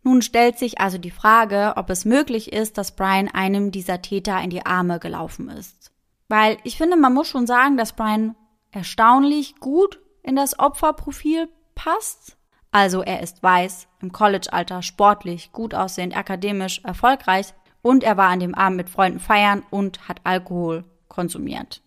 Nun 0.04 0.22
stellt 0.22 0.58
sich 0.58 0.80
also 0.80 0.98
die 0.98 1.12
Frage, 1.12 1.74
ob 1.76 1.90
es 1.90 2.06
möglich 2.06 2.54
ist, 2.54 2.78
dass 2.78 2.96
Brian 2.96 3.28
einem 3.30 3.72
dieser 3.72 4.02
Täter 4.02 4.42
in 4.42 4.50
die 4.50 4.66
Arme 4.66 5.00
gelaufen 5.00 5.50
ist. 5.50 5.92
Weil 6.30 6.58
ich 6.64 6.78
finde, 6.78 6.96
man 6.96 7.14
muss 7.14 7.28
schon 7.28 7.48
sagen, 7.48 7.76
dass 7.76 7.94
Brian 7.94 8.36
erstaunlich 8.72 9.56
gut 9.60 10.00
in 10.24 10.36
das 10.36 10.60
Opferprofil 10.60 11.50
passt. 11.76 12.38
Also 12.72 13.02
er 13.02 13.22
ist 13.22 13.42
weiß, 13.42 13.88
im 14.02 14.12
College-Alter, 14.12 14.82
sportlich, 14.82 15.52
gut 15.52 15.74
aussehend, 15.74 16.16
akademisch, 16.16 16.82
erfolgreich 16.84 17.54
und 17.82 18.04
er 18.04 18.18
war 18.18 18.30
an 18.30 18.40
dem 18.40 18.54
Abend 18.54 18.78
mit 18.78 18.90
Freunden 18.90 19.20
feiern 19.20 19.64
und 19.70 20.08
hat 20.08 20.22
Alkohol 20.24 20.84
konsumiert. 21.08 21.82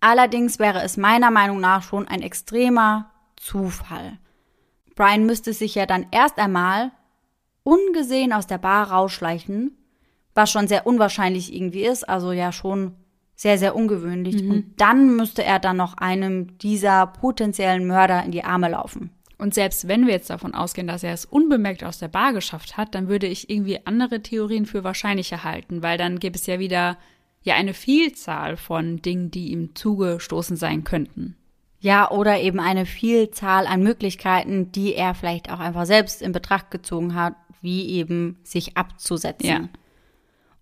Allerdings 0.00 0.58
wäre 0.58 0.82
es 0.82 0.96
meiner 0.96 1.30
Meinung 1.30 1.60
nach 1.60 1.82
schon 1.82 2.06
ein 2.06 2.22
extremer 2.22 3.10
Zufall. 3.36 4.18
Brian 4.94 5.26
müsste 5.26 5.52
sich 5.52 5.74
ja 5.74 5.86
dann 5.86 6.06
erst 6.10 6.38
einmal 6.38 6.92
ungesehen 7.64 8.32
aus 8.32 8.46
der 8.46 8.58
Bar 8.58 8.92
rausschleichen, 8.92 9.76
was 10.34 10.50
schon 10.50 10.68
sehr 10.68 10.86
unwahrscheinlich 10.86 11.54
irgendwie 11.54 11.84
ist, 11.84 12.08
also 12.08 12.32
ja 12.32 12.52
schon 12.52 12.94
sehr, 13.36 13.58
sehr 13.58 13.76
ungewöhnlich. 13.76 14.42
Mhm. 14.42 14.50
Und 14.50 14.80
dann 14.80 15.14
müsste 15.14 15.44
er 15.44 15.60
dann 15.60 15.76
noch 15.76 15.98
einem 15.98 16.58
dieser 16.58 17.06
potenziellen 17.06 17.86
Mörder 17.86 18.24
in 18.24 18.32
die 18.32 18.44
Arme 18.44 18.70
laufen. 18.70 19.10
Und 19.38 19.52
selbst 19.52 19.86
wenn 19.86 20.06
wir 20.06 20.14
jetzt 20.14 20.30
davon 20.30 20.54
ausgehen, 20.54 20.86
dass 20.86 21.02
er 21.02 21.12
es 21.12 21.26
unbemerkt 21.26 21.84
aus 21.84 21.98
der 21.98 22.08
Bar 22.08 22.32
geschafft 22.32 22.78
hat, 22.78 22.94
dann 22.94 23.08
würde 23.08 23.26
ich 23.26 23.50
irgendwie 23.50 23.78
andere 23.84 24.22
Theorien 24.22 24.64
für 24.64 24.82
wahrscheinlicher 24.82 25.44
halten, 25.44 25.82
weil 25.82 25.98
dann 25.98 26.18
gäbe 26.18 26.36
es 26.36 26.46
ja 26.46 26.58
wieder 26.58 26.96
ja 27.42 27.54
eine 27.54 27.74
Vielzahl 27.74 28.56
von 28.56 29.02
Dingen, 29.02 29.30
die 29.30 29.48
ihm 29.48 29.74
zugestoßen 29.74 30.56
sein 30.56 30.84
könnten. 30.84 31.36
Ja, 31.78 32.10
oder 32.10 32.40
eben 32.40 32.58
eine 32.58 32.86
Vielzahl 32.86 33.66
an 33.66 33.82
Möglichkeiten, 33.82 34.72
die 34.72 34.94
er 34.94 35.14
vielleicht 35.14 35.52
auch 35.52 35.60
einfach 35.60 35.84
selbst 35.84 36.22
in 36.22 36.32
Betracht 36.32 36.70
gezogen 36.70 37.14
hat, 37.14 37.34
wie 37.60 37.90
eben 37.90 38.38
sich 38.42 38.76
abzusetzen. 38.76 39.46
Ja. 39.46 39.68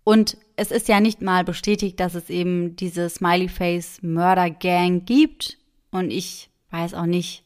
Und 0.05 0.37
es 0.57 0.71
ist 0.71 0.89
ja 0.89 1.01
nicht 1.01 1.23
mal 1.23 1.45
bestätigt, 1.45 1.99
dass 1.99 2.15
es 2.15 2.31
eben 2.31 2.77
diese 2.77 3.09
Smiley 3.09 3.49
Face 3.49 4.03
Murder 4.03 4.51
Gang 4.51 5.05
gibt. 5.05 5.59
Und 5.91 6.11
ich 6.11 6.51
weiß 6.71 6.95
auch 6.95 7.07
nicht, 7.07 7.43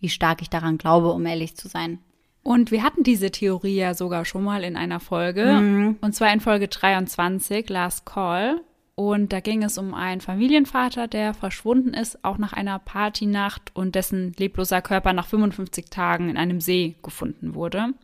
wie 0.00 0.08
stark 0.08 0.42
ich 0.42 0.50
daran 0.50 0.78
glaube, 0.78 1.12
um 1.12 1.24
ehrlich 1.26 1.54
zu 1.54 1.68
sein. 1.68 1.98
Und 2.42 2.70
wir 2.70 2.82
hatten 2.82 3.02
diese 3.02 3.30
Theorie 3.30 3.76
ja 3.76 3.94
sogar 3.94 4.24
schon 4.24 4.42
mal 4.42 4.64
in 4.64 4.76
einer 4.76 5.00
Folge. 5.00 5.44
Mhm. 5.44 5.98
Und 6.00 6.14
zwar 6.14 6.32
in 6.32 6.40
Folge 6.40 6.68
23, 6.68 7.68
Last 7.68 8.06
Call. 8.06 8.62
Und 8.94 9.32
da 9.32 9.40
ging 9.40 9.62
es 9.62 9.78
um 9.78 9.94
einen 9.94 10.20
Familienvater, 10.20 11.06
der 11.06 11.34
verschwunden 11.34 11.94
ist, 11.94 12.24
auch 12.24 12.38
nach 12.38 12.52
einer 12.52 12.78
Partynacht 12.78 13.70
und 13.74 13.94
dessen 13.94 14.32
lebloser 14.38 14.82
Körper 14.82 15.12
nach 15.12 15.26
55 15.26 15.90
Tagen 15.90 16.28
in 16.28 16.36
einem 16.36 16.60
See 16.60 16.96
gefunden 17.02 17.54
wurde. 17.54 17.94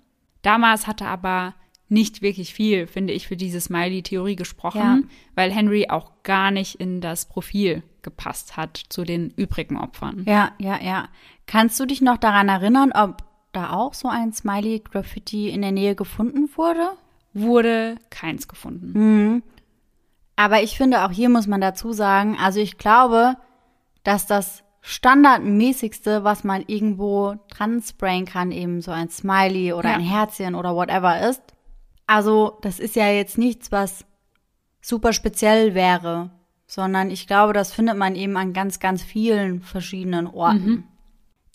Damals 0.43 0.86
hatte 0.86 1.06
aber 1.06 1.55
nicht 1.89 2.23
wirklich 2.23 2.55
viel, 2.55 2.86
finde 2.86 3.12
ich, 3.12 3.28
für 3.28 3.36
diese 3.36 3.61
Smiley-Theorie 3.61 4.36
gesprochen, 4.36 4.81
Ja. 4.81 4.98
weil 5.35 5.52
Henry 5.52 5.89
auch 5.90 6.11
gar 6.23 6.51
nicht 6.51 6.77
in 6.77 7.01
das 7.01 7.27
Profil 7.27 7.82
gepasst 8.02 8.56
hat 8.56 8.82
zu 8.89 9.05
den 9.05 9.31
übrigen 9.36 9.77
Opfern. 9.78 10.24
Ja, 10.27 10.52
ja, 10.59 10.81
ja. 10.82 11.09
Kannst 11.47 11.78
du 11.78 11.86
dich 11.86 12.01
noch 12.01 12.16
daran 12.16 12.48
erinnern, 12.48 12.93
ob 12.94 13.23
da 13.52 13.73
auch 13.73 13.94
so 13.94 14.09
ein 14.09 14.32
Smiley-Graffiti 14.32 15.51
in 15.51 15.62
der 15.62 15.73
Nähe 15.73 15.94
gefunden 15.94 16.48
wurde? 16.56 16.90
Wurde 17.35 17.97
keins 18.11 18.48
gefunden. 18.48 18.93
Mhm. 18.98 19.43
Aber 20.36 20.62
ich 20.62 20.77
finde, 20.77 21.05
auch 21.05 21.11
hier 21.12 21.28
muss 21.28 21.47
man 21.47 21.61
dazu 21.61 21.93
sagen, 21.93 22.36
also 22.40 22.61
ich 22.61 22.78
glaube, 22.78 23.36
dass 24.02 24.27
das 24.27 24.65
standardmäßigste, 24.81 26.24
was 26.24 26.44
man 26.44 26.65
irgendwo 26.66 27.36
dran 27.48 27.81
sprayen 27.82 28.24
kann, 28.27 28.52
eben 28.52 28.81
so 28.82 28.90
ein 28.90 29.09
Smiley 29.11 29.73
oder 29.73 29.90
Ja. 29.90 29.94
ein 29.97 30.01
Herzchen 30.02 30.55
oder 30.55 30.74
whatever 30.74 31.28
ist. 31.28 31.43
Also 32.06 32.59
das 32.62 32.78
ist 32.78 32.97
ja 32.97 33.09
jetzt 33.09 33.39
nichts, 33.39 33.72
was 33.72 34.05
super 34.81 35.12
speziell 35.12 35.74
wäre, 35.74 36.31
sondern 36.66 37.10
ich 37.10 37.26
glaube, 37.26 37.52
das 37.52 37.72
findet 37.72 37.97
man 37.97 38.14
eben 38.16 38.36
an 38.36 38.52
ganz, 38.52 38.81
ganz 38.81 39.02
vielen 39.02 39.62
verschiedenen 39.62 40.26
Orten. 40.26 40.89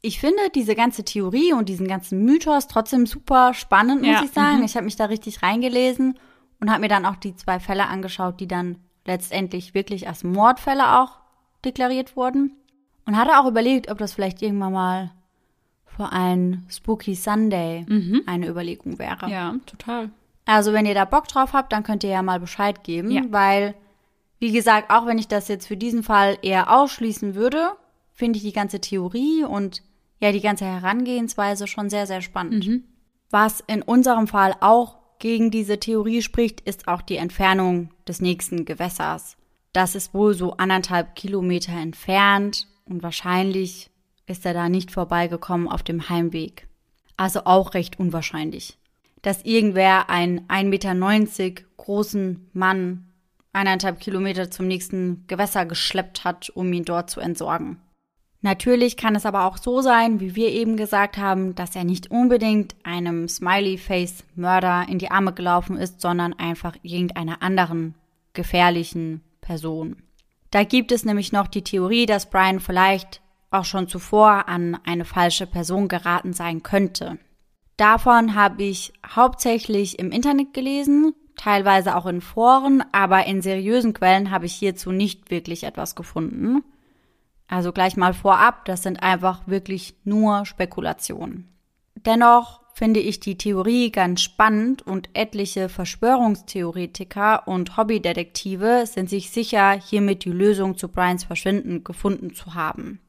Ich 0.01 0.19
finde 0.19 0.41
diese 0.55 0.75
ganze 0.75 1.03
Theorie 1.03 1.53
und 1.53 1.67
diesen 1.67 1.87
ganzen 1.87 2.23
Mythos 2.23 2.67
trotzdem 2.67 3.05
super 3.05 3.53
spannend, 3.53 4.01
muss 4.01 4.09
Ja, 4.09 4.23
ich 4.23 4.31
sagen. 4.31 4.59
mhm. 4.59 4.63
Ich 4.63 4.75
habe 4.75 4.85
mich 4.85 4.95
da 4.95 5.05
richtig 5.05 5.43
reingelesen 5.43 6.17
und 6.59 6.69
habe 6.71 6.81
mir 6.81 6.87
dann 6.87 7.05
auch 7.05 7.17
die 7.17 7.35
zwei 7.35 7.59
Fälle 7.59 7.87
angeschaut, 7.87 8.39
die 8.39 8.47
dann 8.47 8.77
letztendlich 9.05 9.73
wirklich 9.73 10.07
als 10.07 10.23
Mordfälle 10.23 10.99
auch 10.99 11.19
deklariert 11.65 12.15
wurden. 12.15 12.53
Und 13.05 13.17
hatte 13.17 13.39
auch 13.39 13.47
überlegt, 13.47 13.89
ob 13.91 13.97
das 13.97 14.13
vielleicht 14.13 14.41
irgendwann 14.41 14.73
mal 14.73 15.11
für 15.85 16.11
ein 16.11 16.65
Spooky 16.69 17.15
Sunday 17.15 17.85
eine 18.25 18.47
Überlegung 18.47 18.99
wäre. 18.99 19.25
Mhm. 19.25 19.31
Ja, 19.31 19.55
total. 19.65 20.11
Also 20.49 20.73
wenn 20.73 20.87
ihr 20.87 20.95
da 20.95 21.05
Bock 21.05 21.27
drauf 21.27 21.53
habt, 21.53 21.71
dann 21.71 21.83
könnt 21.83 22.03
ihr 22.03 22.09
ja 22.09 22.23
mal 22.23 22.39
Bescheid 22.39 22.83
geben, 22.83 23.11
Ja. 23.11 23.21
weil, 23.29 23.75
wie 24.39 24.51
gesagt, 24.51 24.89
auch 24.89 25.05
wenn 25.05 25.19
ich 25.19 25.27
das 25.27 25.47
jetzt 25.47 25.67
für 25.67 25.77
diesen 25.77 26.01
Fall 26.01 26.39
eher 26.41 26.75
ausschließen 26.75 27.35
würde, 27.35 27.73
finde 28.13 28.37
ich 28.37 28.43
die 28.43 28.51
ganze 28.51 28.81
Theorie 28.81 29.43
und 29.43 29.83
ja 30.19 30.31
die 30.31 30.41
ganze 30.41 30.65
Herangehensweise 30.65 31.67
schon 31.67 31.91
sehr, 31.91 32.07
sehr 32.07 32.21
spannend. 32.21 32.81
Was 33.29 33.63
in 33.67 33.83
unserem 33.83 34.25
Fall 34.27 34.55
auch 34.59 34.97
gegen 35.19 35.51
diese 35.51 35.79
Theorie 35.79 36.23
spricht, 36.23 36.61
ist 36.61 36.87
auch 36.87 37.03
die 37.03 37.17
Entfernung 37.17 37.91
des 38.07 38.19
nächsten 38.19 38.65
Gewässers. 38.65 39.37
Das 39.71 39.93
ist 39.93 40.15
wohl 40.15 40.33
so 40.33 40.53
anderthalb 40.53 41.13
Kilometer 41.15 41.73
entfernt 41.73 42.65
und 42.85 43.03
wahrscheinlich 43.03 43.91
ist 44.25 44.47
er 44.47 44.55
da 44.55 44.67
nicht 44.67 44.89
vorbeigekommen 44.89 45.67
auf 45.67 45.83
dem 45.83 46.09
Heimweg. 46.09 46.67
Also 47.17 47.41
auch 47.45 47.75
recht 47.75 47.99
unwahrscheinlich. 47.99 48.78
Dass 49.21 49.43
irgendwer 49.43 50.09
einen 50.09 50.47
1,90 50.47 50.63
Meter 50.65 51.61
großen 51.77 52.49
Mann 52.53 53.09
eineinhalb 53.53 53.99
Kilometer 53.99 54.51
zum 54.51 54.67
nächsten 54.67 55.25
Gewässer 55.27 55.65
geschleppt 55.65 56.23
hat, 56.23 56.49
um 56.49 56.71
ihn 56.71 56.85
dort 56.85 57.09
zu 57.09 57.19
entsorgen. 57.19 57.81
Natürlich 58.41 58.95
kann 58.95 59.15
es 59.15 59.25
aber 59.25 59.43
auch 59.43 59.57
so 59.57 59.81
sein, 59.81 60.21
wie 60.21 60.35
wir 60.35 60.49
eben 60.49 60.77
gesagt 60.77 61.17
haben, 61.17 61.55
dass 61.55 61.75
er 61.75 61.83
nicht 61.83 62.09
unbedingt 62.09 62.75
einem 62.83 63.27
Smiley-Face-Mörder 63.27 64.85
in 64.87 64.97
die 64.97 65.11
Arme 65.11 65.33
gelaufen 65.33 65.75
ist, 65.75 65.99
sondern 65.99 66.33
einfach 66.33 66.75
irgendeiner 66.81 67.41
anderen 67.41 67.95
gefährlichen 68.33 69.21
Person. 69.41 69.97
Da 70.51 70.63
gibt 70.63 70.91
es 70.93 71.03
nämlich 71.03 71.33
noch 71.33 71.47
die 71.47 71.63
Theorie, 71.63 72.05
dass 72.05 72.29
Brian 72.29 72.61
vielleicht 72.61 73.21
auch 73.51 73.65
schon 73.65 73.87
zuvor 73.87 74.47
an 74.47 74.79
eine 74.85 75.05
falsche 75.05 75.45
Person 75.45 75.87
geraten 75.89 76.33
sein 76.33 76.63
könnte. 76.63 77.17
Davon 77.79 78.35
habe 78.35 78.63
ich 78.63 78.91
hauptsächlich 79.07 79.99
im 79.99 80.11
Internet 80.11 80.53
gelesen, 80.53 81.13
teilweise 81.37 81.95
auch 81.95 82.07
in 82.07 82.19
Foren, 82.19 82.83
aber 82.91 83.25
in 83.25 83.41
seriösen 83.41 83.93
Quellen 83.93 84.31
habe 84.31 84.47
ich 84.47 84.53
hierzu 84.53 84.91
nicht 84.91 85.31
wirklich 85.31 85.63
etwas 85.63 85.95
gefunden. 85.95 86.61
Also 87.47 87.71
gleich 87.71 87.95
mal 87.95 88.13
vorab, 88.13 88.65
das 88.65 88.83
sind 88.83 89.01
einfach 89.01 89.47
wirklich 89.47 89.95
nur 90.03 90.45
Spekulationen. 90.45 91.47
Dennoch 91.95 92.59
finde 92.73 92.99
ich 92.99 93.21
die 93.21 93.37
Theorie 93.37 93.93
ganz 93.93 94.23
spannend 94.23 94.81
und 94.81 95.09
etliche 95.13 95.69
Verschwörungstheoretiker 95.69 97.47
und 97.47 97.77
Hobbydetektive 97.77 98.87
sind 98.87 99.09
sich 99.09 99.31
sicher, 99.31 99.71
hiermit 99.71 100.25
die 100.25 100.31
Lösung 100.31 100.77
zu 100.77 100.89
Brians 100.89 101.23
Verschwinden 101.23 101.85
gefunden 101.85 102.33
zu 102.33 102.55
haben. 102.55 102.99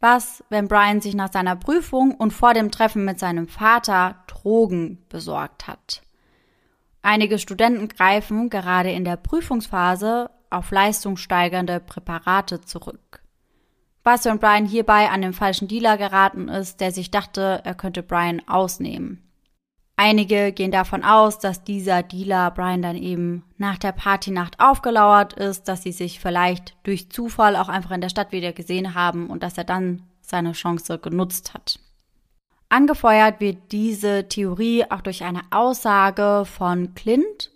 Was, 0.00 0.44
wenn 0.48 0.68
Brian 0.68 1.00
sich 1.00 1.14
nach 1.14 1.32
seiner 1.32 1.56
Prüfung 1.56 2.14
und 2.14 2.32
vor 2.32 2.54
dem 2.54 2.70
Treffen 2.70 3.04
mit 3.04 3.18
seinem 3.18 3.48
Vater 3.48 4.22
Drogen 4.28 5.04
besorgt 5.08 5.66
hat? 5.66 6.02
Einige 7.02 7.38
Studenten 7.38 7.88
greifen 7.88 8.48
gerade 8.48 8.92
in 8.92 9.04
der 9.04 9.16
Prüfungsphase 9.16 10.30
auf 10.50 10.70
leistungssteigernde 10.70 11.80
Präparate 11.80 12.60
zurück. 12.60 13.22
Was, 14.04 14.24
wenn 14.24 14.38
Brian 14.38 14.66
hierbei 14.66 15.10
an 15.10 15.20
den 15.20 15.32
falschen 15.32 15.68
Dealer 15.68 15.98
geraten 15.98 16.48
ist, 16.48 16.80
der 16.80 16.92
sich 16.92 17.10
dachte, 17.10 17.60
er 17.64 17.74
könnte 17.74 18.02
Brian 18.02 18.40
ausnehmen? 18.46 19.27
Einige 20.00 20.52
gehen 20.52 20.70
davon 20.70 21.02
aus, 21.02 21.40
dass 21.40 21.64
dieser 21.64 22.04
Dealer 22.04 22.52
Brian 22.52 22.82
dann 22.82 22.94
eben 22.94 23.42
nach 23.56 23.78
der 23.78 23.90
Partynacht 23.90 24.60
aufgelauert 24.60 25.32
ist, 25.32 25.66
dass 25.66 25.82
sie 25.82 25.90
sich 25.90 26.20
vielleicht 26.20 26.76
durch 26.84 27.10
Zufall 27.10 27.56
auch 27.56 27.68
einfach 27.68 27.90
in 27.90 28.00
der 28.00 28.08
Stadt 28.08 28.30
wieder 28.30 28.52
gesehen 28.52 28.94
haben 28.94 29.28
und 29.28 29.42
dass 29.42 29.58
er 29.58 29.64
dann 29.64 30.04
seine 30.20 30.52
Chance 30.52 31.00
genutzt 31.00 31.52
hat. 31.52 31.80
Angefeuert 32.68 33.40
wird 33.40 33.72
diese 33.72 34.28
Theorie 34.28 34.84
auch 34.88 35.00
durch 35.00 35.24
eine 35.24 35.40
Aussage 35.50 36.44
von 36.44 36.94
Clint, 36.94 37.50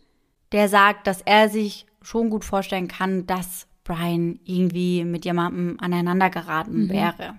der 0.51 0.69
sagt, 0.69 1.07
dass 1.07 1.23
er 1.23 1.49
sich 1.49 1.87
schon 2.01 2.29
gut 2.29 2.45
vorstellen 2.45 2.89
kann, 2.89 3.25
dass 3.25 3.69
Brian 3.85 4.41
irgendwie 4.45 5.05
mit 5.05 5.25
jemandem 5.25 5.77
aneinander 5.81 6.29
geraten 6.29 6.89
wäre. 6.89 7.37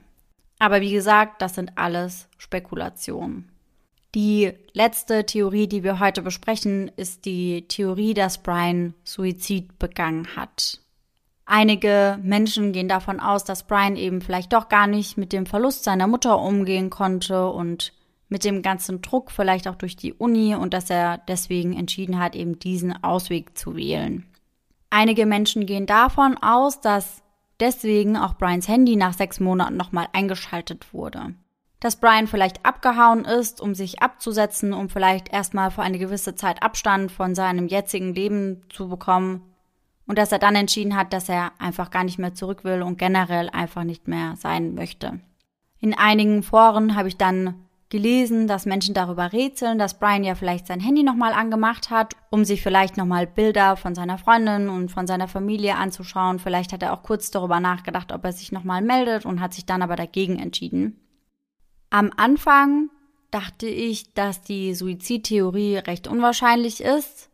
Aber 0.59 0.79
wie 0.79 0.93
gesagt, 0.93 1.41
das 1.41 1.55
sind 1.55 1.77
alles 1.77 2.29
Spekulationen. 2.37 3.52
Die 4.15 4.53
letzte 4.73 5.25
Theorie, 5.25 5.67
die 5.67 5.83
wir 5.83 5.99
heute 5.99 6.21
besprechen, 6.21 6.91
ist 6.97 7.25
die 7.25 7.67
Theorie, 7.67 8.13
dass 8.13 8.37
Brian 8.37 8.93
Suizid 9.03 9.79
begangen 9.79 10.35
hat. 10.35 10.79
Einige 11.45 12.19
Menschen 12.21 12.71
gehen 12.73 12.87
davon 12.87 13.19
aus, 13.19 13.43
dass 13.43 13.67
Brian 13.67 13.95
eben 13.95 14.21
vielleicht 14.21 14.53
doch 14.53 14.69
gar 14.69 14.87
nicht 14.87 15.17
mit 15.17 15.33
dem 15.33 15.45
Verlust 15.45 15.83
seiner 15.83 16.07
Mutter 16.07 16.39
umgehen 16.39 16.89
konnte 16.89 17.49
und 17.49 17.91
mit 18.29 18.45
dem 18.45 18.61
ganzen 18.61 19.01
Druck 19.01 19.31
vielleicht 19.31 19.67
auch 19.67 19.75
durch 19.75 19.95
die 19.95 20.13
Uni 20.13 20.55
und 20.55 20.73
dass 20.73 20.89
er 20.89 21.17
deswegen 21.27 21.73
entschieden 21.73 22.19
hat, 22.19 22.35
eben 22.35 22.59
diesen 22.59 23.03
Ausweg 23.03 23.57
zu 23.57 23.75
wählen. 23.75 24.25
Einige 24.89 25.25
Menschen 25.25 25.65
gehen 25.65 25.87
davon 25.87 26.37
aus, 26.37 26.81
dass 26.81 27.23
deswegen 27.59 28.15
auch 28.15 28.35
Brians 28.37 28.67
Handy 28.67 28.95
nach 28.95 29.13
sechs 29.13 29.39
Monaten 29.39 29.75
nochmal 29.75 30.07
eingeschaltet 30.13 30.93
wurde. 30.93 31.33
Dass 31.83 31.97
Brian 31.97 32.27
vielleicht 32.27 32.65
abgehauen 32.65 33.25
ist, 33.25 33.59
um 33.59 33.75
sich 33.75 34.01
abzusetzen, 34.01 34.71
um 34.71 34.87
vielleicht 34.87 35.33
erstmal 35.33 35.69
für 35.69 35.81
eine 35.81 35.99
gewisse 35.99 36.33
Zeit 36.33 36.63
Abstand 36.63 37.11
von 37.11 37.35
seinem 37.35 37.67
jetzigen 37.67 38.15
Leben 38.15 38.63
zu 38.69 38.87
bekommen 38.87 39.41
und 40.07 40.17
dass 40.17 40.31
er 40.31 40.39
dann 40.39 40.55
entschieden 40.55 40.95
hat, 40.95 41.11
dass 41.11 41.27
er 41.27 41.51
einfach 41.59 41.91
gar 41.91 42.05
nicht 42.05 42.19
mehr 42.19 42.33
zurück 42.33 42.63
will 42.63 42.83
und 42.83 42.97
generell 42.97 43.49
einfach 43.49 43.83
nicht 43.83 44.07
mehr 44.07 44.35
sein 44.37 44.75
möchte. 44.75 45.19
In 45.81 45.93
einigen 45.93 46.41
Foren 46.41 46.95
habe 46.95 47.09
ich 47.09 47.17
dann 47.17 47.65
gelesen, 47.89 48.47
dass 48.47 48.65
Menschen 48.65 48.93
darüber 48.93 49.33
rätseln, 49.33 49.77
dass 49.77 49.99
Brian 49.99 50.23
ja 50.23 50.35
vielleicht 50.35 50.67
sein 50.67 50.79
Handy 50.79 51.03
nochmal 51.03 51.33
angemacht 51.33 51.89
hat, 51.89 52.13
um 52.29 52.45
sich 52.45 52.61
vielleicht 52.61 52.95
nochmal 52.95 53.27
Bilder 53.27 53.75
von 53.75 53.93
seiner 53.93 54.17
Freundin 54.17 54.69
und 54.69 54.89
von 54.89 55.05
seiner 55.05 55.27
Familie 55.27 55.75
anzuschauen. 55.75 56.39
Vielleicht 56.39 56.71
hat 56.71 56.81
er 56.81 56.93
auch 56.93 57.03
kurz 57.03 57.29
darüber 57.29 57.59
nachgedacht, 57.59 58.13
ob 58.13 58.23
er 58.23 58.31
sich 58.31 58.53
nochmal 58.53 58.81
meldet 58.81 59.25
und 59.25 59.41
hat 59.41 59.53
sich 59.53 59.65
dann 59.65 59.81
aber 59.81 59.97
dagegen 59.97 60.39
entschieden. 60.39 61.02
Am 61.93 62.11
Anfang 62.17 62.89
dachte 63.29 63.67
ich, 63.67 64.15
dass 64.15 64.41
die 64.41 64.73
Suizidtheorie 64.73 65.77
recht 65.77 66.07
unwahrscheinlich 66.07 66.81
ist. 66.81 67.29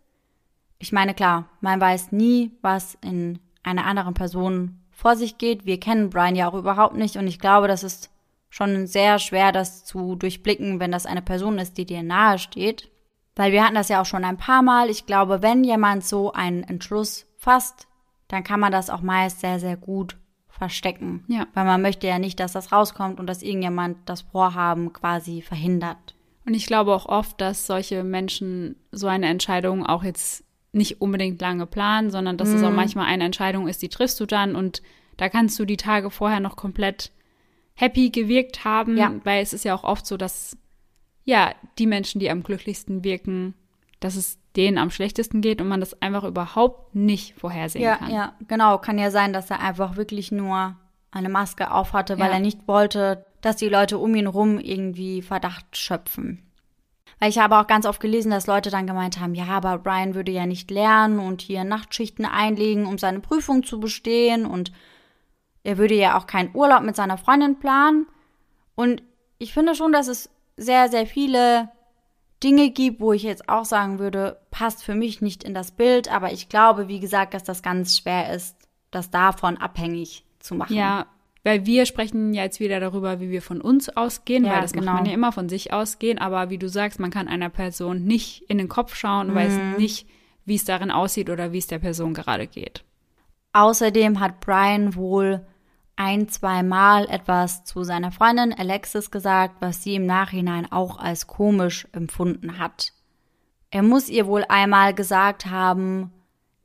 Ich 0.80 0.92
meine, 0.92 1.14
klar, 1.14 1.48
man 1.62 1.80
weiß 1.80 2.12
nie, 2.12 2.52
was 2.62 2.98
in 3.00 3.40
einer 3.64 3.86
anderen 3.86 4.16
Person 4.16 4.82
vor 4.92 5.16
sich 5.16 5.38
geht. 5.38 5.66
Wir 5.66 5.80
kennen 5.80 6.10
Brian 6.10 6.36
ja 6.36 6.50
auch 6.50 6.56
überhaupt 6.56 6.98
nicht 6.98 7.16
und 7.16 7.26
ich 7.26 7.40
glaube, 7.40 7.70
das 7.70 7.84
ist 7.84 8.10
schon 8.50 8.86
sehr 8.86 9.18
schwer, 9.20 9.54
das 9.54 9.86
zu 9.86 10.18
durchblicken, 10.18 10.82
wenn 10.82 10.92
das 10.92 11.06
eine 11.06 11.22
Person 11.22 11.58
ist, 11.58 11.78
die 11.78 11.86
dir 11.86 12.04
nahe 12.04 12.38
steht. 12.38 12.92
Weil 13.38 13.54
wir 13.54 13.64
hatten 13.64 13.76
das 13.76 13.88
ja 13.88 14.02
auch 14.02 14.06
schon 14.06 14.26
ein 14.26 14.36
paar 14.36 14.62
Mal. 14.62 14.90
Ich 14.90 15.06
glaube, 15.06 15.42
wenn 15.42 15.64
jemand 15.64 16.04
so 16.04 16.34
einen 16.34 16.64
Entschluss 16.64 17.28
fasst, 17.38 17.88
dann 18.28 18.44
kann 18.44 18.60
man 18.60 18.74
das 18.74 18.90
auch 18.90 19.02
meist 19.02 19.40
sehr, 19.40 19.58
sehr 19.62 19.78
gut 19.78 20.18
verstecken. 20.60 21.24
Ja. 21.28 21.48
Weil 21.56 21.66
man 21.66 21.82
möchte 21.82 22.06
ja 22.06 22.20
nicht, 22.20 22.40
dass 22.40 22.52
das 22.54 22.72
rauskommt 22.72 23.20
und 23.20 23.26
dass 23.26 23.42
irgendjemand 23.42 23.98
das 24.06 24.22
Vorhaben 24.22 24.94
quasi 24.94 25.42
verhindert. 25.42 26.14
Und 26.46 26.54
ich 26.54 26.68
glaube 26.68 26.94
auch 26.94 27.08
oft, 27.08 27.42
dass 27.42 27.66
solche 27.66 28.04
Menschen 28.04 28.76
so 28.92 29.08
eine 29.08 29.28
Entscheidung 29.28 29.86
auch 29.86 30.04
jetzt 30.04 30.44
nicht 30.72 31.02
unbedingt 31.02 31.42
lange 31.42 31.66
planen, 31.66 32.12
sondern 32.12 32.38
dass 32.38 32.50
es 32.50 32.62
auch 32.64 32.72
manchmal 32.72 33.08
eine 33.08 33.24
Entscheidung 33.24 33.68
ist, 33.68 33.82
die 33.82 33.90
triffst 33.90 34.20
du 34.20 34.28
dann 34.28 34.56
und 34.56 34.84
da 35.18 35.28
kannst 35.28 35.58
du 35.58 35.66
die 35.66 35.78
Tage 35.78 36.12
vorher 36.12 36.40
noch 36.40 36.56
komplett 36.56 37.12
happy 37.74 38.10
gewirkt 38.12 38.66
haben, 38.66 38.96
Ja. 38.98 39.14
weil 39.24 39.42
es 39.42 39.54
ist 39.54 39.66
ja 39.66 39.74
auch 39.74 39.84
oft 39.84 40.06
so, 40.06 40.16
dass 40.18 40.58
ja 41.26 41.54
die 41.80 41.88
Menschen, 41.88 42.20
die 42.20 42.30
am 42.30 42.44
glücklichsten 42.44 43.04
wirken, 43.04 43.56
dass 44.00 44.16
es 44.16 44.40
denen 44.56 44.78
am 44.78 44.92
schlechtesten 44.92 45.42
geht 45.42 45.62
und 45.62 45.68
man 45.68 45.80
das 45.80 46.02
einfach 46.02 46.24
überhaupt 46.24 46.96
nicht 46.96 47.36
vorhersehen 47.40 47.84
ja, 47.84 47.98
kann. 47.98 48.12
Ja, 48.12 48.34
genau. 48.48 48.78
Kann 48.78 48.98
ja 48.98 49.12
sein, 49.12 49.34
dass 49.34 49.50
er 49.50 49.60
einfach 49.60 49.96
wirklich 49.96 50.32
nur 50.32 50.76
eine 51.12 51.30
Maske 51.30 51.72
aufhatte, 51.72 52.18
weil 52.20 52.28
Ja. 52.28 52.34
er 52.34 52.40
nicht 52.40 52.68
wollte, 52.68 53.26
dass 53.42 53.58
die 53.58 53.70
Leute 53.70 53.98
um 53.98 54.16
ihn 54.16 54.28
rum 54.28 54.60
irgendwie 54.60 55.22
Verdacht 55.22 55.78
schöpfen. 55.78 56.44
Weil 57.20 57.30
ich 57.30 57.40
habe 57.40 57.58
auch 57.58 57.68
ganz 57.68 57.86
oft 57.86 58.00
gelesen, 58.00 58.32
dass 58.32 58.48
Leute 58.48 58.70
dann 58.70 58.88
gemeint 58.88 59.20
haben, 59.20 59.36
ja, 59.36 59.48
aber 59.48 59.78
Brian 59.78 60.16
würde 60.16 60.32
ja 60.32 60.46
nicht 60.46 60.72
lernen 60.72 61.20
und 61.20 61.42
hier 61.42 61.64
Nachtschichten 61.66 62.26
einlegen, 62.26 62.86
um 62.86 62.98
seine 62.98 63.20
Prüfung 63.20 63.64
zu 63.64 63.80
bestehen 63.80 64.46
und 64.46 64.72
er 65.64 65.78
würde 65.78 65.96
ja 65.96 66.18
auch 66.18 66.28
keinen 66.28 66.56
Urlaub 66.56 66.84
mit 66.84 66.96
seiner 66.96 67.18
Freundin 67.18 67.60
planen. 67.60 68.08
Und 68.76 69.04
ich 69.38 69.54
finde 69.54 69.76
schon, 69.76 69.92
dass 69.92 70.08
es 70.08 70.30
sehr, 70.56 70.88
sehr 70.88 71.06
viele 71.06 71.70
Dinge 72.44 72.70
gibt, 72.72 73.02
wo 73.02 73.12
ich 73.14 73.24
jetzt 73.24 73.50
auch 73.50 73.66
sagen 73.66 74.00
würde, 74.00 74.40
passt 74.52 74.84
für 74.84 74.96
mich 74.96 75.22
nicht 75.22 75.44
in 75.44 75.54
das 75.54 75.72
Bild, 75.72 76.12
aber 76.12 76.32
ich 76.32 76.48
glaube, 76.50 76.88
wie 76.88 77.00
gesagt, 77.00 77.34
dass 77.34 77.44
das 77.44 77.62
ganz 77.62 77.98
schwer 77.98 78.34
ist, 78.34 78.56
das 78.92 79.10
davon 79.10 79.58
abhängig 79.58 80.24
zu 80.40 80.56
machen. 80.56 80.74
Ja, 80.76 81.06
weil 81.44 81.66
wir 81.66 81.86
sprechen 81.86 82.34
ja 82.34 82.44
jetzt 82.44 82.60
wieder 82.60 82.80
darüber, 82.80 83.20
wie 83.20 83.30
wir 83.30 83.42
von 83.42 83.62
uns 83.62 83.90
ausgehen, 83.90 84.46
Ja, 84.46 84.54
weil 84.54 84.62
das 84.62 84.74
genau. 84.74 84.86
macht 84.86 84.96
man 84.96 85.06
ja 85.06 85.14
immer 85.14 85.32
von 85.32 85.50
sich 85.50 85.74
ausgehen, 85.74 86.18
aber 86.18 86.50
wie 86.50 86.58
du 86.58 86.70
sagst, 86.70 87.00
man 87.00 87.12
kann 87.12 87.28
einer 87.28 87.50
Person 87.50 88.04
nicht 88.04 88.44
in 88.50 88.58
den 88.58 88.68
Kopf 88.70 88.96
schauen 88.96 89.30
und 89.30 89.36
weiß 89.36 89.58
Mhm. 89.58 89.76
nicht, 89.78 90.08
wie 90.46 90.56
es 90.56 90.66
darin 90.66 90.92
aussieht 90.92 91.30
oder 91.30 91.52
wie 91.52 91.58
es 91.60 91.68
der 91.68 91.80
Person 91.80 92.14
gerade 92.14 92.48
geht. 92.48 92.84
Außerdem 93.54 94.20
hat 94.20 94.40
Brian 94.42 94.96
wohl 94.96 95.46
ein, 96.00 96.30
zwei 96.30 96.64
Mal 96.64 97.10
etwas 97.10 97.66
zu 97.66 97.84
seiner 97.84 98.12
Freundin 98.12 98.54
Alexis 98.58 99.12
gesagt, 99.12 99.58
was 99.60 99.84
sie 99.84 99.96
im 99.96 100.06
Nachhinein 100.06 100.72
auch 100.72 100.98
als 100.98 101.28
komisch 101.28 101.88
empfunden 101.92 102.58
hat. 102.58 102.94
Er 103.70 103.84
muss 103.84 104.08
ihr 104.08 104.26
wohl 104.26 104.46
einmal 104.48 104.94
gesagt 104.94 105.48
haben, 105.48 106.12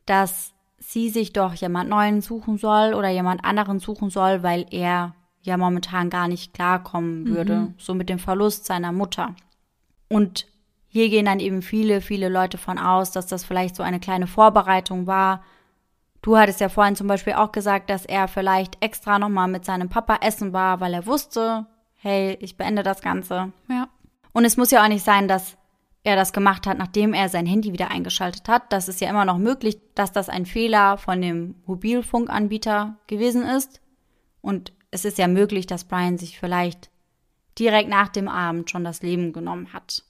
dass 0.06 0.54
sie 0.78 1.08
sich 1.10 1.32
doch 1.32 1.52
jemand 1.54 1.90
Neuen 1.90 2.20
suchen 2.20 2.58
soll 2.58 2.94
oder 2.94 3.08
jemand 3.08 3.44
anderen 3.44 3.80
suchen 3.80 4.08
soll, 4.08 4.44
weil 4.44 4.66
er 4.70 5.14
ja 5.42 5.56
momentan 5.56 6.10
gar 6.10 6.28
nicht 6.28 6.54
klarkommen 6.54 7.26
würde, 7.26 7.74
so 7.76 7.92
mit 7.92 8.08
dem 8.08 8.20
Verlust 8.20 8.66
seiner 8.66 8.92
Mutter. 8.92 9.34
Und 10.08 10.46
hier 10.86 11.08
gehen 11.08 11.26
dann 11.26 11.40
eben 11.40 11.60
viele, 11.60 12.00
viele 12.00 12.28
Leute 12.28 12.56
von 12.56 12.78
aus, 12.78 13.10
dass 13.10 13.26
das 13.26 13.44
vielleicht 13.44 13.74
so 13.74 13.82
eine 13.82 13.98
kleine 13.98 14.28
Vorbereitung 14.28 15.08
war. 15.08 15.42
Du 16.24 16.38
hattest 16.38 16.58
ja 16.60 16.70
vorhin 16.70 16.96
zum 16.96 17.06
Beispiel 17.06 17.34
auch 17.34 17.52
gesagt, 17.52 17.90
dass 17.90 18.06
er 18.06 18.28
vielleicht 18.28 18.82
extra 18.82 19.18
nochmal 19.18 19.46
mit 19.46 19.66
seinem 19.66 19.90
Papa 19.90 20.20
essen 20.22 20.54
war, 20.54 20.80
weil 20.80 20.94
er 20.94 21.04
wusste, 21.04 21.66
hey, 21.96 22.38
ich 22.40 22.56
beende 22.56 22.82
das 22.82 23.02
Ganze. 23.02 23.52
Ja. 23.68 23.90
Und 24.32 24.46
es 24.46 24.56
muss 24.56 24.70
ja 24.70 24.82
auch 24.82 24.88
nicht 24.88 25.04
sein, 25.04 25.28
dass 25.28 25.58
er 26.02 26.16
das 26.16 26.32
gemacht 26.32 26.66
hat, 26.66 26.78
nachdem 26.78 27.12
er 27.12 27.28
sein 27.28 27.44
Handy 27.44 27.74
wieder 27.74 27.90
eingeschaltet 27.90 28.48
hat. 28.48 28.72
Das 28.72 28.88
ist 28.88 29.02
ja 29.02 29.10
immer 29.10 29.26
noch 29.26 29.36
möglich, 29.36 29.78
dass 29.94 30.12
das 30.12 30.30
ein 30.30 30.46
Fehler 30.46 30.96
von 30.96 31.20
dem 31.20 31.56
Mobilfunkanbieter 31.66 32.96
gewesen 33.06 33.42
ist. 33.42 33.82
Und 34.40 34.72
es 34.90 35.04
ist 35.04 35.18
ja 35.18 35.28
möglich, 35.28 35.66
dass 35.66 35.84
Brian 35.84 36.16
sich 36.16 36.40
vielleicht 36.40 36.88
direkt 37.58 37.90
nach 37.90 38.08
dem 38.08 38.28
Abend 38.28 38.70
schon 38.70 38.84
das 38.84 39.02
Leben 39.02 39.34
genommen 39.34 39.74
hat. 39.74 40.02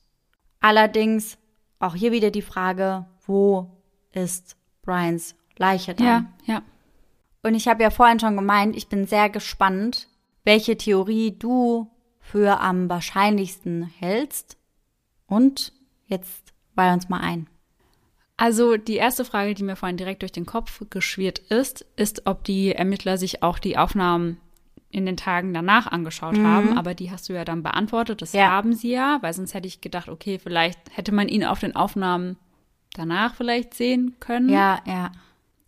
Allerdings 0.61 1.39
auch 1.81 1.97
hier 1.97 2.12
wieder 2.12 2.31
die 2.31 2.41
Frage, 2.41 3.05
wo 3.27 3.82
ist 4.12 4.57
Brians 4.82 5.35
Leiche 5.59 5.95
dann? 5.95 6.07
Ja, 6.07 6.25
ja. 6.47 6.63
Und 7.43 7.55
ich 7.55 7.69
habe 7.69 7.83
ja 7.83 7.91
vorhin 7.91 8.21
schon 8.21 8.37
gemeint, 8.37 8.75
ich 8.77 8.89
bin 8.89 9.07
sehr 9.07 9.29
gespannt, 9.31 10.09
welche 10.45 10.77
Theorie 10.77 11.37
du 11.39 11.91
für 12.21 12.61
am 12.61 12.89
wahrscheinlichsten 12.89 13.83
hältst. 13.99 14.57
Und 15.27 15.73
jetzt 16.07 16.53
weih 16.75 16.93
uns 16.93 17.09
mal 17.09 17.21
ein. 17.21 17.47
Also 18.37 18.77
die 18.77 18.97
erste 18.97 19.25
Frage, 19.25 19.55
die 19.55 19.63
mir 19.63 19.77
vorhin 19.77 19.97
direkt 19.97 20.23
durch 20.23 20.33
den 20.33 20.47
Kopf 20.47 20.83
geschwirrt 20.91 21.39
ist, 21.39 21.85
ist, 21.97 22.27
ob 22.27 22.45
die 22.45 22.73
Ermittler 22.73 23.17
sich 23.19 23.43
auch 23.43 23.59
die 23.59 23.79
Aufnahmen 23.79 24.39
in 24.91 25.07
den 25.07 25.17
Tagen 25.17 25.53
danach 25.55 25.87
angeschaut 25.89 26.39
haben. 26.39 26.77
Aber 26.79 26.95
die 26.95 27.11
hast 27.11 27.29
du 27.29 27.33
ja 27.33 27.45
dann 27.45 27.63
beantwortet. 27.63 28.23
Das 28.23 28.33
Mhm. 28.33 28.39
Ja. 28.39 28.51
haben 28.51 28.75
sie 28.75 28.91
ja, 28.91 29.19
weil 29.23 29.33
sonst 29.35 29.53
hätte 29.55 29.69
ich 29.69 29.81
gedacht, 29.81 30.09
okay, 30.09 30.39
vielleicht 30.39 30.79
hätte 30.93 31.13
man 31.13 31.29
ihn 31.29 31.45
auf 31.45 31.61
den 31.61 31.77
Aufnahmen 31.77 32.37
danach 32.95 33.35
vielleicht 33.35 33.75
sehen 33.75 34.17
können. 34.21 34.49
Ja, 34.49 34.81
ja. 34.87 35.11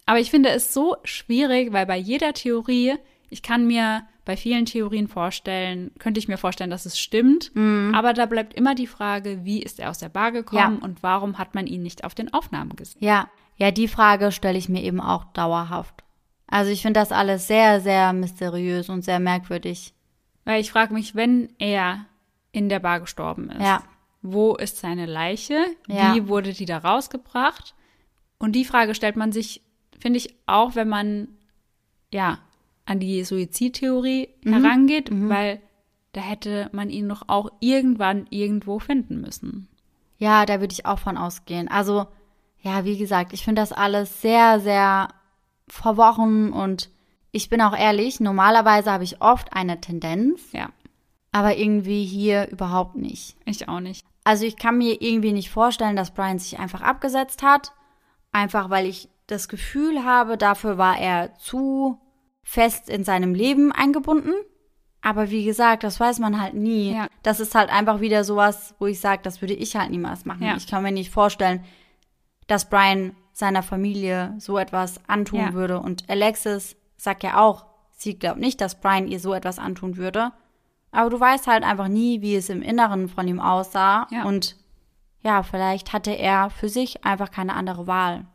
Aber 0.07 0.19
ich 0.21 0.31
finde 0.31 0.51
es 0.51 0.73
so 0.73 0.97
schwierig, 1.05 1.73
weil 1.73 1.87
bei 1.87 1.97
jeder 1.97 2.33
Theorie, 2.33 2.95
ich 3.29 3.43
kann 3.43 3.67
mir 3.67 4.03
bei 4.25 4.37
vielen 4.37 4.65
Theorien 4.67 5.09
vorstellen, 5.09 5.91
könnte 5.99 6.19
ich 6.19 6.27
mir 6.29 6.37
vorstellen, 6.39 6.71
dass 6.71 6.87
es 6.87 6.99
stimmt. 6.99 7.53
Aber 7.55 8.13
da 8.13 8.27
bleibt 8.27 8.55
immer 8.55 8.75
die 8.75 8.87
Frage, 8.87 9.45
wie 9.45 9.63
ist 9.63 9.79
er 9.81 9.91
aus 9.91 9.99
der 9.99 10.09
Bar 10.09 10.33
gekommen. 10.33 10.79
Ja. 10.81 10.85
und 10.85 11.03
warum 11.03 11.39
hat 11.39 11.55
man 11.55 11.67
ihn 11.67 11.83
nicht 11.83 12.05
auf 12.05 12.15
den 12.15 12.33
Aufnahmen 12.33 12.75
gesehen? 12.77 13.03
Ja, 13.05 13.29
ja, 13.57 13.71
die 13.71 13.89
Frage 13.89 14.33
stelle 14.33 14.59
ich 14.59 14.69
mir 14.69 14.83
eben 14.83 15.01
auch 15.01 15.25
dauerhaft. 15.33 16.03
Also 16.49 16.71
ich 16.71 16.83
finde 16.83 17.01
das 17.01 17.11
alles 17.13 17.47
sehr, 17.49 17.81
sehr 17.81 18.13
mysteriös 18.13 18.89
und 18.89 19.03
sehr 19.03 19.19
merkwürdig. 19.21 19.93
Weil 20.45 20.61
ich 20.61 20.71
frage 20.71 20.93
mich, 20.95 21.15
wenn 21.17 21.49
er 21.59 22.05
in 22.53 22.69
der 22.69 22.79
Bar 22.81 23.01
gestorben 23.01 23.51
ist, 23.51 23.63
Ja. 23.63 23.83
wo 24.23 24.55
ist 24.55 24.77
seine 24.79 25.07
Leiche? 25.07 25.65
Ja. 25.89 26.15
Wie 26.15 26.29
wurde 26.29 26.53
die 26.53 26.67
da 26.67 26.79
rausgebracht? 26.79 27.75
Und 28.39 28.53
die 28.53 28.65
Frage 28.65 28.95
stellt 28.95 29.17
man 29.17 29.33
sich, 29.33 29.63
finde 29.99 30.19
ich, 30.19 30.35
auch, 30.47 30.75
wenn 30.75 30.89
man 30.89 31.29
ja 32.13 32.39
an 32.85 33.01
die 33.01 33.25
Suizidtheorie 33.25 34.29
Mhm. 34.45 34.53
herangeht, 34.53 35.09
weil 35.11 35.61
da 36.13 36.21
hätte 36.21 36.69
man 36.73 36.89
ihn 36.91 37.09
doch 37.09 37.23
auch 37.27 37.51
irgendwann 37.61 38.27
irgendwo 38.31 38.79
finden 38.79 39.21
müssen. 39.21 39.69
Ja, 40.19 40.47
da 40.47 40.61
würde 40.61 40.73
ich 40.73 40.87
auch 40.87 40.99
von 40.99 41.19
ausgehen. 41.19 41.69
Also, 41.69 42.07
ja, 42.63 42.85
wie 42.85 42.97
gesagt, 42.97 43.33
ich 43.33 43.45
finde 43.45 43.61
das 43.63 43.73
alles 43.73 44.23
sehr, 44.23 44.61
sehr 44.61 45.09
verworren 45.69 46.53
und 46.53 46.91
ich 47.33 47.49
bin 47.51 47.61
auch 47.61 47.77
ehrlich, 47.77 48.21
normalerweise 48.21 48.91
habe 48.91 49.05
ich 49.05 49.21
oft 49.21 49.53
eine 49.53 49.81
Tendenz, 49.81 50.53
Ja, 50.53 50.71
aber 51.33 51.57
irgendwie 51.59 52.05
hier 52.05 52.49
überhaupt 52.51 52.97
nicht. 52.97 53.37
ich 53.45 53.69
auch 53.69 53.81
nicht. 53.81 54.07
Also 54.25 54.45
ich 54.47 54.57
kann 54.57 54.79
mir 54.79 55.01
irgendwie 55.03 55.33
nicht 55.33 55.51
vorstellen, 55.51 55.97
dass 55.97 56.15
Brian 56.15 56.39
sich 56.39 56.59
einfach 56.59 56.81
abgesetzt 56.81 57.43
hat. 57.43 57.73
Einfach 58.33 58.71
weil 58.71 58.87
ich 58.87 59.09
das 59.27 59.49
Gefühl 59.49 60.05
habe, 60.05 60.37
dafür 60.37 60.79
war 60.79 60.99
er 60.99 61.35
zu 61.35 61.99
fest 62.43 62.89
in 62.89 63.05
seinem 63.05 63.35
Leben 63.35 63.73
eingebunden. 63.73 64.33
Aber 65.03 65.31
wie 65.31 65.45
gesagt, 65.45 65.85
das 65.85 66.01
weiß 66.01 66.19
man 66.19 66.41
halt 66.41 66.55
nie. 66.55 66.95
Ja. 66.95 67.07
Das 67.23 67.39
ist 67.41 67.55
halt 67.55 67.71
einfach 67.71 68.01
wieder 68.01 68.25
sowas, 68.25 68.75
wo 68.79 68.87
ich 68.87 69.01
sage, 69.01 69.23
das 69.23 69.41
würde 69.41 69.55
ich 69.55 69.77
halt 69.77 69.91
niemals 69.91 70.25
machen. 70.25 70.43
Ja. 70.43 70.57
Ich 70.57 70.67
kann 70.67 70.83
mir 70.83 70.93
nicht 70.93 71.11
vorstellen, 71.11 71.65
dass 72.47 72.69
Brian 72.69 73.15
seiner 73.33 73.63
Familie 73.63 74.35
so 74.39 74.59
etwas 74.59 75.01
antun 75.09 75.41
Ja. 75.41 75.53
würde. 75.53 75.81
Und 75.81 76.09
Alexis 76.09 76.77
sagt 76.97 77.23
ja 77.23 77.39
auch, 77.39 77.67
sie 77.93 78.19
glaubt 78.19 78.41
nicht, 78.41 78.61
dass 78.61 78.81
Brian 78.81 79.07
ihr 79.09 79.21
so 79.21 79.35
etwas 79.35 79.59
antun 79.59 79.97
würde. 79.97 80.33
Aber 80.91 81.11
du 81.11 81.21
weißt 81.21 81.47
halt 81.47 81.63
einfach 81.63 81.89
nie, 81.89 82.23
wie 82.23 82.35
es 82.37 82.49
im 82.49 82.63
Inneren 82.63 83.09
von 83.09 83.29
ihm 83.29 83.41
aussah. 83.41 84.07
Und 84.25 84.57
ja, 85.23 85.43
vielleicht 85.43 85.93
hatte 85.93 86.13
er 86.13 86.51
für 86.51 86.69
sich 86.69 87.05
einfach 87.05 87.31
keine 87.31 87.55
andere 87.55 87.87
Wahl. 87.87 88.27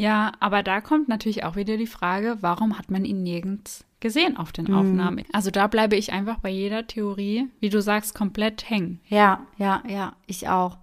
Ja, 0.00 0.32
aber 0.40 0.62
da 0.62 0.80
kommt 0.80 1.08
natürlich 1.08 1.44
auch 1.44 1.56
wieder 1.56 1.76
die 1.76 1.86
Frage, 1.86 2.38
warum 2.40 2.78
hat 2.78 2.90
man 2.90 3.04
ihn 3.04 3.22
nirgends 3.22 3.84
gesehen 4.00 4.36
auf 4.36 4.48
Mhm. 4.48 4.52
den 4.64 4.74
Aufnahmen? 4.74 5.24
Also 5.32 5.50
da 5.50 5.66
bleibe 5.66 5.96
ich 5.96 6.12
einfach 6.12 6.38
bei 6.38 6.48
jeder 6.48 6.86
Theorie, 6.86 7.48
wie 7.60 7.68
du 7.68 7.82
sagst, 7.82 8.14
komplett 8.14 8.68
hängen. 8.70 9.00
Ja, 9.08 9.46
ja, 9.58 9.82
ja, 9.88 10.14
ich 10.26 10.48
auch. 10.48 10.78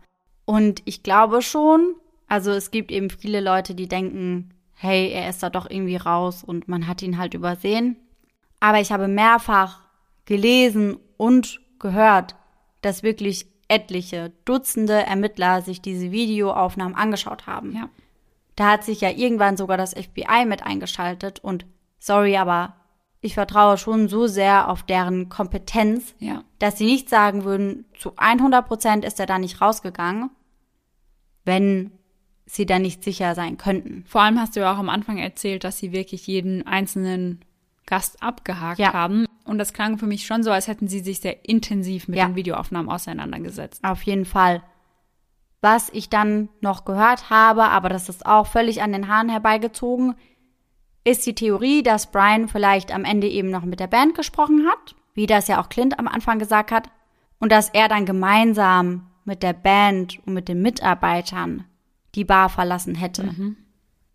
Und 0.46 0.82
ich 0.86 1.04
glaube 1.04 1.42
schon, 1.42 1.96
also 2.28 2.52
es 2.52 2.72
gibt 2.72 2.92
eben 2.92 3.10
viele 3.10 3.42
Leute, 3.42 3.74
die 3.76 3.88
denken, 3.88 4.52
hey, 4.74 5.10
er 5.12 5.30
ist 5.30 5.42
da 5.42 5.50
doch 5.50 5.70
irgendwie 5.70 5.96
raus 5.96 6.44
und 6.44 6.68
man 6.68 6.88
hat 6.88 7.02
ihn 7.02 7.18
halt 7.18 7.34
übersehen. 7.34 7.96
Aber 8.60 8.80
ich 8.80 8.92
habe 8.92 9.08
mehrfach 9.08 9.82
gelesen 10.26 10.98
und 11.18 11.60
gehört, 11.80 12.36
dass 12.82 13.02
wirklich 13.04 13.48
etliche 13.68 14.32
Dutzende 14.46 14.94
Ermittler 15.06 15.62
sich 15.62 15.82
diese 15.82 16.12
Videoaufnahmen 16.12 16.96
angeschaut 16.96 17.48
haben. 17.48 17.74
Ja. 17.76 17.90
Da 18.58 18.72
hat 18.72 18.84
sich 18.84 19.00
ja 19.00 19.10
irgendwann 19.12 19.56
sogar 19.56 19.78
das 19.78 19.94
FBI 19.94 20.44
mit 20.46 20.64
eingeschaltet 20.64 21.40
und 21.40 21.66
sorry, 22.00 22.36
aber 22.36 22.76
ich 23.22 23.34
vertraue 23.36 23.78
schon 23.78 24.10
so 24.10 24.28
sehr 24.28 24.68
auf 24.70 24.84
deren 24.84 25.30
Kompetenz, 25.30 26.14
Ja. 26.20 26.44
dass 26.60 26.78
sie 26.78 26.86
nicht 26.86 27.08
sagen 27.08 27.46
würden, 27.46 27.86
zu 27.98 28.12
100 28.18 28.68
Prozent 28.68 29.06
ist 29.06 29.20
er 29.20 29.26
da 29.28 29.40
nicht 29.40 29.62
rausgegangen, 29.62 30.30
wenn 31.46 31.92
sie 32.46 32.66
da 32.66 32.80
nicht 32.80 33.04
sicher 33.04 33.36
sein 33.36 33.58
könnten. 33.58 34.04
Vor 34.08 34.22
allem 34.22 34.40
hast 34.40 34.56
du 34.56 34.62
ja 34.62 34.74
auch 34.74 34.78
am 34.78 34.90
Anfang 34.90 35.18
erzählt, 35.18 35.64
dass 35.64 35.78
sie 35.78 35.92
wirklich 35.92 36.28
jeden 36.28 36.66
einzelnen 36.66 37.42
Gast 37.86 38.22
abgehakt 38.24 38.80
Ja. 38.80 38.94
haben. 38.94 39.26
Und 39.46 39.58
das 39.60 39.74
klang 39.74 39.98
für 39.98 40.08
mich 40.08 40.26
schon 40.26 40.44
so, 40.44 40.52
als 40.52 40.68
hätten 40.68 40.88
sie 40.88 41.00
sich 41.00 41.20
sehr 41.22 41.48
intensiv 41.48 42.08
mit 42.08 42.18
Ja. 42.18 42.26
den 42.28 42.36
Videoaufnahmen 42.36 42.90
auseinandergesetzt. 42.92 43.84
Auf 43.84 44.02
jeden 44.04 44.26
Fall. 44.26 44.62
Was 45.62 45.90
ich 45.90 46.10
dann 46.10 46.50
noch 46.62 46.86
gehört 46.86 47.30
habe, 47.30 47.64
aber 47.64 47.90
das 47.90 48.10
ist 48.10 48.26
auch 48.26 48.48
völlig 48.48 48.82
an 48.82 48.92
den 48.92 49.08
Haaren 49.08 49.30
herbeigezogen, 49.30 50.16
ist 51.04 51.26
die 51.26 51.36
Theorie, 51.36 51.84
dass 51.84 52.12
Brian 52.12 52.48
vielleicht 52.48 52.94
am 52.94 53.06
Ende 53.06 53.28
eben 53.28 53.50
noch 53.50 53.64
mit 53.64 53.80
der 53.80 53.88
Band 53.88 54.14
gesprochen 54.16 54.68
hat, 54.68 54.96
wie 55.14 55.26
das 55.26 55.48
ja 55.48 55.62
auch 55.62 55.70
Clint 55.70 55.98
am 56.00 56.08
Anfang 56.08 56.38
gesagt 56.38 56.72
hat, 56.72 56.90
und 57.40 57.52
dass 57.52 57.70
er 57.70 57.88
dann 57.88 58.06
gemeinsam 58.06 59.10
mit 59.24 59.42
der 59.44 59.54
Band 59.54 60.20
und 60.26 60.34
mit 60.34 60.48
den 60.48 60.62
Mitarbeitern 60.62 61.66
die 62.16 62.26
Bar 62.26 62.50
verlassen 62.50 62.96
hätte. 62.96 63.34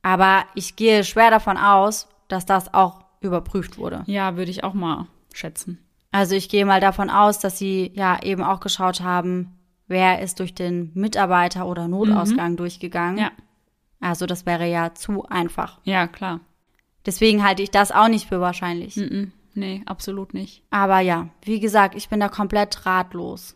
Aber 0.03 0.45
ich 0.55 0.77
gehe 0.77 1.05
schwer 1.05 1.31
davon 1.31 1.57
aus, 1.57 2.09
dass 2.29 2.47
das 2.47 2.75
auch 2.75 3.05
überprüft 3.21 3.79
wurde. 3.79 4.03
Ja, 4.07 4.37
würde 4.37 4.51
ich 4.51 4.65
auch 4.65 4.75
mal 4.75 5.07
schätzen. 5.33 5.79
Also 6.11 6.35
ich 6.35 6.49
gehe 6.49 6.67
mal 6.67 6.81
davon 6.81 7.09
aus, 7.09 7.39
dass 7.39 7.59
sie 7.59 7.91
ja 7.95 8.23
eben 8.23 8.43
auch 8.43 8.61
geschaut 8.61 9.01
haben, 9.01 9.59
wer 9.93 10.21
ist 10.21 10.41
durch 10.41 10.55
den 10.55 10.91
Mitarbeiter 10.95 11.67
oder 11.67 11.87
Notausgang 11.87 12.57
durchgegangen. 12.57 13.19
Ja. 13.19 13.31
Also 14.01 14.27
das 14.27 14.45
wäre 14.47 14.69
ja 14.69 14.95
zu 14.95 15.27
einfach. 15.29 15.79
Ja, 15.85 16.09
klar. 16.09 16.41
Deswegen 17.07 17.45
halte 17.45 17.63
ich 17.63 17.71
das 17.71 17.93
auch 17.93 18.09
nicht 18.09 18.27
für 18.29 18.41
wahrscheinlich. 18.41 18.97
Mhm. 18.97 19.33
Nee, 19.55 19.83
absolut 19.87 20.35
nicht. 20.35 20.63
Aber 20.71 21.01
ja, 21.01 21.29
wie 21.45 21.61
gesagt, 21.61 21.95
ich 21.95 22.09
bin 22.09 22.19
da 22.21 22.29
komplett 22.29 22.85
ratlos. 22.87 23.55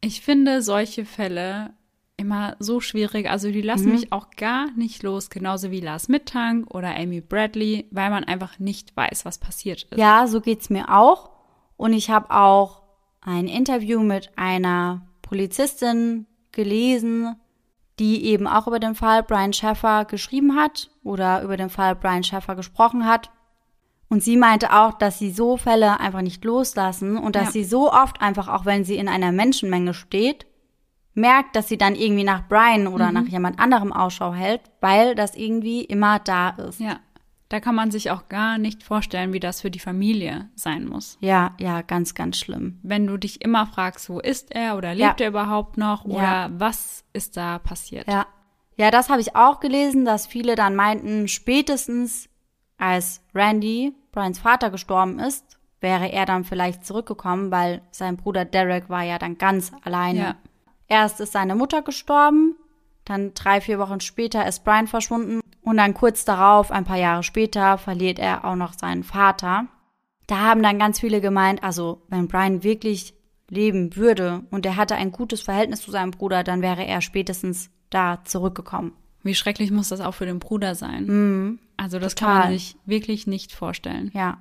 Ich 0.00 0.20
finde 0.22 0.62
solche 0.62 1.04
Fälle 1.04 1.70
immer 2.16 2.56
so 2.58 2.80
schwierig. 2.80 3.28
Also 3.28 3.50
die 3.50 3.62
lassen 3.62 3.86
Mhm. 3.86 3.92
mich 3.92 4.12
auch 4.12 4.30
gar 4.36 4.70
nicht 4.72 5.02
los, 5.02 5.28
genauso 5.30 5.70
wie 5.70 5.80
Lars 5.80 6.08
Mittank 6.08 6.72
oder 6.74 6.96
Amy 6.96 7.20
Bradley, 7.20 7.86
weil 7.90 8.10
man 8.10 8.24
einfach 8.24 8.58
nicht 8.58 8.96
weiß, 8.96 9.24
was 9.24 9.38
passiert 9.38 9.84
ist. 9.90 9.98
Ja, 9.98 10.26
so 10.26 10.40
geht's 10.40 10.70
mir 10.70 10.88
auch. 10.90 11.30
Und 11.76 11.92
ich 11.92 12.10
habe 12.10 12.30
auch 12.30 12.82
ein 13.20 13.46
Interview 13.48 14.00
mit 14.00 14.30
einer 14.36 15.02
Polizistin 15.32 16.26
gelesen, 16.52 17.36
die 17.98 18.26
eben 18.26 18.46
auch 18.46 18.66
über 18.66 18.78
den 18.78 18.94
Fall 18.94 19.22
Brian 19.22 19.54
Schäffer 19.54 20.04
geschrieben 20.04 20.56
hat 20.56 20.90
oder 21.02 21.42
über 21.42 21.56
den 21.56 21.70
Fall 21.70 21.96
Brian 21.96 22.22
Schäffer 22.22 22.54
gesprochen 22.54 23.06
hat. 23.06 23.30
Und 24.10 24.22
sie 24.22 24.36
meinte 24.36 24.74
auch, 24.74 24.92
dass 24.92 25.18
sie 25.18 25.30
so 25.30 25.56
Fälle 25.56 26.00
einfach 26.00 26.20
nicht 26.20 26.44
loslassen 26.44 27.16
und 27.16 27.34
dass 27.34 27.46
Ja. 27.46 27.50
sie 27.52 27.64
so 27.64 27.90
oft 27.90 28.20
einfach, 28.20 28.48
auch 28.48 28.66
wenn 28.66 28.84
sie 28.84 28.96
in 28.96 29.08
einer 29.08 29.32
Menschenmenge 29.32 29.94
steht, 29.94 30.44
merkt, 31.14 31.56
dass 31.56 31.66
sie 31.66 31.78
dann 31.78 31.94
irgendwie 31.94 32.24
nach 32.24 32.46
Brian 32.46 32.86
oder 32.86 33.10
nach 33.10 33.24
jemand 33.26 33.58
anderem 33.58 33.90
Ausschau 33.90 34.34
hält, 34.34 34.60
weil 34.82 35.14
das 35.14 35.34
irgendwie 35.34 35.82
immer 35.82 36.18
da 36.18 36.50
ist. 36.50 36.78
Ja. 36.78 37.00
Da 37.52 37.60
kann 37.60 37.74
man 37.74 37.90
sich 37.90 38.10
auch 38.10 38.28
gar 38.30 38.56
nicht 38.56 38.82
vorstellen, 38.82 39.34
wie 39.34 39.38
das 39.38 39.60
für 39.60 39.70
die 39.70 39.78
Familie 39.78 40.48
sein 40.54 40.86
muss. 40.88 41.18
Ja, 41.20 41.54
ja, 41.60 41.82
ganz, 41.82 42.14
ganz 42.14 42.38
schlimm. 42.38 42.78
Wenn 42.82 43.06
du 43.06 43.18
dich 43.18 43.42
immer 43.44 43.66
fragst, 43.66 44.08
wo 44.08 44.20
ist 44.20 44.54
er 44.54 44.78
oder 44.78 44.94
lebt 44.94 45.20
Ja. 45.20 45.26
er 45.26 45.28
überhaupt 45.28 45.76
noch 45.76 46.06
Ja. 46.06 46.14
oder 46.46 46.50
was 46.58 47.04
ist 47.12 47.36
da 47.36 47.58
passiert? 47.58 48.08
Ja. 48.08 48.24
Ja, 48.76 48.90
das 48.90 49.10
habe 49.10 49.20
ich 49.20 49.36
auch 49.36 49.60
gelesen, 49.60 50.06
dass 50.06 50.26
viele 50.26 50.54
dann 50.54 50.74
meinten, 50.74 51.28
spätestens 51.28 52.30
als 52.78 53.20
Randy, 53.34 53.94
Brians 54.12 54.38
Vater, 54.38 54.70
gestorben 54.70 55.18
ist, 55.18 55.58
wäre 55.82 56.10
er 56.10 56.24
dann 56.24 56.44
vielleicht 56.44 56.86
zurückgekommen, 56.86 57.50
weil 57.50 57.82
sein 57.90 58.16
Bruder 58.16 58.46
Derek 58.46 58.88
war 58.88 59.02
ja 59.02 59.18
dann 59.18 59.36
ganz 59.36 59.72
alleine. 59.84 60.18
Ja. 60.18 60.34
Erst 60.88 61.20
ist 61.20 61.32
seine 61.32 61.54
Mutter 61.54 61.82
gestorben, 61.82 62.56
dann 63.04 63.34
drei, 63.34 63.60
vier 63.60 63.78
Wochen 63.78 64.00
später 64.00 64.46
ist 64.46 64.64
Brian 64.64 64.86
verschwunden 64.86 65.41
und 65.62 65.76
dann 65.76 65.94
kurz 65.94 66.24
darauf, 66.24 66.70
ein 66.70 66.84
paar 66.84 66.98
Jahre 66.98 67.22
später, 67.22 67.78
verliert 67.78 68.18
er 68.18 68.44
auch 68.44 68.56
noch 68.56 68.74
seinen 68.74 69.04
Vater. 69.04 69.66
Da 70.26 70.38
haben 70.38 70.62
dann 70.62 70.78
ganz 70.78 71.00
viele 71.00 71.20
gemeint, 71.20 71.62
also 71.62 72.02
wenn 72.08 72.28
Brian 72.28 72.62
wirklich 72.62 73.14
leben 73.48 73.96
würde 73.96 74.44
und 74.50 74.64
er 74.66 74.76
hatte 74.76 74.96
ein 74.96 75.12
gutes 75.12 75.42
Verhältnis 75.42 75.82
zu 75.82 75.90
seinem 75.90 76.10
Bruder, 76.10 76.42
dann 76.42 76.62
wäre 76.62 76.84
er 76.84 77.00
spätestens 77.00 77.70
da 77.90 78.24
zurückgekommen. 78.24 78.92
Wie 79.22 79.34
schrecklich 79.34 79.70
muss 79.70 79.90
das 79.90 80.00
auch 80.00 80.14
für 80.14 80.26
den 80.26 80.38
Bruder 80.38 80.74
sein? 80.74 81.04
also 81.76 81.98
das 81.98 82.16
kann 82.16 82.28
man 82.28 82.36
total. 82.38 82.52
sich 82.54 82.76
wirklich 82.86 83.26
nicht 83.26 83.52
vorstellen. 83.52 84.10
Ja. 84.14 84.38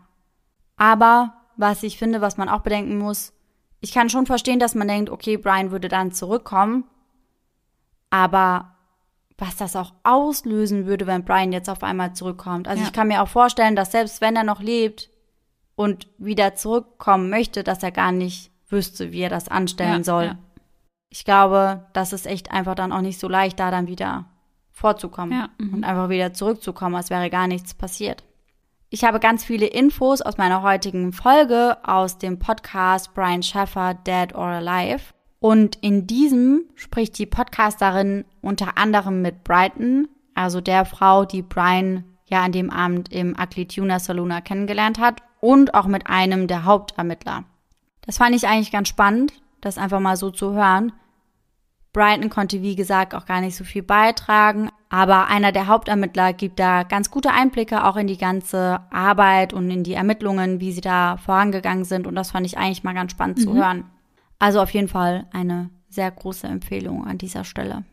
Aber 0.77 1.33
was 1.57 1.83
ich 1.83 1.97
finde, 1.97 2.21
was 2.21 2.37
man 2.37 2.49
auch 2.49 2.61
bedenken 2.61 2.97
muss, 2.97 3.33
ich 3.79 3.91
kann 3.91 4.09
schon 4.09 4.25
verstehen, 4.25 4.59
dass 4.59 4.75
man 4.75 4.87
denkt, 4.87 5.09
okay, 5.09 5.37
Brian 5.37 5.71
würde 5.71 5.89
dann 5.89 6.11
zurückkommen. 6.11 6.85
Aber 8.09 8.75
was 9.41 9.57
das 9.57 9.75
auch 9.75 9.91
auslösen 10.03 10.85
würde, 10.85 11.07
wenn 11.07 11.25
Brian 11.25 11.51
jetzt 11.51 11.69
auf 11.69 11.83
einmal 11.83 12.13
zurückkommt. 12.13 12.67
Also 12.67 12.81
Ja. 12.81 12.87
ich 12.87 12.93
kann 12.93 13.07
mir 13.07 13.21
auch 13.23 13.27
vorstellen, 13.27 13.75
dass 13.75 13.91
selbst 13.91 14.21
wenn 14.21 14.35
er 14.35 14.43
noch 14.43 14.61
lebt 14.61 15.09
und 15.75 16.07
wieder 16.17 16.55
zurückkommen 16.55 17.29
möchte, 17.29 17.63
dass 17.63 17.81
er 17.83 17.91
gar 17.91 18.11
nicht 18.11 18.51
wüsste, 18.69 19.11
wie 19.11 19.21
er 19.21 19.29
das 19.29 19.47
anstellen 19.49 19.97
Ja, 19.99 20.03
soll. 20.03 20.23
ja. 20.25 20.37
Ich 21.09 21.25
glaube, 21.25 21.87
das 21.93 22.13
ist 22.13 22.25
echt 22.27 22.51
einfach 22.51 22.75
dann 22.75 22.93
auch 22.93 23.01
nicht 23.01 23.19
so 23.19 23.27
leicht, 23.27 23.59
da 23.59 23.69
dann 23.71 23.87
wieder 23.87 24.25
vorzukommen 24.69 25.33
Ja, 25.37 25.49
mhm. 25.57 25.73
und 25.73 25.83
einfach 25.83 26.07
wieder 26.09 26.33
zurückzukommen, 26.33 26.95
als 26.95 27.09
wäre 27.09 27.29
gar 27.29 27.47
nichts 27.47 27.73
passiert. 27.73 28.23
Ich 28.89 29.03
habe 29.03 29.19
ganz 29.19 29.43
viele 29.43 29.65
Infos 29.67 30.21
aus 30.21 30.37
meiner 30.37 30.61
heutigen 30.61 31.13
Folge 31.13 31.77
aus 31.83 32.17
dem 32.17 32.39
Podcast 32.39 33.13
Brian 33.13 33.41
Schaffer 33.43 33.93
Dead 33.93 34.35
or 34.35 34.45
Alive. 34.47 35.01
Und 35.41 35.77
in 35.81 36.05
diesem 36.05 36.65
spricht 36.75 37.17
die 37.17 37.25
Podcasterin 37.25 38.25
unter 38.41 38.77
anderem 38.77 39.23
mit 39.23 39.43
Brighton, 39.43 40.07
also 40.35 40.61
der 40.61 40.85
Frau, 40.85 41.25
die 41.25 41.41
Brian 41.41 42.03
ja 42.25 42.43
an 42.43 42.51
dem 42.51 42.69
Abend 42.69 43.11
im 43.11 43.35
Ugly 43.35 43.65
Tuna 43.65 43.97
Saluna 43.97 44.41
kennengelernt 44.41 44.99
hat, 44.99 45.23
und 45.39 45.73
auch 45.73 45.87
mit 45.87 46.05
einem 46.05 46.45
der 46.45 46.65
Hauptermittler. 46.65 47.45
Das 48.05 48.19
fand 48.19 48.35
ich 48.35 48.47
eigentlich 48.47 48.71
ganz 48.71 48.87
spannend, 48.87 49.33
das 49.61 49.79
einfach 49.79 49.99
mal 49.99 50.15
so 50.15 50.29
zu 50.29 50.53
hören. 50.53 50.93
Brighton 51.91 52.29
konnte, 52.29 52.61
wie 52.61 52.75
gesagt, 52.75 53.15
auch 53.15 53.25
gar 53.25 53.41
nicht 53.41 53.55
so 53.55 53.63
viel 53.63 53.81
beitragen, 53.81 54.69
aber 54.89 55.25
einer 55.25 55.51
der 55.51 55.65
Hauptermittler 55.65 56.33
gibt 56.33 56.59
da 56.59 56.83
ganz 56.83 57.09
gute 57.09 57.31
Einblicke 57.31 57.83
auch 57.83 57.97
in 57.97 58.05
die 58.05 58.19
ganze 58.19 58.81
Arbeit 58.91 59.53
und 59.53 59.71
in 59.71 59.83
die 59.83 59.95
Ermittlungen, 59.95 60.59
wie 60.59 60.71
sie 60.71 60.81
da 60.81 61.17
vorangegangen 61.17 61.83
sind 61.83 62.05
und 62.05 62.13
das 62.13 62.29
fand 62.29 62.45
ich 62.45 62.59
eigentlich 62.59 62.83
mal 62.83 62.93
ganz 62.93 63.11
spannend 63.11 63.41
zu 63.41 63.55
hören. 63.55 63.85
Also 64.41 64.59
auf 64.59 64.71
jeden 64.71 64.87
Fall 64.87 65.27
eine 65.31 65.69
sehr 65.87 66.09
große 66.09 66.47
Empfehlung 66.47 67.05
an 67.05 67.19
dieser 67.19 67.43
Stelle. 67.43 67.83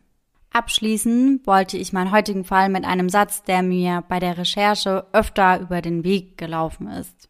Abschließen 0.50 1.42
wollte 1.44 1.76
ich 1.76 1.92
meinen 1.92 2.10
heutigen 2.10 2.42
Fall 2.42 2.70
mit 2.70 2.86
einem 2.86 3.10
Satz, 3.10 3.42
der 3.42 3.62
mir 3.62 4.02
bei 4.08 4.18
der 4.18 4.38
Recherche 4.38 5.06
öfter 5.12 5.60
über 5.60 5.82
den 5.82 6.04
Weg 6.04 6.38
gelaufen 6.38 6.88
ist. 6.88 7.28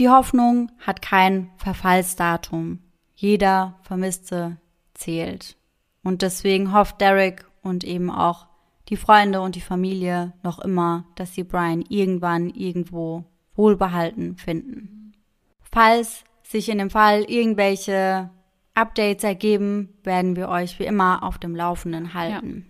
Die 0.00 0.08
Hoffnung 0.08 0.72
hat 0.80 1.00
kein 1.00 1.52
Verfallsdatum. 1.58 2.80
Jeder 3.14 3.78
Vermisste 3.82 4.56
zählt. 4.94 5.56
Und 6.02 6.22
deswegen 6.22 6.72
hofft 6.72 7.00
Derek 7.00 7.46
und 7.62 7.84
eben 7.84 8.10
auch 8.10 8.48
die 8.88 8.96
Freunde 8.96 9.42
und 9.42 9.54
die 9.54 9.60
Familie 9.60 10.32
noch 10.42 10.58
immer, 10.58 11.04
dass 11.14 11.34
sie 11.34 11.44
Brian 11.44 11.84
irgendwann 11.88 12.50
irgendwo 12.50 13.26
wohlbehalten 13.54 14.36
finden. 14.36 15.12
Falls 15.60 16.24
sich 16.54 16.68
in 16.68 16.78
dem 16.78 16.88
Fall 16.88 17.22
irgendwelche 17.24 18.30
Updates 18.74 19.24
ergeben, 19.24 19.88
werden 20.04 20.36
wir 20.36 20.48
euch 20.48 20.78
wie 20.78 20.84
immer 20.84 21.24
auf 21.24 21.36
dem 21.36 21.56
Laufenden 21.56 22.14
halten. 22.14 22.64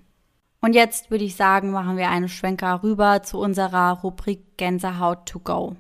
Und 0.63 0.75
jetzt 0.75 1.11
würde 1.11 1.25
ich 1.25 1.37
sagen, 1.37 1.71
machen 1.71 1.99
wir 1.99 2.09
einen 2.09 2.31
Schwenker 2.31 2.83
rüber 2.83 3.23
zu 3.23 3.39
unserer 3.39 4.01
Rubrik 4.01 4.57
Gänsehaut 4.57 5.27
to 5.27 5.39
go. 5.39 5.77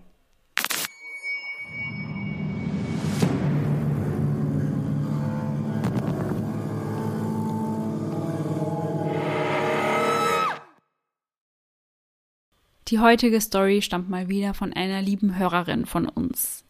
Die 12.88 12.98
heutige 12.98 13.40
Story 13.40 13.80
stammt 13.80 14.10
mal 14.10 14.28
wieder 14.28 14.52
von 14.52 14.74
einer 14.74 15.00
lieben 15.00 15.38
Hörerin 15.38 15.86
von 15.86 16.06
uns. 16.06 16.64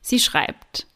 Sie 0.00 0.18
schreibt, 0.18 0.86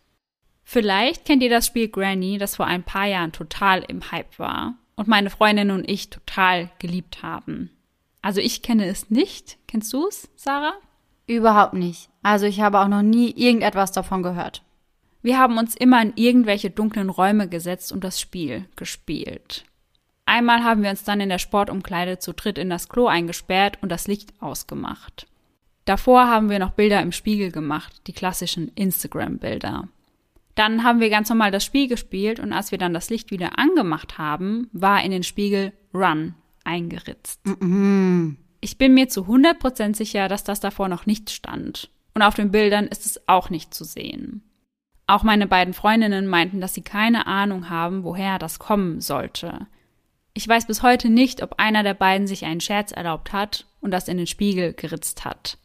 Vielleicht 0.65 1.25
kennt 1.25 1.43
ihr 1.43 1.51
das 1.51 1.67
Spiel 1.67 1.89
Granny, 1.89 2.39
das 2.39 2.57
vor 2.57 2.67
ein 2.67 2.83
paar 2.83 3.07
Jahren 3.07 3.33
total 3.33 3.85
im 3.87 4.11
Hype 4.11 4.39
war 4.39 4.75
und 4.97 5.09
meine 5.09 5.31
Freundin 5.31 5.71
und 5.71 5.89
ich 5.89 6.11
total 6.11 6.71
geliebt 6.79 7.23
haben. 7.23 7.71
Also 8.23 8.41
ich 8.41 8.63
kenne 8.63 8.87
es 8.87 9.11
nicht. 9.11 9.59
Kennst 9.69 9.93
du 9.93 10.09
es, 10.09 10.31
Sarah? 10.35 10.73
Überhaupt 11.27 11.75
nicht. 11.75 12.09
Also 12.23 12.47
ich 12.47 12.61
habe 12.61 12.81
auch 12.81 12.89
noch 12.89 13.03
nie 13.03 13.31
irgendetwas 13.31 13.93
davon 13.93 14.23
gehört. 14.23 14.63
Wir 15.23 15.39
haben 15.39 15.59
uns 15.59 15.75
immer 15.75 16.03
in 16.03 16.13
irgendwelche 16.17 16.71
dunklen 16.71 17.11
Räume 17.11 17.49
gesetzt 17.49 17.93
und 17.93 18.03
das 18.03 18.21
Spiel 18.21 18.67
gespielt. 18.77 19.65
Einmal 20.27 20.65
haben 20.65 20.83
wir 20.83 20.91
uns 20.91 21.05
dann 21.05 21.21
in 21.21 21.29
der 21.29 21.39
Sportumkleide 21.39 22.19
zu 22.19 22.33
dritt 22.33 22.59
in 22.59 22.71
das 22.71 22.89
Klo 22.89 23.07
eingesperrt 23.07 23.79
und 23.83 23.91
das 23.91 24.07
Licht 24.07 24.33
ausgemacht. 24.41 25.27
Davor 25.85 26.29
haben 26.29 26.49
wir 26.49 26.59
noch 26.59 26.71
Bilder 26.71 27.03
im 27.03 27.13
Spiegel 27.13 27.51
gemacht, 27.51 28.03
die 28.07 28.13
klassischen 28.13 28.69
Instagram-Bilder. 28.75 29.89
Dann 30.55 30.85
haben 30.85 31.01
wir 31.01 31.11
ganz 31.11 31.29
normal 31.29 31.51
das 31.51 31.65
Spiel 31.65 31.89
gespielt 31.89 32.41
und 32.41 32.53
als 32.53 32.71
wir 32.71 32.79
dann 32.79 32.95
das 32.95 33.11
Licht 33.11 33.31
wieder 33.31 33.59
angemacht 33.59 34.19
haben, 34.19 34.69
war 34.73 35.03
in 35.03 35.11
den 35.11 35.25
Spiegel 35.25 35.73
Run 35.93 36.35
eingeritzt. 36.65 37.41
Ich 38.61 38.79
bin 38.79 38.95
mir 38.95 39.09
zu 39.09 39.23
100% 39.23 39.95
sicher, 39.95 40.29
dass 40.29 40.45
das 40.45 40.61
davor 40.61 40.89
noch 40.89 41.07
nicht 41.07 41.31
stand. 41.31 41.91
Und 42.15 42.23
auf 42.23 42.35
den 42.35 42.51
Bildern 42.53 42.87
ist 42.87 43.05
es 43.05 43.29
auch 43.29 43.51
nicht 43.51 43.75
zu 43.75 43.85
sehen. 43.85 44.43
Auch 45.07 45.23
meine 45.23 45.47
beiden 45.47 45.75
Freundinnen 45.75 46.27
meinten, 46.27 46.61
dass 46.61 46.73
sie 46.73 46.83
keine 46.83 47.27
Ahnung 47.27 47.69
haben, 47.69 48.05
woher 48.05 48.39
das 48.39 48.59
kommen 48.59 49.01
sollte. 49.01 49.67
Ich 50.33 50.49
weiß 50.49 50.67
bis 50.67 50.83
heute 50.83 51.11
nicht, 51.11 51.43
ob 51.43 51.59
einer 51.59 51.83
der 51.83 51.95
beiden 51.95 52.27
sich 52.27 52.45
einen 52.45 52.61
Scherz 52.61 52.91
erlaubt 52.91 53.33
hat 53.33 53.67
und 53.81 53.91
das 53.91 54.09
in 54.09 54.17
den 54.17 54.27
Spiegel 54.27 54.73
geritzt 54.73 55.25
hat. 55.25 55.59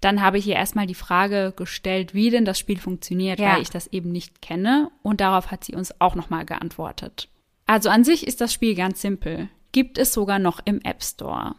Dann 0.00 0.22
habe 0.22 0.38
ich 0.38 0.46
ihr 0.46 0.54
erstmal 0.54 0.86
die 0.86 0.94
Frage 0.94 1.52
gestellt, 1.56 2.14
wie 2.14 2.30
denn 2.30 2.44
das 2.44 2.58
Spiel 2.58 2.78
funktioniert, 2.78 3.38
Ja. 3.40 3.54
weil 3.54 3.62
ich 3.62 3.70
das 3.70 3.88
eben 3.88 4.12
nicht 4.12 4.40
kenne. 4.42 4.90
Und 5.02 5.20
darauf 5.20 5.50
hat 5.50 5.64
sie 5.64 5.74
uns 5.74 6.00
auch 6.00 6.14
nochmal 6.14 6.44
geantwortet. 6.44 7.28
Also 7.66 7.90
an 7.90 8.04
sich 8.04 8.26
ist 8.26 8.40
das 8.40 8.52
Spiel 8.52 8.74
ganz 8.74 9.00
simpel. 9.02 9.48
Gibt 9.72 9.98
es 9.98 10.12
sogar 10.12 10.38
noch 10.38 10.60
im 10.64 10.80
App 10.82 11.02
Store. 11.02 11.54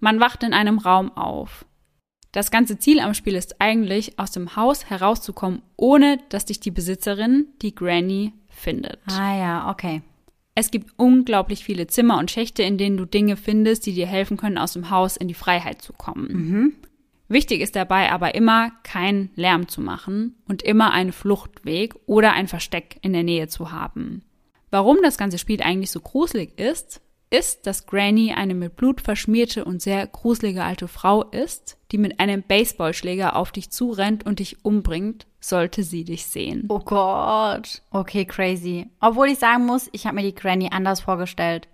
Man 0.00 0.20
wacht 0.20 0.42
in 0.42 0.52
einem 0.52 0.78
Raum 0.78 1.12
auf. 1.16 1.64
Das 2.32 2.50
ganze 2.50 2.78
Ziel 2.78 3.00
am 3.00 3.14
Spiel 3.14 3.34
ist 3.34 3.60
eigentlich, 3.60 4.18
aus 4.18 4.30
dem 4.30 4.56
Haus 4.56 4.90
herauszukommen, 4.90 5.62
ohne 5.76 6.18
dass 6.28 6.44
dich 6.44 6.60
die 6.60 6.70
Besitzerin, 6.70 7.46
die 7.62 7.74
Granny, 7.74 8.32
findet. 8.48 8.98
Ah 9.06 9.36
ja, 9.38 9.70
okay. 9.70 10.02
Es 10.54 10.70
gibt 10.70 10.94
unglaublich 10.98 11.64
viele 11.64 11.86
Zimmer 11.86 12.18
und 12.18 12.30
Schächte, 12.30 12.62
in 12.62 12.78
denen 12.78 12.96
du 12.96 13.04
Dinge 13.04 13.36
findest, 13.36 13.84
die 13.86 13.92
dir 13.92 14.06
helfen 14.06 14.36
können, 14.38 14.58
aus 14.58 14.72
dem 14.72 14.88
Haus 14.90 15.16
in 15.16 15.28
die 15.28 15.34
Freiheit 15.34 15.82
zu 15.82 15.92
kommen. 15.92 16.74
Wichtig 17.28 17.60
ist 17.60 17.74
dabei 17.74 18.12
aber 18.12 18.34
immer, 18.34 18.70
keinen 18.82 19.30
Lärm 19.34 19.68
zu 19.68 19.80
machen 19.80 20.36
und 20.48 20.62
immer 20.62 20.92
einen 20.92 21.12
Fluchtweg 21.12 21.94
oder 22.06 22.32
ein 22.32 22.48
Versteck 22.48 22.98
in 23.02 23.12
der 23.12 23.24
Nähe 23.24 23.48
zu 23.48 23.72
haben. 23.72 24.22
Warum 24.70 24.98
das 25.02 25.18
ganze 25.18 25.38
Spiel 25.38 25.62
eigentlich 25.62 25.90
so 25.90 26.00
gruselig 26.00 26.58
ist, 26.58 27.00
ist, 27.30 27.66
dass 27.66 27.86
Granny 27.86 28.32
eine 28.32 28.54
mit 28.54 28.76
Blut 28.76 29.00
verschmierte 29.00 29.64
und 29.64 29.82
sehr 29.82 30.06
gruselige 30.06 30.62
alte 30.62 30.86
Frau 30.86 31.24
ist, 31.24 31.76
die 31.90 31.98
mit 31.98 32.20
einem 32.20 32.42
Baseballschläger 32.42 33.36
auf 33.36 33.52
dich 33.52 33.70
zurennt 33.70 34.24
und 34.24 34.38
dich 34.38 34.64
umbringt, 34.64 35.26
sollte 35.40 35.82
sie 35.82 36.04
dich 36.04 36.26
sehen. 36.26 36.66
Oh 36.68 36.78
Gott. 36.78 37.82
Okay, 37.90 38.24
crazy. 38.24 38.88
Obwohl 39.00 39.28
ich 39.28 39.38
sagen 39.38 39.66
muss, 39.66 39.88
ich 39.92 40.06
habe 40.06 40.16
mir 40.16 40.22
die 40.22 40.34
Granny 40.34 40.68
anders 40.70 41.00
vorgestellt. 41.00 41.68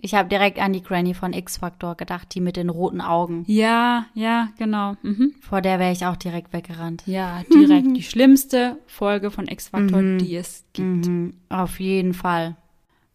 Ich 0.00 0.14
habe 0.14 0.28
direkt 0.28 0.58
an 0.58 0.72
die 0.72 0.82
Granny 0.82 1.14
von 1.14 1.32
X-Factor 1.32 1.96
gedacht, 1.96 2.34
die 2.34 2.40
mit 2.40 2.56
den 2.56 2.68
roten 2.68 3.00
Augen. 3.00 3.44
Ja, 3.46 4.06
ja, 4.14 4.48
genau. 4.58 4.96
Mhm. 5.02 5.34
Vor 5.40 5.62
der 5.62 5.78
wäre 5.78 5.92
ich 5.92 6.04
auch 6.04 6.16
direkt 6.16 6.52
weggerannt. 6.52 7.02
Ja, 7.06 7.42
direkt 7.50 7.96
die 7.96 8.02
schlimmste 8.04 8.78
Folge 8.86 9.30
von 9.30 9.48
X-Factor, 9.48 10.02
die 10.18 10.36
es 10.36 10.64
gibt. 10.74 11.06
Mhm, 11.06 11.34
auf 11.48 11.80
jeden 11.80 12.12
Fall. 12.12 12.56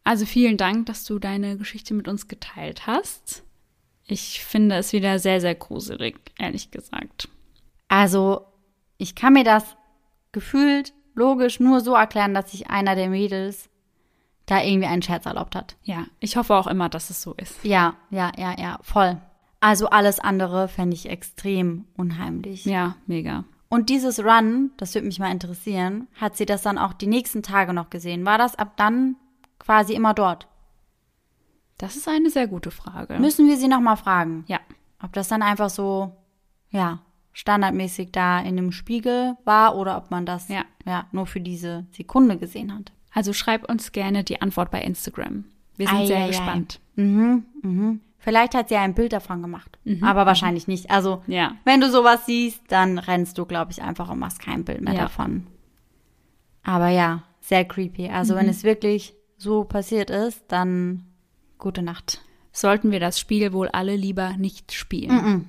Also 0.04 0.26
vielen 0.26 0.58
Dank, 0.58 0.88
dass 0.88 1.04
du 1.04 1.20
deine 1.20 1.58
Geschichte 1.58 1.94
mit 1.94 2.08
uns 2.08 2.28
geteilt 2.28 2.88
hast. 2.88 3.44
Ich 4.08 4.44
finde 4.44 4.76
es 4.76 4.92
wieder 4.92 5.20
sehr, 5.20 5.40
sehr 5.40 5.56
gruselig, 5.56 6.20
ehrlich 6.40 6.72
gesagt. 6.72 7.30
Also, 7.88 8.42
ich 8.98 9.16
kann 9.16 9.34
mir 9.34 9.44
das 9.44 9.78
gefühlt 10.32 10.94
logisch 11.14 11.60
nur 11.60 11.82
so 11.82 11.94
erklären, 11.94 12.34
dass 12.34 12.52
sich 12.52 12.70
einer 12.70 12.96
der 12.96 13.10
Mädels 13.10 13.70
da 14.52 14.62
irgendwie 14.62 14.88
einen 14.88 15.02
Scherz 15.02 15.26
erlaubt 15.26 15.56
hat. 15.56 15.78
Ja, 15.84 16.06
ich 16.20 16.36
hoffe 16.36 16.54
auch 16.56 16.68
immer, 16.68 16.90
dass 16.90 17.10
es 17.10 17.22
so 17.22 17.34
ist. 17.36 17.64
Ja, 17.64 17.94
ja, 18.10 18.32
ja, 18.38 18.54
ja, 18.60 18.80
voll. 18.82 19.18
Also 19.62 19.90
alles 19.90 20.20
andere 20.20 20.68
fände 20.68 20.94
ich 20.96 21.08
extrem 21.10 21.86
unheimlich. 21.96 22.66
Ja, 22.66 22.96
mega. 23.08 23.46
Und 23.70 23.90
dieses 23.90 24.20
Run, 24.20 24.72
das 24.76 24.94
würde 24.94 25.08
mich 25.08 25.20
mal 25.20 25.32
interessieren, 25.32 26.08
hat 26.20 26.36
sie 26.36 26.46
das 26.46 26.64
dann 26.64 26.78
auch 26.78 26.92
die 26.92 27.08
nächsten 27.08 27.44
Tage 27.44 27.72
noch 27.72 27.90
gesehen? 27.90 28.26
War 28.26 28.38
das 28.38 28.56
ab 28.58 28.74
dann 28.76 29.16
quasi 29.60 29.94
immer 29.94 30.14
dort? 30.14 30.48
Das 31.78 31.96
ist 31.96 32.10
eine 32.10 32.30
sehr 32.30 32.48
gute 32.48 32.72
Frage. 32.72 33.18
Müssen 33.20 33.48
wir 33.48 33.56
sie 33.58 33.70
nochmal 33.70 33.96
fragen, 33.98 34.44
Ja. 34.48 34.60
ob 35.02 35.14
das 35.14 35.30
dann 35.30 35.42
einfach 35.42 35.70
so, 35.70 36.12
ja, 36.72 37.00
standardmäßig 37.32 38.12
da 38.12 38.40
in 38.42 38.58
dem 38.58 38.74
Spiegel 38.74 39.38
war 39.46 39.78
oder 39.78 39.96
ob 39.96 40.12
man 40.12 40.26
das 40.26 40.50
Ja. 40.50 40.64
ja 40.86 41.06
nur 41.14 41.26
für 41.26 41.40
diese 41.40 41.86
Sekunde 41.92 42.38
gesehen 42.38 42.74
hat. 42.76 42.92
Also 43.14 43.34
schreib 43.34 43.70
uns 43.70 43.92
gerne 43.92 44.24
die 44.24 44.42
Antwort 44.42 44.72
bei 44.72 44.82
Instagram. 44.82 45.46
Wir 45.78 45.88
sind 45.88 45.98
Ei, 45.98 46.06
sehr 46.08 46.18
ei, 46.18 46.24
ei. 46.24 46.28
gespannt. 46.28 46.80
Mhm, 46.96 47.46
mhm. 47.62 48.00
Vielleicht 48.20 48.54
hat 48.54 48.70
sie 48.70 48.76
ein 48.76 48.94
Bild 48.94 49.14
davon 49.14 49.42
gemacht, 49.42 49.80
aber 50.02 50.28
wahrscheinlich 50.28 50.68
nicht. 50.68 50.92
Also, 50.92 51.24
Ja. 51.26 51.56
wenn 51.66 51.82
du 51.82 51.90
sowas 51.90 52.28
siehst, 52.28 52.62
dann 52.68 53.00
rennst 53.00 53.38
du, 53.40 53.46
glaube 53.48 53.72
ich, 53.72 53.82
einfach 53.82 54.10
und 54.12 54.20
machst 54.20 54.40
kein 54.40 54.64
Bild 54.64 54.82
mehr 54.82 54.94
Ja. 54.94 55.02
davon. 55.02 55.48
Aber 56.62 56.90
ja, 56.90 57.24
sehr 57.40 57.66
creepy. 57.66 58.10
Also, 58.10 58.36
wenn 58.36 58.48
es 58.48 58.64
wirklich 58.64 59.16
so 59.38 59.64
passiert 59.64 60.12
ist, 60.12 60.44
dann 60.50 61.04
gute 61.58 61.82
Nacht. 61.82 62.22
Sollten 62.52 62.92
wir 62.92 63.00
das 63.00 63.20
Spiel 63.20 63.54
wohl 63.54 63.70
alle 63.70 63.96
lieber 63.96 64.38
nicht 64.38 64.72
spielen? 64.72 65.48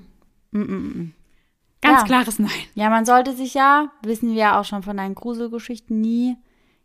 Ganz 1.83 2.01
Ja. 2.01 2.05
klares 2.07 2.39
Nein. 2.39 2.51
Ja, 2.75 2.89
man 2.89 3.05
sollte 3.05 3.35
sich 3.35 3.53
ja, 3.55 3.91
wissen 4.03 4.31
wir 4.31 4.37
ja 4.37 4.61
auch 4.61 4.65
schon 4.65 4.83
von 4.83 4.97
deinen 4.97 5.15
Gruselgeschichten, 5.15 6.01
nie 6.01 6.37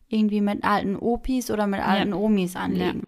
irgendwie 0.09 0.41
mit 0.41 0.63
alten 0.63 0.95
Opis 0.95 1.51
oder 1.51 1.67
mit 1.67 1.81
alten 1.81 2.13
Omis 2.13 2.55
anlegen. 2.55 3.03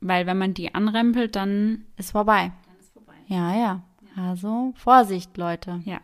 Weil 0.00 0.26
wenn 0.26 0.38
man 0.38 0.54
die 0.54 0.74
anrempelt, 0.74 1.34
dann 1.36 1.84
Ist 1.96 2.12
vorbei. 2.12 2.52
Ja, 3.26 3.56
ja. 3.56 3.82
Also 4.16 4.72
Vorsicht, 4.76 5.36
Leute. 5.36 5.80
ja. 5.84 6.00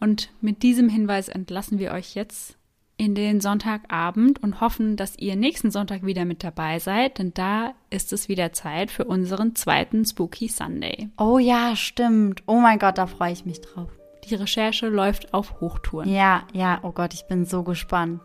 Und 0.00 0.30
mit 0.40 0.62
diesem 0.62 0.88
Hinweis 0.88 1.28
entlassen 1.28 1.78
wir 1.78 1.92
euch 1.92 2.14
jetzt 2.14 2.58
in 2.98 3.14
den 3.14 3.40
Sonntagabend 3.40 4.42
und 4.42 4.60
hoffen, 4.60 4.96
dass 4.96 5.18
ihr 5.18 5.36
nächsten 5.36 5.70
Sonntag 5.70 6.04
wieder 6.04 6.24
mit 6.24 6.42
dabei 6.42 6.78
seid, 6.78 7.18
denn 7.18 7.32
da 7.34 7.74
ist 7.90 8.12
es 8.12 8.28
wieder 8.28 8.52
Zeit 8.52 8.90
für 8.90 9.04
unseren 9.04 9.54
zweiten 9.54 10.04
Spooky 10.04 10.48
Sunday. 10.48 11.10
Oh 11.18 11.38
ja, 11.38 11.76
stimmt. 11.76 12.42
Oh 12.46 12.58
mein 12.58 12.78
Gott, 12.78 12.98
da 12.98 13.06
freue 13.06 13.32
ich 13.32 13.44
mich 13.44 13.60
drauf. 13.60 13.90
Die 14.24 14.34
Recherche 14.34 14.88
läuft 14.88 15.34
auf 15.34 15.60
Hochtouren. 15.60 16.08
Ja, 16.08 16.44
ja, 16.52 16.80
oh 16.82 16.92
Gott, 16.92 17.14
ich 17.14 17.26
bin 17.26 17.44
so 17.44 17.62
gespannt. 17.62 18.22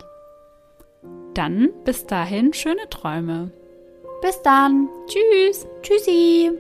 Dann 1.34 1.70
bis 1.86 2.06
dahin 2.06 2.54
schöne 2.54 2.90
Träume. 2.90 3.52
Bis 4.22 4.42
dann. 4.42 4.90
Tschüss. 5.08 5.66
Tschüssi. 5.82 6.52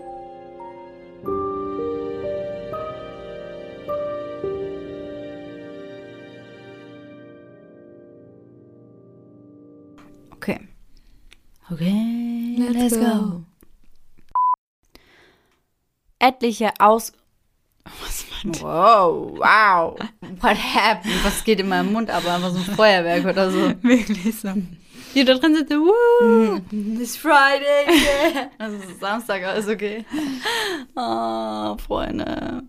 Okay. 10.31 10.67
Okay, 11.69 12.55
Let's 12.57 12.99
go. 12.99 13.43
Etliche 16.19 16.71
Aus... 16.79 17.13
Was 18.01 18.25
Wow, 18.61 19.37
wow. 19.37 19.95
What 20.39 20.57
happened? 20.57 21.23
Was 21.23 21.43
geht 21.43 21.59
in 21.59 21.69
meinem 21.69 21.91
Mund 21.93 22.09
ab? 22.09 22.25
Einfach 22.27 22.49
so 22.51 22.57
ein 22.57 22.75
Feuerwerk 22.75 23.25
oder 23.25 23.51
so. 23.51 23.59
Wirklich 23.81 24.39
so. 24.39 24.49
Die 25.13 25.25
da 25.25 25.33
drin 25.35 25.55
sitzen, 25.55 25.79
woo. 25.81 26.61
It's 27.01 27.17
Friday, 27.17 27.85
yeah. 27.87 28.49
Also 28.57 28.77
es 28.77 28.85
ist 28.91 28.99
Samstag, 29.01 29.43
alles 29.43 29.67
okay. 29.67 30.05
Oh, 30.95 31.77
Freunde. 31.77 32.63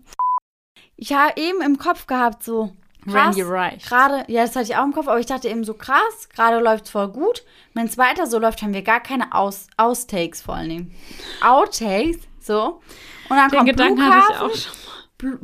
Ich 0.97 1.13
habe 1.13 1.39
eben 1.39 1.61
im 1.61 1.77
Kopf 1.77 2.05
gehabt, 2.05 2.43
so 2.43 2.73
krass. 3.05 3.13
Randy 3.37 3.41
Reich. 3.43 3.83
Gerade, 3.85 4.25
ja, 4.27 4.41
das 4.45 4.55
hatte 4.55 4.65
ich 4.71 4.75
auch 4.75 4.83
im 4.83 4.93
Kopf, 4.93 5.07
aber 5.07 5.19
ich 5.19 5.25
dachte 5.25 5.47
eben 5.47 5.63
so 5.63 5.73
krass, 5.73 6.29
gerade 6.35 6.59
läuft 6.59 6.89
voll 6.89 7.07
gut. 7.07 7.43
Wenn 7.73 7.87
es 7.87 7.97
weiter 7.97 8.27
so 8.27 8.39
läuft, 8.39 8.61
haben 8.61 8.73
wir 8.73 8.83
gar 8.83 8.99
keine 8.99 9.33
Aus 9.33 9.67
Austakes 9.77 10.41
vor 10.41 10.55
allen 10.55 10.69
Dingen. 10.69 10.95
Outtakes, 11.41 12.17
so. 12.39 12.81
Und 13.29 13.37
dann 13.37 13.49
Den 13.49 13.57
kommt 13.57 13.69
Gedanken 13.69 14.03
hatte 14.05 14.25
ich 14.33 14.37
auch 14.37 14.49
schon. 14.49 14.73
Bl- 14.73 14.92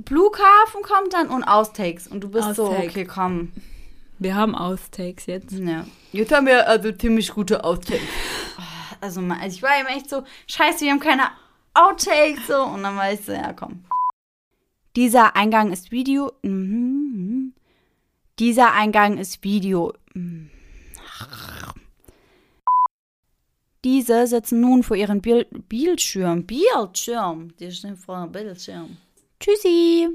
Flughafen 0.05 0.81
kommt 0.83 1.13
dann 1.13 1.29
und 1.29 1.43
Austakes. 1.43 2.07
Und 2.07 2.23
du 2.23 2.29
bist 2.29 2.55
so, 2.55 2.67
Outtake. 2.67 2.89
okay, 2.89 3.05
komm. 3.05 3.51
Wir 4.17 4.35
haben 4.35 4.53
Austakes 4.55 5.25
jetzt. 5.27 5.51
Ja. 5.51 5.85
Jetzt 6.11 6.31
haben 6.33 6.45
wir 6.45 6.67
also 6.67 6.91
ziemlich 6.91 7.31
gute 7.31 7.63
Outtakes. 7.63 8.01
Also, 9.01 9.21
also 9.21 9.55
ich 9.55 9.63
war 9.63 9.79
eben 9.79 9.87
echt 9.87 10.09
so, 10.09 10.23
scheiße, 10.47 10.83
wir 10.83 10.91
haben 10.91 10.99
keine 10.99 11.29
Outtakes. 11.73 12.47
So. 12.47 12.63
Und 12.63 12.83
dann 12.83 12.97
war 12.97 13.13
ich 13.13 13.21
so, 13.21 13.31
ja, 13.31 13.53
komm. 13.53 13.85
Dieser 14.95 15.35
Eingang 15.35 15.71
ist 15.71 15.91
Video. 15.91 16.33
Mhm, 16.41 17.11
mhm. 17.13 17.53
Dieser 18.39 18.73
Eingang 18.73 19.17
ist 19.17 19.43
Video. 19.43 19.93
Mhm. 20.13 20.49
Diese 23.85 24.27
sitzen 24.27 24.59
nun 24.59 24.83
vor 24.83 24.97
ihren 24.97 25.21
Bil 25.21 25.45
Bildschirm. 25.69 26.45
Bildschirm. 26.45 27.55
Die 27.57 27.71
stehen 27.71 27.95
vor 27.95 28.17
einem 28.17 28.31
Bildschirm. 28.31 28.97
Tschüssi. 29.39 30.09